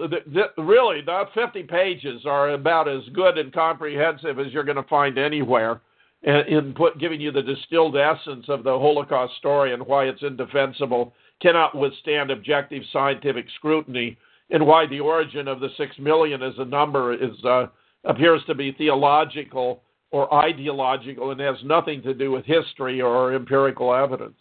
really, 0.59 1.01
the 1.01 1.25
50 1.35 1.63
pages 1.63 2.23
are 2.27 2.51
about 2.51 2.89
as 2.89 3.03
good 3.15 3.39
and 3.39 3.53
comprehensive 3.55 4.39
as 4.39 4.53
you're 4.53 4.65
going 4.65 4.77
to 4.77 4.83
find 4.89 5.17
anywhere 5.17 5.81
in 6.25 6.75
put, 6.77 6.99
giving 6.99 7.21
you 7.21 7.31
the 7.31 7.43
distilled 7.43 7.97
essence 7.97 8.47
of 8.49 8.65
the 8.65 8.79
Holocaust 8.79 9.37
story 9.37 9.73
and 9.75 9.87
why 9.87 10.05
it's 10.05 10.23
indefensible, 10.23 11.15
cannot 11.43 11.75
withstand 11.75 12.31
objective 12.31 12.83
scientific 12.93 13.47
scrutiny, 13.57 14.17
and 14.51 14.67
why 14.67 14.87
the 14.87 15.01
origin 15.01 15.49
of 15.49 15.61
the 15.61 15.69
six 15.77 15.99
million 15.99 16.43
as 16.43 16.55
a 16.59 16.65
number 16.65 17.13
is 17.15 17.45
uh, 17.45 17.67
appears 18.05 18.43
to 18.47 18.55
be 18.55 18.73
theological 18.73 19.83
or 20.15 20.33
ideological 20.33 21.33
and 21.33 21.41
has 21.41 21.57
nothing 21.65 22.01
to 22.03 22.15
do 22.15 22.31
with 22.31 22.45
history 22.45 23.01
or 23.01 23.35
empirical 23.35 23.93
evidence. 23.93 24.39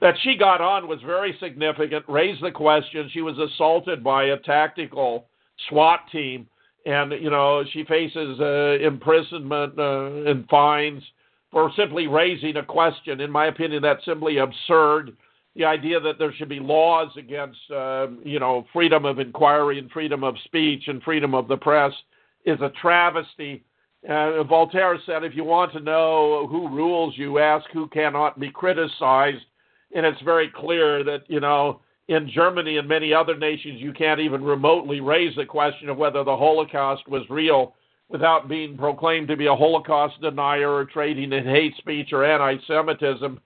That 0.00 0.14
she 0.22 0.36
got 0.36 0.60
on 0.60 0.86
was 0.86 1.00
very 1.06 1.36
significant. 1.40 2.04
Raised 2.08 2.42
the 2.42 2.50
question. 2.50 3.08
She 3.12 3.22
was 3.22 3.38
assaulted 3.38 4.04
by 4.04 4.24
a 4.24 4.36
tactical 4.38 5.28
SWAT 5.68 6.00
team 6.10 6.46
and 6.84 7.12
you 7.12 7.30
know 7.30 7.64
she 7.72 7.84
faces 7.84 8.40
uh, 8.40 8.78
imprisonment 8.84 9.78
uh, 9.78 10.30
and 10.30 10.48
fines 10.48 11.02
for 11.50 11.70
simply 11.76 12.06
raising 12.06 12.56
a 12.56 12.64
question. 12.64 13.20
In 13.20 13.30
my 13.30 13.46
opinion, 13.46 13.82
that's 13.82 14.04
simply 14.04 14.38
absurd. 14.38 15.16
The 15.54 15.64
idea 15.64 16.00
that 16.00 16.18
there 16.18 16.32
should 16.32 16.48
be 16.48 16.60
laws 16.60 17.10
against 17.16 17.58
uh, 17.70 18.08
you 18.24 18.40
know 18.40 18.66
freedom 18.72 19.04
of 19.04 19.18
inquiry 19.18 19.78
and 19.78 19.90
freedom 19.90 20.24
of 20.24 20.34
speech 20.44 20.84
and 20.88 21.02
freedom 21.02 21.34
of 21.34 21.48
the 21.48 21.56
press 21.56 21.92
is 22.44 22.60
a 22.60 22.72
travesty. 22.80 23.62
Uh, 24.08 24.42
Voltaire 24.42 24.98
said, 25.06 25.22
if 25.22 25.34
you 25.34 25.44
want 25.44 25.72
to 25.72 25.80
know 25.80 26.48
who 26.50 26.68
rules, 26.68 27.14
you 27.16 27.38
ask 27.38 27.64
who 27.72 27.86
cannot 27.88 28.40
be 28.40 28.50
criticized. 28.50 29.44
And 29.94 30.04
it's 30.04 30.20
very 30.22 30.50
clear 30.54 31.04
that, 31.04 31.22
you 31.28 31.38
know, 31.38 31.80
in 32.08 32.30
Germany 32.34 32.78
and 32.78 32.88
many 32.88 33.14
other 33.14 33.36
nations, 33.36 33.80
you 33.80 33.92
can't 33.92 34.20
even 34.20 34.42
remotely 34.42 35.00
raise 35.00 35.36
the 35.36 35.46
question 35.46 35.88
of 35.88 35.98
whether 35.98 36.24
the 36.24 36.36
Holocaust 36.36 37.06
was 37.08 37.22
real 37.30 37.74
without 38.08 38.48
being 38.48 38.76
proclaimed 38.76 39.28
to 39.28 39.36
be 39.36 39.46
a 39.46 39.54
Holocaust 39.54 40.20
denier 40.20 40.70
or 40.70 40.84
trading 40.84 41.32
in 41.32 41.44
hate 41.44 41.76
speech 41.78 42.12
or 42.12 42.24
anti 42.24 42.56
Semitism. 42.66 43.40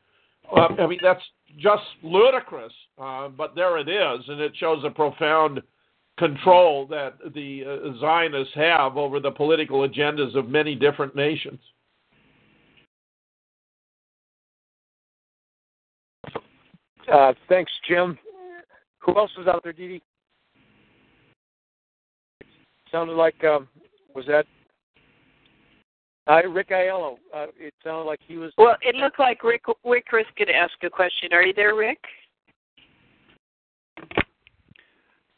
Uh, 0.50 0.68
I 0.78 0.86
mean, 0.86 1.00
that's 1.02 1.22
just 1.58 1.82
ludicrous, 2.02 2.72
uh, 2.98 3.28
but 3.28 3.54
there 3.54 3.78
it 3.78 3.88
is, 3.88 4.24
and 4.28 4.40
it 4.40 4.52
shows 4.56 4.82
a 4.84 4.90
profound 4.90 5.60
control 6.18 6.86
that 6.86 7.14
the 7.34 7.64
uh, 7.64 8.00
Zionists 8.00 8.54
have 8.54 8.96
over 8.96 9.20
the 9.20 9.30
political 9.30 9.86
agendas 9.86 10.34
of 10.34 10.48
many 10.48 10.74
different 10.74 11.14
nations. 11.14 11.60
Uh, 17.12 17.32
thanks, 17.48 17.70
Jim. 17.88 18.18
Who 19.00 19.16
else 19.16 19.30
was 19.38 19.46
out 19.46 19.62
there, 19.62 19.72
Dee 19.72 19.88
Dee? 19.88 20.02
Sounded 22.90 23.14
like 23.14 23.42
um, 23.44 23.68
was 24.14 24.24
that 24.26 24.46
uh, 26.28 26.48
Rick 26.48 26.70
Aiello? 26.70 27.16
Uh, 27.34 27.46
it 27.58 27.74
sounded 27.84 28.04
like 28.04 28.20
he 28.26 28.36
was. 28.36 28.52
Well, 28.58 28.76
it 28.82 28.96
looked 28.96 29.20
like 29.20 29.44
Rick 29.44 29.62
Rick 29.84 30.06
Chris 30.06 30.26
could 30.36 30.50
ask 30.50 30.72
a 30.82 30.90
question. 30.90 31.32
Are 31.32 31.42
you 31.42 31.52
there, 31.52 31.74
Rick? 31.74 31.98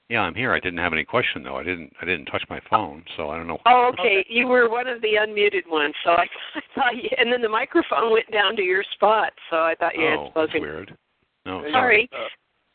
Yeah, 0.08 0.20
I'm 0.22 0.34
here. 0.34 0.54
I 0.54 0.60
didn't 0.60 0.78
have 0.78 0.94
any 0.94 1.04
question 1.04 1.42
though. 1.42 1.56
I 1.56 1.62
didn't. 1.62 1.92
I 2.00 2.06
didn't 2.06 2.26
touch 2.26 2.42
my 2.48 2.60
phone, 2.70 3.04
so 3.16 3.28
I 3.28 3.36
don't 3.36 3.46
know. 3.46 3.58
Oh, 3.66 3.92
okay. 3.92 4.24
You 4.28 4.46
were 4.46 4.70
one 4.70 4.88
of 4.88 5.02
the 5.02 5.14
unmuted 5.20 5.70
ones, 5.70 5.94
so 6.02 6.12
I, 6.12 6.26
I 6.54 6.60
thought 6.74 6.96
you. 6.96 7.10
And 7.18 7.30
then 7.30 7.42
the 7.42 7.48
microphone 7.48 8.12
went 8.12 8.30
down 8.32 8.56
to 8.56 8.62
your 8.62 8.82
spot, 8.94 9.32
so 9.50 9.56
I 9.56 9.74
thought 9.78 9.96
you 9.96 10.06
oh, 10.06 10.24
had 10.24 10.30
spoken. 10.30 10.62
weird. 10.62 10.96
No, 11.44 11.62
sorry. 11.70 12.08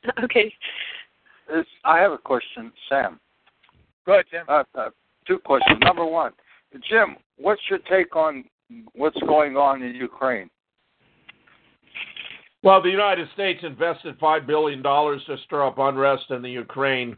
Uh, 0.05 0.11
okay. 0.23 0.53
This, 1.49 1.65
I 1.83 1.99
have 1.99 2.11
a 2.11 2.17
question, 2.19 2.71
Sam. 2.87 3.19
Go 4.05 4.13
ahead, 4.13 4.25
Jim. 4.29 4.45
Uh, 4.47 4.63
uh, 4.75 4.89
two 5.27 5.39
questions. 5.39 5.79
Number 5.83 6.05
one, 6.05 6.33
Jim, 6.87 7.15
what's 7.37 7.61
your 7.69 7.79
take 7.89 8.15
on 8.15 8.43
what's 8.93 9.19
going 9.21 9.57
on 9.57 9.81
in 9.81 9.95
Ukraine? 9.95 10.49
Well, 12.63 12.81
the 12.81 12.89
United 12.89 13.27
States 13.33 13.59
invested 13.61 14.17
$5 14.19 14.47
billion 14.47 14.81
to 14.81 15.37
stir 15.45 15.67
up 15.67 15.77
unrest 15.79 16.23
in 16.29 16.41
the 16.41 16.49
Ukraine. 16.49 17.17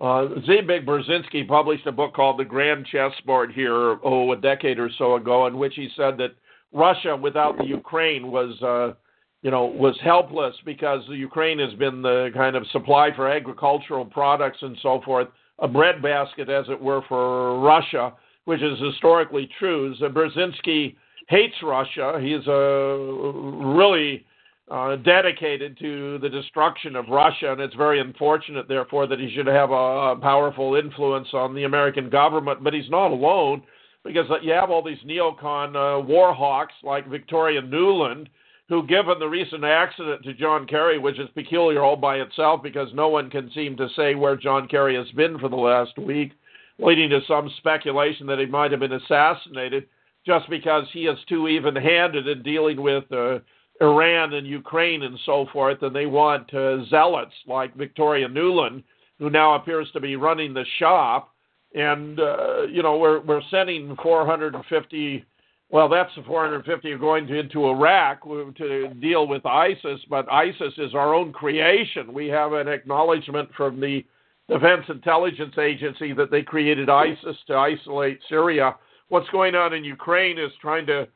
Uh, 0.00 0.28
Zbig 0.46 0.86
Brzezinski 0.86 1.46
published 1.48 1.86
a 1.86 1.92
book 1.92 2.14
called 2.14 2.38
The 2.38 2.44
Grand 2.44 2.86
Chessboard 2.86 3.52
here, 3.52 3.98
oh, 4.04 4.32
a 4.32 4.36
decade 4.36 4.78
or 4.78 4.88
so 4.96 5.16
ago, 5.16 5.48
in 5.48 5.58
which 5.58 5.74
he 5.74 5.88
said 5.96 6.16
that 6.18 6.36
Russia 6.72 7.16
without 7.16 7.58
the 7.58 7.64
Ukraine 7.64 8.30
was, 8.30 8.60
uh, 8.62 8.94
you 9.42 9.50
know, 9.50 9.66
was 9.66 9.98
helpless 10.00 10.54
because 10.64 11.02
the 11.08 11.16
Ukraine 11.16 11.58
has 11.58 11.74
been 11.74 12.00
the 12.00 12.30
kind 12.32 12.54
of 12.54 12.64
supply 12.68 13.10
for 13.16 13.28
agricultural 13.28 14.04
products 14.04 14.58
and 14.62 14.78
so 14.80 15.00
forth, 15.04 15.26
a 15.58 15.66
breadbasket, 15.66 16.48
as 16.48 16.66
it 16.68 16.80
were, 16.80 17.02
for 17.08 17.60
Russia, 17.60 18.12
which 18.44 18.62
is 18.62 18.78
historically 18.78 19.48
true. 19.58 19.94
Brzezinski 20.00 20.94
hates 21.28 21.54
Russia. 21.64 22.20
He's 22.20 22.46
a 22.46 23.32
really 23.74 24.24
uh, 24.70 24.96
dedicated 24.96 25.78
to 25.78 26.18
the 26.18 26.28
destruction 26.28 26.96
of 26.96 27.08
Russia, 27.08 27.52
and 27.52 27.60
it's 27.60 27.74
very 27.74 28.00
unfortunate, 28.00 28.66
therefore, 28.66 29.06
that 29.06 29.20
he 29.20 29.32
should 29.34 29.46
have 29.46 29.70
a, 29.70 29.74
a 30.12 30.16
powerful 30.16 30.74
influence 30.76 31.28
on 31.32 31.54
the 31.54 31.64
American 31.64 32.08
government. 32.08 32.64
But 32.64 32.72
he's 32.72 32.88
not 32.88 33.10
alone, 33.10 33.62
because 34.04 34.26
you 34.42 34.52
have 34.52 34.70
all 34.70 34.82
these 34.82 34.98
neocon 35.06 35.76
uh, 35.76 36.00
war 36.00 36.34
hawks 36.34 36.74
like 36.82 37.06
Victoria 37.08 37.60
Nuland, 37.60 38.28
who, 38.70 38.86
given 38.86 39.18
the 39.18 39.28
recent 39.28 39.64
accident 39.64 40.22
to 40.22 40.32
John 40.32 40.66
Kerry, 40.66 40.98
which 40.98 41.18
is 41.18 41.28
peculiar 41.34 41.82
all 41.82 41.96
by 41.96 42.16
itself, 42.16 42.62
because 42.62 42.88
no 42.94 43.08
one 43.08 43.28
can 43.28 43.50
seem 43.54 43.76
to 43.76 43.88
say 43.94 44.14
where 44.14 44.36
John 44.36 44.66
Kerry 44.68 44.96
has 44.96 45.10
been 45.10 45.38
for 45.38 45.50
the 45.50 45.56
last 45.56 45.98
week, 45.98 46.32
leading 46.78 47.10
to 47.10 47.20
some 47.28 47.50
speculation 47.58 48.26
that 48.26 48.38
he 48.38 48.46
might 48.46 48.70
have 48.70 48.80
been 48.80 48.92
assassinated 48.92 49.86
just 50.26 50.48
because 50.48 50.86
he 50.92 51.00
is 51.00 51.18
too 51.28 51.48
even-handed 51.48 52.26
in 52.26 52.42
dealing 52.42 52.80
with. 52.80 53.04
Uh, 53.12 53.40
Iran 53.80 54.34
and 54.34 54.46
Ukraine 54.46 55.02
and 55.02 55.18
so 55.26 55.46
forth, 55.52 55.82
and 55.82 55.94
they 55.94 56.06
want 56.06 56.52
uh, 56.54 56.84
zealots 56.86 57.34
like 57.46 57.74
Victoria 57.74 58.28
Nuland, 58.28 58.84
who 59.18 59.30
now 59.30 59.54
appears 59.54 59.88
to 59.92 60.00
be 60.00 60.16
running 60.16 60.54
the 60.54 60.64
shop. 60.78 61.34
And 61.74 62.20
uh, 62.20 62.62
you 62.62 62.82
know, 62.82 62.98
we're 62.98 63.20
we're 63.20 63.42
sending 63.50 63.96
450. 64.00 65.24
Well, 65.70 65.88
that's 65.88 66.14
the 66.14 66.22
450 66.22 66.92
are 66.92 66.98
going 66.98 67.26
to, 67.26 67.38
into 67.38 67.66
Iraq 67.66 68.22
to 68.24 68.94
deal 69.00 69.26
with 69.26 69.44
ISIS, 69.44 70.00
but 70.08 70.30
ISIS 70.30 70.72
is 70.78 70.94
our 70.94 71.14
own 71.14 71.32
creation. 71.32 72.12
We 72.12 72.28
have 72.28 72.52
an 72.52 72.68
acknowledgement 72.68 73.48
from 73.56 73.80
the 73.80 74.04
Defense 74.48 74.84
Intelligence 74.88 75.56
Agency 75.58 76.12
that 76.12 76.30
they 76.30 76.42
created 76.42 76.90
ISIS 76.90 77.36
to 77.48 77.54
isolate 77.54 78.20
Syria. 78.28 78.76
What's 79.08 79.28
going 79.30 79.54
on 79.54 79.72
in 79.72 79.82
Ukraine 79.82 80.38
is 80.38 80.52
trying 80.60 80.86
to 80.86 81.08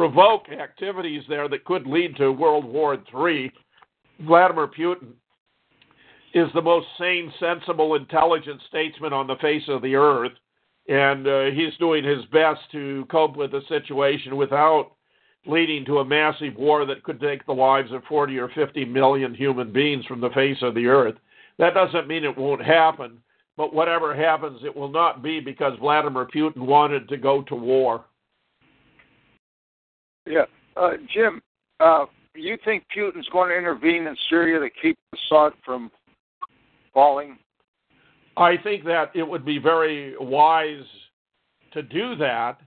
provoke 0.00 0.48
activities 0.48 1.22
there 1.28 1.46
that 1.46 1.66
could 1.66 1.86
lead 1.86 2.16
to 2.16 2.32
World 2.32 2.64
War 2.64 2.94
III. 2.94 3.52
Vladimir 4.26 4.66
Putin 4.66 5.08
is 6.32 6.48
the 6.54 6.62
most 6.62 6.86
sane, 6.98 7.30
sensible, 7.38 7.96
intelligent 7.96 8.62
statesman 8.66 9.12
on 9.12 9.26
the 9.26 9.36
face 9.42 9.64
of 9.68 9.82
the 9.82 9.94
earth, 9.94 10.32
and 10.88 11.28
uh, 11.28 11.44
he's 11.54 11.76
doing 11.78 12.02
his 12.02 12.24
best 12.32 12.60
to 12.72 13.04
cope 13.10 13.36
with 13.36 13.50
the 13.50 13.60
situation 13.68 14.38
without 14.38 14.92
leading 15.44 15.84
to 15.84 15.98
a 15.98 16.04
massive 16.04 16.56
war 16.56 16.86
that 16.86 17.02
could 17.02 17.20
take 17.20 17.44
the 17.44 17.52
lives 17.52 17.92
of 17.92 18.02
40 18.04 18.38
or 18.38 18.48
50 18.54 18.86
million 18.86 19.34
human 19.34 19.70
beings 19.70 20.06
from 20.06 20.22
the 20.22 20.30
face 20.30 20.62
of 20.62 20.74
the 20.74 20.86
earth. 20.86 21.16
That 21.58 21.74
doesn't 21.74 22.08
mean 22.08 22.24
it 22.24 22.38
won't 22.38 22.64
happen, 22.64 23.18
but 23.54 23.74
whatever 23.74 24.16
happens, 24.16 24.60
it 24.64 24.74
will 24.74 24.90
not 24.90 25.22
be 25.22 25.40
because 25.40 25.78
Vladimir 25.78 26.26
Putin 26.34 26.62
wanted 26.62 27.06
to 27.10 27.18
go 27.18 27.42
to 27.42 27.54
war. 27.54 28.06
Yeah, 30.30 30.44
uh, 30.76 30.92
Jim, 31.12 31.42
uh, 31.80 32.06
you 32.36 32.56
think 32.64 32.84
Putin's 32.96 33.28
going 33.32 33.50
to 33.50 33.58
intervene 33.58 34.06
in 34.06 34.16
Syria 34.28 34.60
to 34.60 34.70
keep 34.80 34.96
Assad 35.12 35.52
from 35.64 35.90
falling? 36.94 37.36
I 38.36 38.56
think 38.62 38.84
that 38.84 39.10
it 39.14 39.24
would 39.24 39.44
be 39.44 39.58
very 39.58 40.14
wise 40.18 40.84
to 41.72 41.82
do 41.82 42.14
that. 42.16 42.60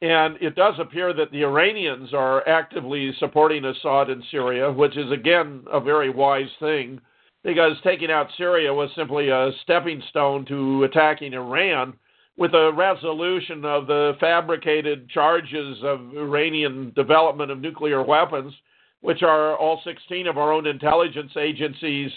And 0.00 0.36
it 0.40 0.54
does 0.54 0.74
appear 0.78 1.12
that 1.12 1.32
the 1.32 1.42
Iranians 1.42 2.14
are 2.14 2.48
actively 2.48 3.12
supporting 3.18 3.64
Assad 3.64 4.10
in 4.10 4.22
Syria, 4.30 4.70
which 4.70 4.96
is, 4.96 5.10
again, 5.10 5.64
a 5.72 5.80
very 5.80 6.08
wise 6.08 6.50
thing, 6.60 7.00
because 7.42 7.72
taking 7.82 8.12
out 8.12 8.28
Syria 8.36 8.72
was 8.72 8.90
simply 8.94 9.30
a 9.30 9.50
stepping 9.64 10.00
stone 10.08 10.44
to 10.46 10.84
attacking 10.84 11.32
Iran 11.32 11.94
with 12.38 12.54
a 12.54 12.72
resolution 12.72 13.64
of 13.64 13.88
the 13.88 14.16
fabricated 14.20 15.10
charges 15.10 15.76
of 15.82 16.16
Iranian 16.16 16.92
development 16.94 17.50
of 17.50 17.60
nuclear 17.60 18.02
weapons, 18.02 18.54
which 19.00 19.24
are 19.24 19.56
all 19.56 19.80
16 19.84 20.28
of 20.28 20.38
our 20.38 20.52
own 20.52 20.66
intelligence 20.66 21.32
agencies 21.36 22.12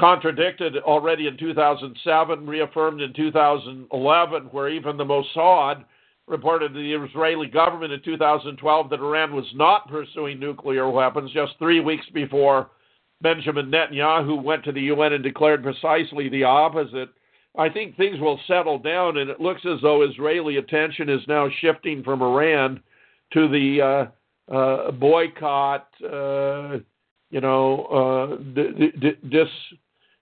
contradicted 0.00 0.78
already 0.78 1.26
in 1.26 1.36
2007, 1.36 2.46
reaffirmed 2.46 3.02
in 3.02 3.12
2011, 3.12 4.44
where 4.50 4.70
even 4.70 4.96
the 4.96 5.04
Mossad 5.04 5.84
reported 6.26 6.72
to 6.72 6.80
the 6.80 6.94
Israeli 6.94 7.46
government 7.46 7.92
in 7.92 8.02
2012 8.02 8.90
that 8.90 8.98
Iran 8.98 9.34
was 9.34 9.46
not 9.54 9.88
pursuing 9.88 10.40
nuclear 10.40 10.88
weapons 10.90 11.30
just 11.32 11.52
three 11.58 11.80
weeks 11.80 12.06
before 12.14 12.70
Benjamin 13.20 13.70
Netanyahu 13.70 14.42
went 14.42 14.64
to 14.64 14.72
the 14.72 14.82
UN 14.82 15.12
and 15.12 15.22
declared 15.22 15.62
precisely 15.62 16.28
the 16.28 16.44
opposite. 16.44 17.10
I 17.58 17.68
think 17.68 17.96
things 17.96 18.20
will 18.20 18.38
settle 18.46 18.78
down, 18.78 19.16
and 19.16 19.30
it 19.30 19.40
looks 19.40 19.62
as 19.64 19.80
though 19.80 20.02
Israeli 20.02 20.58
attention 20.58 21.08
is 21.08 21.20
now 21.26 21.48
shifting 21.60 22.02
from 22.02 22.22
Iran 22.22 22.80
to 23.32 23.48
the 23.48 24.10
uh, 24.50 24.54
uh, 24.54 24.90
boycott, 24.92 25.88
uh, 26.04 26.78
you 27.30 27.40
know, 27.40 27.84
uh, 27.86 28.36
d- 28.54 28.92
d- 29.00 29.28
dis 29.28 29.48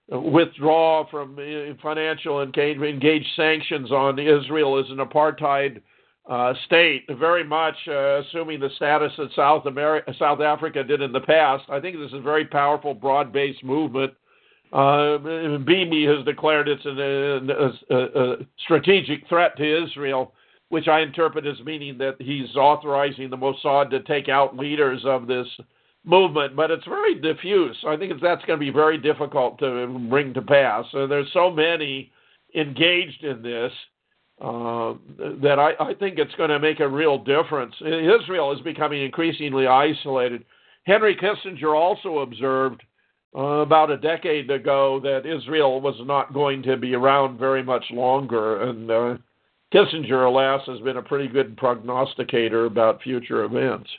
withdraw 0.09 1.07
from 1.09 1.37
uh, 1.37 1.73
financial 1.81 2.41
engage, 2.41 2.77
engage 2.77 3.25
sanctions 3.35 3.91
on 3.91 4.19
Israel 4.19 4.79
as 4.79 4.89
an 4.89 4.97
apartheid 4.97 5.81
uh, 6.29 6.53
state, 6.65 7.05
very 7.19 7.43
much 7.43 7.75
assuming 7.87 8.59
the 8.59 8.69
status 8.75 9.11
that 9.17 9.29
South 9.35 9.65
America, 9.65 10.13
South 10.17 10.41
Africa 10.41 10.83
did 10.83 11.01
in 11.01 11.11
the 11.11 11.19
past. 11.19 11.63
I 11.69 11.79
think 11.79 11.97
this 11.97 12.07
is 12.07 12.15
a 12.15 12.21
very 12.21 12.45
powerful, 12.45 12.93
broad-based 12.93 13.63
movement 13.63 14.13
uh, 14.73 15.17
Bibi 15.17 16.05
has 16.05 16.25
declared 16.25 16.67
it's 16.67 16.85
a, 16.85 17.93
a, 17.93 18.31
a, 18.33 18.35
strategic 18.63 19.27
threat 19.27 19.55
to 19.57 19.83
Israel, 19.83 20.33
which 20.69 20.87
I 20.87 21.01
interpret 21.01 21.45
as 21.45 21.59
meaning 21.63 21.97
that 21.99 22.15
he's 22.19 22.55
authorizing 22.55 23.29
the 23.29 23.37
Mossad 23.37 23.89
to 23.91 24.01
take 24.01 24.29
out 24.29 24.57
leaders 24.57 25.01
of 25.05 25.27
this 25.27 25.47
movement. 26.03 26.55
But 26.55 26.71
it's 26.71 26.85
very 26.85 27.15
diffuse. 27.15 27.77
I 27.87 27.95
think 27.95 28.13
that's 28.21 28.43
going 28.45 28.59
to 28.59 28.65
be 28.65 28.71
very 28.71 28.97
difficult 28.97 29.59
to 29.59 29.87
bring 30.09 30.33
to 30.33 30.41
pass. 30.41 30.85
So 30.91 31.07
there's 31.07 31.31
so 31.33 31.51
many 31.51 32.11
engaged 32.55 33.23
in 33.23 33.41
this 33.41 33.71
uh, 34.41 34.95
that 35.41 35.59
I, 35.59 35.71
I 35.79 35.93
think 35.93 36.17
it's 36.17 36.35
going 36.35 36.49
to 36.49 36.59
make 36.59 36.79
a 36.81 36.87
real 36.87 37.17
difference. 37.17 37.73
Israel 37.81 38.51
is 38.51 38.59
becoming 38.61 39.03
increasingly 39.03 39.67
isolated. 39.67 40.43
Henry 40.85 41.15
Kissinger 41.15 41.73
also 41.75 42.19
observed 42.19 42.83
uh, 43.35 43.61
about 43.61 43.91
a 43.91 43.97
decade 43.97 44.49
ago 44.49 44.99
that 45.03 45.25
Israel 45.25 45.81
was 45.81 45.95
not 46.01 46.33
going 46.33 46.63
to 46.63 46.77
be 46.77 46.93
around 46.95 47.37
very 47.37 47.63
much 47.63 47.83
longer. 47.91 48.63
And 48.63 48.89
uh, 48.89 49.17
Kissinger, 49.73 50.27
alas, 50.27 50.61
has 50.67 50.79
been 50.79 50.97
a 50.97 51.01
pretty 51.01 51.27
good 51.27 51.57
prognosticator 51.57 52.65
about 52.65 53.01
future 53.01 53.43
events. 53.43 53.89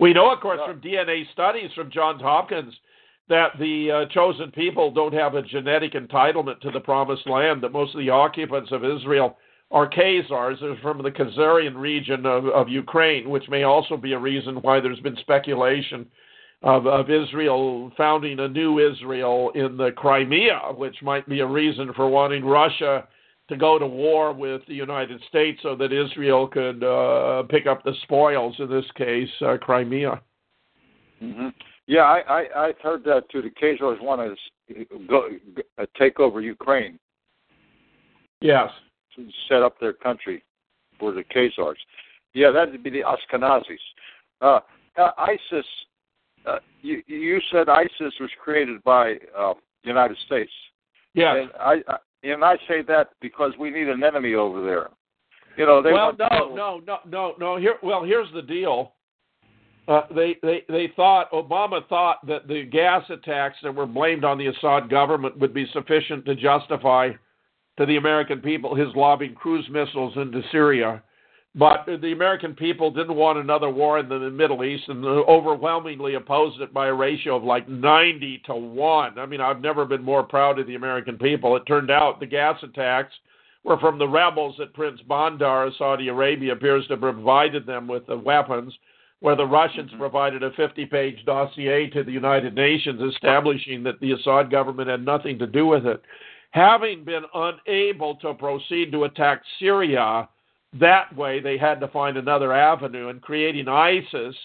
We 0.00 0.12
know, 0.12 0.32
of 0.32 0.40
course, 0.40 0.60
from 0.66 0.80
DNA 0.80 1.30
studies 1.32 1.70
from 1.74 1.90
Johns 1.90 2.22
Hopkins 2.22 2.74
that 3.28 3.52
the 3.58 3.90
uh, 3.90 4.12
chosen 4.12 4.50
people 4.50 4.90
don't 4.90 5.14
have 5.14 5.34
a 5.34 5.42
genetic 5.42 5.92
entitlement 5.92 6.60
to 6.60 6.70
the 6.70 6.80
promised 6.80 7.28
land, 7.28 7.62
that 7.62 7.72
most 7.72 7.94
of 7.94 8.00
the 8.00 8.10
occupants 8.10 8.70
of 8.72 8.84
Israel 8.84 9.36
are 9.70 9.88
Khazars 9.88 10.80
from 10.82 11.02
the 11.02 11.10
Khazarian 11.10 11.76
region 11.76 12.26
of, 12.26 12.46
of 12.46 12.68
Ukraine, 12.68 13.30
which 13.30 13.48
may 13.48 13.62
also 13.62 13.96
be 13.96 14.12
a 14.12 14.18
reason 14.18 14.56
why 14.56 14.80
there's 14.80 15.00
been 15.00 15.16
speculation 15.16 16.06
of, 16.64 16.86
of 16.86 17.10
Israel 17.10 17.92
founding 17.94 18.40
a 18.40 18.48
new 18.48 18.78
Israel 18.78 19.52
in 19.54 19.76
the 19.76 19.92
Crimea, 19.92 20.72
which 20.74 20.96
might 21.02 21.28
be 21.28 21.40
a 21.40 21.46
reason 21.46 21.92
for 21.94 22.08
wanting 22.08 22.42
Russia 22.42 23.06
to 23.50 23.56
go 23.56 23.78
to 23.78 23.86
war 23.86 24.32
with 24.32 24.62
the 24.66 24.74
United 24.74 25.20
States 25.28 25.60
so 25.62 25.76
that 25.76 25.92
Israel 25.92 26.48
could 26.48 26.82
uh, 26.82 27.42
pick 27.44 27.66
up 27.66 27.84
the 27.84 27.92
spoils, 28.02 28.56
in 28.58 28.70
this 28.70 28.86
case, 28.96 29.28
uh, 29.42 29.58
Crimea. 29.60 30.22
Mm-hmm. 31.22 31.48
Yeah, 31.86 32.00
I, 32.00 32.20
I, 32.20 32.66
I've 32.68 32.78
heard 32.82 33.04
that 33.04 33.28
too. 33.30 33.42
The 33.42 33.50
Khazars 33.50 34.02
want 34.02 34.38
to 34.70 34.86
go, 35.06 35.28
uh, 35.76 35.84
take 35.98 36.18
over 36.18 36.40
Ukraine. 36.40 36.98
Yes. 38.40 38.70
To 39.16 39.28
set 39.50 39.62
up 39.62 39.78
their 39.78 39.92
country 39.92 40.42
for 40.98 41.12
the 41.12 41.24
Khazars. 41.24 41.76
Yeah, 42.32 42.50
that'd 42.50 42.82
be 42.82 42.88
the 42.88 43.02
Ashkenazis. 43.02 43.76
Uh, 44.40 44.60
uh, 44.96 45.10
ISIS. 45.18 45.66
Uh, 46.46 46.58
you, 46.82 47.02
you 47.06 47.40
said 47.50 47.68
ISIS 47.68 48.14
was 48.20 48.30
created 48.42 48.82
by 48.84 49.14
uh, 49.36 49.54
the 49.82 49.88
United 49.88 50.16
States. 50.26 50.52
Yeah. 51.14 51.36
And 51.36 51.50
I, 51.58 51.74
I 51.88 51.96
and 52.22 52.44
I 52.44 52.56
say 52.68 52.82
that 52.88 53.10
because 53.20 53.52
we 53.58 53.70
need 53.70 53.88
an 53.88 54.02
enemy 54.02 54.34
over 54.34 54.62
there. 54.62 54.88
You 55.56 55.66
know, 55.66 55.82
they 55.82 55.92
well, 55.92 56.12
no, 56.18 56.28
people- 56.28 56.56
no, 56.56 56.80
no, 56.86 56.98
no, 57.06 57.34
no. 57.38 57.56
Here, 57.56 57.76
well, 57.82 58.02
here's 58.04 58.32
the 58.34 58.42
deal. 58.42 58.92
Uh, 59.86 60.02
they, 60.14 60.36
they, 60.42 60.64
they 60.68 60.90
thought 60.96 61.30
Obama 61.32 61.86
thought 61.88 62.26
that 62.26 62.48
the 62.48 62.64
gas 62.64 63.02
attacks 63.10 63.58
that 63.62 63.74
were 63.74 63.86
blamed 63.86 64.24
on 64.24 64.38
the 64.38 64.46
Assad 64.46 64.88
government 64.88 65.38
would 65.38 65.52
be 65.52 65.66
sufficient 65.74 66.24
to 66.24 66.34
justify 66.34 67.10
to 67.78 67.84
the 67.84 67.96
American 67.96 68.40
people 68.40 68.74
his 68.74 68.88
lobbing 68.96 69.34
cruise 69.34 69.68
missiles 69.70 70.14
into 70.16 70.40
Syria. 70.50 71.02
But 71.56 71.86
the 71.86 72.10
American 72.10 72.54
people 72.54 72.90
didn't 72.90 73.14
want 73.14 73.38
another 73.38 73.70
war 73.70 74.00
in 74.00 74.08
the 74.08 74.18
Middle 74.30 74.64
East 74.64 74.88
and 74.88 75.04
overwhelmingly 75.04 76.14
opposed 76.14 76.60
it 76.60 76.74
by 76.74 76.88
a 76.88 76.94
ratio 76.94 77.36
of 77.36 77.44
like 77.44 77.68
90 77.68 78.42
to 78.46 78.54
1. 78.56 79.18
I 79.18 79.26
mean, 79.26 79.40
I've 79.40 79.60
never 79.60 79.84
been 79.84 80.02
more 80.02 80.24
proud 80.24 80.58
of 80.58 80.66
the 80.66 80.74
American 80.74 81.16
people. 81.16 81.54
It 81.54 81.62
turned 81.66 81.92
out 81.92 82.18
the 82.18 82.26
gas 82.26 82.60
attacks 82.64 83.14
were 83.62 83.78
from 83.78 83.98
the 83.98 84.08
rebels 84.08 84.56
that 84.58 84.74
Prince 84.74 85.00
Bandar 85.08 85.66
of 85.66 85.74
Saudi 85.78 86.08
Arabia 86.08 86.52
appears 86.52 86.86
to 86.86 86.94
have 86.94 87.00
provided 87.00 87.66
them 87.66 87.86
with 87.86 88.06
the 88.08 88.18
weapons, 88.18 88.74
where 89.20 89.36
the 89.36 89.46
Russians 89.46 89.90
mm-hmm. 89.90 90.00
provided 90.00 90.42
a 90.42 90.50
50 90.52 90.86
page 90.86 91.24
dossier 91.24 91.88
to 91.90 92.02
the 92.02 92.12
United 92.12 92.56
Nations 92.56 93.00
establishing 93.14 93.84
that 93.84 94.00
the 94.00 94.12
Assad 94.12 94.50
government 94.50 94.88
had 94.88 95.04
nothing 95.04 95.38
to 95.38 95.46
do 95.46 95.66
with 95.66 95.86
it. 95.86 96.02
Having 96.50 97.04
been 97.04 97.24
unable 97.32 98.16
to 98.16 98.34
proceed 98.34 98.90
to 98.92 99.04
attack 99.04 99.42
Syria, 99.58 100.28
that 100.80 101.14
way 101.16 101.40
they 101.40 101.56
had 101.56 101.80
to 101.80 101.88
find 101.88 102.16
another 102.16 102.52
avenue, 102.52 103.08
and 103.08 103.22
creating 103.22 103.68
ISIS 103.68 104.36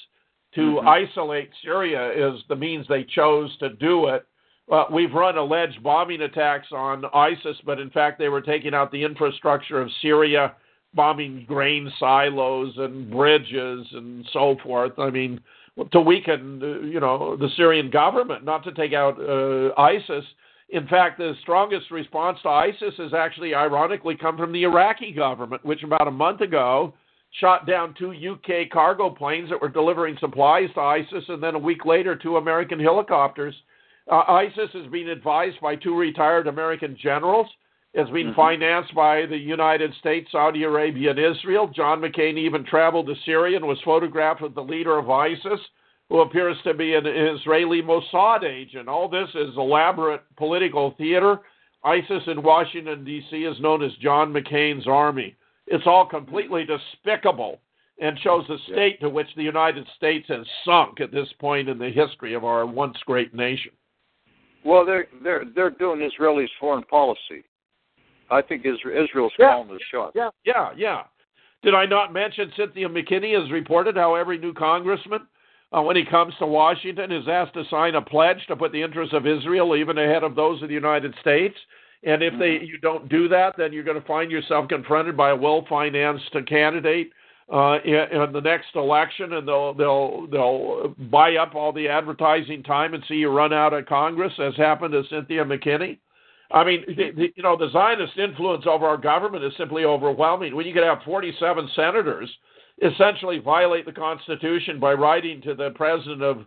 to 0.53 0.76
Mhm. 0.76 0.88
isolate 0.88 1.51
Syria 1.61 2.11
is 2.11 2.43
the 2.47 2.56
means 2.56 2.88
they 2.88 3.03
chose 3.03 3.56
to 3.57 3.69
do 3.69 4.07
it. 4.07 4.26
Uh, 4.72 4.85
we've 4.91 5.14
run 5.14 5.38
alleged 5.38 5.81
bombing 5.81 6.22
attacks 6.22 6.72
on 6.72 7.06
ISIS, 7.14 7.60
but 7.61 7.80
in 7.80 7.89
fact 7.89 8.19
they 8.19 8.30
were 8.30 8.41
taking 8.41 8.73
out 8.73 8.91
the 8.91 9.03
infrastructure 9.03 9.81
of 9.81 9.91
Syria, 9.93 10.53
bombing 10.93 11.45
grain 11.47 11.91
silos 11.99 12.77
and 12.77 13.10
bridges 13.10 13.88
and 13.93 14.27
so 14.31 14.56
forth. 14.57 14.97
I 14.99 15.10
mean, 15.10 15.39
to 15.91 16.01
weaken, 16.01 16.61
uh, 16.61 16.85
you 16.85 16.99
know, 16.99 17.35
the 17.35 17.49
Syrian 17.49 17.89
government, 17.89 18.43
not 18.43 18.64
to 18.64 18.72
take 18.72 18.93
out 18.93 19.19
uh, 19.19 19.73
ISIS. 19.80 20.26
In 20.71 20.87
fact, 20.87 21.17
the 21.17 21.33
strongest 21.41 21.89
response 21.89 22.39
to 22.43 22.49
ISIS 22.49 22.93
has 22.97 23.13
actually, 23.13 23.55
ironically, 23.55 24.15
come 24.15 24.37
from 24.37 24.51
the 24.51 24.63
Iraqi 24.63 25.11
government, 25.11 25.65
which 25.65 25.83
about 25.83 26.07
a 26.07 26.11
month 26.11 26.41
ago 26.41 26.93
shot 27.39 27.65
down 27.67 27.93
two 27.97 28.11
UK 28.11 28.69
cargo 28.71 29.09
planes 29.09 29.49
that 29.49 29.61
were 29.61 29.69
delivering 29.69 30.17
supplies 30.19 30.69
to 30.73 30.81
ISIS, 30.81 31.23
and 31.27 31.41
then 31.41 31.55
a 31.55 31.59
week 31.59 31.85
later, 31.85 32.15
two 32.15 32.37
American 32.37 32.79
helicopters. 32.79 33.55
Uh, 34.11 34.23
ISIS 34.27 34.69
is 34.73 34.87
being 34.87 35.09
advised 35.09 35.59
by 35.61 35.75
two 35.75 35.95
retired 35.95 36.47
American 36.47 36.95
generals. 36.97 37.47
It's 37.93 38.09
being 38.11 38.31
Mhm. 38.31 38.35
financed 38.35 38.93
by 38.93 39.25
the 39.25 39.37
United 39.37 39.93
States, 39.95 40.31
Saudi 40.31 40.63
Arabia, 40.63 41.11
and 41.11 41.19
Israel. 41.19 41.67
John 41.67 42.01
McCain 42.01 42.37
even 42.37 42.63
traveled 42.63 43.07
to 43.07 43.15
Syria 43.15 43.57
and 43.57 43.67
was 43.67 43.81
photographed 43.81 44.41
with 44.41 44.53
the 44.53 44.63
leader 44.63 44.97
of 44.97 45.09
ISIS, 45.09 45.59
who 46.10 46.22
appears 46.22 46.57
to 46.64 46.73
be 46.73 46.95
an 46.95 47.06
Israeli 47.06 47.81
Mossad 47.81 48.44
agent. 48.44 48.88
All 48.90 49.07
this 49.07 49.30
is 49.36 49.56
elaborate 49.57 50.22
political 50.38 50.95
theater. 50.98 51.40
ISIS 51.84 52.23
in 52.27 52.41
Washington, 52.44 53.06
D.C. 53.06 53.38
is 53.38 53.60
known 53.61 53.84
as 53.84 53.91
John 54.02 54.34
McCain's 54.34 54.88
army. 54.88 55.36
It's 55.68 55.86
all 55.86 56.06
completely 56.06 56.65
despicable 56.65 57.61
and 58.02 58.18
shows 58.19 58.45
the 58.48 58.57
state 58.72 58.99
to 59.02 59.10
which 59.10 59.27
the 59.36 59.44
United 59.44 59.86
States 59.95 60.26
has 60.30 60.45
sunk 60.65 60.99
at 60.99 61.11
this 61.11 61.27
point 61.40 61.69
in 61.69 61.77
the 61.77 61.90
history 61.90 62.34
of 62.34 62.44
our 62.44 62.65
once 62.65 62.98
great 63.06 63.34
nation. 63.34 63.72
Well, 64.65 64.86
they're 64.86 65.07
they're 65.23 65.44
they're 65.56 65.69
doing 65.69 65.99
Israelis' 65.99 66.48
foreign 66.60 66.84
policy. 66.84 67.44
I 68.30 68.41
think 68.41 68.64
Isra- 68.64 69.03
Israel's 69.03 69.31
Yeah. 69.40 69.52
calling 69.52 69.69
the 69.69 69.80
shots. 69.91 70.14
Yeah, 70.15 70.30
yeah, 70.45 70.72
yeah. 70.76 71.03
Did 71.64 71.73
I 71.76 71.86
not 71.86 72.14
mention 72.14 72.52
Cynthia 72.56 72.88
McKinney 72.90 73.40
has 73.40 73.49
reported 73.52 73.95
how 73.95 74.15
every 74.15 74.38
new 74.38 74.53
congressman, 74.53 75.27
uh, 75.71 75.81
when 75.81 75.95
he 75.95 76.05
comes 76.05 76.33
to 76.39 76.45
Washington, 76.45 77.11
is 77.11 77.27
asked 77.27 77.53
to 77.53 77.63
sign 77.69 77.95
a 77.95 78.01
pledge 78.01 78.45
to 78.47 78.55
put 78.55 78.71
the 78.71 78.81
interests 78.81 79.13
of 79.13 79.27
Israel 79.27 79.75
even 79.75 79.97
ahead 79.97 80.23
of 80.23 80.35
those 80.35 80.61
of 80.61 80.69
the 80.69 80.73
United 80.73 81.13
States? 81.21 81.55
And 82.03 82.23
if 82.23 82.33
they 82.39 82.65
you 82.65 82.77
don't 82.77 83.09
do 83.09 83.27
that, 83.27 83.55
then 83.57 83.73
you're 83.73 83.83
going 83.83 83.99
to 83.99 84.07
find 84.07 84.31
yourself 84.31 84.69
confronted 84.69 85.17
by 85.17 85.31
a 85.31 85.35
well-financed 85.35 86.33
candidate 86.47 87.11
uh, 87.51 87.79
in, 87.83 87.93
in 87.93 88.31
the 88.31 88.41
next 88.41 88.75
election, 88.75 89.33
and 89.33 89.47
they'll 89.47 89.73
they'll 89.73 90.27
they'll 90.27 90.95
buy 91.11 91.35
up 91.35 91.55
all 91.55 91.73
the 91.73 91.87
advertising 91.87 92.63
time 92.63 92.93
and 92.93 93.03
see 93.07 93.15
you 93.15 93.29
run 93.29 93.51
out 93.51 93.73
of 93.73 93.85
Congress, 93.85 94.31
as 94.39 94.55
happened 94.55 94.93
to 94.93 95.03
Cynthia 95.09 95.43
McKinney. 95.43 95.97
I 96.51 96.63
mean, 96.63 96.83
the, 96.87 97.11
the, 97.15 97.27
you 97.35 97.43
know, 97.43 97.55
the 97.55 97.69
Zionist 97.71 98.17
influence 98.17 98.65
over 98.67 98.87
our 98.87 98.97
government 98.97 99.43
is 99.43 99.53
simply 99.57 99.83
overwhelming. 99.83 100.55
When 100.55 100.65
you 100.65 100.73
could 100.73 100.83
have 100.83 100.99
47 101.05 101.69
senators 101.75 102.29
essentially 102.81 103.39
violate 103.39 103.85
the 103.85 103.91
Constitution 103.91 104.80
by 104.80 104.93
writing 104.93 105.41
to 105.41 105.53
the 105.53 105.72
president 105.72 106.22
of 106.22 106.45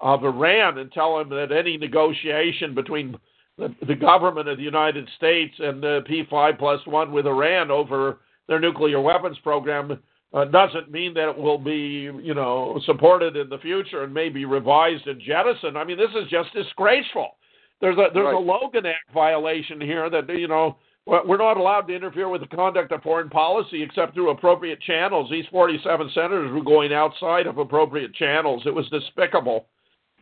of 0.00 0.24
Iran 0.24 0.78
and 0.78 0.90
tell 0.92 1.18
him 1.20 1.28
that 1.30 1.52
any 1.52 1.76
negotiation 1.76 2.74
between 2.74 3.16
the, 3.56 3.72
the 3.86 3.94
government 3.94 4.48
of 4.48 4.56
the 4.56 4.62
United 4.64 5.08
States 5.16 5.54
and 5.60 5.80
the 5.80 6.00
P5 6.10 6.58
plus 6.58 6.80
one 6.86 7.12
with 7.12 7.26
Iran 7.26 7.70
over 7.70 8.18
their 8.48 8.58
nuclear 8.58 9.00
weapons 9.00 9.38
program 9.44 9.98
uh, 10.34 10.44
doesn't 10.46 10.90
mean 10.90 11.14
that 11.14 11.28
it 11.30 11.38
will 11.38 11.58
be, 11.58 12.10
you 12.20 12.34
know, 12.34 12.80
supported 12.84 13.36
in 13.36 13.48
the 13.48 13.58
future 13.58 14.02
and 14.02 14.12
maybe 14.12 14.44
revised 14.44 15.06
and 15.06 15.20
jettisoned. 15.20 15.78
I 15.78 15.84
mean, 15.84 15.96
this 15.96 16.10
is 16.10 16.28
just 16.28 16.52
disgraceful. 16.52 17.36
There's 17.80 17.96
a 17.96 18.08
there's 18.12 18.26
Right. 18.26 18.34
a 18.34 18.38
Logan 18.38 18.86
Act 18.86 19.12
violation 19.12 19.80
here 19.80 20.10
that 20.10 20.28
you 20.28 20.48
know 20.48 20.76
we're 21.06 21.36
not 21.36 21.58
allowed 21.58 21.82
to 21.82 21.94
interfere 21.94 22.28
with 22.28 22.40
the 22.40 22.56
conduct 22.56 22.90
of 22.92 23.02
foreign 23.02 23.28
policy 23.28 23.82
except 23.82 24.14
through 24.14 24.30
appropriate 24.30 24.80
channels. 24.80 25.30
These 25.30 25.44
47 25.50 26.10
senators 26.14 26.52
were 26.52 26.64
going 26.64 26.94
outside 26.94 27.46
of 27.46 27.58
appropriate 27.58 28.14
channels. 28.14 28.62
It 28.64 28.74
was 28.74 28.88
despicable. 28.88 29.66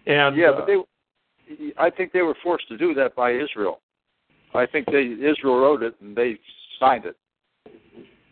And 0.06 0.36
yeah, 0.36 0.50
uh, 0.50 0.58
but 0.58 0.66
they, 0.66 1.72
I 1.78 1.88
think 1.88 2.12
they 2.12 2.22
were 2.22 2.36
forced 2.42 2.66
to 2.68 2.76
do 2.76 2.94
that 2.94 3.14
by 3.14 3.32
Israel. 3.32 3.80
I 4.54 4.66
think 4.66 4.86
they 4.86 5.04
Israel 5.04 5.58
wrote 5.58 5.82
it 5.82 5.94
and 6.00 6.16
they 6.16 6.38
signed 6.80 7.04
it. 7.04 7.16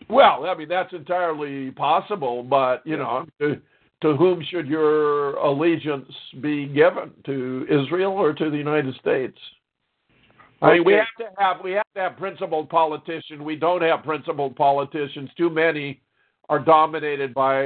Well, 0.09 0.47
I 0.47 0.57
mean 0.57 0.69
that's 0.69 0.93
entirely 0.93 1.71
possible, 1.71 2.43
but 2.43 2.85
you 2.85 2.97
know, 2.97 3.27
to, 3.41 3.61
to 4.03 4.17
whom 4.17 4.45
should 4.51 4.67
your 4.67 5.37
allegiance 5.37 6.13
be 6.41 6.67
given? 6.67 7.13
To 7.27 7.67
Israel 7.71 8.13
or 8.13 8.33
to 8.33 8.51
the 8.51 8.57
United 8.57 8.97
States? 8.97 9.39
I 10.63 10.75
mean, 10.75 10.85
we 10.85 10.93
have 10.95 11.07
to 11.19 11.25
have 11.39 11.57
we 11.65 11.73
have 11.73 11.87
to 11.95 12.01
have 12.01 12.17
principled 12.17 12.69
politicians. 12.69 13.41
We 13.41 13.57
don't 13.57 13.83
have 13.83 14.03
principled 14.03 14.57
politicians. 14.57 15.31
Too 15.37 15.49
many 15.51 16.01
are 16.49 16.59
dominated 16.59 17.33
by 17.33 17.63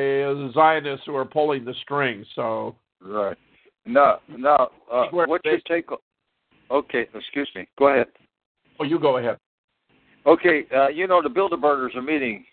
Zionists 0.53 1.07
who 1.07 1.17
are 1.17 1.25
pulling 1.25 1.65
the 1.65 1.75
strings. 1.83 2.27
So 2.35 2.77
Right. 3.01 3.37
No, 3.87 4.19
no. 4.29 4.71
Uh, 4.91 5.07
what's 5.11 5.45
your 5.45 5.59
take? 5.69 5.93
on- 5.93 5.99
Okay, 6.71 7.07
excuse 7.15 7.51
me. 7.55 7.67
Go 7.79 7.89
ahead. 7.89 8.07
oh, 8.81 8.85
you 8.85 8.99
go 8.99 9.19
ahead. 9.19 9.39
Okay, 10.27 10.65
uh, 10.75 10.89
you 10.89 11.07
know 11.07 11.21
the 11.21 11.29
Bilderbergers 11.29 11.95
are 11.95 12.03
meeting 12.03 12.47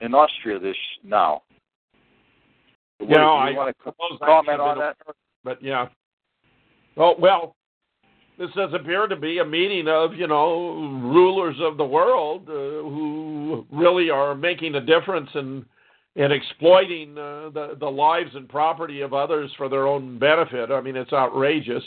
in 0.00 0.14
Austria 0.14 0.58
this 0.58 0.76
now. 1.04 1.42
What, 2.98 3.10
You 3.10 3.16
know, 3.16 3.20
do 3.20 3.26
I 3.26 3.52
want 3.52 3.76
to 3.84 3.92
comment 4.24 4.60
on 4.60 4.78
that? 4.78 4.96
But 5.44 5.62
yeah. 5.62 5.88
Oh 6.96 7.14
well, 7.18 7.54
this 8.38 8.50
does 8.54 8.72
appear 8.72 9.06
to 9.08 9.16
be 9.16 9.38
a 9.38 9.44
meeting 9.44 9.88
of 9.88 10.14
you 10.14 10.26
know 10.26 11.00
rulers 11.02 11.56
of 11.60 11.76
the 11.76 11.84
world 11.84 12.48
uh, 12.48 12.52
who 12.52 13.66
really 13.72 14.10
are 14.10 14.34
making 14.34 14.76
a 14.76 14.80
difference 14.80 15.28
in 15.34 15.64
in 16.14 16.32
exploiting 16.32 17.18
uh, 17.18 17.50
the 17.50 17.76
the 17.80 17.90
lives 17.90 18.30
and 18.34 18.48
property 18.48 19.00
of 19.00 19.12
others 19.12 19.50
for 19.56 19.68
their 19.68 19.86
own 19.86 20.18
benefit. 20.18 20.70
I 20.70 20.80
mean, 20.80 20.96
it's 20.96 21.12
outrageous. 21.12 21.82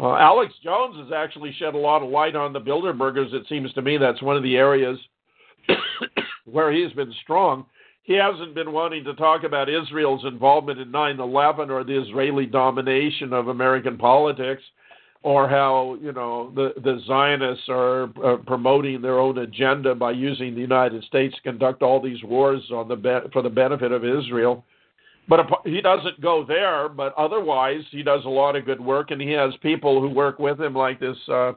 Uh, 0.00 0.14
Alex 0.16 0.54
Jones 0.64 0.96
has 0.96 1.12
actually 1.14 1.52
shed 1.58 1.74
a 1.74 1.78
lot 1.78 2.02
of 2.02 2.08
light 2.08 2.34
on 2.34 2.52
the 2.52 2.60
Bilderbergers. 2.60 3.34
It 3.34 3.46
seems 3.48 3.72
to 3.74 3.82
me 3.82 3.98
that's 3.98 4.22
one 4.22 4.36
of 4.36 4.42
the 4.42 4.56
areas 4.56 4.98
where 6.44 6.72
he's 6.72 6.92
been 6.94 7.12
strong. 7.22 7.66
He 8.04 8.14
hasn't 8.14 8.54
been 8.54 8.72
wanting 8.72 9.04
to 9.04 9.14
talk 9.14 9.44
about 9.44 9.68
Israel's 9.68 10.24
involvement 10.24 10.80
in 10.80 10.90
9 10.90 11.20
11 11.20 11.70
or 11.70 11.84
the 11.84 12.00
Israeli 12.00 12.46
domination 12.46 13.32
of 13.32 13.48
American 13.48 13.96
politics 13.98 14.62
or 15.22 15.48
how, 15.48 15.96
you 16.02 16.12
know, 16.12 16.52
the, 16.54 16.72
the 16.82 17.00
Zionists 17.06 17.64
are 17.68 18.04
uh, 18.24 18.36
promoting 18.38 19.00
their 19.00 19.20
own 19.20 19.38
agenda 19.38 19.94
by 19.94 20.10
using 20.10 20.54
the 20.54 20.60
United 20.60 21.04
States 21.04 21.34
to 21.36 21.42
conduct 21.42 21.82
all 21.82 22.02
these 22.02 22.22
wars 22.24 22.62
on 22.72 22.88
the 22.88 22.96
be- 22.96 23.30
for 23.32 23.42
the 23.42 23.50
benefit 23.50 23.92
of 23.92 24.04
Israel. 24.04 24.64
but 25.28 25.46
he 25.64 25.80
doesn't 25.80 26.20
go 26.20 26.44
there. 26.46 26.88
But 26.88 27.14
otherwise, 27.16 27.82
he 27.90 28.02
does 28.02 28.24
a 28.24 28.28
lot 28.28 28.56
of 28.56 28.64
good 28.64 28.80
work, 28.80 29.12
and 29.12 29.20
he 29.20 29.30
has 29.30 29.52
people 29.62 30.00
who 30.00 30.08
work 30.08 30.40
with 30.40 30.60
him, 30.60 30.74
like 30.74 30.98
this 30.98 31.16
uh, 31.28 31.52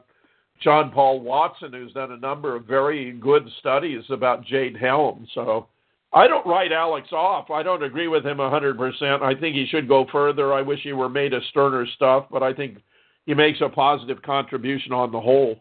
John 0.62 0.92
Paul 0.92 1.20
Watson, 1.20 1.72
who's 1.72 1.92
done 1.92 2.12
a 2.12 2.16
number 2.16 2.54
of 2.54 2.66
very 2.66 3.12
good 3.12 3.48
studies 3.58 4.04
about 4.10 4.44
Jade 4.44 4.76
Helm. 4.76 5.26
So 5.34 5.66
I 6.12 6.28
don't 6.28 6.46
write 6.46 6.70
Alex 6.70 7.08
off. 7.12 7.50
I 7.50 7.64
don't 7.64 7.82
agree 7.82 8.08
with 8.08 8.24
him 8.24 8.38
a 8.38 8.48
100%. 8.48 9.22
I 9.22 9.38
think 9.38 9.56
he 9.56 9.66
should 9.66 9.88
go 9.88 10.06
further. 10.12 10.54
I 10.54 10.62
wish 10.62 10.80
he 10.82 10.92
were 10.92 11.08
made 11.08 11.34
of 11.34 11.42
sterner 11.50 11.84
stuff, 11.96 12.26
but 12.30 12.42
I 12.44 12.54
think 12.54 12.78
he 13.26 13.34
makes 13.34 13.60
a 13.60 13.68
positive 13.68 14.22
contribution 14.22 14.92
on 14.92 15.12
the 15.12 15.20
whole. 15.20 15.56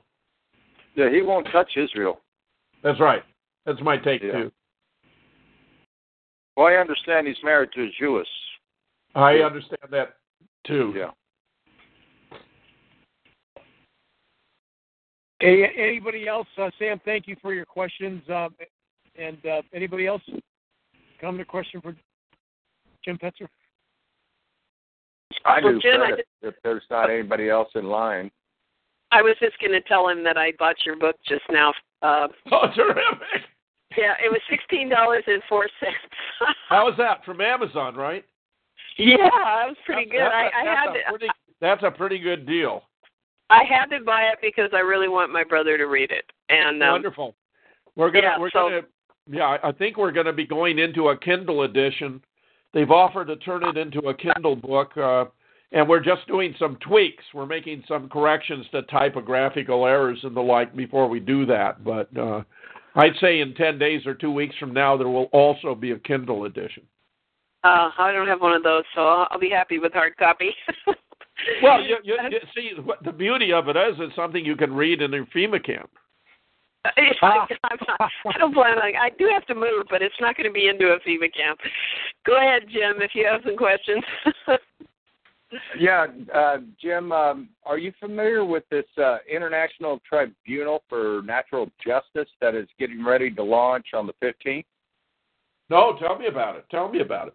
Yeah, 0.95 1.09
he 1.09 1.21
won't 1.21 1.47
touch 1.51 1.71
Israel. 1.75 2.21
That's 2.83 2.99
right. 2.99 3.23
That's 3.65 3.81
my 3.81 3.97
take, 3.97 4.21
Yeah. 4.21 4.31
too. 4.31 4.51
Well, 6.55 6.67
I 6.67 6.75
understand 6.75 7.27
he's 7.27 7.41
married 7.43 7.71
to 7.73 7.83
a 7.83 7.89
Jewess. 7.99 8.27
I 9.15 9.39
understand 9.39 9.81
that, 9.91 10.17
too. 10.65 10.93
Yeah. 10.95 11.11
Hey, 15.39 15.65
anybody 15.77 16.27
else? 16.27 16.47
Uh, 16.57 16.71
Sam, 16.79 16.99
thank 17.03 17.27
you 17.27 17.35
for 17.41 17.53
your 17.53 17.65
questions. 17.65 18.27
Uh, 18.29 18.49
and 19.17 19.43
uh, 19.45 19.61
anybody 19.73 20.07
else? 20.07 20.21
Comment 21.19 21.41
or 21.41 21.45
question 21.45 21.81
for 21.81 21.95
Jim 23.03 23.17
Fetzer? 23.17 23.47
I 25.45 25.59
Well, 25.63 25.73
do 25.73 25.79
Jim, 25.81 26.01
I 26.01 26.07
credit 26.07 26.27
if 26.41 26.55
there's 26.63 26.83
not 26.89 27.09
anybody 27.09 27.49
else 27.49 27.69
in 27.75 27.85
line. 27.85 28.31
I 29.11 29.21
was 29.21 29.35
just 29.39 29.57
going 29.59 29.71
to 29.71 29.81
tell 29.81 30.07
him 30.09 30.23
that 30.23 30.37
I 30.37 30.51
bought 30.57 30.75
your 30.85 30.97
book 30.97 31.15
just 31.27 31.43
now. 31.49 31.73
Uh, 32.01 32.27
Oh, 32.51 32.65
terrific. 32.75 33.43
yeah, 33.97 34.13
it 34.23 34.31
was 34.31 34.41
sixteen 34.49 34.89
dollars 34.89 35.23
and 35.27 35.41
four 35.47 35.67
cents. 35.79 35.95
How 36.69 36.89
is 36.89 36.95
that? 36.97 37.23
From 37.23 37.41
Amazon, 37.41 37.95
right? 37.95 38.25
yeah, 38.97 39.17
that 39.29 39.67
was 39.67 39.77
pretty 39.85 40.09
good. 40.09 40.19
That's 40.21 40.33
I, 40.33 40.61
a- 40.63 40.69
I 40.69 40.75
had 40.75 40.89
a 40.89 40.93
to, 40.93 40.99
pretty, 41.09 41.27
that's 41.61 41.83
a 41.83 41.91
pretty 41.91 42.17
good 42.19 42.45
deal. 42.45 42.83
I 43.49 43.63
had 43.63 43.85
to 43.95 44.03
buy 44.03 44.23
it 44.23 44.39
because 44.41 44.71
I 44.73 44.79
really 44.79 45.07
want 45.07 45.31
my 45.31 45.43
brother 45.43 45.77
to 45.77 45.85
read 45.85 46.11
it. 46.11 46.25
And 46.49 46.81
um, 46.81 46.91
Wonderful. 46.93 47.35
We're 47.95 48.09
gonna 48.11 48.25
yeah, 48.25 48.39
we're 48.39 48.49
so- 48.49 48.69
gonna 48.69 48.81
yeah, 49.29 49.57
I 49.63 49.71
think 49.71 49.97
we're 49.97 50.11
gonna 50.11 50.33
be 50.33 50.45
going 50.47 50.79
into 50.79 51.09
a 51.09 51.17
Kindle 51.17 51.63
edition. 51.63 52.21
They've 52.75 52.91
offered 52.91 53.27
to 53.27 53.37
turn 53.37 53.63
it 53.63 53.77
into 53.77 54.09
a 54.09 54.13
Kindle 54.13 54.57
book, 54.57 54.91
uh, 54.97 55.25
and 55.71 55.87
we're 55.87 56.03
just 56.03 56.27
doing 56.27 56.53
some 56.59 56.77
tweaks. 56.81 57.23
We're 57.33 57.45
making 57.45 57.85
some 57.87 58.09
corrections 58.09 58.65
to 58.73 58.81
typographical 58.83 59.85
errors 59.85 60.19
and 60.23 60.35
the 60.35 60.41
like 60.41 60.75
before 60.75 61.07
we 61.07 61.21
do 61.21 61.45
that. 61.45 61.85
But 61.85 62.15
uh, 62.17 62.43
I'd 62.95 63.15
say 63.21 63.39
in 63.39 63.55
ten 63.55 63.79
days 63.79 64.05
or 64.05 64.13
two 64.13 64.29
weeks 64.29 64.55
from 64.59 64.73
now, 64.73 64.97
there 64.97 65.07
will 65.07 65.29
also 65.31 65.73
be 65.73 65.91
a 65.91 65.99
Kindle 65.99 66.43
edition. 66.43 66.83
Uh, 67.63 67.91
I 67.97 68.11
don't 68.11 68.27
have 68.27 68.41
one 68.41 68.51
of 68.51 68.61
those, 68.61 68.83
so 68.93 69.07
I'll, 69.07 69.27
I'll 69.31 69.39
be 69.39 69.49
happy 69.49 69.79
with 69.79 69.93
hard 69.93 70.15
copy. 70.17 70.51
Well, 71.61 71.81
you, 71.81 71.97
you, 72.03 72.17
you 72.31 72.39
see, 72.55 72.71
the 73.03 73.11
beauty 73.11 73.51
of 73.51 73.67
it 73.69 73.75
is, 73.75 73.95
it's 73.99 74.15
something 74.15 74.45
you 74.45 74.55
can 74.55 74.73
read 74.73 75.01
in 75.01 75.11
your 75.11 75.25
FEMA 75.27 75.63
camp. 75.63 75.89
I'm 77.21 77.79
not, 77.87 78.11
I 78.35 78.37
don't 78.37 78.53
plan 78.53 78.77
on. 78.77 78.95
I 78.95 79.09
do 79.17 79.29
have 79.33 79.45
to 79.47 79.55
move, 79.55 79.85
but 79.89 80.01
it's 80.01 80.15
not 80.19 80.37
going 80.37 80.47
to 80.47 80.53
be 80.53 80.67
into 80.67 80.87
a 80.87 80.99
FEMA 80.99 81.33
camp. 81.33 81.59
Go 82.25 82.37
ahead, 82.37 82.63
Jim, 82.71 83.01
if 83.01 83.11
you 83.13 83.25
have 83.25 83.41
some 83.45 83.57
questions. 83.57 84.03
Yeah, 85.77 86.07
uh, 86.33 86.57
Jim, 86.81 87.11
um, 87.11 87.49
are 87.65 87.77
you 87.77 87.93
familiar 87.99 88.43
with 88.43 88.63
this 88.69 88.85
uh, 88.97 89.17
International 89.31 90.01
Tribunal 90.07 90.83
for 90.89 91.21
Natural 91.23 91.69
Justice 91.85 92.29
that 92.41 92.55
is 92.55 92.67
getting 92.79 93.05
ready 93.05 93.31
to 93.31 93.43
launch 93.43 93.87
on 93.93 94.07
the 94.07 94.13
15th? 94.23 94.65
No, 95.69 95.97
tell 95.99 96.17
me 96.17 96.27
about 96.27 96.55
it. 96.55 96.65
Tell 96.69 96.89
me 96.89 97.01
about 97.01 97.27
it. 97.29 97.33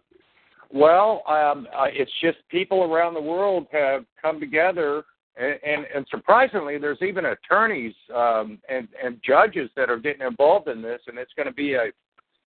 Well, 0.73 1.23
um, 1.27 1.67
uh, 1.75 1.87
it's 1.87 2.11
just 2.21 2.37
people 2.49 2.83
around 2.83 3.13
the 3.13 3.21
world 3.21 3.67
have 3.71 4.05
come 4.21 4.39
together, 4.39 5.03
and, 5.37 5.85
and, 5.95 6.05
surprisingly, 6.09 6.77
there's 6.77 7.01
even 7.01 7.25
attorneys 7.25 7.93
um, 8.13 8.59
and, 8.69 8.89
and 9.01 9.17
judges 9.25 9.69
that 9.77 9.89
are 9.89 9.97
getting 9.97 10.25
involved 10.25 10.67
in 10.67 10.81
this, 10.81 10.99
and 11.07 11.17
it's 11.17 11.31
going 11.35 11.47
to 11.47 11.53
be 11.53 11.75
a 11.75 11.85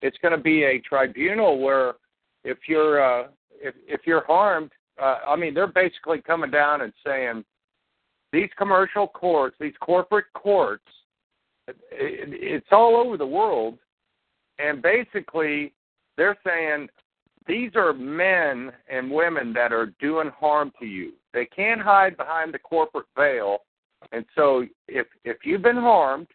it's 0.02 0.16
going 0.22 0.32
to 0.32 0.42
be 0.42 0.64
a 0.64 0.80
tribunal 0.80 1.60
where 1.60 1.94
if 2.42 2.58
you're 2.66 3.02
uh, 3.02 3.28
if 3.50 3.74
if 3.86 4.00
you're 4.06 4.24
harmed, 4.26 4.70
uh, 5.00 5.18
I 5.28 5.36
mean, 5.36 5.52
they're 5.52 5.66
basically 5.66 6.22
coming 6.22 6.50
down 6.50 6.80
and 6.80 6.92
saying 7.04 7.44
these 8.32 8.48
commercial 8.56 9.06
courts, 9.06 9.56
these 9.60 9.74
corporate 9.80 10.32
courts, 10.34 10.86
it, 11.68 11.76
it's 11.92 12.66
all 12.70 12.96
over 12.96 13.16
the 13.16 13.26
world, 13.26 13.78
and 14.58 14.80
basically 14.80 15.74
they're 16.16 16.38
saying 16.46 16.88
these 17.46 17.72
are 17.74 17.92
men 17.92 18.72
and 18.90 19.10
women 19.10 19.52
that 19.52 19.72
are 19.72 19.92
doing 20.00 20.30
harm 20.38 20.72
to 20.80 20.86
you. 20.86 21.12
They 21.32 21.46
can't 21.46 21.80
hide 21.80 22.16
behind 22.16 22.52
the 22.52 22.58
corporate 22.58 23.06
veil, 23.16 23.58
and 24.12 24.24
so 24.34 24.64
if 24.88 25.06
if 25.24 25.38
you've 25.44 25.62
been 25.62 25.76
harmed, 25.76 26.26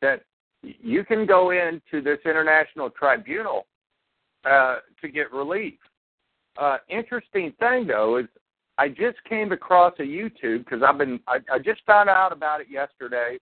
that 0.00 0.22
you 0.62 1.04
can 1.04 1.26
go 1.26 1.50
into 1.50 2.02
this 2.02 2.18
international 2.24 2.90
tribunal 2.90 3.66
uh, 4.44 4.76
to 5.00 5.08
get 5.08 5.32
relief. 5.32 5.74
Uh, 6.56 6.78
interesting 6.88 7.52
thing 7.58 7.86
though 7.86 8.18
is 8.18 8.26
I 8.78 8.88
just 8.88 9.22
came 9.28 9.52
across 9.52 9.94
a 9.98 10.02
YouTube 10.02 10.64
because 10.64 10.82
I've 10.86 10.98
been 10.98 11.20
I, 11.26 11.38
I 11.52 11.58
just 11.58 11.82
found 11.86 12.08
out 12.08 12.32
about 12.32 12.60
it 12.60 12.68
yesterday, 12.70 13.38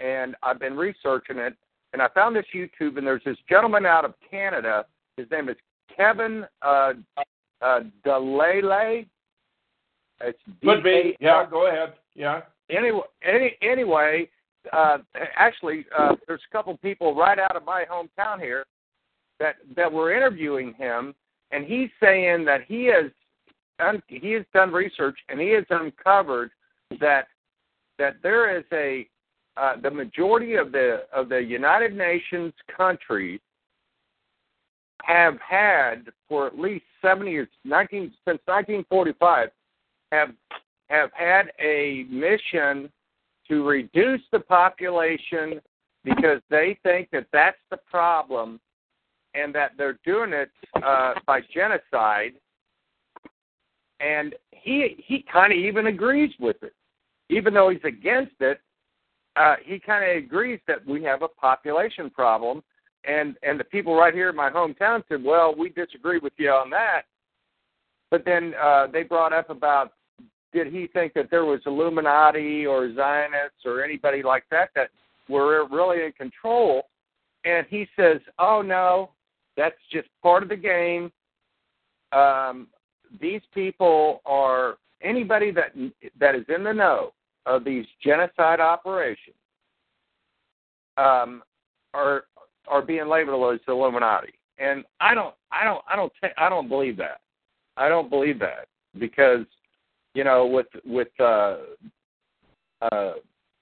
and 0.00 0.36
I've 0.42 0.58
been 0.58 0.76
researching 0.76 1.38
it, 1.38 1.54
and 1.92 2.00
I 2.00 2.08
found 2.14 2.36
this 2.36 2.46
YouTube 2.54 2.98
and 2.98 3.06
there's 3.06 3.24
this 3.24 3.36
gentleman 3.48 3.86
out 3.86 4.04
of 4.04 4.14
Canada. 4.30 4.86
His 5.16 5.26
name 5.30 5.48
is 5.48 5.56
Kevin 5.94 6.44
uh, 6.62 6.92
uh, 7.60 7.80
Delele. 8.04 9.06
It's 10.22 10.38
Could 10.62 10.82
be. 10.82 11.16
Yeah, 11.20 11.46
go 11.50 11.68
ahead. 11.68 11.94
Yeah. 12.14 12.42
Anyway, 12.70 13.00
any, 13.22 13.56
anyway, 13.62 14.28
uh, 14.72 14.98
actually, 15.36 15.84
uh, 15.98 16.14
there's 16.26 16.40
a 16.48 16.52
couple 16.52 16.76
people 16.78 17.14
right 17.14 17.38
out 17.38 17.56
of 17.56 17.64
my 17.64 17.84
hometown 17.90 18.40
here 18.40 18.64
that 19.40 19.56
that 19.76 19.92
were 19.92 20.14
interviewing 20.14 20.74
him, 20.74 21.14
and 21.50 21.64
he's 21.64 21.90
saying 22.00 22.44
that 22.44 22.62
he 22.66 22.86
has 22.86 23.10
un, 23.80 24.02
he 24.06 24.32
has 24.32 24.44
done 24.54 24.72
research 24.72 25.18
and 25.28 25.40
he 25.40 25.50
has 25.50 25.64
uncovered 25.70 26.50
that 27.00 27.26
that 27.98 28.16
there 28.22 28.56
is 28.56 28.64
a 28.72 29.06
uh, 29.56 29.74
the 29.82 29.90
majority 29.90 30.54
of 30.54 30.72
the 30.72 31.02
of 31.12 31.28
the 31.28 31.38
United 31.38 31.94
Nations 31.94 32.52
countries 32.74 33.40
have 35.04 35.36
had 35.40 36.04
for 36.28 36.46
at 36.46 36.58
least 36.58 36.84
seven 37.02 37.26
years, 37.26 37.48
19 37.64 38.12
since 38.24 38.38
1945, 38.46 39.48
have 40.12 40.30
have 40.88 41.10
had 41.14 41.50
a 41.58 42.04
mission 42.10 42.90
to 43.48 43.66
reduce 43.66 44.20
the 44.30 44.40
population 44.40 45.60
because 46.04 46.40
they 46.50 46.78
think 46.82 47.08
that 47.12 47.26
that's 47.32 47.58
the 47.70 47.78
problem, 47.90 48.60
and 49.34 49.54
that 49.54 49.72
they're 49.78 49.98
doing 50.04 50.32
it 50.32 50.50
uh, 50.84 51.14
by 51.26 51.40
genocide. 51.52 52.32
And 54.00 54.34
he 54.50 55.02
he 55.06 55.24
kind 55.32 55.52
of 55.52 55.58
even 55.58 55.86
agrees 55.86 56.32
with 56.38 56.56
it, 56.62 56.74
even 57.30 57.54
though 57.54 57.70
he's 57.70 57.84
against 57.84 58.34
it. 58.40 58.60
Uh, 59.34 59.54
he 59.64 59.78
kind 59.78 60.04
of 60.04 60.22
agrees 60.22 60.60
that 60.68 60.86
we 60.86 61.02
have 61.02 61.22
a 61.22 61.28
population 61.28 62.10
problem, 62.10 62.62
and 63.04 63.36
and 63.42 63.58
the 63.58 63.64
people 63.64 63.94
right 63.94 64.12
here 64.12 64.28
in 64.28 64.36
my 64.36 64.50
hometown 64.50 65.02
said, 65.08 65.24
"Well, 65.24 65.54
we 65.56 65.70
disagree 65.70 66.18
with 66.18 66.34
you 66.36 66.50
on 66.50 66.68
that." 66.70 67.02
But 68.10 68.26
then 68.26 68.52
uh, 68.62 68.88
they 68.92 69.04
brought 69.04 69.32
up 69.32 69.48
about 69.48 69.92
did 70.52 70.72
he 70.72 70.86
think 70.86 71.14
that 71.14 71.30
there 71.30 71.44
was 71.44 71.60
Illuminati 71.66 72.66
or 72.66 72.94
Zionists 72.94 73.64
or 73.64 73.82
anybody 73.82 74.22
like 74.22 74.44
that 74.50 74.70
that 74.74 74.90
were 75.28 75.66
really 75.70 76.04
in 76.04 76.12
control? 76.12 76.82
And 77.44 77.66
he 77.68 77.86
says, 77.96 78.20
"Oh 78.38 78.62
no, 78.62 79.10
that's 79.56 79.76
just 79.90 80.08
part 80.22 80.42
of 80.42 80.48
the 80.48 80.56
game. 80.56 81.10
Um, 82.12 82.68
these 83.20 83.40
people 83.52 84.20
are 84.26 84.76
anybody 85.02 85.50
that 85.52 85.74
that 86.18 86.34
is 86.34 86.44
in 86.54 86.64
the 86.64 86.72
know 86.72 87.12
of 87.46 87.64
these 87.64 87.86
genocide 88.02 88.60
operations 88.60 89.36
um, 90.96 91.42
are 91.94 92.24
are 92.68 92.82
being 92.82 93.08
labeled 93.08 93.54
as 93.54 93.60
Illuminati, 93.66 94.34
and 94.58 94.84
I 95.00 95.14
don't, 95.14 95.34
I 95.50 95.64
don't, 95.64 95.82
I 95.88 95.96
don't, 95.96 96.12
ta- 96.20 96.28
I 96.38 96.48
don't 96.48 96.68
believe 96.68 96.96
that. 96.98 97.20
I 97.76 97.88
don't 97.88 98.10
believe 98.10 98.38
that 98.38 98.68
because, 98.98 99.46
you 100.14 100.24
know, 100.24 100.46
with 100.46 100.66
with 100.84 101.08
uh, 101.20 101.56
uh, 102.82 103.12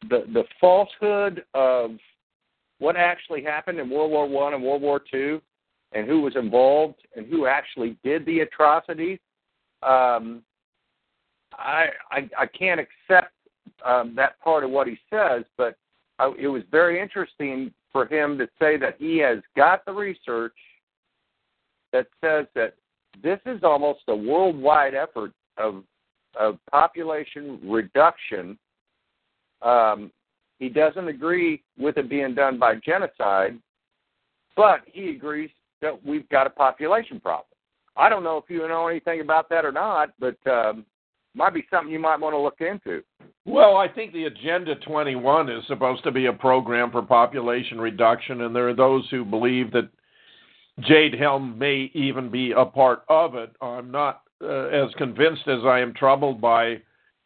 the 0.09 0.25
the 0.33 0.45
falsehood 0.61 1.45
of 1.55 1.93
what 2.79 2.97
actually 2.97 3.43
happened 3.43 3.79
in 3.79 3.91
World 3.91 4.11
War 4.11 4.29
One 4.29 4.55
and 4.55 4.63
World 4.63 4.83
War 4.83 5.01
Two, 5.11 5.41
and 5.93 6.07
who 6.07 6.21
was 6.21 6.37
involved 6.37 6.97
and 7.17 7.27
who 7.27 7.47
actually 7.47 7.97
did 8.03 8.25
the 8.27 8.41
atrocities. 8.41 9.19
Um, 9.83 10.43
I, 11.53 11.87
I 12.11 12.31
I 12.39 12.47
can't 12.47 12.81
accept 12.81 13.33
um, 13.85 14.15
that 14.17 14.41
part 14.41 14.65
of 14.65 14.71
what 14.71 14.87
he 14.87 14.99
says, 15.11 15.45
but 15.57 15.77
I, 16.19 16.33
it 16.39 16.49
was 16.49 16.63
very 16.71 17.01
interesting 17.01 17.73
for 17.93 18.07
him 18.07 18.39
to 18.39 18.49
say 18.61 18.77
that 18.77 18.97
he 18.99 19.19
has 19.19 19.39
got 19.57 19.85
the 19.85 19.93
research 19.93 20.55
that 21.93 22.07
says 22.21 22.47
that 22.55 22.75
this 23.23 23.41
is 23.47 23.63
almost 23.65 24.01
a 24.09 24.15
worldwide 24.15 24.95
effort 24.95 25.33
of 25.57 25.83
of 26.39 26.59
population 26.71 27.59
reduction. 27.65 28.59
Um, 29.63 30.11
he 30.59 30.69
doesn't 30.69 31.09
agree 31.09 31.63
with 31.79 31.97
it 31.97 32.09
being 32.09 32.35
done 32.35 32.59
by 32.59 32.75
genocide, 32.77 33.59
but 34.57 34.81
he 34.87 35.11
agrees 35.11 35.51
that 35.81 36.05
we've 36.05 36.29
got 36.29 36.47
a 36.47 36.51
population 36.51 37.21
problem. 37.21 37.47
I 37.97 38.09
don't 38.09 38.25
know 38.25 38.37
if 38.37 38.45
you 38.49 38.67
know 38.69 38.87
anything 38.89 39.21
about 39.21 39.49
that 39.49 39.65
or 39.65 39.73
not, 39.73 40.11
but 40.19 40.37
um, 40.47 40.85
might 41.35 41.55
be 41.55 41.67
something 41.71 41.93
you 41.93 41.99
might 41.99 42.21
want 42.21 42.35
to 42.35 42.39
look 42.39 42.61
into. 42.61 43.03
Well, 43.47 43.77
I 43.77 43.89
think 43.89 44.13
the 44.13 44.25
Agenda 44.25 44.75
21 44.77 45.49
is 45.49 45.67
supposed 45.67 46.05
to 46.05 46.11
be 46.11 46.27
a 46.27 46.33
program 46.33 46.91
for 46.91 47.03
population 47.03 47.81
reduction, 47.81 48.43
and 48.43 48.55
there 48.55 48.69
are 48.69 48.75
those 48.75 49.09
who 49.11 49.25
believe 49.25 49.73
that 49.73 49.89
Jade 50.81 51.15
Helm 51.15 51.59
may 51.59 51.91
even 51.95 52.31
be 52.31 52.53
a 52.53 52.65
part 52.65 53.03
of 53.09 53.35
it. 53.35 53.51
I'm 53.61 53.91
not 53.91 54.23
uh, 54.43 54.67
as 54.69 54.91
convinced 54.97 55.47
as 55.47 55.61
I 55.65 55.81
am 55.81 55.95
troubled 55.95 56.41
by 56.41 56.81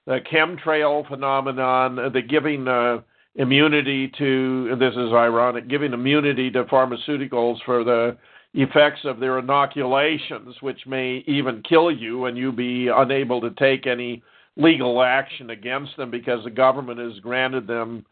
the 0.07 0.20
chemtrail 0.32 1.09
phenomenon, 1.09 1.97
the 2.12 2.23
giving 2.23 2.69
uh, 2.69 3.01
immunity 3.36 4.12
to, 4.19 4.77
this 4.78 4.93
is 4.93 5.12
ironic, 5.12 5.69
giving 5.69 5.93
immunity 5.93 6.51
to 6.51 6.65
pharmaceuticals 6.65 7.57
for 7.65 7.85
the 7.85 8.16
effects 8.55 9.01
of 9.05 9.19
their 9.19 9.39
inoculations, 9.39 10.55
which 10.61 10.86
may 10.86 11.24
even 11.27 11.62
kill 11.69 11.91
you 11.91 12.27
and 12.27 12.36
you 12.36 12.53
be 12.53 12.89
unable 12.89 13.41
to 13.41 13.51
take 13.51 13.86
any 13.86 14.23
legal 14.57 15.03
action 15.03 15.51
against 15.51 15.97
them 15.97 16.11
because 16.11 16.45
the 16.45 16.51
government 16.51 17.01
has 17.01 17.19
granted 17.20 17.66
them 17.66 18.05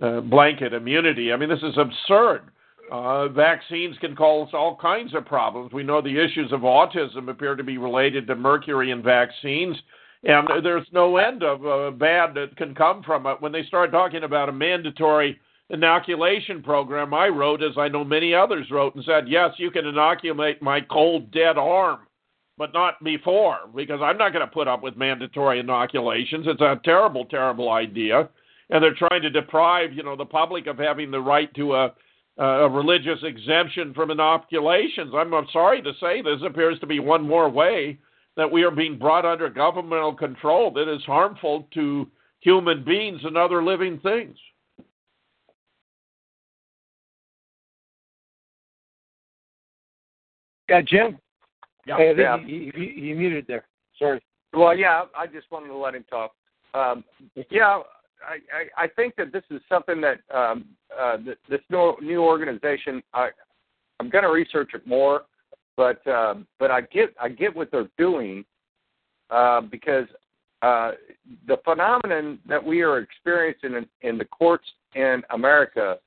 uh, 0.00 0.20
blanket 0.20 0.72
immunity. 0.72 1.32
I 1.32 1.36
mean, 1.36 1.48
this 1.48 1.62
is 1.62 1.78
absurd. 1.78 2.50
Uh, 2.92 3.28
vaccines 3.28 3.96
can 3.98 4.14
cause 4.14 4.48
all 4.52 4.76
kinds 4.76 5.14
of 5.14 5.24
problems. 5.24 5.72
We 5.72 5.82
know 5.82 6.02
the 6.02 6.22
issues 6.22 6.52
of 6.52 6.60
autism 6.60 7.28
appear 7.28 7.56
to 7.56 7.64
be 7.64 7.78
related 7.78 8.26
to 8.26 8.34
mercury 8.34 8.90
in 8.90 9.02
vaccines, 9.02 9.76
and 10.22 10.46
there's 10.62 10.86
no 10.92 11.16
end 11.16 11.42
of 11.42 11.66
uh, 11.66 11.90
bad 11.90 12.34
that 12.34 12.56
can 12.56 12.74
come 12.74 13.02
from 13.02 13.26
it. 13.26 13.40
When 13.40 13.52
they 13.52 13.64
start 13.64 13.90
talking 13.90 14.24
about 14.24 14.48
a 14.48 14.52
mandatory 14.52 15.40
inoculation 15.70 16.62
program, 16.62 17.14
I 17.14 17.28
wrote, 17.28 17.62
as 17.62 17.76
I 17.78 17.88
know 17.88 18.04
many 18.04 18.34
others 18.34 18.70
wrote, 18.70 18.94
and 18.94 19.04
said, 19.04 19.28
yes, 19.28 19.50
you 19.56 19.70
can 19.70 19.86
inoculate 19.86 20.60
my 20.62 20.80
cold, 20.80 21.30
dead 21.30 21.56
arm, 21.56 22.00
but 22.58 22.72
not 22.72 23.02
before, 23.02 23.60
because 23.74 24.00
I'm 24.02 24.18
not 24.18 24.32
going 24.32 24.46
to 24.46 24.52
put 24.52 24.68
up 24.68 24.82
with 24.82 24.96
mandatory 24.96 25.58
inoculations. 25.58 26.46
It's 26.46 26.60
a 26.60 26.80
terrible, 26.84 27.24
terrible 27.24 27.70
idea. 27.70 28.28
And 28.70 28.82
they're 28.82 28.94
trying 28.94 29.22
to 29.22 29.30
deprive, 29.30 29.92
you 29.92 30.02
know, 30.02 30.16
the 30.16 30.24
public 30.24 30.66
of 30.66 30.78
having 30.78 31.10
the 31.10 31.20
right 31.20 31.52
to 31.54 31.74
a 31.74 31.94
a 32.36 32.68
religious 32.68 33.18
exemption 33.22 33.94
from 33.94 34.10
inoculations. 34.10 35.12
I'm, 35.14 35.32
I'm 35.34 35.46
sorry 35.52 35.82
to 35.82 35.92
say 36.00 36.20
this 36.20 36.40
appears 36.44 36.78
to 36.80 36.86
be 36.86 36.98
one 36.98 37.26
more 37.26 37.48
way 37.48 37.98
that 38.36 38.50
we 38.50 38.64
are 38.64 38.70
being 38.70 38.98
brought 38.98 39.24
under 39.24 39.48
governmental 39.48 40.14
control 40.14 40.72
that 40.72 40.92
is 40.92 41.02
harmful 41.04 41.68
to 41.74 42.08
human 42.40 42.84
beings 42.84 43.20
and 43.24 43.36
other 43.36 43.62
living 43.62 44.00
things. 44.00 44.36
Yeah, 50.68 50.80
Jim. 50.82 51.18
Yeah, 51.86 51.96
Hey, 51.98 52.14
yeah. 52.16 52.36
You, 52.38 52.72
you, 52.74 52.82
you 52.82 53.14
muted 53.14 53.46
there. 53.46 53.66
Sorry. 53.98 54.20
Well, 54.52 54.76
yeah, 54.76 55.02
I 55.16 55.26
just 55.26 55.50
wanted 55.50 55.68
to 55.68 55.76
let 55.76 55.94
him 55.94 56.04
talk. 56.08 56.32
Um, 56.72 57.04
yeah, 57.50 57.80
I, 58.26 58.84
I, 58.84 58.88
think 58.88 59.16
that 59.16 59.32
this 59.32 59.42
is 59.50 59.60
something 59.68 60.00
that 60.00 60.20
um, 60.34 60.64
uh, 60.98 61.18
this 61.48 61.60
new, 61.70 61.94
new 62.00 62.22
organization. 62.22 63.02
I, 63.12 63.28
I'm 64.00 64.10
going 64.10 64.24
to 64.24 64.30
research 64.30 64.70
it 64.74 64.86
more, 64.86 65.22
but 65.76 66.04
um, 66.06 66.46
but 66.58 66.70
I 66.70 66.82
get 66.82 67.14
I 67.20 67.28
get 67.28 67.54
what 67.54 67.70
they're 67.70 67.90
doing 67.98 68.44
uh, 69.30 69.60
because 69.62 70.06
uh, 70.62 70.92
the 71.46 71.58
phenomenon 71.64 72.38
that 72.48 72.64
we 72.64 72.82
are 72.82 72.98
experiencing 72.98 73.74
in, 73.74 73.86
in 74.08 74.18
the 74.18 74.24
courts 74.24 74.64
in 74.94 75.22
America 75.30 75.98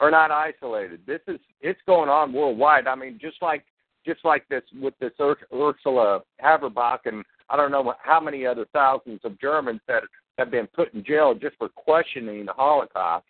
are 0.00 0.10
not 0.10 0.30
isolated. 0.30 1.00
This 1.06 1.20
is 1.26 1.38
it's 1.60 1.80
going 1.86 2.08
on 2.08 2.32
worldwide. 2.32 2.86
I 2.86 2.94
mean, 2.94 3.18
just 3.20 3.36
like 3.42 3.64
just 4.06 4.24
like 4.24 4.46
this 4.48 4.62
with 4.80 4.94
this 5.00 5.12
Ur- 5.20 5.36
Ursula 5.52 6.20
Haverbeck 6.42 7.00
and 7.06 7.24
I 7.48 7.56
don't 7.56 7.70
know 7.70 7.94
how 8.02 8.20
many 8.20 8.46
other 8.46 8.66
thousands 8.72 9.20
of 9.24 9.40
Germans 9.40 9.80
that 9.88 10.02
have 10.38 10.50
been 10.50 10.66
put 10.68 10.92
in 10.94 11.04
jail 11.04 11.34
just 11.34 11.56
for 11.56 11.68
questioning 11.68 12.46
the 12.46 12.52
Holocaust. 12.52 13.26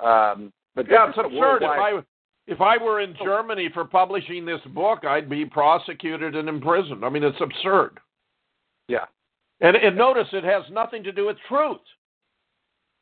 Um, 0.00 0.52
but 0.74 0.86
Yeah, 0.90 1.08
it's 1.08 1.18
absurd. 1.18 1.62
If 1.62 1.68
I 1.68 2.00
if 2.46 2.60
I 2.60 2.76
were 2.76 3.00
in 3.00 3.14
Germany 3.22 3.70
for 3.72 3.84
publishing 3.86 4.44
this 4.44 4.60
book, 4.74 5.04
I'd 5.06 5.30
be 5.30 5.46
prosecuted 5.46 6.36
and 6.36 6.46
imprisoned. 6.48 7.02
I 7.04 7.08
mean, 7.08 7.24
it's 7.24 7.40
absurd. 7.40 7.98
Yeah. 8.86 9.06
And, 9.62 9.76
and 9.76 9.96
notice 9.96 10.28
it 10.32 10.44
has 10.44 10.62
nothing 10.70 11.02
to 11.04 11.12
do 11.12 11.26
with 11.26 11.38
truth. 11.48 11.80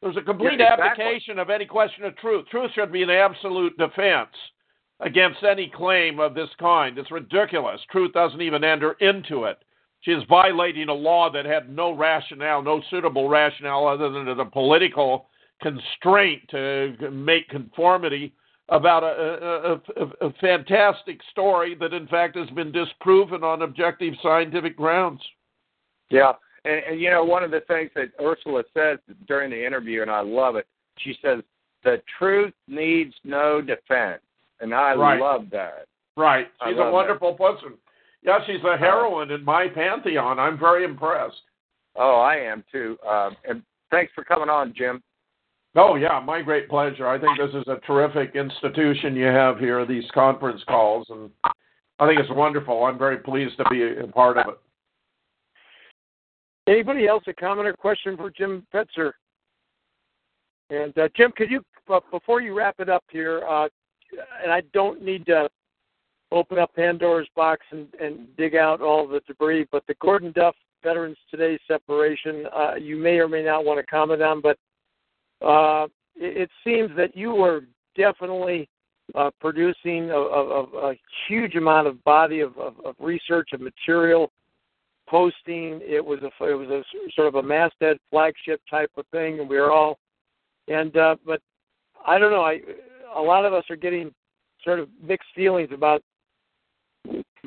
There's 0.01 0.16
a 0.16 0.20
complete 0.20 0.61
Yeah, 0.61 0.74
exactly. 0.74 1.05
abdication 1.05 1.39
of 1.40 1.51
any 1.51 1.66
question 1.66 2.05
of 2.05 2.16
truth. 2.19 2.47
Truth 2.51 2.70
should 2.74 2.93
be 2.93 3.03
an 3.03 3.11
absolute 3.11 3.77
defense 3.78 4.31
against 5.01 5.43
any 5.43 5.69
claim 5.74 6.20
of 6.20 6.35
this 6.35 6.51
kind. 6.61 6.97
It's 6.97 7.11
ridiculous. 7.11 7.81
Truth 7.90 8.12
doesn't 8.12 8.40
even 8.43 8.62
enter 8.62 8.93
into 9.01 9.44
it. 9.44 9.59
She 10.03 10.11
is 10.11 10.23
violating 10.29 10.89
a 10.89 10.95
law 10.95 11.31
that 11.31 11.45
had 11.45 11.69
no 11.70 11.93
rationale, 11.93 12.62
no 12.62 12.83
suitable 12.91 13.29
rationale 13.29 13.87
other 13.87 14.11
than 14.11 14.24
the 14.37 14.45
political 14.45 15.27
constraint 15.61 16.43
to 16.51 16.97
make 17.11 17.49
conformity 17.49 18.35
about 18.69 19.05
a, 19.05 19.07
a, 19.07 20.05
a, 20.05 20.29
a 20.29 20.33
fantastic 20.41 21.20
story 21.31 21.77
that, 21.77 21.93
in 21.93 22.09
fact, 22.09 22.37
has 22.37 22.49
been 22.51 22.73
disproven 22.73 23.45
on 23.45 23.62
objective 23.62 24.15
scientific 24.23 24.77
grounds. 24.77 25.20
Yeah, 26.11 26.33
and, 26.65 26.83
and 26.91 27.01
you 27.01 27.11
know 27.11 27.24
one 27.24 27.45
of 27.45 27.51
the 27.51 27.61
things 27.61 27.91
that 27.95 28.11
Ursula 28.20 28.65
says 28.74 28.99
during 29.29 29.51
the 29.51 29.66
interview, 29.66 30.03
and 30.03 30.11
I 30.11 30.20
love 30.20 30.57
it. 30.57 30.66
She 30.99 31.16
says 31.23 31.43
the 31.85 32.03
truth 32.19 32.53
needs 32.66 33.15
no 33.24 33.61
defense, 33.61 34.23
and 34.61 34.74
I 34.74 34.95
Right. 34.95 35.20
love 35.20 35.47
that. 35.51 35.87
Right. 36.16 36.49
She's 36.65 36.74
a 36.74 36.77
that. 36.77 36.93
wonderful 36.93 37.35
person. 37.35 37.74
Yeah, 38.23 38.39
she's 38.47 38.62
a 38.65 38.77
heroine 38.77 39.31
in 39.31 39.44
my 39.44 39.69
pantheon. 39.69 40.39
I'm 40.39 40.59
very 40.59 40.85
impressed. 40.85 41.43
Oh, 41.97 42.20
I 42.20 42.36
am 42.36 42.65
too. 42.70 42.97
Um, 43.09 43.36
and 43.49 43.62
thanks 43.90 44.12
for 44.15 44.24
coming 44.24 44.49
on, 44.49 44.73
Jim. 44.77 45.03
Oh, 45.74 45.97
yeah, 45.97 46.20
my 46.24 46.43
great 46.43 46.69
pleasure. 46.69 47.09
I 47.09 47.19
think 47.19 47.39
this 47.39 47.55
is 47.55 47.66
a 47.66 47.81
terrific 47.86 48.36
institution 48.36 49.16
you 49.16 49.27
have 49.27 49.59
here, 49.59 49.86
these 49.86 50.05
conference 50.12 50.62
calls, 50.69 51.07
and 51.09 51.31
I 51.99 52.07
think 52.07 52.20
it's 52.20 52.31
wonderful. 52.31 52.85
I'm 52.85 52.99
very 52.99 53.16
pleased 53.19 53.57
to 53.57 53.65
be 53.70 53.82
a 53.82 54.07
part 54.07 54.36
of 54.36 54.49
it. 54.49 54.59
Anybody 56.69 57.09
else 57.09 57.24
a 57.27 57.32
comment 57.32 57.66
or 57.66 57.73
question 57.73 58.16
for 58.16 58.31
Jim 58.31 58.66
Fetzer? 58.73 59.12
And 60.70 60.97
uh, 60.97 61.09
Jim, 61.16 61.32
could 61.36 61.51
you 61.51 61.65
uh, 61.93 62.01
before 62.11 62.40
you 62.40 62.57
wrap 62.57 62.77
it 62.78 62.89
up 62.89 63.05
here, 63.11 63.43
uh, 63.49 63.69
and 64.43 64.53
I 64.53 64.62
don't 64.73 65.03
need 65.03 65.27
to 65.27 65.49
open 66.33 66.59
up 66.59 66.75
Pandora's 66.75 67.29
box 67.37 67.65
and, 67.71 67.87
and 68.01 68.27
dig 68.37 68.57
out 68.57 68.81
all 68.81 69.07
the 69.07 69.21
debris, 69.27 69.67
but 69.71 69.85
the 69.87 69.95
Gordon 70.01 70.33
Duff 70.33 70.55
Veterans 70.83 71.19
Today 71.31 71.59
separation, 71.69 72.47
uh, 72.55 72.75
you 72.75 72.97
may 72.97 73.19
or 73.19 73.29
may 73.29 73.43
not 73.43 73.65
want 73.65 73.79
to 73.79 73.87
comment 73.87 74.23
on, 74.23 74.41
but 74.41 74.59
uh, 75.47 75.85
it, 76.17 76.43
it 76.43 76.51
seems 76.65 76.91
that 76.97 77.17
you 77.17 77.33
were 77.33 77.63
definitely 77.97 78.69
uh, 79.15 79.31
producing 79.41 80.11
a, 80.11 80.17
a, 80.17 80.91
a 80.91 80.95
huge 81.29 81.55
amount 81.55 81.87
of 81.87 82.03
body 82.05 82.41
of, 82.41 82.57
of, 82.57 82.75
of 82.85 82.95
research 82.99 83.51
and 83.53 83.61
material 83.61 84.31
posting. 85.09 85.81
It 85.83 86.05
was 86.05 86.21
a 86.23 86.45
it 86.45 86.55
was 86.55 86.69
a 86.69 86.83
sort 87.15 87.29
of 87.29 87.35
a 87.35 87.43
masthead 87.43 87.99
flagship 88.11 88.61
type 88.71 88.91
of 88.97 89.05
thing, 89.13 89.41
and 89.41 89.49
we 89.49 89.57
were 89.57 89.71
all. 89.71 89.99
And 90.69 90.97
uh, 90.97 91.17
but 91.27 91.41
I 92.07 92.19
don't 92.19 92.31
know. 92.31 92.43
I 92.43 92.61
a 93.15 93.21
lot 93.21 93.45
of 93.45 93.53
us 93.53 93.65
are 93.69 93.77
getting 93.77 94.13
sort 94.65 94.79
of 94.79 94.89
mixed 95.03 95.29
feelings 95.35 95.69
about 95.73 96.03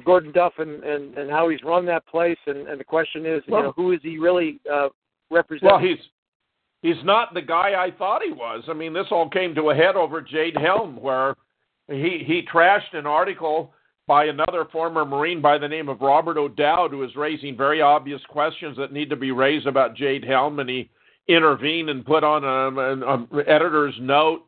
Gordon 0.03 0.31
Duff 0.31 0.53
and 0.57 0.83
and, 0.83 1.17
and 1.17 1.29
how 1.29 1.49
he's 1.49 1.63
run 1.63 1.85
that 1.85 2.05
place. 2.07 2.37
And, 2.47 2.67
and 2.67 2.79
the 2.79 2.83
question 2.83 3.25
is, 3.25 3.41
you 3.47 3.53
know, 3.53 3.73
who 3.75 3.91
is 3.91 3.99
he 4.03 4.17
really 4.17 4.59
uh, 4.71 4.89
representing? 5.31 5.69
Well, 5.69 5.79
he's 5.79 5.99
he's 6.81 7.03
not 7.03 7.33
the 7.33 7.41
guy 7.41 7.73
I 7.77 7.91
thought 7.97 8.21
he 8.23 8.31
was. 8.31 8.63
I 8.67 8.73
mean, 8.73 8.93
this 8.93 9.07
all 9.11 9.29
came 9.29 9.55
to 9.55 9.69
a 9.69 9.75
head 9.75 9.95
over 9.95 10.21
Jade 10.21 10.57
Helm, 10.57 11.01
where 11.01 11.35
he 11.87 12.23
he 12.25 12.47
trashed 12.51 12.93
an 12.93 13.05
article 13.05 13.73
by 14.07 14.25
another 14.25 14.65
former 14.71 15.03
Marine 15.03 15.41
by 15.41 15.57
the 15.57 15.67
name 15.67 15.89
of 15.89 16.01
Robert 16.01 16.37
O'Dowd, 16.37 16.91
who 16.91 17.03
is 17.03 17.15
raising 17.15 17.57
very 17.57 17.81
obvious 17.81 18.21
questions 18.29 18.77
that 18.77 18.93
need 18.93 19.09
to 19.09 19.15
be 19.15 19.31
raised 19.31 19.65
about 19.65 19.95
Jade 19.95 20.23
Helm, 20.23 20.59
and 20.59 20.69
he 20.69 20.89
intervened 21.27 21.89
and 21.89 22.05
put 22.05 22.23
on 22.23 22.43
a, 22.43 22.91
an 22.91 23.03
a 23.03 23.49
editor's 23.49 23.95
note 23.99 24.45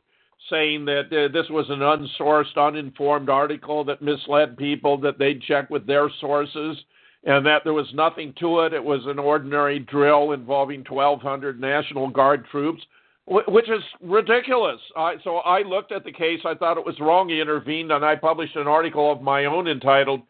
saying 0.49 0.85
that 0.85 1.05
uh, 1.11 1.31
this 1.31 1.49
was 1.49 1.65
an 1.69 1.79
unsourced, 1.79 2.57
uninformed 2.57 3.29
article 3.29 3.83
that 3.85 4.01
misled 4.01 4.57
people, 4.57 4.97
that 4.99 5.17
they'd 5.19 5.41
check 5.41 5.69
with 5.69 5.85
their 5.85 6.09
sources, 6.21 6.77
and 7.23 7.45
that 7.45 7.63
there 7.63 7.73
was 7.73 7.91
nothing 7.93 8.33
to 8.39 8.61
it. 8.61 8.73
It 8.73 8.83
was 8.83 9.01
an 9.05 9.19
ordinary 9.19 9.79
drill 9.79 10.31
involving 10.31 10.83
1,200 10.87 11.59
National 11.59 12.09
Guard 12.09 12.45
troops, 12.51 12.81
wh- 13.25 13.47
which 13.47 13.69
is 13.69 13.83
ridiculous. 14.01 14.79
I, 14.95 15.15
so 15.23 15.37
I 15.37 15.63
looked 15.63 15.91
at 15.91 16.03
the 16.03 16.11
case. 16.11 16.39
I 16.45 16.55
thought 16.55 16.77
it 16.77 16.85
was 16.85 16.99
wrong. 16.99 17.29
He 17.29 17.41
intervened, 17.41 17.91
and 17.91 18.05
I 18.05 18.15
published 18.15 18.55
an 18.55 18.67
article 18.67 19.11
of 19.11 19.21
my 19.21 19.45
own 19.45 19.67
entitled 19.67 20.21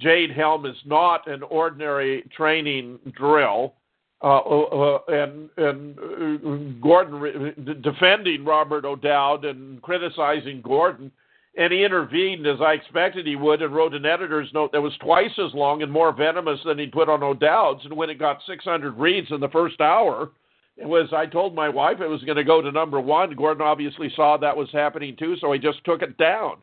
Jade 0.00 0.30
Helm 0.30 0.64
is 0.64 0.76
not 0.86 1.26
an 1.26 1.42
ordinary 1.42 2.22
training 2.34 2.98
drill. 3.14 3.74
Uh, 4.22 4.36
uh, 4.36 4.98
and 5.08 5.48
and 5.56 5.98
uh, 5.98 6.80
Gordon 6.82 7.80
defending 7.82 8.44
Robert 8.44 8.84
O'Dowd 8.84 9.46
and 9.46 9.80
criticizing 9.80 10.60
Gordon, 10.60 11.10
and 11.56 11.72
he 11.72 11.84
intervened 11.84 12.46
as 12.46 12.60
I 12.60 12.74
expected 12.74 13.26
he 13.26 13.36
would, 13.36 13.62
and 13.62 13.74
wrote 13.74 13.94
an 13.94 14.04
editor's 14.04 14.52
note 14.52 14.72
that 14.72 14.82
was 14.82 14.92
twice 15.00 15.30
as 15.38 15.54
long 15.54 15.82
and 15.82 15.90
more 15.90 16.12
venomous 16.12 16.60
than 16.66 16.78
he'd 16.78 16.92
put 16.92 17.08
on 17.08 17.22
O'Dowd's. 17.22 17.86
And 17.86 17.96
when 17.96 18.10
it 18.10 18.18
got 18.18 18.42
600 18.46 18.98
reads 18.98 19.30
in 19.30 19.40
the 19.40 19.48
first 19.48 19.80
hour, 19.80 20.28
it 20.76 20.86
was 20.86 21.08
I 21.14 21.24
told 21.24 21.54
my 21.54 21.70
wife 21.70 22.02
it 22.02 22.06
was 22.06 22.22
going 22.24 22.36
to 22.36 22.44
go 22.44 22.60
to 22.60 22.70
number 22.70 23.00
one. 23.00 23.34
Gordon 23.34 23.62
obviously 23.62 24.12
saw 24.14 24.36
that 24.36 24.56
was 24.56 24.68
happening 24.70 25.16
too, 25.16 25.36
so 25.40 25.50
he 25.52 25.58
just 25.58 25.82
took 25.84 26.02
it 26.02 26.18
down. 26.18 26.56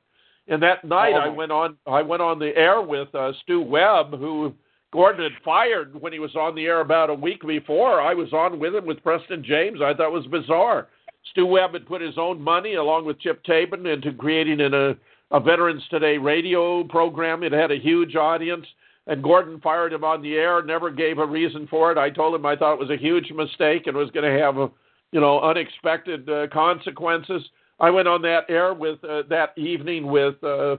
And 0.48 0.62
that 0.62 0.84
night 0.86 1.14
oh. 1.16 1.22
I 1.22 1.28
went 1.28 1.52
on 1.52 1.76
I 1.88 2.04
went 2.04 2.22
on 2.22 2.38
the 2.38 2.56
air 2.56 2.82
with 2.82 3.14
uh, 3.16 3.34
Stu 3.42 3.62
Webb, 3.62 4.12
who 4.12 4.54
Gordon 4.94 5.24
had 5.24 5.44
fired 5.44 6.00
when 6.00 6.14
he 6.14 6.20
was 6.20 6.36
on 6.36 6.56
the 6.56 6.66
air 6.66 6.82
about 6.82 7.10
a 7.10 7.14
week 7.14 7.42
before. 7.46 8.02
I 8.02 8.14
was 8.14 8.32
on 8.32 8.60
with 8.60 8.76
him 8.76 8.86
with 8.86 9.04
Preston 9.04 9.44
James. 9.44 9.80
I 9.82 9.94
thought 9.94 10.08
it 10.08 10.14
was 10.14 10.28
bizarre. 10.28 10.88
Stu 11.32 11.46
Webb 11.46 11.74
had 11.74 11.86
put 11.86 12.02
his 12.02 12.18
own 12.18 12.42
money, 12.42 12.76
along 12.76 13.06
with 13.06 13.20
Chip 13.20 13.44
Tatum, 13.44 13.86
into 13.86 14.14
creating 14.14 14.62
an, 14.62 14.74
a, 14.74 14.96
a 15.32 15.40
Veterans 15.42 15.84
Today 15.90 16.18
radio 16.18 16.86
program. 16.86 17.44
It 17.44 17.52
had 17.52 17.72
a 17.72 17.80
huge 17.80 18.16
audience, 18.16 18.66
and 19.08 19.22
Gordon 19.22 19.60
fired 19.60 19.92
him 19.92 20.06
on 20.06 20.22
the 20.22 20.36
air. 20.36 20.64
Never 20.64 20.90
gave 20.90 21.18
a 21.18 21.26
reason 21.26 21.68
for 21.70 21.92
it. 21.92 21.98
I 21.98 22.10
told 22.10 22.34
him 22.34 22.46
I 22.46 22.56
thought 22.56 22.76
it 22.76 22.80
was 22.80 22.90
a 22.90 23.02
huge 23.02 23.30
mistake 23.32 23.88
and 23.88 23.98
was 23.98 24.12
going 24.12 24.32
to 24.32 24.40
have, 24.40 24.58
a, 24.58 24.72
you 25.12 25.20
know, 25.20 25.42
unexpected 25.42 26.30
uh, 26.30 26.48
consequences. 26.48 27.44
I 27.80 27.90
went 27.90 28.08
on 28.08 28.22
that 28.22 28.46
air 28.50 28.74
with 28.74 29.04
uh, 29.04 29.24
that 29.30 29.58
evening 29.58 30.08
with 30.08 30.42
uh, 30.44 30.78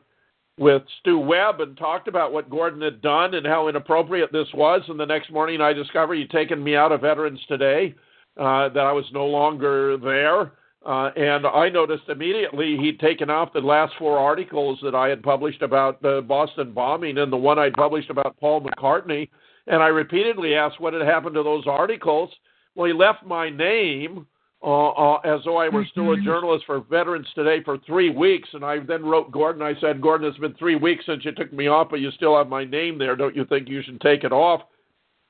with 0.58 0.82
Stu 1.00 1.18
Webb 1.18 1.60
and 1.60 1.76
talked 1.76 2.08
about 2.08 2.32
what 2.32 2.50
Gordon 2.50 2.80
had 2.80 3.00
done 3.00 3.34
and 3.34 3.46
how 3.46 3.68
inappropriate 3.68 4.32
this 4.32 4.48
was. 4.54 4.82
And 4.88 4.98
the 4.98 5.06
next 5.06 5.30
morning, 5.30 5.60
I 5.60 5.72
discovered 5.72 6.14
he'd 6.16 6.30
taken 6.30 6.62
me 6.62 6.74
out 6.74 6.92
of 6.92 7.02
Veterans 7.02 7.40
Today, 7.48 7.94
uh, 8.36 8.68
that 8.70 8.84
I 8.84 8.92
was 8.92 9.04
no 9.12 9.26
longer 9.26 9.96
there. 9.96 10.52
Uh, 10.86 11.10
and 11.16 11.46
I 11.46 11.68
noticed 11.68 12.08
immediately 12.08 12.76
he'd 12.76 13.00
taken 13.00 13.30
off 13.30 13.52
the 13.52 13.60
last 13.60 13.94
four 13.98 14.18
articles 14.18 14.78
that 14.82 14.94
I 14.94 15.08
had 15.08 15.22
published 15.22 15.62
about 15.62 16.00
the 16.02 16.24
Boston 16.26 16.72
bombing 16.72 17.18
and 17.18 17.32
the 17.32 17.36
one 17.36 17.58
I'd 17.58 17.74
published 17.74 18.10
about 18.10 18.38
Paul 18.38 18.62
McCartney. 18.62 19.28
And 19.66 19.82
I 19.82 19.88
repeatedly 19.88 20.54
asked 20.54 20.80
what 20.80 20.92
had 20.92 21.02
happened 21.02 21.34
to 21.34 21.42
those 21.42 21.66
articles. 21.66 22.30
Well, 22.74 22.86
he 22.86 22.92
left 22.92 23.24
my 23.24 23.50
name 23.50 24.26
uh, 24.62 24.88
uh, 24.88 25.16
as 25.18 25.40
though 25.44 25.56
I 25.56 25.68
were 25.68 25.86
still 25.90 26.12
a 26.12 26.16
mm-hmm. 26.16 26.24
journalist 26.24 26.64
for 26.66 26.80
Veterans 26.80 27.28
Today 27.34 27.62
for 27.64 27.78
three 27.86 28.10
weeks. 28.10 28.48
And 28.52 28.64
I 28.64 28.80
then 28.80 29.04
wrote 29.04 29.30
Gordon. 29.30 29.62
I 29.62 29.74
said, 29.80 30.00
Gordon, 30.00 30.26
it's 30.26 30.38
been 30.38 30.54
three 30.54 30.74
weeks 30.74 31.06
since 31.06 31.24
you 31.24 31.32
took 31.32 31.52
me 31.52 31.68
off, 31.68 31.88
but 31.90 32.00
you 32.00 32.10
still 32.10 32.36
have 32.36 32.48
my 32.48 32.64
name 32.64 32.98
there. 32.98 33.14
Don't 33.14 33.36
you 33.36 33.44
think 33.44 33.68
you 33.68 33.82
should 33.82 34.00
take 34.00 34.24
it 34.24 34.32
off? 34.32 34.62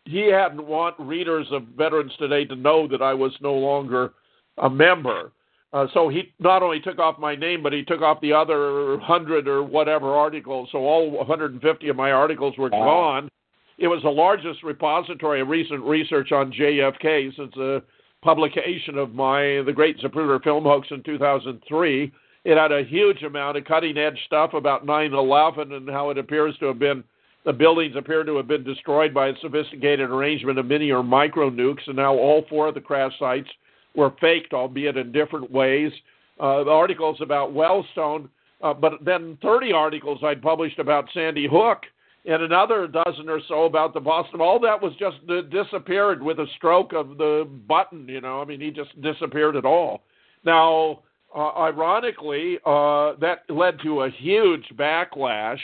He 0.07 0.31
hadn't 0.33 0.67
want 0.67 0.95
readers 0.99 1.47
of 1.51 1.65
Veterans 1.77 2.13
Today 2.19 2.47
to 2.47 2.57
know 2.57 2.89
that 2.89 3.03
I 3.03 3.13
was 3.13 3.33
no 3.43 3.53
longer 3.53 4.15
a 4.57 4.71
member. 4.71 5.33
Uh, 5.75 5.87
so 5.93 6.09
he 6.09 6.33
not 6.39 6.63
only 6.63 6.81
took 6.81 6.99
off 6.99 7.19
my 7.19 7.37
name, 7.37 7.63
but 7.63 7.75
he 7.75 7.85
took 7.85 8.01
off 8.01 8.21
the 8.23 8.33
other 8.33 8.99
hundred 9.01 9.47
or 9.47 9.63
whatever 9.63 10.15
articles. 10.15 10.71
So 10.73 10.79
all 10.79 11.11
150 11.11 11.89
of 11.89 11.97
my 11.97 12.13
articles 12.13 12.57
were 12.57 12.71
wow. 12.71 12.85
gone. 12.85 13.31
It 13.77 13.89
was 13.89 14.03
the 14.03 14.09
largest 14.09 14.63
repository 14.63 15.43
of 15.43 15.49
recent 15.49 15.85
research 15.85 16.33
on 16.33 16.51
JFK 16.53 17.37
since 17.37 17.53
the 17.55 17.83
publication 18.23 18.99
of 18.99 19.15
my 19.15 19.63
The 19.65 19.73
Great 19.75 19.99
Zapruder 19.99 20.43
Film 20.43 20.65
Hoax 20.65 20.89
in 20.91 21.03
2003. 21.03 22.13
It 22.45 22.57
had 22.57 22.73
a 22.73 22.85
huge 22.85 23.23
amount 23.23 23.57
of 23.57 23.65
cutting 23.65 23.97
edge 23.97 24.19
stuff 24.27 24.55
about 24.55 24.87
9 24.87 25.13
11 25.13 25.73
and 25.73 25.89
how 25.89 26.11
it 26.11 26.19
appears 26.19 26.57
to 26.59 26.67
have 26.67 26.79
been, 26.79 27.05
the 27.45 27.53
buildings 27.53 27.95
appear 27.97 28.25
to 28.25 28.37
have 28.37 28.49
been 28.49 28.65
destroyed 28.65 29.15
by 29.15 29.29
a 29.29 29.39
sophisticated 29.41 30.11
arrangement 30.11 30.59
of 30.59 30.67
mini 30.67 30.91
or 30.91 31.03
micro 31.03 31.51
nukes, 31.51 31.87
and 31.87 31.97
now 31.97 32.15
all 32.15 32.45
four 32.49 32.69
of 32.69 32.75
the 32.75 32.81
crash 32.81 33.13
sites 33.19 33.49
were 33.95 34.13
faked, 34.21 34.53
albeit 34.53 34.97
in 34.97 35.13
different 35.13 35.51
ways. 35.51 35.93
Uh, 36.41 36.69
articles 36.69 37.19
about 37.21 37.53
Wellstone, 37.53 38.29
uh, 38.63 38.73
but 38.73 39.05
then 39.05 39.37
30 39.43 39.73
articles 39.73 40.21
I'd 40.23 40.43
published 40.43 40.79
about 40.79 41.09
Sandy 41.13 41.49
Hook 41.51 41.83
and 42.29 42.43
another 42.43 42.87
dozen 42.87 43.31
or 43.31 43.41
so 43.49 43.65
about 43.65 43.95
the 43.95 44.01
Boston. 44.01 44.43
All 44.43 44.61
that 44.61 44.81
was 44.81 44.93
just 44.99 45.17
uh, 45.31 45.41
disappeared 45.51 46.23
with 46.23 46.39
a 46.39 46.47
stroke 46.57 46.93
of 46.93 47.17
the 47.17 47.49
button. 47.67 48.07
You 48.07 48.21
know, 48.21 48.43
I 48.43 48.45
mean, 48.45 48.61
he 48.61 48.71
just 48.71 49.01
disappeared 49.01 49.57
at 49.57 49.65
all. 49.65 50.03
Now, 50.45 51.01
uh, 51.35 51.53
ironically, 51.57 52.59
uh, 52.67 53.15
that 53.21 53.45
led 53.49 53.81
to 53.83 54.03
a 54.03 54.11
huge 54.11 54.65
backlash. 54.77 55.59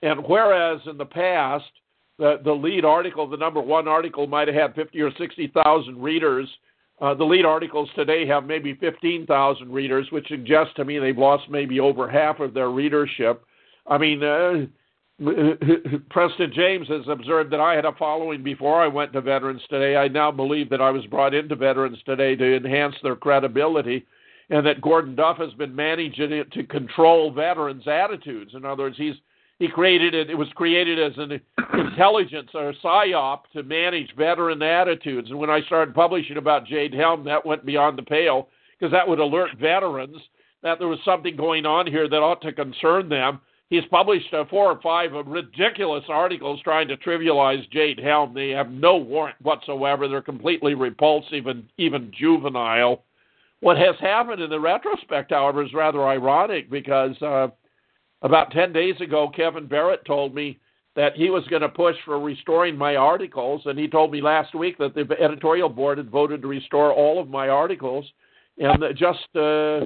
And 0.00 0.24
whereas 0.26 0.80
in 0.86 0.96
the 0.96 1.04
past, 1.04 1.70
the, 2.18 2.40
the 2.42 2.52
lead 2.52 2.86
article, 2.86 3.28
the 3.28 3.36
number 3.36 3.60
one 3.60 3.86
article, 3.86 4.26
might 4.26 4.48
have 4.48 4.56
had 4.56 4.74
50 4.74 5.00
or 5.02 5.10
60,000 5.18 6.02
readers. 6.02 6.48
Uh, 7.02 7.12
the 7.12 7.24
lead 7.24 7.44
articles 7.44 7.90
today 7.94 8.26
have 8.26 8.46
maybe 8.46 8.74
15,000 8.76 9.70
readers, 9.70 10.06
which 10.10 10.26
suggests 10.28 10.72
to 10.76 10.86
me 10.86 10.98
they've 10.98 11.18
lost 11.18 11.50
maybe 11.50 11.80
over 11.80 12.08
half 12.08 12.40
of 12.40 12.54
their 12.54 12.70
readership. 12.70 13.44
I 13.86 13.98
mean, 13.98 14.22
uh, 14.22 14.66
Preston 15.18 16.52
James 16.54 16.86
has 16.86 17.08
observed 17.08 17.52
that 17.52 17.58
I 17.60 17.74
had 17.74 17.84
a 17.84 17.92
following 17.98 18.42
before 18.44 18.80
I 18.80 18.86
went 18.86 19.12
to 19.14 19.20
Veterans 19.20 19.62
Today. 19.68 19.96
I 19.96 20.06
now 20.06 20.30
believe 20.30 20.70
that 20.70 20.80
I 20.80 20.90
was 20.90 21.04
brought 21.06 21.34
into 21.34 21.56
Veterans 21.56 21.98
Today 22.06 22.36
to 22.36 22.56
enhance 22.56 22.94
their 23.02 23.16
credibility, 23.16 24.06
and 24.50 24.64
that 24.64 24.80
Gordon 24.80 25.16
Duff 25.16 25.38
has 25.38 25.52
been 25.54 25.74
managing 25.74 26.30
it 26.30 26.52
to 26.52 26.62
control 26.62 27.32
veterans' 27.32 27.88
attitudes. 27.88 28.52
In 28.54 28.64
other 28.64 28.84
words, 28.84 28.96
he's 28.96 29.16
he 29.58 29.66
created 29.66 30.14
it. 30.14 30.30
It 30.30 30.36
was 30.36 30.46
created 30.54 31.00
as 31.00 31.18
an 31.18 31.40
intelligence 31.74 32.50
or 32.54 32.72
psyop 32.74 33.40
to 33.54 33.64
manage 33.64 34.14
veteran 34.16 34.62
attitudes. 34.62 35.30
And 35.30 35.38
when 35.40 35.50
I 35.50 35.62
started 35.62 35.96
publishing 35.96 36.36
about 36.36 36.64
Jade 36.64 36.94
Helm, 36.94 37.24
that 37.24 37.44
went 37.44 37.66
beyond 37.66 37.98
the 37.98 38.04
pale 38.04 38.48
because 38.78 38.92
that 38.92 39.08
would 39.08 39.18
alert 39.18 39.50
veterans 39.60 40.16
that 40.62 40.78
there 40.78 40.86
was 40.86 41.00
something 41.04 41.34
going 41.34 41.66
on 41.66 41.88
here 41.88 42.08
that 42.08 42.22
ought 42.22 42.40
to 42.42 42.52
concern 42.52 43.08
them 43.08 43.40
He's 43.70 43.84
published 43.90 44.32
uh, 44.32 44.44
four 44.48 44.70
or 44.70 44.80
five 44.80 45.10
ridiculous 45.26 46.04
articles 46.08 46.60
trying 46.62 46.88
to 46.88 46.96
trivialize 46.96 47.68
Jade 47.70 47.98
Helm. 47.98 48.32
They 48.32 48.48
have 48.50 48.70
no 48.70 48.96
warrant 48.96 49.36
whatsoever. 49.42 50.08
They're 50.08 50.22
completely 50.22 50.74
repulsive 50.74 51.46
and 51.46 51.64
even 51.76 52.10
juvenile. 52.18 53.04
What 53.60 53.76
has 53.76 53.96
happened 54.00 54.40
in 54.40 54.48
the 54.48 54.60
retrospect, 54.60 55.32
however, 55.32 55.62
is 55.62 55.74
rather 55.74 56.06
ironic 56.06 56.70
because 56.70 57.20
uh, 57.20 57.48
about 58.22 58.52
10 58.52 58.72
days 58.72 58.98
ago, 59.00 59.30
Kevin 59.34 59.66
Barrett 59.66 60.04
told 60.06 60.34
me 60.34 60.58
that 60.96 61.14
he 61.14 61.28
was 61.28 61.46
going 61.48 61.62
to 61.62 61.68
push 61.68 61.96
for 62.04 62.18
restoring 62.18 62.76
my 62.76 62.96
articles, 62.96 63.62
and 63.66 63.78
he 63.78 63.86
told 63.86 64.10
me 64.10 64.20
last 64.20 64.54
week 64.54 64.78
that 64.78 64.94
the 64.94 65.06
editorial 65.20 65.68
board 65.68 65.98
had 65.98 66.10
voted 66.10 66.40
to 66.42 66.48
restore 66.48 66.92
all 66.92 67.20
of 67.20 67.28
my 67.28 67.48
articles. 67.48 68.06
And 68.56 68.82
just 68.96 69.36
uh, 69.36 69.84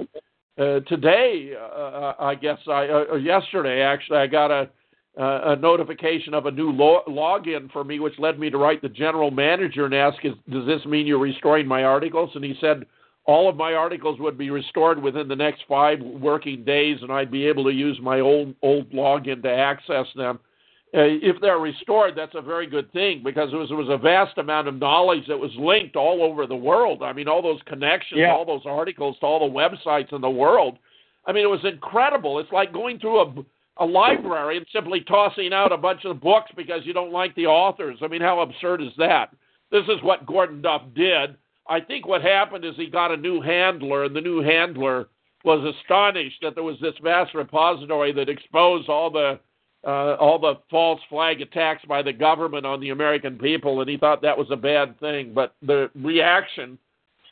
uh, 0.57 0.79
today, 0.81 1.53
uh, 1.59 1.63
uh, 1.63 2.15
I 2.19 2.35
guess 2.35 2.59
I 2.67 2.87
uh, 2.87 3.15
yesterday 3.15 3.81
actually 3.81 4.17
I 4.17 4.27
got 4.27 4.51
a 4.51 4.69
a 5.15 5.55
notification 5.55 6.33
of 6.33 6.47
a 6.47 6.51
new 6.51 6.71
lo- 6.71 7.03
login 7.07 7.71
for 7.71 7.83
me, 7.83 7.99
which 7.99 8.17
led 8.17 8.39
me 8.39 8.49
to 8.49 8.57
write 8.57 8.81
the 8.81 8.89
general 8.89 9.29
manager 9.29 9.85
and 9.85 9.93
ask, 9.93 10.17
is, 10.25 10.33
"Does 10.49 10.65
this 10.65 10.83
mean 10.85 11.05
you're 11.05 11.19
restoring 11.19 11.67
my 11.67 11.83
articles?" 11.83 12.31
And 12.35 12.43
he 12.43 12.55
said 12.59 12.85
all 13.25 13.47
of 13.47 13.55
my 13.55 13.73
articles 13.73 14.19
would 14.19 14.37
be 14.37 14.49
restored 14.49 15.01
within 15.01 15.27
the 15.27 15.35
next 15.35 15.61
five 15.67 15.99
working 16.01 16.63
days, 16.63 16.97
and 17.01 17.11
I'd 17.11 17.31
be 17.31 17.45
able 17.47 17.63
to 17.65 17.71
use 17.71 17.99
my 18.01 18.19
old 18.19 18.55
old 18.61 18.89
login 18.91 19.41
to 19.43 19.51
access 19.51 20.07
them 20.15 20.37
uh, 20.37 20.52
Uh, 20.95 21.09
if 21.23 21.41
they're 21.41 21.57
restored, 21.57 22.13
that's 22.15 22.35
a 22.35 22.41
very 22.41 22.67
good 22.67 22.91
thing 22.93 23.21
because 23.23 23.51
it 23.51 23.55
was, 23.55 23.71
it 23.71 23.73
was 23.73 23.89
a 23.89 23.97
vast 23.97 24.37
amount 24.37 24.67
of 24.67 24.75
knowledge 24.75 25.25
that 25.27 25.37
was 25.37 25.49
linked 25.57 25.95
all 25.95 26.21
over 26.21 26.45
the 26.45 26.55
world. 26.55 27.01
I 27.01 27.13
mean, 27.13 27.27
all 27.27 27.41
those 27.41 27.61
connections, 27.65 28.19
yeah. 28.19 28.31
all 28.31 28.45
those 28.45 28.61
articles 28.65 29.17
to 29.19 29.25
all 29.25 29.39
the 29.39 29.55
websites 29.55 30.13
in 30.13 30.21
the 30.21 30.29
world. 30.29 30.77
I 31.25 31.31
mean, 31.31 31.43
it 31.43 31.49
was 31.49 31.65
incredible. 31.65 32.37
It's 32.37 32.51
like 32.51 32.71
going 32.71 32.99
through 32.99 33.21
a, 33.21 33.33
a 33.77 33.85
library 33.85 34.57
and 34.57 34.67
simply 34.71 35.01
tossing 35.01 35.51
out 35.51 35.71
a 35.71 35.77
bunch 35.77 36.05
of 36.05 36.21
books 36.21 36.51
because 36.55 36.81
you 36.85 36.93
don't 36.93 37.11
like 37.11 37.33
the 37.33 37.47
authors. 37.47 37.97
I 38.03 38.07
mean, 38.07 38.21
how 38.21 38.41
absurd 38.41 38.83
is 38.83 38.93
that? 38.99 39.31
This 39.71 39.85
is 39.85 40.03
what 40.03 40.27
Gordon 40.27 40.61
Duff 40.61 40.83
did. 40.95 41.35
I 41.67 41.79
think 41.79 42.05
what 42.05 42.21
happened 42.21 42.65
is 42.65 42.75
he 42.75 42.87
got 42.87 43.11
a 43.11 43.17
new 43.17 43.41
handler, 43.41 44.03
and 44.03 44.15
the 44.15 44.21
new 44.21 44.43
handler 44.43 45.07
was 45.43 45.75
astonished 45.75 46.37
that 46.43 46.53
there 46.53 46.63
was 46.63 46.77
this 46.81 46.93
vast 47.01 47.33
repository 47.33 48.11
that 48.13 48.29
exposed 48.29 48.89
all 48.89 49.09
the 49.09 49.39
uh, 49.85 50.15
all 50.15 50.39
the 50.39 50.55
false 50.69 51.01
flag 51.09 51.41
attacks 51.41 51.83
by 51.85 52.01
the 52.01 52.13
government 52.13 52.65
on 52.65 52.79
the 52.79 52.89
American 52.89 53.37
people, 53.37 53.81
and 53.81 53.89
he 53.89 53.97
thought 53.97 54.21
that 54.21 54.37
was 54.37 54.47
a 54.51 54.55
bad 54.55 54.99
thing. 54.99 55.33
But 55.33 55.55
the 55.61 55.89
reaction 55.95 56.77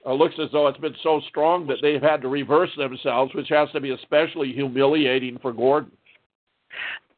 uh, 0.05 0.13
looks 0.13 0.35
as 0.41 0.49
though 0.51 0.67
it's 0.67 0.79
been 0.79 0.95
so 1.03 1.21
strong 1.29 1.67
that 1.67 1.77
they've 1.81 2.01
had 2.01 2.21
to 2.21 2.27
reverse 2.27 2.71
themselves, 2.77 3.33
which 3.33 3.49
has 3.49 3.69
to 3.71 3.79
be 3.79 3.91
especially 3.91 4.51
humiliating 4.51 5.37
for 5.41 5.53
Gordon. 5.53 5.91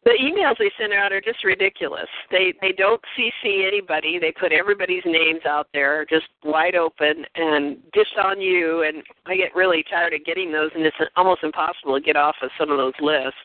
The 0.03 0.11
emails 0.21 0.57
they 0.59 0.69
send 0.77 0.91
out 0.91 1.13
are 1.13 1.21
just 1.21 1.45
ridiculous. 1.45 2.09
They 2.29 2.53
they 2.59 2.73
don't 2.73 3.01
CC 3.17 3.65
anybody. 3.65 4.19
They 4.19 4.33
put 4.37 4.51
everybody's 4.51 5.03
names 5.05 5.41
out 5.47 5.67
there, 5.73 6.05
just 6.05 6.25
wide 6.43 6.75
open, 6.75 7.23
and 7.35 7.77
just 7.95 8.11
on 8.21 8.41
you. 8.41 8.83
And 8.83 9.01
I 9.25 9.37
get 9.37 9.55
really 9.55 9.83
tired 9.89 10.13
of 10.13 10.25
getting 10.25 10.51
those, 10.51 10.71
and 10.75 10.85
it's 10.85 10.97
almost 11.15 11.43
impossible 11.43 11.97
to 11.97 12.01
get 12.01 12.17
off 12.17 12.35
of 12.41 12.49
some 12.59 12.69
of 12.69 12.77
those 12.77 12.93
lists. 12.99 13.39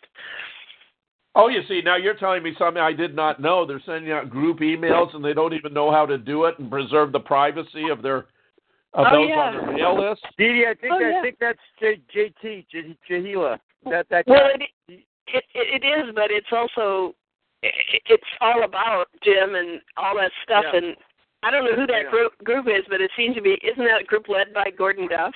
Oh, 1.41 1.47
you 1.47 1.61
see, 1.69 1.81
now 1.85 1.95
you're 1.97 2.15
telling 2.15 2.43
me 2.43 2.53
something 2.59 2.83
I 2.83 2.93
did 2.93 3.15
not 3.15 3.41
know. 3.41 3.65
They're 3.65 3.81
sending 3.87 4.11
out 4.11 4.29
group 4.29 4.59
emails 4.59 5.15
and 5.15 5.25
they 5.25 5.33
don't 5.33 5.55
even 5.55 5.73
know 5.73 5.93
how 5.93 6.05
to 6.05 6.19
do 6.19 6.47
it 6.47 6.59
and 6.59 6.69
preserve 6.69 7.13
the 7.13 7.21
privacy 7.21 7.89
of 7.91 8.03
their 8.03 8.27
of 8.95 9.07
Oh, 9.09 9.21
those 9.21 9.29
yeah. 9.29 9.37
on 9.37 9.53
their 9.55 9.77
mail 9.77 10.11
list. 10.11 10.27
Dee 10.37 10.65
I 10.69 10.75
think 10.75 10.93
Oh, 10.93 10.97
I 10.97 11.11
yeah. 11.11 11.23
think 11.23 11.37
that's 11.39 11.59
J, 11.79 12.01
JT 12.13 12.67
J, 12.73 12.97
Jahila. 13.09 13.61
That 13.85 14.09
that 14.11 14.27
Well, 14.27 14.51
guy. 14.59 14.67
it, 14.89 15.05
it 15.29 15.45
it 15.55 15.85
is, 15.85 16.13
but 16.15 16.31
it's 16.33 16.51
also 16.51 17.15
it- 17.63 18.03
it's 18.07 18.25
all 18.41 18.65
about 18.65 19.07
Jim 19.23 19.55
and 19.55 19.81
all 19.97 20.17
that 20.17 20.33
stuff. 20.43 20.65
Yeah. 20.73 20.79
And 20.79 20.97
I 21.45 21.51
don't 21.53 21.65
know 21.67 21.77
who 21.77 21.87
that 21.87 22.05
Yeah. 22.05 22.11
group 22.11 22.33
group 22.43 22.67
is, 22.67 22.85
but 22.89 23.01
it 23.01 23.13
seems 23.17 23.37
to 23.37 23.43
be. 23.43 23.55
Isn't 23.63 23.85
that 23.85 24.07
group 24.09 24.29
led 24.29 24.53
by 24.53 24.71
Gordon 24.71 25.07
Duff? 25.07 25.35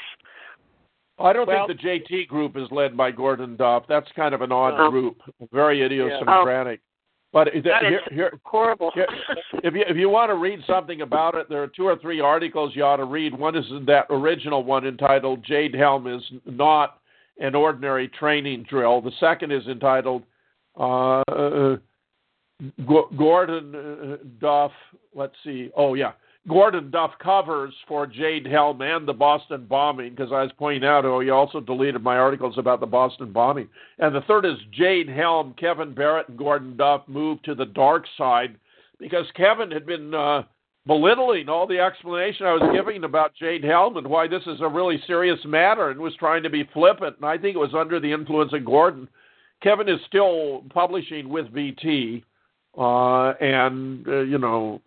I 1.18 1.32
don't 1.32 1.46
Well- 1.46 1.66
think 1.66 1.80
the 1.80 1.88
JT 1.88 2.26
group 2.28 2.56
is 2.56 2.70
led 2.70 2.96
by 2.96 3.10
Gordon 3.10 3.56
Duff. 3.56 3.84
That's 3.88 4.10
kind 4.12 4.34
of 4.34 4.40
an 4.42 4.50
odd 4.52 4.74
Oh. 4.78 4.90
group, 4.90 5.20
very 5.52 5.82
idiosyncratic. 5.82 6.80
But 7.32 7.48
it- 7.48 7.64
That 7.64 7.82
here, 7.84 7.98
is 8.06 8.12
here, 8.14 8.38
horrible. 8.44 8.90
here, 8.90 9.06
if 9.64 9.74
you 9.74 9.84
if 9.86 9.96
you 9.96 10.10
want 10.10 10.30
to 10.30 10.34
read 10.34 10.62
something 10.66 11.00
about 11.00 11.34
it, 11.34 11.48
there 11.48 11.62
are 11.62 11.66
two 11.68 11.86
or 11.86 11.96
three 11.96 12.20
articles 12.20 12.76
you 12.76 12.84
ought 12.84 12.96
to 12.96 13.04
read. 13.04 13.34
One 13.38 13.54
is 13.56 13.64
that 13.86 14.06
original 14.10 14.62
one 14.64 14.86
entitled 14.86 15.42
"Jade 15.42 15.74
Helm 15.74 16.06
is 16.06 16.22
not 16.44 16.98
an 17.38 17.54
ordinary 17.54 18.08
training 18.08 18.64
drill." 18.64 19.00
The 19.00 19.12
second 19.12 19.50
is 19.50 19.66
entitled 19.66 20.24
uh, 20.78 21.20
uh, 21.28 21.76
Go- 22.86 23.08
Gordon 23.16 23.74
uh, 23.74 24.16
Duff. 24.38 24.72
Let's 25.14 25.34
see. 25.42 25.70
Oh 25.74 25.94
yeah, 25.94 26.12
Gordon 26.48 26.90
Duff 26.90 27.12
covers 27.22 27.72
for 27.86 28.04
Jade 28.06 28.46
Helm 28.46 28.82
and 28.82 29.06
the 29.06 29.12
Boston 29.12 29.66
bombing 29.68 30.10
because 30.10 30.32
I 30.32 30.42
was 30.42 30.50
pointing 30.58 30.88
out, 30.88 31.04
oh, 31.04 31.20
you 31.20 31.32
also 31.32 31.60
deleted 31.60 32.02
my 32.02 32.16
articles 32.16 32.58
about 32.58 32.80
the 32.80 32.86
Boston 32.86 33.32
bombing. 33.32 33.68
And 34.00 34.14
the 34.14 34.22
third 34.22 34.44
is 34.44 34.56
Jade 34.72 35.08
Helm, 35.08 35.54
Kevin 35.58 35.94
Barrett, 35.94 36.28
and 36.28 36.36
Gordon 36.38 36.76
Duff 36.76 37.02
moved 37.06 37.44
to 37.44 37.54
the 37.54 37.66
dark 37.66 38.06
side 38.18 38.56
because 38.98 39.26
Kevin 39.36 39.70
had 39.70 39.86
been 39.86 40.12
uh, 40.14 40.42
belittling 40.84 41.48
all 41.48 41.66
the 41.66 41.78
explanation 41.78 42.46
I 42.46 42.54
was 42.54 42.74
giving 42.74 43.04
about 43.04 43.36
Jade 43.36 43.62
Helm 43.62 43.96
and 43.96 44.06
why 44.08 44.26
this 44.26 44.42
is 44.48 44.60
a 44.60 44.68
really 44.68 45.00
serious 45.06 45.38
matter 45.44 45.90
and 45.90 46.00
was 46.00 46.16
trying 46.16 46.42
to 46.42 46.50
be 46.50 46.68
flippant. 46.74 47.16
And 47.18 47.26
I 47.26 47.38
think 47.38 47.54
it 47.54 47.60
was 47.60 47.74
under 47.74 48.00
the 48.00 48.12
influence 48.12 48.52
of 48.52 48.64
Gordon. 48.64 49.08
Kevin 49.62 49.88
is 49.88 50.00
still 50.08 50.64
publishing 50.70 51.28
with 51.28 51.46
VT. 51.54 52.24
Uh, 52.76 53.34
and, 53.38 54.08
uh, 54.08 54.20
you 54.20 54.38
know, 54.38 54.80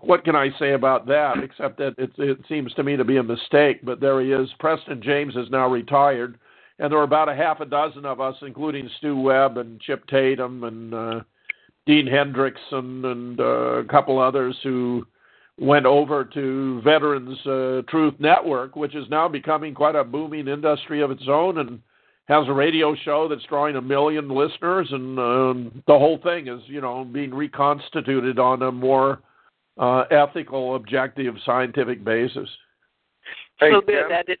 what 0.00 0.24
can 0.24 0.36
I 0.36 0.50
say 0.58 0.72
about 0.72 1.06
that 1.06 1.38
except 1.42 1.78
that 1.78 1.94
it, 1.98 2.10
it 2.18 2.38
seems 2.48 2.72
to 2.74 2.84
me 2.84 2.96
to 2.96 3.04
be 3.04 3.16
a 3.16 3.22
mistake? 3.22 3.80
But 3.82 4.00
there 4.00 4.20
he 4.20 4.32
is. 4.32 4.48
Preston 4.58 5.02
James 5.02 5.34
is 5.36 5.50
now 5.50 5.68
retired, 5.68 6.38
and 6.78 6.90
there 6.90 6.98
were 6.98 7.04
about 7.04 7.28
a 7.28 7.34
half 7.34 7.60
a 7.60 7.66
dozen 7.66 8.04
of 8.04 8.20
us, 8.20 8.36
including 8.42 8.88
Stu 8.98 9.18
Webb 9.18 9.58
and 9.58 9.80
Chip 9.80 10.06
Tatum 10.06 10.64
and 10.64 10.94
uh, 10.94 11.20
Dean 11.86 12.06
Hendrickson 12.06 13.04
and 13.06 13.40
uh, 13.40 13.78
a 13.78 13.84
couple 13.84 14.18
others 14.18 14.56
who 14.62 15.06
went 15.58 15.86
over 15.86 16.24
to 16.24 16.80
Veterans 16.82 17.38
uh, 17.46 17.82
Truth 17.90 18.14
Network, 18.20 18.76
which 18.76 18.94
is 18.94 19.08
now 19.10 19.26
becoming 19.26 19.74
quite 19.74 19.96
a 19.96 20.04
booming 20.04 20.46
industry 20.46 21.02
of 21.02 21.10
its 21.10 21.24
own 21.28 21.58
and 21.58 21.80
has 22.28 22.46
a 22.46 22.52
radio 22.52 22.94
show 22.94 23.26
that's 23.26 23.42
drawing 23.48 23.76
a 23.76 23.80
million 23.80 24.28
listeners, 24.28 24.86
and 24.92 25.18
um, 25.18 25.82
the 25.86 25.98
whole 25.98 26.18
thing 26.22 26.46
is, 26.46 26.60
you 26.66 26.80
know, 26.80 27.02
being 27.02 27.34
reconstituted 27.34 28.38
on 28.38 28.62
a 28.62 28.70
more 28.70 29.20
uh, 29.78 30.04
ethical, 30.10 30.76
objective, 30.76 31.34
scientific 31.44 32.04
basis. 32.04 32.48
Hey, 33.60 33.70
so 33.72 33.80
good 33.80 34.04
that 34.10 34.28
it 34.28 34.40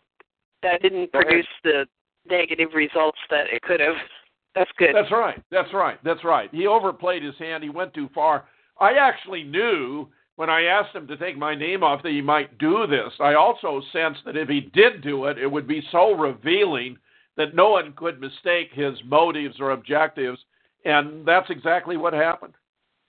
that 0.62 0.82
didn't 0.82 1.12
Go 1.12 1.20
ahead. 1.20 1.28
produce 1.28 1.46
the 1.64 1.86
negative 2.28 2.70
results 2.74 3.18
that 3.30 3.46
it 3.52 3.62
could 3.62 3.80
have. 3.80 3.94
That's 4.54 4.70
good. 4.76 4.90
That's 4.94 5.12
right. 5.12 5.40
That's 5.50 5.72
right. 5.72 5.98
That's 6.02 6.24
right. 6.24 6.48
He 6.52 6.66
overplayed 6.66 7.22
his 7.22 7.36
hand. 7.38 7.62
He 7.62 7.70
went 7.70 7.94
too 7.94 8.08
far. 8.14 8.46
I 8.80 8.94
actually 8.94 9.44
knew 9.44 10.08
when 10.36 10.50
I 10.50 10.62
asked 10.64 10.94
him 10.94 11.06
to 11.08 11.16
take 11.16 11.36
my 11.36 11.54
name 11.54 11.84
off 11.84 12.02
that 12.02 12.12
he 12.12 12.20
might 12.20 12.58
do 12.58 12.86
this. 12.86 13.12
I 13.20 13.34
also 13.34 13.82
sensed 13.92 14.20
that 14.24 14.36
if 14.36 14.48
he 14.48 14.60
did 14.60 15.02
do 15.02 15.26
it, 15.26 15.38
it 15.38 15.46
would 15.46 15.68
be 15.68 15.82
so 15.92 16.12
revealing 16.12 16.96
that 17.36 17.54
no 17.54 17.70
one 17.70 17.92
could 17.96 18.20
mistake 18.20 18.70
his 18.72 18.94
motives 19.04 19.56
or 19.60 19.72
objectives. 19.72 20.38
And 20.84 21.26
that's 21.26 21.50
exactly 21.50 21.96
what 21.96 22.12
happened. 22.12 22.54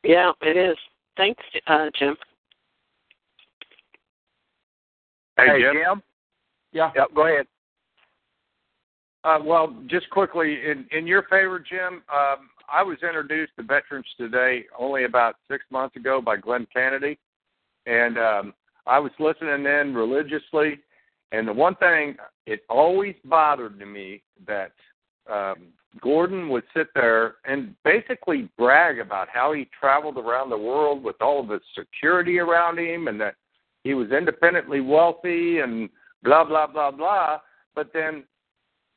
Yeah, 0.03 0.31
it 0.41 0.57
is. 0.57 0.77
Thanks, 1.19 1.43
uh, 1.67 1.87
Jim. 1.99 2.15
Hey, 5.35 5.59
Jim. 5.59 6.01
Yeah. 6.71 6.91
Yep. 6.95 7.07
Go 7.13 7.27
ahead. 7.27 7.45
Uh, 9.25 9.39
well, 9.43 9.75
just 9.87 10.09
quickly, 10.11 10.59
in 10.65 10.85
in 10.97 11.05
your 11.05 11.23
favor, 11.23 11.59
Jim, 11.59 12.03
um, 12.09 12.49
I 12.71 12.81
was 12.83 12.97
introduced 13.03 13.51
to 13.57 13.63
Veterans 13.63 14.05
Today 14.17 14.63
only 14.77 15.03
about 15.03 15.35
six 15.51 15.65
months 15.69 15.97
ago 15.97 16.21
by 16.21 16.37
Glenn 16.37 16.65
Kennedy, 16.71 17.19
and 17.85 18.17
um, 18.17 18.53
I 18.87 18.97
was 18.97 19.11
listening 19.19 19.65
in 19.65 19.93
religiously. 19.93 20.79
And 21.33 21.45
the 21.49 21.53
one 21.53 21.75
thing 21.75 22.15
it 22.45 22.61
always 22.69 23.15
bothered 23.25 23.77
to 23.77 23.85
me 23.85 24.23
that 24.47 24.71
um, 25.29 25.73
Gordon 26.01 26.49
would 26.49 26.63
sit 26.75 26.87
there 26.93 27.35
and 27.45 27.73
basically 27.83 28.49
brag 28.57 28.99
about 28.99 29.27
how 29.27 29.53
he 29.53 29.67
traveled 29.79 30.17
around 30.17 30.49
the 30.49 30.57
world 30.57 31.03
with 31.03 31.15
all 31.21 31.39
of 31.39 31.49
his 31.49 31.61
security 31.77 32.39
around 32.39 32.77
him, 32.77 33.07
and 33.07 33.19
that 33.19 33.35
he 33.83 33.93
was 33.93 34.11
independently 34.11 34.81
wealthy 34.81 35.59
and 35.59 35.89
blah 36.23 36.43
blah 36.43 36.67
blah 36.67 36.91
blah. 36.91 37.39
But 37.75 37.91
then 37.93 38.23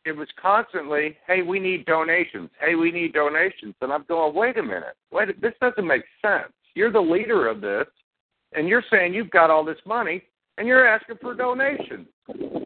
it 0.04 0.12
was 0.12 0.28
constantly, 0.40 1.16
"Hey, 1.26 1.42
we 1.42 1.58
need 1.58 1.86
donations. 1.86 2.50
Hey, 2.60 2.74
we 2.74 2.90
need 2.90 3.14
donations." 3.14 3.74
And 3.80 3.92
I'm 3.92 4.04
going, 4.04 4.34
"Wait 4.34 4.58
a 4.58 4.62
minute. 4.62 4.96
Wait, 5.10 5.40
this 5.40 5.54
doesn't 5.60 5.86
make 5.86 6.04
sense. 6.20 6.52
You're 6.74 6.90
the 6.90 7.00
leader 7.00 7.48
of 7.48 7.60
this, 7.60 7.86
and 8.52 8.68
you're 8.68 8.84
saying 8.90 9.14
you've 9.14 9.30
got 9.30 9.50
all 9.50 9.64
this 9.64 9.84
money, 9.86 10.22
and 10.58 10.66
you're 10.66 10.86
asking 10.86 11.16
for 11.18 11.34
donations. 11.34 12.08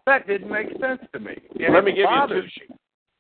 That 0.07 0.27
didn't 0.27 0.51
make 0.51 0.69
sense 0.81 1.03
to 1.13 1.21
me. 1.21 1.37
And 1.61 1.75
Let 1.75 1.85
me 1.85 1.93
give 1.93 2.07
you 2.11 2.43
two. 2.43 2.75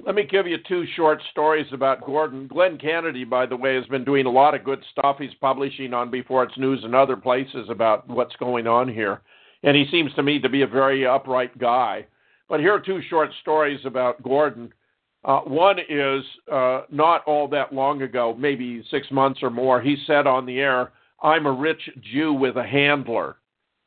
Let 0.04 0.14
me 0.14 0.24
give 0.24 0.46
you 0.46 0.58
two 0.68 0.84
short 0.94 1.20
stories 1.30 1.66
about 1.72 2.04
Gordon. 2.04 2.46
Glenn 2.46 2.78
Kennedy, 2.78 3.24
by 3.24 3.46
the 3.46 3.56
way, 3.56 3.74
has 3.74 3.86
been 3.86 4.04
doing 4.04 4.26
a 4.26 4.30
lot 4.30 4.54
of 4.54 4.62
good 4.62 4.82
stuff. 4.92 5.16
He's 5.18 5.34
publishing 5.40 5.94
on 5.94 6.10
Before 6.10 6.44
It's 6.44 6.56
News 6.58 6.84
and 6.84 6.94
other 6.94 7.16
places 7.16 7.66
about 7.70 8.06
what's 8.08 8.36
going 8.36 8.66
on 8.66 8.88
here. 8.88 9.22
And 9.62 9.76
he 9.76 9.86
seems 9.90 10.12
to 10.14 10.22
me 10.22 10.38
to 10.40 10.48
be 10.48 10.62
a 10.62 10.66
very 10.66 11.06
upright 11.06 11.58
guy. 11.58 12.06
But 12.48 12.60
here 12.60 12.74
are 12.74 12.80
two 12.80 13.00
short 13.08 13.30
stories 13.40 13.80
about 13.84 14.22
Gordon. 14.22 14.72
Uh, 15.24 15.40
one 15.40 15.78
is 15.88 16.22
uh, 16.52 16.82
not 16.90 17.24
all 17.26 17.48
that 17.48 17.72
long 17.72 18.02
ago, 18.02 18.36
maybe 18.38 18.84
six 18.90 19.10
months 19.10 19.42
or 19.42 19.50
more, 19.50 19.80
he 19.80 19.96
said 20.06 20.26
on 20.26 20.46
the 20.46 20.60
air, 20.60 20.92
I'm 21.20 21.46
a 21.46 21.52
rich 21.52 21.80
Jew 22.12 22.32
with 22.32 22.56
a 22.56 22.66
handler. 22.66 23.36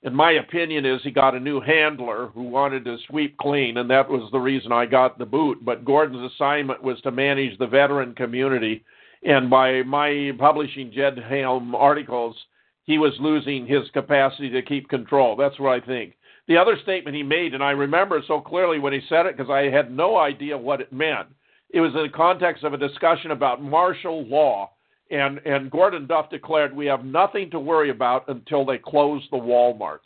And 0.02 0.16
my 0.16 0.32
opinion 0.34 0.86
is 0.86 1.02
he 1.04 1.12
got 1.12 1.36
a 1.36 1.40
new 1.40 1.60
handler 1.60 2.28
who 2.28 2.44
wanted 2.44 2.86
to 2.86 2.98
sweep 3.08 3.38
clean, 3.38 3.78
and 3.78 3.90
that 3.90 4.10
was 4.10 4.30
the 4.32 4.40
reason 4.40 4.72
I 4.72 4.86
got 4.86 5.18
the 5.18 5.26
boot. 5.26 5.64
But 5.64 5.84
Gordon's 5.84 6.32
assignment 6.34 6.82
was 6.82 7.02
to 7.02 7.12
manage 7.12 7.58
the 7.58 7.68
veteran 7.68 8.16
community. 8.16 8.84
And 9.24 9.50
by 9.50 9.84
my 9.84 10.32
publishing 10.40 10.92
Jade 10.94 11.18
Helm 11.18 11.76
articles, 11.76 12.38
he 12.86 12.98
was 12.98 13.14
losing 13.20 13.68
his 13.68 13.90
capacity 13.92 14.50
to 14.50 14.62
keep 14.62 14.88
control. 14.88 15.36
That's 15.36 15.60
what 15.60 15.74
I 15.74 15.86
think. 15.86 16.16
The 16.48 16.58
other 16.58 16.78
statement 16.82 17.16
he 17.16 17.22
made, 17.22 17.54
and 17.54 17.64
I 17.64 17.72
remember 17.72 18.24
so 18.26 18.40
clearly 18.40 18.80
when 18.80 18.94
he 18.94 19.02
said 19.10 19.26
it 19.26 19.38
because 19.38 19.52
I 19.52 19.70
had 19.70 19.92
no 19.92 20.18
idea 20.18 20.58
what 20.58 20.82
it 20.82 20.94
meant. 20.94 21.28
It 21.72 21.82
was 21.82 21.94
in 21.94 22.02
the 22.04 22.10
context 22.10 22.64
of 22.64 22.74
a 22.74 22.78
discussion 22.78 23.32
about 23.32 23.62
martial 23.62 24.26
law, 24.26 24.72
and 25.12 25.40
and 25.40 25.72
Gordon 25.72 26.08
Duff 26.08 26.30
declared 26.30 26.76
we 26.76 26.86
have 26.86 27.04
nothing 27.04 27.50
to 27.52 27.60
worry 27.60 27.90
about 27.90 28.28
until 28.28 28.66
they 28.66 28.78
close 28.78 29.26
the 29.32 29.38
WalMarts. 29.38 30.00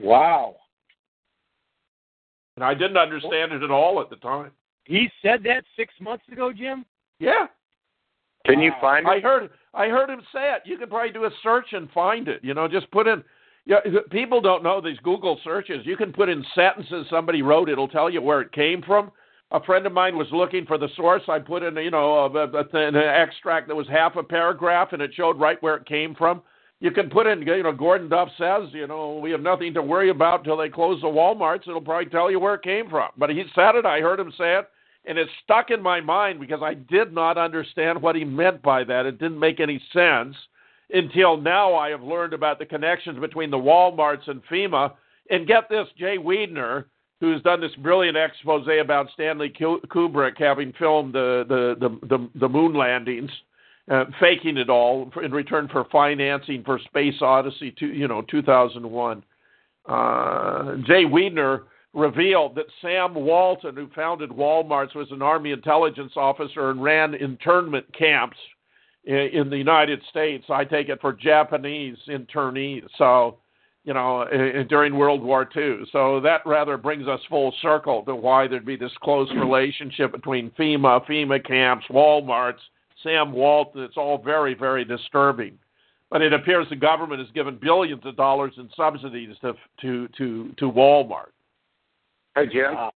Wow. 0.00 0.56
And 2.56 2.64
I 2.64 2.74
didn't 2.74 2.96
understand 2.96 3.52
it 3.52 3.62
at 3.62 3.70
all 3.70 4.00
at 4.00 4.10
the 4.10 4.16
time. 4.16 4.52
He 4.84 5.08
said 5.22 5.42
that 5.44 5.64
six 5.76 5.92
months 6.00 6.24
ago, 6.30 6.52
Jim. 6.52 6.84
Yeah, 7.18 7.46
Can 8.46 8.60
you 8.60 8.72
find 8.80 9.06
I 9.06 9.16
it? 9.16 9.22
heard 9.22 9.50
I 9.72 9.88
heard 9.88 10.10
him 10.10 10.20
say 10.32 10.52
it. 10.52 10.62
You 10.64 10.76
can 10.76 10.88
probably 10.88 11.12
do 11.12 11.24
a 11.24 11.30
search 11.42 11.72
and 11.72 11.90
find 11.90 12.28
it. 12.28 12.42
You 12.44 12.54
know, 12.54 12.68
just 12.68 12.90
put 12.90 13.06
in. 13.06 13.24
Yeah, 13.66 13.78
people 14.10 14.40
don't 14.42 14.62
know 14.62 14.80
these 14.80 14.98
Google 14.98 15.40
searches. 15.42 15.86
You 15.86 15.96
can 15.96 16.12
put 16.12 16.28
in 16.28 16.44
sentences 16.54 17.06
somebody 17.08 17.40
wrote. 17.40 17.70
It'll 17.70 17.88
tell 17.88 18.10
you 18.10 18.20
where 18.20 18.42
it 18.42 18.52
came 18.52 18.82
from. 18.82 19.10
A 19.50 19.62
friend 19.62 19.86
of 19.86 19.92
mine 19.92 20.16
was 20.16 20.26
looking 20.32 20.66
for 20.66 20.78
the 20.78 20.88
source. 20.96 21.22
I 21.28 21.38
put 21.38 21.62
in, 21.62 21.76
you 21.76 21.90
know, 21.90 22.26
a, 22.26 22.48
a, 22.48 22.88
an 22.88 22.96
extract 22.96 23.68
that 23.68 23.76
was 23.76 23.86
half 23.88 24.16
a 24.16 24.22
paragraph, 24.22 24.92
and 24.92 25.02
it 25.02 25.12
showed 25.14 25.38
right 25.38 25.62
where 25.62 25.76
it 25.76 25.86
came 25.86 26.14
from. 26.14 26.42
You 26.80 26.90
can 26.90 27.08
put 27.08 27.26
in, 27.26 27.42
you 27.42 27.62
know, 27.62 27.72
Gordon 27.72 28.08
Duff 28.08 28.28
says, 28.36 28.68
you 28.72 28.86
know, 28.86 29.18
we 29.22 29.30
have 29.30 29.40
nothing 29.40 29.72
to 29.74 29.82
worry 29.82 30.10
about 30.10 30.40
until 30.40 30.56
they 30.56 30.68
close 30.68 31.00
the 31.00 31.06
WalMarts. 31.06 31.68
It'll 31.68 31.80
probably 31.80 32.10
tell 32.10 32.30
you 32.30 32.40
where 32.40 32.54
it 32.54 32.62
came 32.62 32.90
from. 32.90 33.08
But 33.16 33.30
he 33.30 33.44
said 33.54 33.76
it. 33.76 33.86
I 33.86 34.00
heard 34.00 34.20
him 34.20 34.32
say 34.36 34.58
it, 34.58 34.68
and 35.06 35.16
it 35.16 35.28
stuck 35.44 35.70
in 35.70 35.80
my 35.80 36.00
mind 36.00 36.40
because 36.40 36.60
I 36.62 36.74
did 36.74 37.12
not 37.12 37.38
understand 37.38 38.02
what 38.02 38.16
he 38.16 38.24
meant 38.24 38.60
by 38.60 38.84
that. 38.84 39.06
It 39.06 39.18
didn't 39.18 39.38
make 39.38 39.60
any 39.60 39.80
sense 39.92 40.34
until 40.92 41.36
now. 41.36 41.74
I 41.74 41.90
have 41.90 42.02
learned 42.02 42.34
about 42.34 42.58
the 42.58 42.66
connections 42.66 43.18
between 43.18 43.50
the 43.50 43.56
WalMarts 43.56 44.28
and 44.28 44.42
FEMA. 44.46 44.92
And 45.30 45.46
get 45.46 45.70
this, 45.70 45.86
Jay 45.96 46.18
Weidner 46.18 46.84
who's 47.20 47.42
done 47.42 47.60
this 47.60 47.74
brilliant 47.76 48.16
expose 48.16 48.66
about 48.80 49.08
Stanley 49.14 49.50
Kubrick 49.50 50.38
having 50.38 50.72
filmed 50.78 51.14
the 51.14 51.44
the 51.48 51.76
the, 51.80 52.06
the, 52.06 52.30
the 52.40 52.48
moon 52.48 52.74
landings, 52.74 53.30
uh, 53.90 54.04
faking 54.20 54.56
it 54.56 54.68
all 54.68 55.10
in 55.22 55.32
return 55.32 55.68
for 55.68 55.84
financing 55.90 56.62
for 56.64 56.78
Space 56.86 57.20
Odyssey, 57.20 57.74
to, 57.78 57.86
you 57.86 58.08
know, 58.08 58.22
2001. 58.22 59.22
Uh, 59.86 60.76
Jay 60.86 61.04
Weidner 61.04 61.64
revealed 61.92 62.56
that 62.56 62.66
Sam 62.82 63.14
Walton, 63.14 63.76
who 63.76 63.88
founded 63.94 64.30
Walmart's, 64.30 64.94
was 64.94 65.10
an 65.10 65.22
Army 65.22 65.52
intelligence 65.52 66.12
officer 66.16 66.70
and 66.70 66.82
ran 66.82 67.14
internment 67.14 67.86
camps 67.96 68.36
in, 69.04 69.16
in 69.16 69.50
the 69.50 69.56
United 69.56 70.00
States. 70.10 70.44
I 70.48 70.64
take 70.64 70.88
it 70.88 71.00
for 71.00 71.12
Japanese 71.12 71.96
internees. 72.08 72.86
So 72.98 73.38
you 73.84 73.92
know, 73.92 74.26
during 74.68 74.96
World 74.96 75.22
War 75.22 75.48
II. 75.54 75.84
So 75.92 76.20
that 76.20 76.40
rather 76.46 76.76
brings 76.76 77.06
us 77.06 77.20
full 77.28 77.54
circle 77.60 78.02
to 78.06 78.14
why 78.14 78.48
there'd 78.48 78.64
be 78.64 78.76
this 78.76 78.92
close 79.02 79.30
relationship 79.36 80.10
between 80.12 80.50
FEMA, 80.52 81.06
FEMA 81.06 81.44
camps, 81.46 81.84
Walmart's, 81.90 82.62
Sam 83.02 83.32
Walton. 83.32 83.82
It's 83.82 83.98
all 83.98 84.22
very, 84.22 84.54
very 84.54 84.84
disturbing. 84.84 85.58
But 86.10 86.22
it 86.22 86.32
appears 86.32 86.66
the 86.70 86.76
government 86.76 87.20
has 87.20 87.30
given 87.34 87.58
billions 87.60 88.02
of 88.06 88.16
dollars 88.16 88.54
in 88.56 88.70
subsidies 88.76 89.36
to 89.42 89.54
to 89.82 90.08
to, 90.16 90.52
to 90.58 90.70
Walmart. 90.70 91.32
Hey 92.34 92.46
Jim. 92.46 92.76
Uh, 92.76 92.90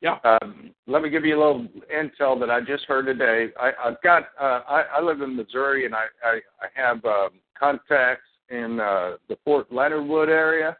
yeah. 0.00 0.18
Um, 0.24 0.70
let 0.86 1.02
me 1.02 1.10
give 1.10 1.24
you 1.24 1.36
a 1.36 1.40
little 1.40 1.66
intel 1.92 2.38
that 2.40 2.50
I 2.50 2.60
just 2.60 2.84
heard 2.84 3.06
today. 3.06 3.48
I, 3.58 3.72
I've 3.82 4.00
got. 4.02 4.24
Uh, 4.40 4.60
I, 4.68 4.82
I 4.98 5.00
live 5.02 5.20
in 5.20 5.34
Missouri, 5.34 5.84
and 5.84 5.94
I 5.94 6.04
I, 6.22 6.40
I 6.60 6.66
have 6.74 7.04
um, 7.04 7.30
contacts 7.58 8.28
in 8.50 8.80
uh, 8.80 9.12
the 9.28 9.36
Fort 9.44 9.72
Leonard 9.72 10.06
Wood 10.06 10.28
area. 10.28 10.76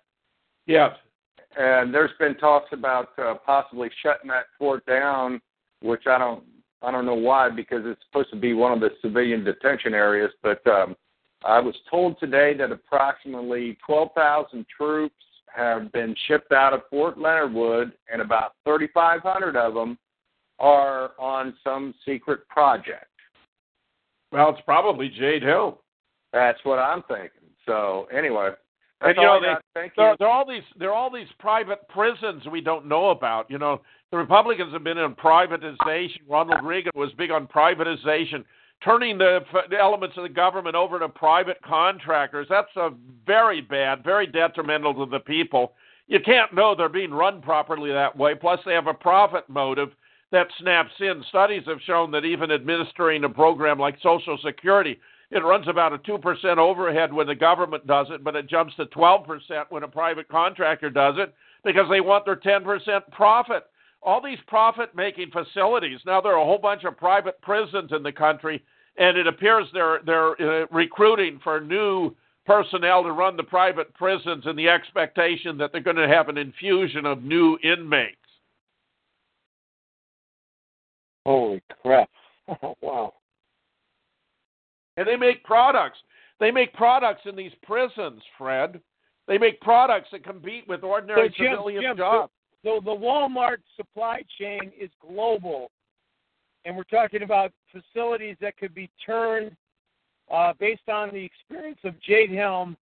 Yes. 0.66 0.92
And 1.58 1.92
there's 1.92 2.10
been 2.18 2.34
talks 2.36 2.68
about 2.72 3.10
uh, 3.18 3.34
possibly 3.44 3.88
shutting 4.02 4.28
that 4.28 4.46
fort 4.58 4.84
down, 4.86 5.40
which 5.80 6.06
I 6.06 6.18
don't 6.18 6.44
I 6.82 6.90
don't 6.90 7.06
know 7.06 7.14
why 7.14 7.48
because 7.48 7.82
it's 7.84 8.00
supposed 8.06 8.30
to 8.30 8.36
be 8.36 8.52
one 8.52 8.72
of 8.72 8.80
the 8.80 8.90
civilian 9.00 9.42
detention 9.42 9.94
areas. 9.94 10.30
But 10.42 10.64
um, 10.66 10.94
I 11.44 11.58
was 11.58 11.74
told 11.90 12.20
today 12.20 12.54
that 12.58 12.70
approximately 12.70 13.78
12,000 13.86 14.66
troops 14.76 15.14
have 15.54 15.90
been 15.92 16.14
shipped 16.26 16.52
out 16.52 16.74
of 16.74 16.82
Fort 16.90 17.18
Leonard 17.18 17.54
Wood, 17.54 17.92
and 18.12 18.20
about 18.20 18.52
3,500 18.64 19.56
of 19.56 19.74
them 19.74 19.98
are 20.58 21.12
on 21.18 21.54
some 21.64 21.94
secret 22.04 22.46
project. 22.48 23.06
Well, 24.32 24.50
it's 24.50 24.60
probably 24.64 25.08
Jade 25.08 25.42
Helm. 25.42 25.76
That's 26.32 26.58
what 26.64 26.78
I'm 26.78 27.02
thinking. 27.04 27.45
So 27.66 28.06
anyway, 28.16 28.50
and 29.00 29.16
you 29.16 29.22
know 29.22 29.40
they, 29.74 29.90
there, 29.96 30.16
there 30.18 30.28
are 30.28 30.32
all 30.32 30.48
these 30.48 30.62
there 30.78 30.90
are 30.90 30.94
all 30.94 31.10
these 31.10 31.28
private 31.38 31.86
prisons 31.88 32.46
we 32.50 32.60
don't 32.60 32.86
know 32.86 33.10
about. 33.10 33.50
You 33.50 33.58
know, 33.58 33.82
the 34.10 34.16
Republicans 34.16 34.72
have 34.72 34.84
been 34.84 34.98
in 34.98 35.14
privatization. 35.14 36.20
Ronald 36.28 36.64
Reagan 36.64 36.92
was 36.94 37.12
big 37.18 37.30
on 37.30 37.46
privatization, 37.46 38.44
turning 38.82 39.18
the, 39.18 39.40
the 39.68 39.78
elements 39.78 40.16
of 40.16 40.22
the 40.22 40.28
government 40.28 40.76
over 40.76 40.98
to 40.98 41.08
private 41.08 41.60
contractors. 41.62 42.46
That's 42.48 42.74
a 42.76 42.90
very 43.26 43.60
bad, 43.60 44.04
very 44.04 44.26
detrimental 44.26 44.94
to 44.94 45.10
the 45.10 45.20
people. 45.20 45.72
You 46.08 46.20
can't 46.20 46.54
know 46.54 46.74
they're 46.74 46.88
being 46.88 47.10
run 47.10 47.42
properly 47.42 47.92
that 47.92 48.16
way. 48.16 48.34
Plus, 48.34 48.60
they 48.64 48.74
have 48.74 48.86
a 48.86 48.94
profit 48.94 49.48
motive 49.48 49.90
that 50.30 50.46
snaps 50.60 50.92
in. 51.00 51.22
Studies 51.28 51.64
have 51.66 51.80
shown 51.82 52.10
that 52.12 52.24
even 52.24 52.50
administering 52.50 53.24
a 53.24 53.28
program 53.28 53.78
like 53.78 53.96
Social 54.02 54.38
Security 54.44 54.98
it 55.30 55.38
runs 55.38 55.66
about 55.68 55.92
a 55.92 55.98
2% 55.98 56.58
overhead 56.58 57.12
when 57.12 57.26
the 57.26 57.34
government 57.34 57.86
does 57.86 58.06
it, 58.10 58.22
but 58.22 58.36
it 58.36 58.48
jumps 58.48 58.74
to 58.76 58.86
12% 58.86 59.26
when 59.70 59.82
a 59.82 59.88
private 59.88 60.28
contractor 60.28 60.90
does 60.90 61.16
it 61.18 61.34
because 61.64 61.86
they 61.90 62.00
want 62.00 62.24
their 62.24 62.36
10% 62.36 63.00
profit. 63.10 63.64
All 64.02 64.22
these 64.22 64.38
profit 64.46 64.94
making 64.94 65.32
facilities, 65.32 65.98
now 66.06 66.20
there 66.20 66.32
are 66.32 66.42
a 66.42 66.44
whole 66.44 66.58
bunch 66.58 66.84
of 66.84 66.96
private 66.96 67.40
prisons 67.42 67.90
in 67.92 68.04
the 68.04 68.12
country, 68.12 68.62
and 68.98 69.18
it 69.18 69.26
appears 69.26 69.66
they're, 69.72 70.00
they're 70.06 70.62
uh, 70.62 70.66
recruiting 70.70 71.40
for 71.42 71.60
new 71.60 72.14
personnel 72.46 73.02
to 73.02 73.10
run 73.10 73.36
the 73.36 73.42
private 73.42 73.92
prisons 73.94 74.44
in 74.46 74.54
the 74.54 74.68
expectation 74.68 75.58
that 75.58 75.72
they're 75.72 75.80
going 75.80 75.96
to 75.96 76.08
have 76.08 76.28
an 76.28 76.38
infusion 76.38 77.04
of 77.04 77.24
new 77.24 77.58
inmates. 77.64 78.16
Holy 81.24 81.60
crap. 81.82 82.08
wow. 82.80 83.12
And 84.96 85.06
they 85.06 85.16
make 85.16 85.44
products. 85.44 85.98
They 86.40 86.50
make 86.50 86.72
products 86.74 87.22
in 87.24 87.36
these 87.36 87.52
prisons, 87.62 88.22
Fred. 88.36 88.80
They 89.26 89.38
make 89.38 89.60
products 89.60 90.08
that 90.12 90.24
compete 90.24 90.66
with 90.68 90.84
ordinary 90.84 91.28
so 91.28 91.44
Jim, 91.44 91.52
civilian 91.52 91.82
Jim, 91.82 91.96
jobs. 91.96 92.32
So 92.64 92.80
the 92.84 92.90
Walmart 92.90 93.58
supply 93.76 94.22
chain 94.38 94.72
is 94.78 94.90
global, 95.00 95.70
and 96.64 96.76
we're 96.76 96.84
talking 96.84 97.22
about 97.22 97.52
facilities 97.70 98.36
that 98.40 98.56
could 98.56 98.74
be 98.74 98.90
turned 99.04 99.56
uh, 100.32 100.52
based 100.58 100.88
on 100.88 101.10
the 101.10 101.24
experience 101.24 101.78
of 101.84 102.00
Jade 102.02 102.30
Helm 102.30 102.76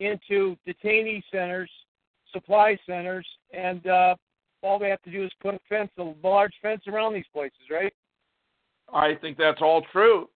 into 0.00 0.56
detainee 0.66 1.22
centers, 1.30 1.70
supply 2.32 2.76
centers, 2.86 3.26
and 3.52 3.86
uh, 3.86 4.14
all 4.62 4.78
they 4.78 4.88
have 4.88 5.02
to 5.02 5.10
do 5.10 5.24
is 5.24 5.30
put 5.40 5.54
a 5.54 5.60
fence, 5.68 5.90
a 5.98 6.12
large 6.22 6.54
fence 6.60 6.82
around 6.86 7.14
these 7.14 7.24
places, 7.32 7.58
right? 7.70 7.92
I 8.92 9.14
think 9.20 9.38
that's 9.38 9.62
all 9.62 9.82
true. 9.92 10.28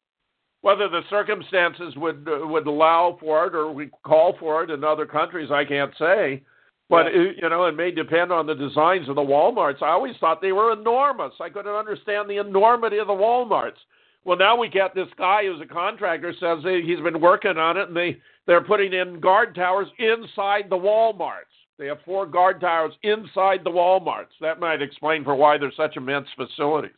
Whether 0.65 0.89
the 0.89 1.03
circumstances 1.11 1.93
would 1.97 2.27
uh, 2.27 2.47
would 2.47 2.66
allow 2.66 3.19
for 3.20 3.47
it 3.47 3.55
or 3.55 3.70
we 3.70 3.91
call 4.03 4.35
for 4.41 4.65
it 4.65 4.70
in 4.70 4.82
other 4.82 5.05
countries, 5.05 5.51
I 5.51 5.62
can't 5.62 5.93
say. 5.99 6.43
But 6.89 7.05
yeah. 7.05 7.20
it, 7.20 7.36
you 7.43 7.49
know, 7.51 7.65
it 7.65 7.77
may 7.77 7.91
depend 7.91 8.32
on 8.32 8.47
the 8.47 8.55
designs 8.55 9.11
of 9.11 9.16
the 9.16 9.20
WalMarts. 9.20 9.82
I 9.82 9.91
always 9.91 10.16
thought 10.19 10.41
they 10.41 10.53
were 10.53 10.73
enormous. 10.73 11.35
I 11.39 11.51
couldn't 11.51 11.70
understand 11.70 12.31
the 12.31 12.39
enormity 12.39 12.97
of 12.97 13.09
the 13.09 13.12
WalMarts. 13.12 13.77
Well, 14.24 14.39
now 14.39 14.57
we 14.57 14.70
get 14.70 14.95
this 14.95 15.09
guy 15.19 15.45
who's 15.45 15.61
a 15.61 15.66
contractor 15.66 16.32
says 16.41 16.65
he's 16.65 17.01
been 17.01 17.20
working 17.20 17.59
on 17.59 17.77
it, 17.77 17.89
and 17.89 17.97
they 17.97 18.16
they're 18.47 18.65
putting 18.65 18.95
in 18.95 19.20
guard 19.20 19.55
towers 19.55 19.89
inside 19.99 20.70
the 20.70 20.78
WalMarts. 20.78 21.53
They 21.78 21.89
have 21.89 21.99
four 22.07 22.24
guard 22.24 22.62
towers 22.62 22.95
inside 23.03 23.65
the 23.65 23.70
WalMarts. 23.70 24.32
That 24.41 24.61
might 24.61 24.81
explain 24.81 25.24
for 25.24 25.35
why 25.35 25.59
they're 25.59 25.73
such 25.77 25.99
immense 25.99 26.28
facilities. 26.39 26.93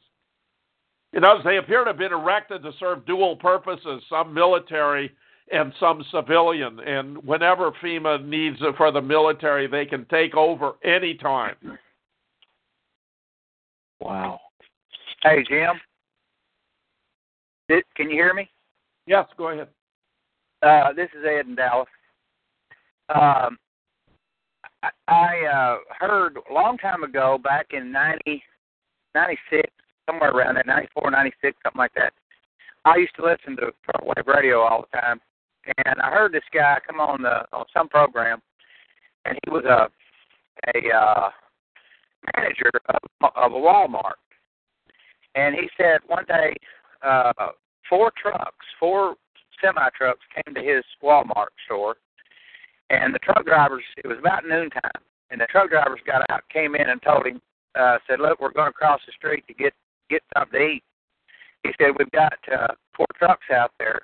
You 1.16 1.22
know, 1.22 1.40
they 1.42 1.56
appear 1.56 1.82
to 1.82 1.92
have 1.92 1.98
been 1.98 2.12
erected 2.12 2.62
to 2.62 2.72
serve 2.78 3.06
dual 3.06 3.36
purposes, 3.36 4.02
some 4.10 4.34
military 4.34 5.10
and 5.50 5.72
some 5.80 6.04
civilian. 6.10 6.78
And 6.80 7.16
whenever 7.24 7.70
FEMA 7.82 8.22
needs 8.22 8.58
it 8.60 8.76
for 8.76 8.92
the 8.92 9.00
military, 9.00 9.66
they 9.66 9.86
can 9.86 10.04
take 10.10 10.34
over 10.36 10.72
anytime. 10.84 11.56
Wow. 13.98 14.40
Hey, 15.22 15.42
Jim. 15.48 15.80
Can 17.96 18.10
you 18.10 18.16
hear 18.16 18.34
me? 18.34 18.50
Yes, 19.06 19.24
go 19.38 19.48
ahead. 19.48 19.68
Uh, 20.62 20.92
this 20.92 21.08
is 21.18 21.24
Ed 21.24 21.46
in 21.46 21.54
Dallas. 21.54 21.88
Um, 23.08 23.56
I, 24.82 24.90
I 25.08 25.46
uh, 25.46 25.76
heard 25.98 26.36
a 26.50 26.52
long 26.52 26.76
time 26.76 27.04
ago, 27.04 27.38
back 27.42 27.68
in 27.70 27.90
90, 27.90 28.42
96, 29.14 29.66
somewhere 30.06 30.30
around 30.30 30.54
there, 30.54 30.64
94, 30.66 31.10
96, 31.10 31.56
something 31.62 31.78
like 31.78 31.94
that. 31.94 32.12
I 32.84 32.96
used 32.96 33.16
to 33.16 33.24
listen 33.24 33.56
to 33.56 33.72
shortwave 33.84 34.26
radio 34.26 34.60
all 34.60 34.86
the 34.90 34.98
time, 34.98 35.20
and 35.84 36.00
I 36.00 36.10
heard 36.10 36.32
this 36.32 36.46
guy 36.54 36.78
come 36.86 37.00
on 37.00 37.22
the 37.22 37.44
on 37.52 37.64
some 37.74 37.88
program, 37.88 38.40
and 39.24 39.36
he 39.44 39.50
was 39.50 39.64
a 39.64 39.88
a 40.74 40.96
uh, 40.96 41.30
manager 42.36 42.70
of, 42.88 43.30
of 43.34 43.52
a 43.52 43.56
Walmart, 43.56 44.22
and 45.34 45.54
he 45.54 45.68
said 45.76 45.98
one 46.06 46.24
day 46.28 46.54
uh, 47.02 47.32
four 47.88 48.12
trucks, 48.20 48.64
four 48.78 49.16
semi 49.60 49.88
trucks 49.96 50.20
came 50.34 50.54
to 50.54 50.62
his 50.62 50.84
Walmart 51.02 51.52
store, 51.64 51.96
and 52.90 53.12
the 53.12 53.18
truck 53.18 53.44
drivers. 53.44 53.82
It 53.96 54.06
was 54.06 54.18
about 54.18 54.46
noontime, 54.46 55.02
and 55.30 55.40
the 55.40 55.46
truck 55.46 55.70
drivers 55.70 56.00
got 56.06 56.22
out, 56.30 56.42
came 56.52 56.76
in, 56.76 56.88
and 56.88 57.02
told 57.02 57.26
him, 57.26 57.40
uh, 57.74 57.98
said, 58.08 58.20
"Look, 58.20 58.40
we're 58.40 58.52
going 58.52 58.70
to 58.70 58.72
cross 58.72 59.00
the 59.06 59.12
street 59.12 59.44
to 59.48 59.54
get 59.54 59.74
get 60.10 60.22
something 60.36 60.58
to 60.58 60.66
eat. 60.66 60.82
He 61.62 61.70
said, 61.78 61.92
We've 61.98 62.10
got 62.10 62.38
uh, 62.52 62.74
four 62.96 63.06
trucks 63.18 63.46
out 63.52 63.72
there, 63.78 64.00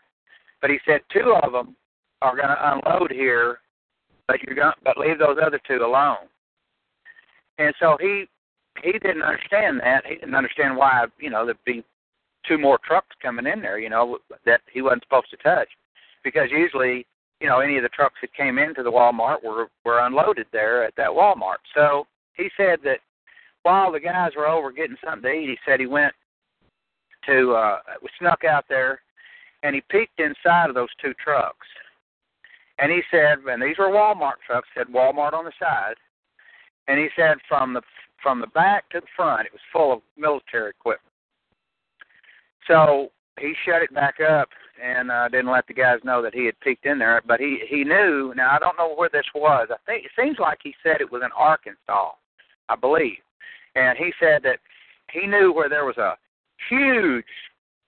but 0.61 0.71
he 0.71 0.79
said 0.87 1.01
two 1.13 1.35
of 1.43 1.53
them 1.53 1.77
are 2.23 2.37
going 2.37 2.49
to 2.49 2.73
unload 2.73 3.11
here, 3.11 3.59
but 4.29 4.43
you're 4.43 4.57
going 4.57 4.73
but 4.85 4.99
leave 4.99 5.19
those 5.19 5.39
other 5.45 5.61
two 5.67 5.85
alone. 5.85 6.29
And 7.59 7.75
so 7.79 7.97
he 8.01 8.27
he 8.83 8.93
didn't 8.93 9.23
understand 9.23 9.81
that. 9.81 10.07
He 10.07 10.15
didn't 10.15 10.35
understand 10.35 10.77
why 10.77 11.07
you 11.19 11.31
know 11.31 11.45
there'd 11.45 11.59
be 11.65 11.85
two 12.47 12.59
more 12.59 12.79
trucks 12.85 13.15
coming 13.21 13.47
in 13.47 13.61
there, 13.61 13.79
you 13.79 13.89
know, 13.89 14.19
that 14.45 14.63
he 14.73 14.83
wasn't 14.83 15.05
supposed 15.05 15.31
to 15.31 15.37
touch, 15.37 15.69
because 16.25 16.49
usually 16.51 17.07
you 17.41 17.49
know 17.49 17.61
any 17.61 17.77
of 17.77 17.83
the 17.83 17.89
trucks 17.91 18.17
that 18.23 18.35
came 18.35 18.59
into 18.59 18.83
the 18.83 18.91
Walmart 18.91 19.43
were 19.43 19.69
were 19.85 20.01
unloaded 20.01 20.47
there 20.53 20.85
at 20.85 20.95
that 20.97 21.11
Walmart. 21.11 21.63
So 21.75 22.07
he 22.35 22.49
said 22.57 22.79
that 22.85 22.99
while 23.63 23.93
the 23.93 24.01
guys 24.01 24.33
were 24.37 24.49
over 24.49 24.73
getting 24.73 24.97
something 25.05 25.23
to 25.23 25.31
eat, 25.31 25.49
he 25.49 25.59
said 25.65 25.81
he 25.81 25.87
went 25.87 26.15
to 27.27 27.53
uh 27.53 27.79
snuck 28.19 28.45
out 28.45 28.65
there 28.69 29.01
and 29.63 29.75
he 29.75 29.81
peeked 29.91 30.19
inside 30.19 30.69
of 30.69 30.75
those 30.75 30.89
two 31.01 31.15
trucks. 31.23 31.67
And 32.79 32.91
he 32.91 33.01
said, 33.13 33.39
and 33.47 33.63
these 33.63 33.79
were 33.79 33.91
Walmart 33.91 34.41
trucks, 34.45 34.69
said 34.77 34.89
Walmart 34.89 35.35
on 35.35 35.45
the 35.45 35.53
side. 35.61 35.95
and 36.89 36.99
he 36.99 37.09
said 37.17 37.37
from 37.49 37.75
the 37.75 37.83
from 38.23 38.41
the 38.41 38.47
back 38.49 38.89
to 38.91 39.01
the 39.01 39.07
front, 39.17 39.47
it 39.47 39.53
was 39.53 39.61
full 39.73 39.93
of 39.93 40.01
military 40.17 40.71
equipment. 40.71 41.13
So 42.69 43.11
he 43.41 43.55
shut 43.65 43.83
it 43.83 43.93
back 43.95 44.17
up 44.21 44.49
and 44.83 45.11
uh, 45.11 45.29
didn't 45.29 45.51
let 45.51 45.67
the 45.67 45.75
guys 45.75 45.99
know 46.05 46.23
that 46.23 46.35
he 46.35 46.45
had 46.47 46.59
peeked 46.61 46.87
in 46.87 46.99
there. 46.99 47.21
But 47.27 47.41
he 47.41 47.61
he 47.69 47.85
knew. 47.85 48.33
Now 48.37 48.51
I 48.55 48.59
don't 48.59 48.79
know 48.79 48.95
where 48.95 49.11
this 49.13 49.27
was. 49.35 49.69
I 49.71 49.77
think 49.87 50.05
it 50.05 50.13
seems 50.21 50.39
like 50.39 50.59
he 50.63 50.75
said 50.83 51.01
it 51.01 51.11
was 51.13 51.23
in 51.25 51.31
Arkansas, 51.37 52.13
I 52.69 52.77
believe. 52.77 53.19
And 53.75 53.97
he 53.97 54.13
said 54.21 54.43
that 54.43 54.59
he 55.13 55.27
knew 55.27 55.53
where 55.53 55.69
there 55.69 55.85
was 55.85 55.97
a 55.99 56.17
huge, 56.69 57.25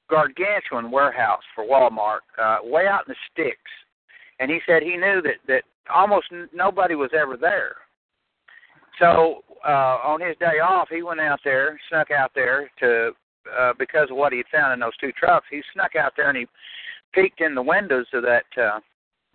gargantuan 0.08 0.90
warehouse 0.90 1.42
for 1.54 1.64
Walmart, 1.64 2.20
uh, 2.40 2.58
way 2.62 2.86
out 2.86 3.06
in 3.06 3.14
the 3.14 3.16
sticks. 3.32 3.70
And 4.40 4.50
he 4.50 4.60
said 4.66 4.82
he 4.82 4.96
knew 4.96 5.22
that 5.22 5.36
that 5.46 5.62
almost 5.92 6.26
n- 6.32 6.48
nobody 6.52 6.94
was 6.94 7.10
ever 7.14 7.36
there. 7.36 7.76
So 8.98 9.42
uh, 9.66 9.98
on 10.04 10.20
his 10.20 10.36
day 10.38 10.60
off, 10.62 10.88
he 10.90 11.02
went 11.02 11.20
out 11.20 11.40
there, 11.44 11.78
snuck 11.88 12.10
out 12.10 12.32
there 12.34 12.70
to 12.80 13.12
uh, 13.58 13.72
because 13.78 14.10
of 14.10 14.16
what 14.16 14.32
he 14.32 14.38
had 14.38 14.46
found 14.52 14.72
in 14.72 14.80
those 14.80 14.96
two 14.98 15.12
trucks. 15.12 15.46
He 15.50 15.62
snuck 15.72 15.96
out 15.96 16.12
there 16.16 16.28
and 16.28 16.38
he 16.38 16.46
peeked 17.12 17.40
in 17.40 17.54
the 17.54 17.62
windows 17.62 18.06
of 18.12 18.22
that 18.22 18.44
uh, 18.60 18.80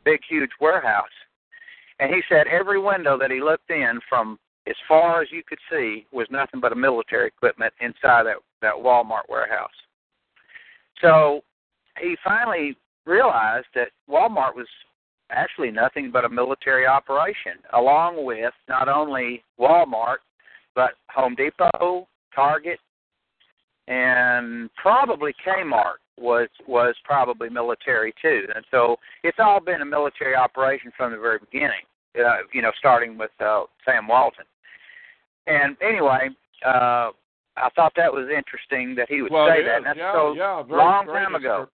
big, 0.04 0.20
huge 0.28 0.52
warehouse. 0.60 1.06
And 2.00 2.14
he 2.14 2.22
said 2.30 2.48
every 2.48 2.80
window 2.80 3.18
that 3.18 3.32
he 3.32 3.42
looked 3.42 3.70
in 3.70 4.00
from 4.08 4.40
as 4.70 4.76
far 4.88 5.22
as 5.22 5.30
you 5.32 5.42
could 5.48 5.60
see 5.72 6.06
was 6.12 6.28
nothing 6.30 6.60
but 6.60 6.72
a 6.72 6.76
military 6.76 7.28
equipment 7.28 7.74
inside 7.82 8.24
that 8.24 8.38
that 8.62 8.74
Walmart 8.76 9.28
warehouse. 9.30 9.70
So 11.02 11.42
he 12.00 12.16
finally 12.24 12.76
realized 13.06 13.68
that 13.76 13.90
Walmart 14.10 14.56
was 14.56 14.68
actually 15.32 15.72
nothing 15.72 16.12
but 16.12 16.26
a 16.26 16.30
military 16.30 16.86
operation, 16.86 17.54
along 17.74 18.26
with 18.26 18.54
not 18.68 18.90
only 18.90 19.44
Walmart, 19.60 20.18
but 20.76 20.92
Home 21.14 21.36
Depot, 21.36 22.08
Target, 22.34 22.80
and 23.88 24.70
probably 24.76 25.34
Kmart 25.46 26.00
was 26.18 26.50
was 26.68 26.96
probably 27.04 27.50
military 27.50 28.14
too. 28.22 28.46
And 28.54 28.66
so 28.72 28.98
it's 29.24 29.38
all 29.40 29.60
been 29.60 29.82
a 29.82 29.86
military 29.86 30.36
operation 30.36 30.92
from 30.96 31.12
the 31.12 31.18
very 31.18 31.40
beginning. 31.40 31.86
Uh, 32.18 32.38
you 32.54 32.62
know, 32.62 32.72
starting 32.78 33.18
with 33.18 33.32
uh, 33.40 33.64
Sam 33.86 34.08
Walton. 34.08 34.46
And 35.50 35.76
anyway, 35.82 36.30
uh, 36.66 37.10
I 37.58 37.70
thought 37.76 37.94
that 37.96 38.12
was 38.12 38.30
interesting 38.30 38.96
that 38.96 39.08
he 39.10 39.22
would 39.22 39.32
well, 39.32 39.48
say 39.48 39.64
that. 39.64 39.70
is. 39.70 39.78
And 39.78 39.86
that's 39.86 40.00
yeah, 40.00 40.14
so 40.14 40.34
yeah, 40.34 40.64
very, 40.64 40.78
long 40.78 41.06
very 41.06 41.26
time 41.26 41.36
ago. 41.36 41.68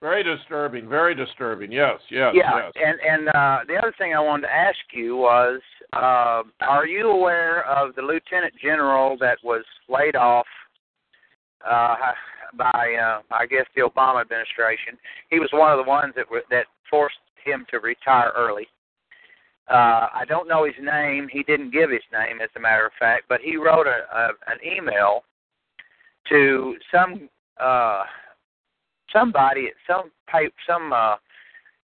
Very 0.00 0.22
disturbing. 0.22 0.88
Very 0.88 1.14
disturbing. 1.14 1.72
Yes. 1.72 1.98
Yes. 2.10 2.32
yeah, 2.34 2.66
Yes. 2.66 2.72
and 2.76 2.98
and 3.00 3.28
uh, 3.28 3.58
the 3.66 3.76
other 3.76 3.94
thing 3.96 4.14
I 4.14 4.20
wanted 4.20 4.48
to 4.48 4.52
ask 4.52 4.78
you 4.92 5.16
was, 5.16 5.60
uh, 5.94 6.42
are 6.60 6.86
you 6.86 7.08
aware 7.08 7.66
of 7.66 7.94
the 7.94 8.02
lieutenant 8.02 8.52
general 8.62 9.16
that 9.20 9.38
was 9.42 9.64
laid 9.88 10.14
off 10.14 10.46
uh, 11.66 11.94
by, 12.54 12.94
uh, 13.02 13.22
I 13.34 13.46
guess, 13.46 13.64
the 13.74 13.82
Obama 13.82 14.20
administration? 14.20 14.98
He 15.30 15.38
was 15.38 15.48
one 15.52 15.72
of 15.72 15.82
the 15.82 15.88
ones 15.88 16.12
that 16.16 16.30
were, 16.30 16.42
that 16.50 16.66
forced 16.90 17.16
him 17.42 17.64
to 17.70 17.78
retire 17.78 18.32
early. 18.36 18.66
Uh, 19.68 20.08
I 20.12 20.24
don't 20.28 20.48
know 20.48 20.64
his 20.64 20.74
name. 20.80 21.28
He 21.32 21.42
didn't 21.42 21.72
give 21.72 21.90
his 21.90 22.02
name, 22.12 22.40
as 22.42 22.50
a 22.56 22.60
matter 22.60 22.86
of 22.86 22.92
fact, 22.98 23.24
but 23.28 23.40
he 23.40 23.56
wrote 23.56 23.86
a, 23.86 24.04
a 24.14 24.28
an 24.46 24.58
email 24.64 25.24
to 26.28 26.76
some 26.92 27.28
uh, 27.60 28.02
somebody 29.12 29.66
at 29.66 29.74
some 29.86 30.10
pipe, 30.30 30.52
some 30.66 30.92
uh, 30.92 31.16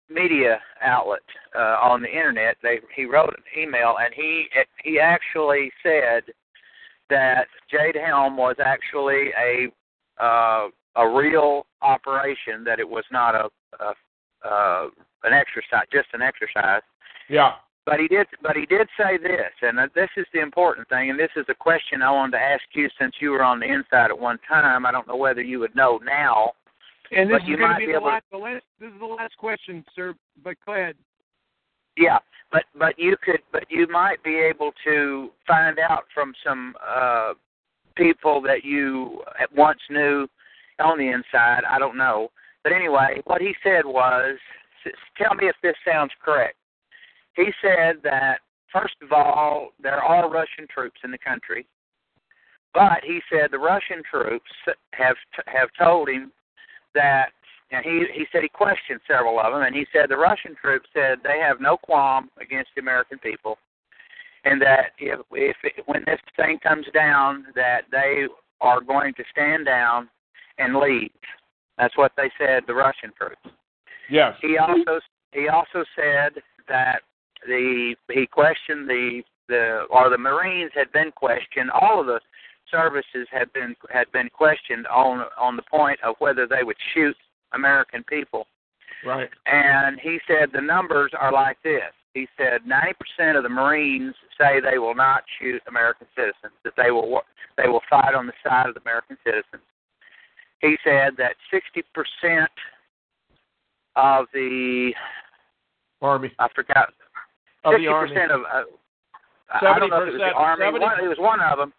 media 0.08 0.58
outlet 0.82 1.20
uh, 1.54 1.76
on 1.82 2.02
the 2.02 2.08
internet. 2.08 2.56
They 2.62 2.80
he 2.94 3.04
wrote 3.04 3.34
an 3.36 3.62
email 3.62 3.96
and 4.00 4.14
he 4.14 4.46
he 4.82 4.98
actually 4.98 5.70
said 5.82 6.22
that 7.10 7.46
Jade 7.70 7.96
Helm 7.96 8.36
was 8.36 8.56
actually 8.64 9.30
a 9.38 9.68
uh, 10.22 10.68
a 10.96 11.08
real 11.08 11.66
operation. 11.82 12.64
That 12.64 12.80
it 12.80 12.88
was 12.88 13.04
not 13.10 13.34
a, 13.34 13.48
a 13.80 14.48
uh, 14.48 14.88
an 15.24 15.32
exercise, 15.32 15.86
just 15.92 16.08
an 16.12 16.22
exercise. 16.22 16.82
Yeah. 17.28 17.52
But 17.86 18.00
he 18.00 18.08
did. 18.08 18.26
But 18.42 18.56
he 18.56 18.66
did 18.66 18.88
say 18.98 19.16
this, 19.16 19.52
and 19.62 19.78
this 19.94 20.10
is 20.16 20.26
the 20.34 20.40
important 20.40 20.88
thing. 20.88 21.08
And 21.10 21.18
this 21.18 21.30
is 21.36 21.46
a 21.48 21.54
question 21.54 22.02
I 22.02 22.10
wanted 22.10 22.32
to 22.32 22.42
ask 22.42 22.64
you 22.74 22.88
since 23.00 23.14
you 23.20 23.30
were 23.30 23.44
on 23.44 23.60
the 23.60 23.66
inside 23.72 24.10
at 24.10 24.18
one 24.18 24.38
time. 24.46 24.84
I 24.84 24.90
don't 24.90 25.06
know 25.06 25.16
whether 25.16 25.40
you 25.40 25.60
would 25.60 25.74
know 25.76 26.00
now. 26.04 26.52
And 27.12 27.30
this 27.30 27.40
is 27.42 27.48
going 27.48 27.60
might 27.60 27.74
to 27.74 27.78
be 27.78 27.86
be 27.86 27.92
the 27.92 28.00
to- 28.00 28.04
last, 28.04 28.24
the 28.32 28.38
last. 28.38 28.64
This 28.80 28.92
is 28.92 28.98
the 28.98 29.06
last 29.06 29.36
question, 29.38 29.84
sir. 29.94 30.14
But 30.42 30.56
go 30.66 30.74
ahead. 30.74 30.96
Yeah, 31.96 32.18
but 32.50 32.64
but 32.76 32.98
you 32.98 33.16
could, 33.22 33.40
but 33.52 33.64
you 33.70 33.86
might 33.88 34.22
be 34.22 34.34
able 34.34 34.72
to 34.84 35.30
find 35.46 35.78
out 35.78 36.04
from 36.12 36.34
some 36.44 36.74
uh, 36.86 37.34
people 37.94 38.42
that 38.42 38.64
you 38.64 39.22
at 39.40 39.54
once 39.54 39.80
knew 39.88 40.26
on 40.80 40.98
the 40.98 41.08
inside. 41.08 41.62
I 41.68 41.78
don't 41.78 41.96
know, 41.96 42.30
but 42.64 42.72
anyway, 42.72 43.22
what 43.24 43.40
he 43.40 43.54
said 43.62 43.86
was, 43.86 44.36
tell 45.16 45.34
me 45.36 45.46
if 45.46 45.56
this 45.62 45.76
sounds 45.90 46.10
correct. 46.22 46.56
He 47.36 47.52
said 47.60 47.96
that 48.02 48.38
first 48.72 48.96
of 49.02 49.12
all, 49.12 49.70
there 49.80 50.02
are 50.02 50.30
Russian 50.30 50.66
troops 50.72 51.00
in 51.04 51.10
the 51.10 51.18
country, 51.18 51.66
but 52.74 53.04
he 53.04 53.20
said 53.30 53.50
the 53.50 53.58
Russian 53.58 54.02
troops 54.10 54.50
have 54.92 55.16
have 55.46 55.68
told 55.78 56.08
him 56.08 56.32
that 56.94 57.28
and 57.70 57.84
he 57.84 58.04
he 58.12 58.26
said 58.32 58.42
he 58.42 58.48
questioned 58.48 59.00
several 59.06 59.38
of 59.38 59.52
them, 59.52 59.62
and 59.62 59.74
he 59.74 59.86
said 59.92 60.08
the 60.08 60.16
Russian 60.16 60.54
troops 60.60 60.88
said 60.94 61.18
they 61.22 61.38
have 61.38 61.60
no 61.60 61.76
qualm 61.76 62.30
against 62.40 62.70
the 62.74 62.80
American 62.80 63.18
people, 63.18 63.58
and 64.44 64.60
that 64.62 64.92
if 64.98 65.20
if 65.32 65.56
it, 65.62 65.84
when 65.86 66.04
this 66.06 66.20
thing 66.36 66.58
comes 66.62 66.86
down, 66.94 67.46
that 67.54 67.82
they 67.90 68.26
are 68.60 68.80
going 68.80 69.12
to 69.14 69.24
stand 69.30 69.66
down 69.66 70.08
and 70.58 70.76
leave. 70.76 71.10
That's 71.76 71.96
what 71.98 72.12
they 72.16 72.30
said. 72.38 72.62
The 72.66 72.74
Russian 72.74 73.12
troops. 73.18 73.36
Yes. 74.08 74.34
He 74.40 74.56
also 74.58 75.00
he 75.32 75.48
also 75.48 75.84
said 75.94 76.40
that 76.68 77.02
the 77.46 77.94
he 78.12 78.26
questioned 78.26 78.88
the 78.88 79.22
the 79.48 79.86
or 79.90 80.10
the 80.10 80.18
Marines 80.18 80.72
had 80.74 80.92
been 80.92 81.12
questioned. 81.12 81.70
All 81.70 82.00
of 82.00 82.06
the 82.06 82.20
services 82.70 83.26
had 83.30 83.52
been 83.52 83.74
had 83.90 84.10
been 84.12 84.28
questioned 84.30 84.86
on 84.88 85.24
on 85.38 85.56
the 85.56 85.62
point 85.62 85.98
of 86.02 86.16
whether 86.18 86.46
they 86.46 86.62
would 86.62 86.76
shoot 86.94 87.16
American 87.52 88.04
people. 88.04 88.46
Right. 89.04 89.30
And 89.46 90.00
he 90.00 90.18
said 90.26 90.50
the 90.52 90.60
numbers 90.60 91.12
are 91.18 91.32
like 91.32 91.58
this. 91.62 91.92
He 92.14 92.26
said 92.38 92.62
90% 92.66 93.36
of 93.36 93.42
the 93.42 93.48
Marines 93.48 94.14
say 94.40 94.58
they 94.58 94.78
will 94.78 94.94
not 94.94 95.22
shoot 95.38 95.60
American 95.68 96.06
citizens. 96.16 96.54
That 96.64 96.72
they 96.76 96.90
will 96.90 97.22
they 97.56 97.68
will 97.68 97.82
fight 97.88 98.14
on 98.14 98.26
the 98.26 98.32
side 98.44 98.68
of 98.68 98.74
the 98.74 98.80
American 98.80 99.16
citizens. 99.24 99.62
He 100.60 100.76
said 100.82 101.12
that 101.18 101.36
60% 101.52 102.46
of 103.96 104.26
the 104.32 104.92
Army. 106.02 106.32
I 106.38 106.48
forgot. 106.54 106.92
Of 107.66 107.74
60% 107.74 107.90
Army. 107.90 108.16
of 108.16 108.40
uh, 108.40 108.64
I 109.52 109.74
I 109.74 109.78
don't 109.78 109.90
know 109.90 110.02
if 110.02 110.08
it 110.08 110.12
was 110.12 110.20
the 110.20 110.24
70%, 110.24 110.36
Army. 110.36 110.64
70 110.64 110.84
One, 110.84 111.04
it 111.04 111.08
was 111.08 111.18
one 111.18 111.40
of 111.40 111.58
them. 111.58 111.72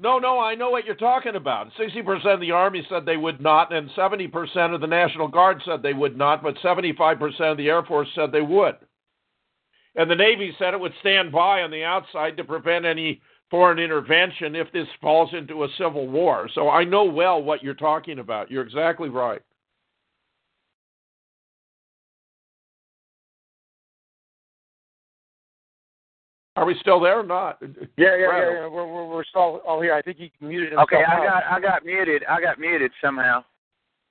No, 0.00 0.18
no, 0.18 0.40
I 0.40 0.54
know 0.54 0.70
what 0.70 0.84
you're 0.84 0.96
talking 0.96 1.36
about. 1.36 1.68
60% 1.78 2.34
of 2.34 2.40
the 2.40 2.50
Army 2.50 2.84
said 2.88 3.06
they 3.06 3.16
would 3.16 3.40
not, 3.40 3.72
and 3.72 3.88
70% 3.90 4.74
of 4.74 4.80
the 4.80 4.86
National 4.86 5.28
Guard 5.28 5.62
said 5.64 5.82
they 5.82 5.92
would 5.92 6.18
not, 6.18 6.42
but 6.42 6.56
75% 6.56 7.40
of 7.52 7.56
the 7.56 7.68
Air 7.68 7.84
Force 7.84 8.08
said 8.14 8.32
they 8.32 8.42
would. 8.42 8.74
And 9.94 10.10
the 10.10 10.16
Navy 10.16 10.54
said 10.58 10.74
it 10.74 10.80
would 10.80 10.94
stand 11.00 11.30
by 11.30 11.62
on 11.62 11.70
the 11.70 11.84
outside 11.84 12.36
to 12.36 12.44
prevent 12.44 12.84
any 12.84 13.20
foreign 13.50 13.78
intervention 13.78 14.56
if 14.56 14.72
this 14.72 14.88
falls 15.00 15.32
into 15.32 15.62
a 15.62 15.68
civil 15.78 16.08
war. 16.08 16.48
So 16.54 16.68
I 16.68 16.82
know 16.82 17.04
well 17.04 17.40
what 17.40 17.62
you're 17.62 17.74
talking 17.74 18.18
about. 18.18 18.50
You're 18.50 18.64
exactly 18.64 19.08
right. 19.08 19.42
Are 26.56 26.64
we 26.64 26.76
still 26.80 27.00
there 27.00 27.18
or 27.20 27.24
not? 27.24 27.58
Yeah, 27.60 27.68
yeah, 27.96 28.06
Right. 28.26 28.42
yeah. 28.42 28.52
yeah. 28.60 28.66
We're, 28.68 28.86
we're 28.86 29.06
we're 29.08 29.24
still 29.24 29.60
all 29.66 29.80
here. 29.80 29.94
I 29.94 30.02
think 30.02 30.18
he 30.18 30.30
muted 30.40 30.70
himself. 30.70 30.88
Okay, 30.92 31.02
I 31.02 31.24
got 31.24 31.42
I 31.50 31.60
got 31.60 31.84
muted. 31.84 32.24
I 32.28 32.40
got 32.40 32.58
muted 32.60 32.92
somehow. 33.02 33.44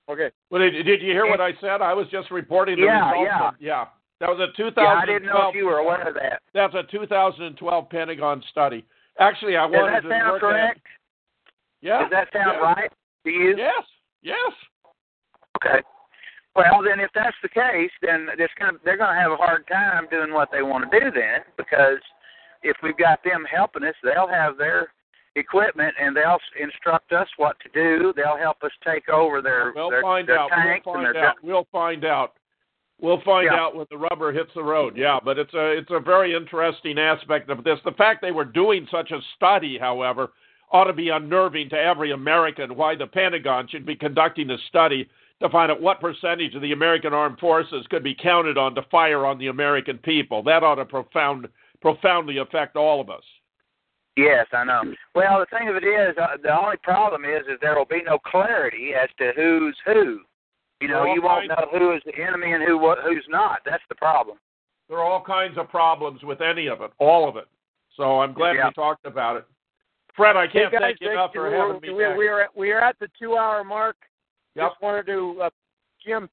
Okay. 0.10 0.30
Well, 0.50 0.62
did, 0.62 0.84
did 0.84 1.02
you 1.02 1.12
hear 1.12 1.26
what 1.30 1.40
I 1.40 1.52
said? 1.62 1.82
I 1.82 1.94
was 1.94 2.08
just 2.12 2.30
reporting 2.32 2.76
the 2.76 2.84
Yeah, 2.86 3.12
results. 3.12 3.30
yeah. 3.32 3.48
Of, 3.48 3.54
yeah. 3.60 3.86
That 4.20 4.30
was 4.30 4.40
a 4.40 4.52
2012. 4.58 4.76
Yeah, 4.76 5.02
I 5.02 5.06
didn't 5.06 5.28
know 5.28 5.50
if 5.50 5.56
you 5.56 5.66
were 5.66 5.78
aware 5.78 6.08
of 6.08 6.14
that. 6.16 6.42
That's 6.54 6.74
a 6.76 6.84
2012 6.92 7.90
Pentagon 7.90 8.44
study. 8.52 8.86
Actually, 9.20 9.56
I 9.56 9.66
wanted 9.66 10.02
to. 10.02 10.02
Does 10.02 10.04
wanted 10.04 10.12
that 10.12 10.20
sound 10.20 10.40
correct? 10.42 10.78
At, 10.78 10.84
yeah. 11.82 12.00
Does 12.02 12.12
that 12.12 12.28
sound 12.34 12.58
yeah. 12.60 12.74
right 12.74 12.92
to 13.26 13.30
you? 13.30 13.56
Yes. 13.58 13.84
Yes. 14.22 14.52
Okay. 15.64 15.82
Well, 16.56 16.84
then, 16.84 17.00
if 17.00 17.10
that's 17.16 17.36
the 17.42 17.50
case, 17.50 17.92
then 18.02 18.28
it's 18.38 18.54
gonna, 18.60 18.78
they're 18.86 18.98
going 18.98 19.16
to 19.16 19.20
have 19.22 19.32
a 19.32 19.36
hard 19.38 19.66
time 19.68 20.08
doing 20.12 20.34
what 20.34 20.50
they 20.52 20.62
want 20.62 20.90
to 20.92 21.00
do 21.00 21.12
then, 21.12 21.42
because 21.58 21.98
if 22.64 22.78
we've 22.82 22.98
got 22.98 23.24
them 23.24 23.46
helping 23.50 23.84
us, 23.84 23.96
they'll 24.04 24.28
have 24.28 24.58
their 24.58 24.94
equipment 25.36 25.94
and 26.00 26.16
they'll 26.16 26.38
instruct 26.62 27.12
us 27.12 27.28
what 27.38 27.58
to 27.60 27.70
do. 27.74 28.14
They'll 28.16 28.38
help 28.38 28.64
us 28.64 28.72
take 28.86 29.10
over 29.10 29.42
their 29.42 29.74
We'll 29.76 29.90
their, 29.90 30.02
find 30.02 30.28
their 30.28 30.40
out. 30.40 30.50
tanks 30.50 30.86
We'll 30.86 30.96
and 30.96 31.06
find 31.06 31.16
their 31.16 31.26
out. 31.26 31.36
We'll 31.44 31.68
find 31.72 32.06
out. 32.06 32.34
We'll 33.02 33.22
find 33.22 33.46
Yeah. 33.52 33.60
out 33.60 33.76
when 33.76 33.88
the 33.90 33.98
rubber 33.98 34.32
hits 34.32 34.54
the 34.54 34.64
road. 34.64 34.96
Yeah, 34.96 35.20
but 35.24 35.38
it's 35.40 35.54
a 35.54 35.72
it's 35.72 35.92
a 35.92 36.00
very 36.00 36.34
interesting 36.36 37.00
aspect 37.00 37.50
of 37.50 37.64
this. 37.64 37.80
The 37.84 37.92
fact 37.94 38.22
they 38.22 38.32
were 38.32 38.46
doing 38.46 38.88
such 38.92 39.12
a 39.12 39.20
study, 39.36 39.78
however, 39.78 40.32
ought 40.72 40.86
to 40.86 40.94
be 40.94 41.10
unnerving 41.10 41.70
to 41.70 41.80
every 41.80 42.12
American. 42.12 42.76
Why 42.76 42.96
the 42.96 43.08
Pentagon 43.08 43.68
should 43.68 43.86
be 43.86 43.96
conducting 43.96 44.50
a 44.52 44.58
study 44.70 45.10
to 45.42 45.50
find 45.50 45.72
out 45.72 45.82
what 45.82 46.00
percentage 46.00 46.56
of 46.56 46.62
the 46.62 46.72
American 46.72 47.14
armed 47.14 47.40
forces 47.40 47.86
could 47.90 48.04
be 48.04 48.16
counted 48.16 48.58
on 48.58 48.76
to 48.76 48.84
fire 48.84 49.26
on 49.26 49.38
the 49.38 49.48
American 49.48 49.98
people. 49.98 50.42
That 50.44 50.64
ought 50.64 50.76
to 50.76 50.86
profound 50.86 51.50
profoundly 51.84 52.38
affect 52.40 52.76
all 52.76 53.00
of 53.00 53.12
us. 53.12 53.24
Yes, 54.16 54.48
I 54.54 54.64
know. 54.64 54.82
Well, 55.14 55.40
the 55.40 55.58
thing 55.58 55.68
of 55.68 55.76
it 55.76 55.84
is, 55.84 56.16
uh, 56.18 56.38
the 56.42 56.56
only 56.56 56.78
problem 56.78 57.26
is, 57.26 57.42
is 57.52 57.60
there 57.62 57.76
will 57.76 57.86
be 57.86 58.02
no 58.04 58.18
clarity 58.20 58.92
as 58.94 59.10
to 59.20 59.34
who's 59.36 59.78
who. 59.86 60.22
You 60.82 60.88
know, 60.88 61.06
you 61.06 61.22
won't 61.22 61.48
know 61.48 61.68
who 61.72 61.94
is 61.94 62.02
the 62.06 62.16
enemy 62.16 62.54
and 62.54 62.64
who 62.64 62.78
who's 63.04 63.26
not. 63.30 63.60
That's 63.66 63.84
the 63.90 63.96
problem. 63.96 64.38
There 64.90 64.98
are 64.98 65.04
all 65.04 65.24
kinds 65.24 65.58
of 65.58 65.70
problems 65.70 66.24
with 66.24 66.42
any 66.42 66.68
of 66.68 66.82
it, 66.82 66.92
all 67.00 67.28
of 67.28 67.38
it. 67.38 67.48
So 67.96 68.22
I'm 68.22 68.34
glad 68.34 68.56
Yeah. 68.56 68.68
we 68.68 68.74
talked 68.74 69.06
about 69.06 69.38
it. 69.38 69.46
Fred, 70.16 70.36
I 70.36 70.46
can't 70.46 70.72
hey 70.72 70.80
guys, 70.80 70.82
thank 70.82 71.02
you 71.02 71.12
enough 71.12 71.32
for 71.34 71.50
having 71.50 71.82
me 71.82 71.90
we're, 71.90 72.10
back. 72.10 72.18
we're 72.18 72.42
at, 72.42 72.58
we 72.58 72.72
are 72.72 72.82
at 72.82 73.00
the 73.00 73.08
two 73.20 73.36
hour 73.36 73.64
mark. 73.64 73.96
Yep. 74.56 74.70
Just 74.72 74.82
wanted 74.82 75.06
to, 75.08 75.42
uh, 75.44 75.50
Jim, 76.06 76.30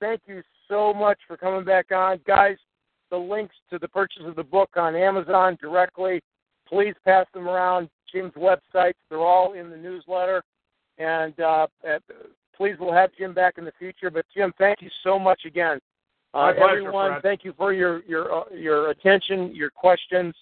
thank 0.00 0.22
you 0.26 0.42
so 0.66 0.92
much 0.92 1.18
for 1.28 1.36
coming 1.36 1.64
back 1.64 1.92
on, 1.92 2.20
guys. 2.26 2.56
The 3.10 3.16
links 3.16 3.54
to 3.70 3.78
the 3.78 3.88
purchase 3.88 4.22
of 4.24 4.36
the 4.36 4.44
book 4.44 4.70
on 4.76 4.94
Amazon 4.94 5.58
directly, 5.60 6.22
please 6.68 6.94
pass 7.04 7.26
them 7.34 7.48
around. 7.48 7.88
Jim's 8.12 8.32
websites, 8.34 8.94
they're 9.08 9.20
all 9.20 9.52
in 9.52 9.70
the 9.70 9.76
newsletter, 9.76 10.42
and 10.98 11.38
uh, 11.40 11.66
please 12.56 12.76
we'll 12.78 12.92
have 12.92 13.10
Jim 13.16 13.32
back 13.32 13.58
in 13.58 13.64
the 13.64 13.72
future. 13.78 14.10
But 14.10 14.26
Jim, 14.34 14.52
thank 14.58 14.82
you 14.82 14.90
so 15.02 15.18
much 15.18 15.42
again. 15.44 15.80
Uh, 16.34 16.52
pleasure, 16.52 16.78
everyone, 16.78 17.10
Fred. 17.12 17.22
thank 17.22 17.44
you 17.44 17.52
for 17.56 17.72
your 17.72 18.04
your 18.04 18.32
uh, 18.32 18.44
your 18.54 18.90
attention, 18.90 19.54
your 19.54 19.70
questions. 19.70 20.34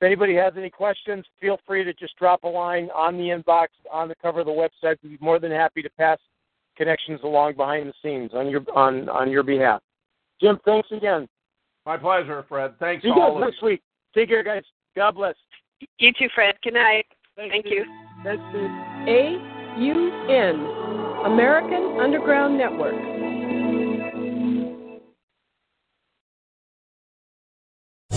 If 0.00 0.06
anybody 0.06 0.34
has 0.34 0.54
any 0.56 0.68
questions, 0.68 1.24
feel 1.40 1.58
free 1.66 1.84
to 1.84 1.94
just 1.94 2.16
drop 2.16 2.44
a 2.44 2.48
line 2.48 2.90
on 2.94 3.16
the 3.16 3.24
inbox 3.24 3.68
on 3.90 4.08
the 4.08 4.14
cover 4.16 4.40
of 4.40 4.46
the 4.46 4.52
website. 4.52 4.96
We'd 5.02 5.18
be 5.18 5.24
more 5.24 5.38
than 5.38 5.52
happy 5.52 5.80
to 5.82 5.90
pass 5.90 6.18
connections 6.76 7.20
along 7.22 7.54
behind 7.56 7.88
the 7.88 7.94
scenes 8.02 8.32
on 8.34 8.50
your 8.50 8.62
on 8.74 9.08
on 9.08 9.30
your 9.30 9.42
behalf. 9.42 9.80
Jim, 10.40 10.58
thanks 10.64 10.88
again. 10.90 11.28
My 11.84 11.96
pleasure, 11.96 12.44
Fred. 12.48 12.74
Thanks 12.78 13.02
See 13.02 13.08
you 13.08 13.14
all 13.14 13.40
guys 13.40 13.48
next 13.50 13.62
week. 13.62 13.82
Take 14.14 14.28
care, 14.28 14.44
guys. 14.44 14.62
God 14.94 15.16
bless. 15.16 15.34
You 15.98 16.12
too, 16.12 16.28
Fred. 16.34 16.54
Good 16.62 16.74
night. 16.74 17.06
Thank 17.36 17.66
you. 17.66 17.84
Thanks, 18.22 18.42
Steve. 18.50 18.70
A 19.08 19.78
U 19.78 20.12
N, 20.28 20.60
American 21.24 21.98
Underground 21.98 22.56
Network. 22.56 22.94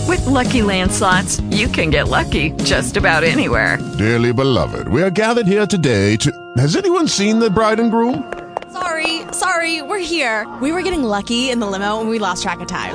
With 0.06 0.24
Lucky 0.26 0.62
Land 0.62 0.92
slots, 0.92 1.40
you 1.50 1.66
can 1.66 1.90
get 1.90 2.08
lucky 2.08 2.50
just 2.62 2.96
about 2.96 3.24
anywhere. 3.24 3.78
Dearly 3.98 4.32
beloved, 4.32 4.86
we 4.86 5.02
are 5.02 5.10
gathered 5.10 5.46
here 5.46 5.66
today 5.66 6.16
to. 6.18 6.30
Has 6.58 6.76
anyone 6.76 7.08
seen 7.08 7.40
the 7.40 7.50
bride 7.50 7.80
and 7.80 7.90
groom? 7.90 8.32
Sorry, 8.70 9.22
sorry, 9.32 9.82
we're 9.82 9.98
here. 9.98 10.46
We 10.60 10.70
were 10.70 10.82
getting 10.82 11.02
lucky 11.02 11.50
in 11.50 11.58
the 11.58 11.66
limo 11.66 12.00
and 12.00 12.08
we 12.08 12.18
lost 12.18 12.42
track 12.42 12.60
of 12.60 12.68
time. 12.68 12.94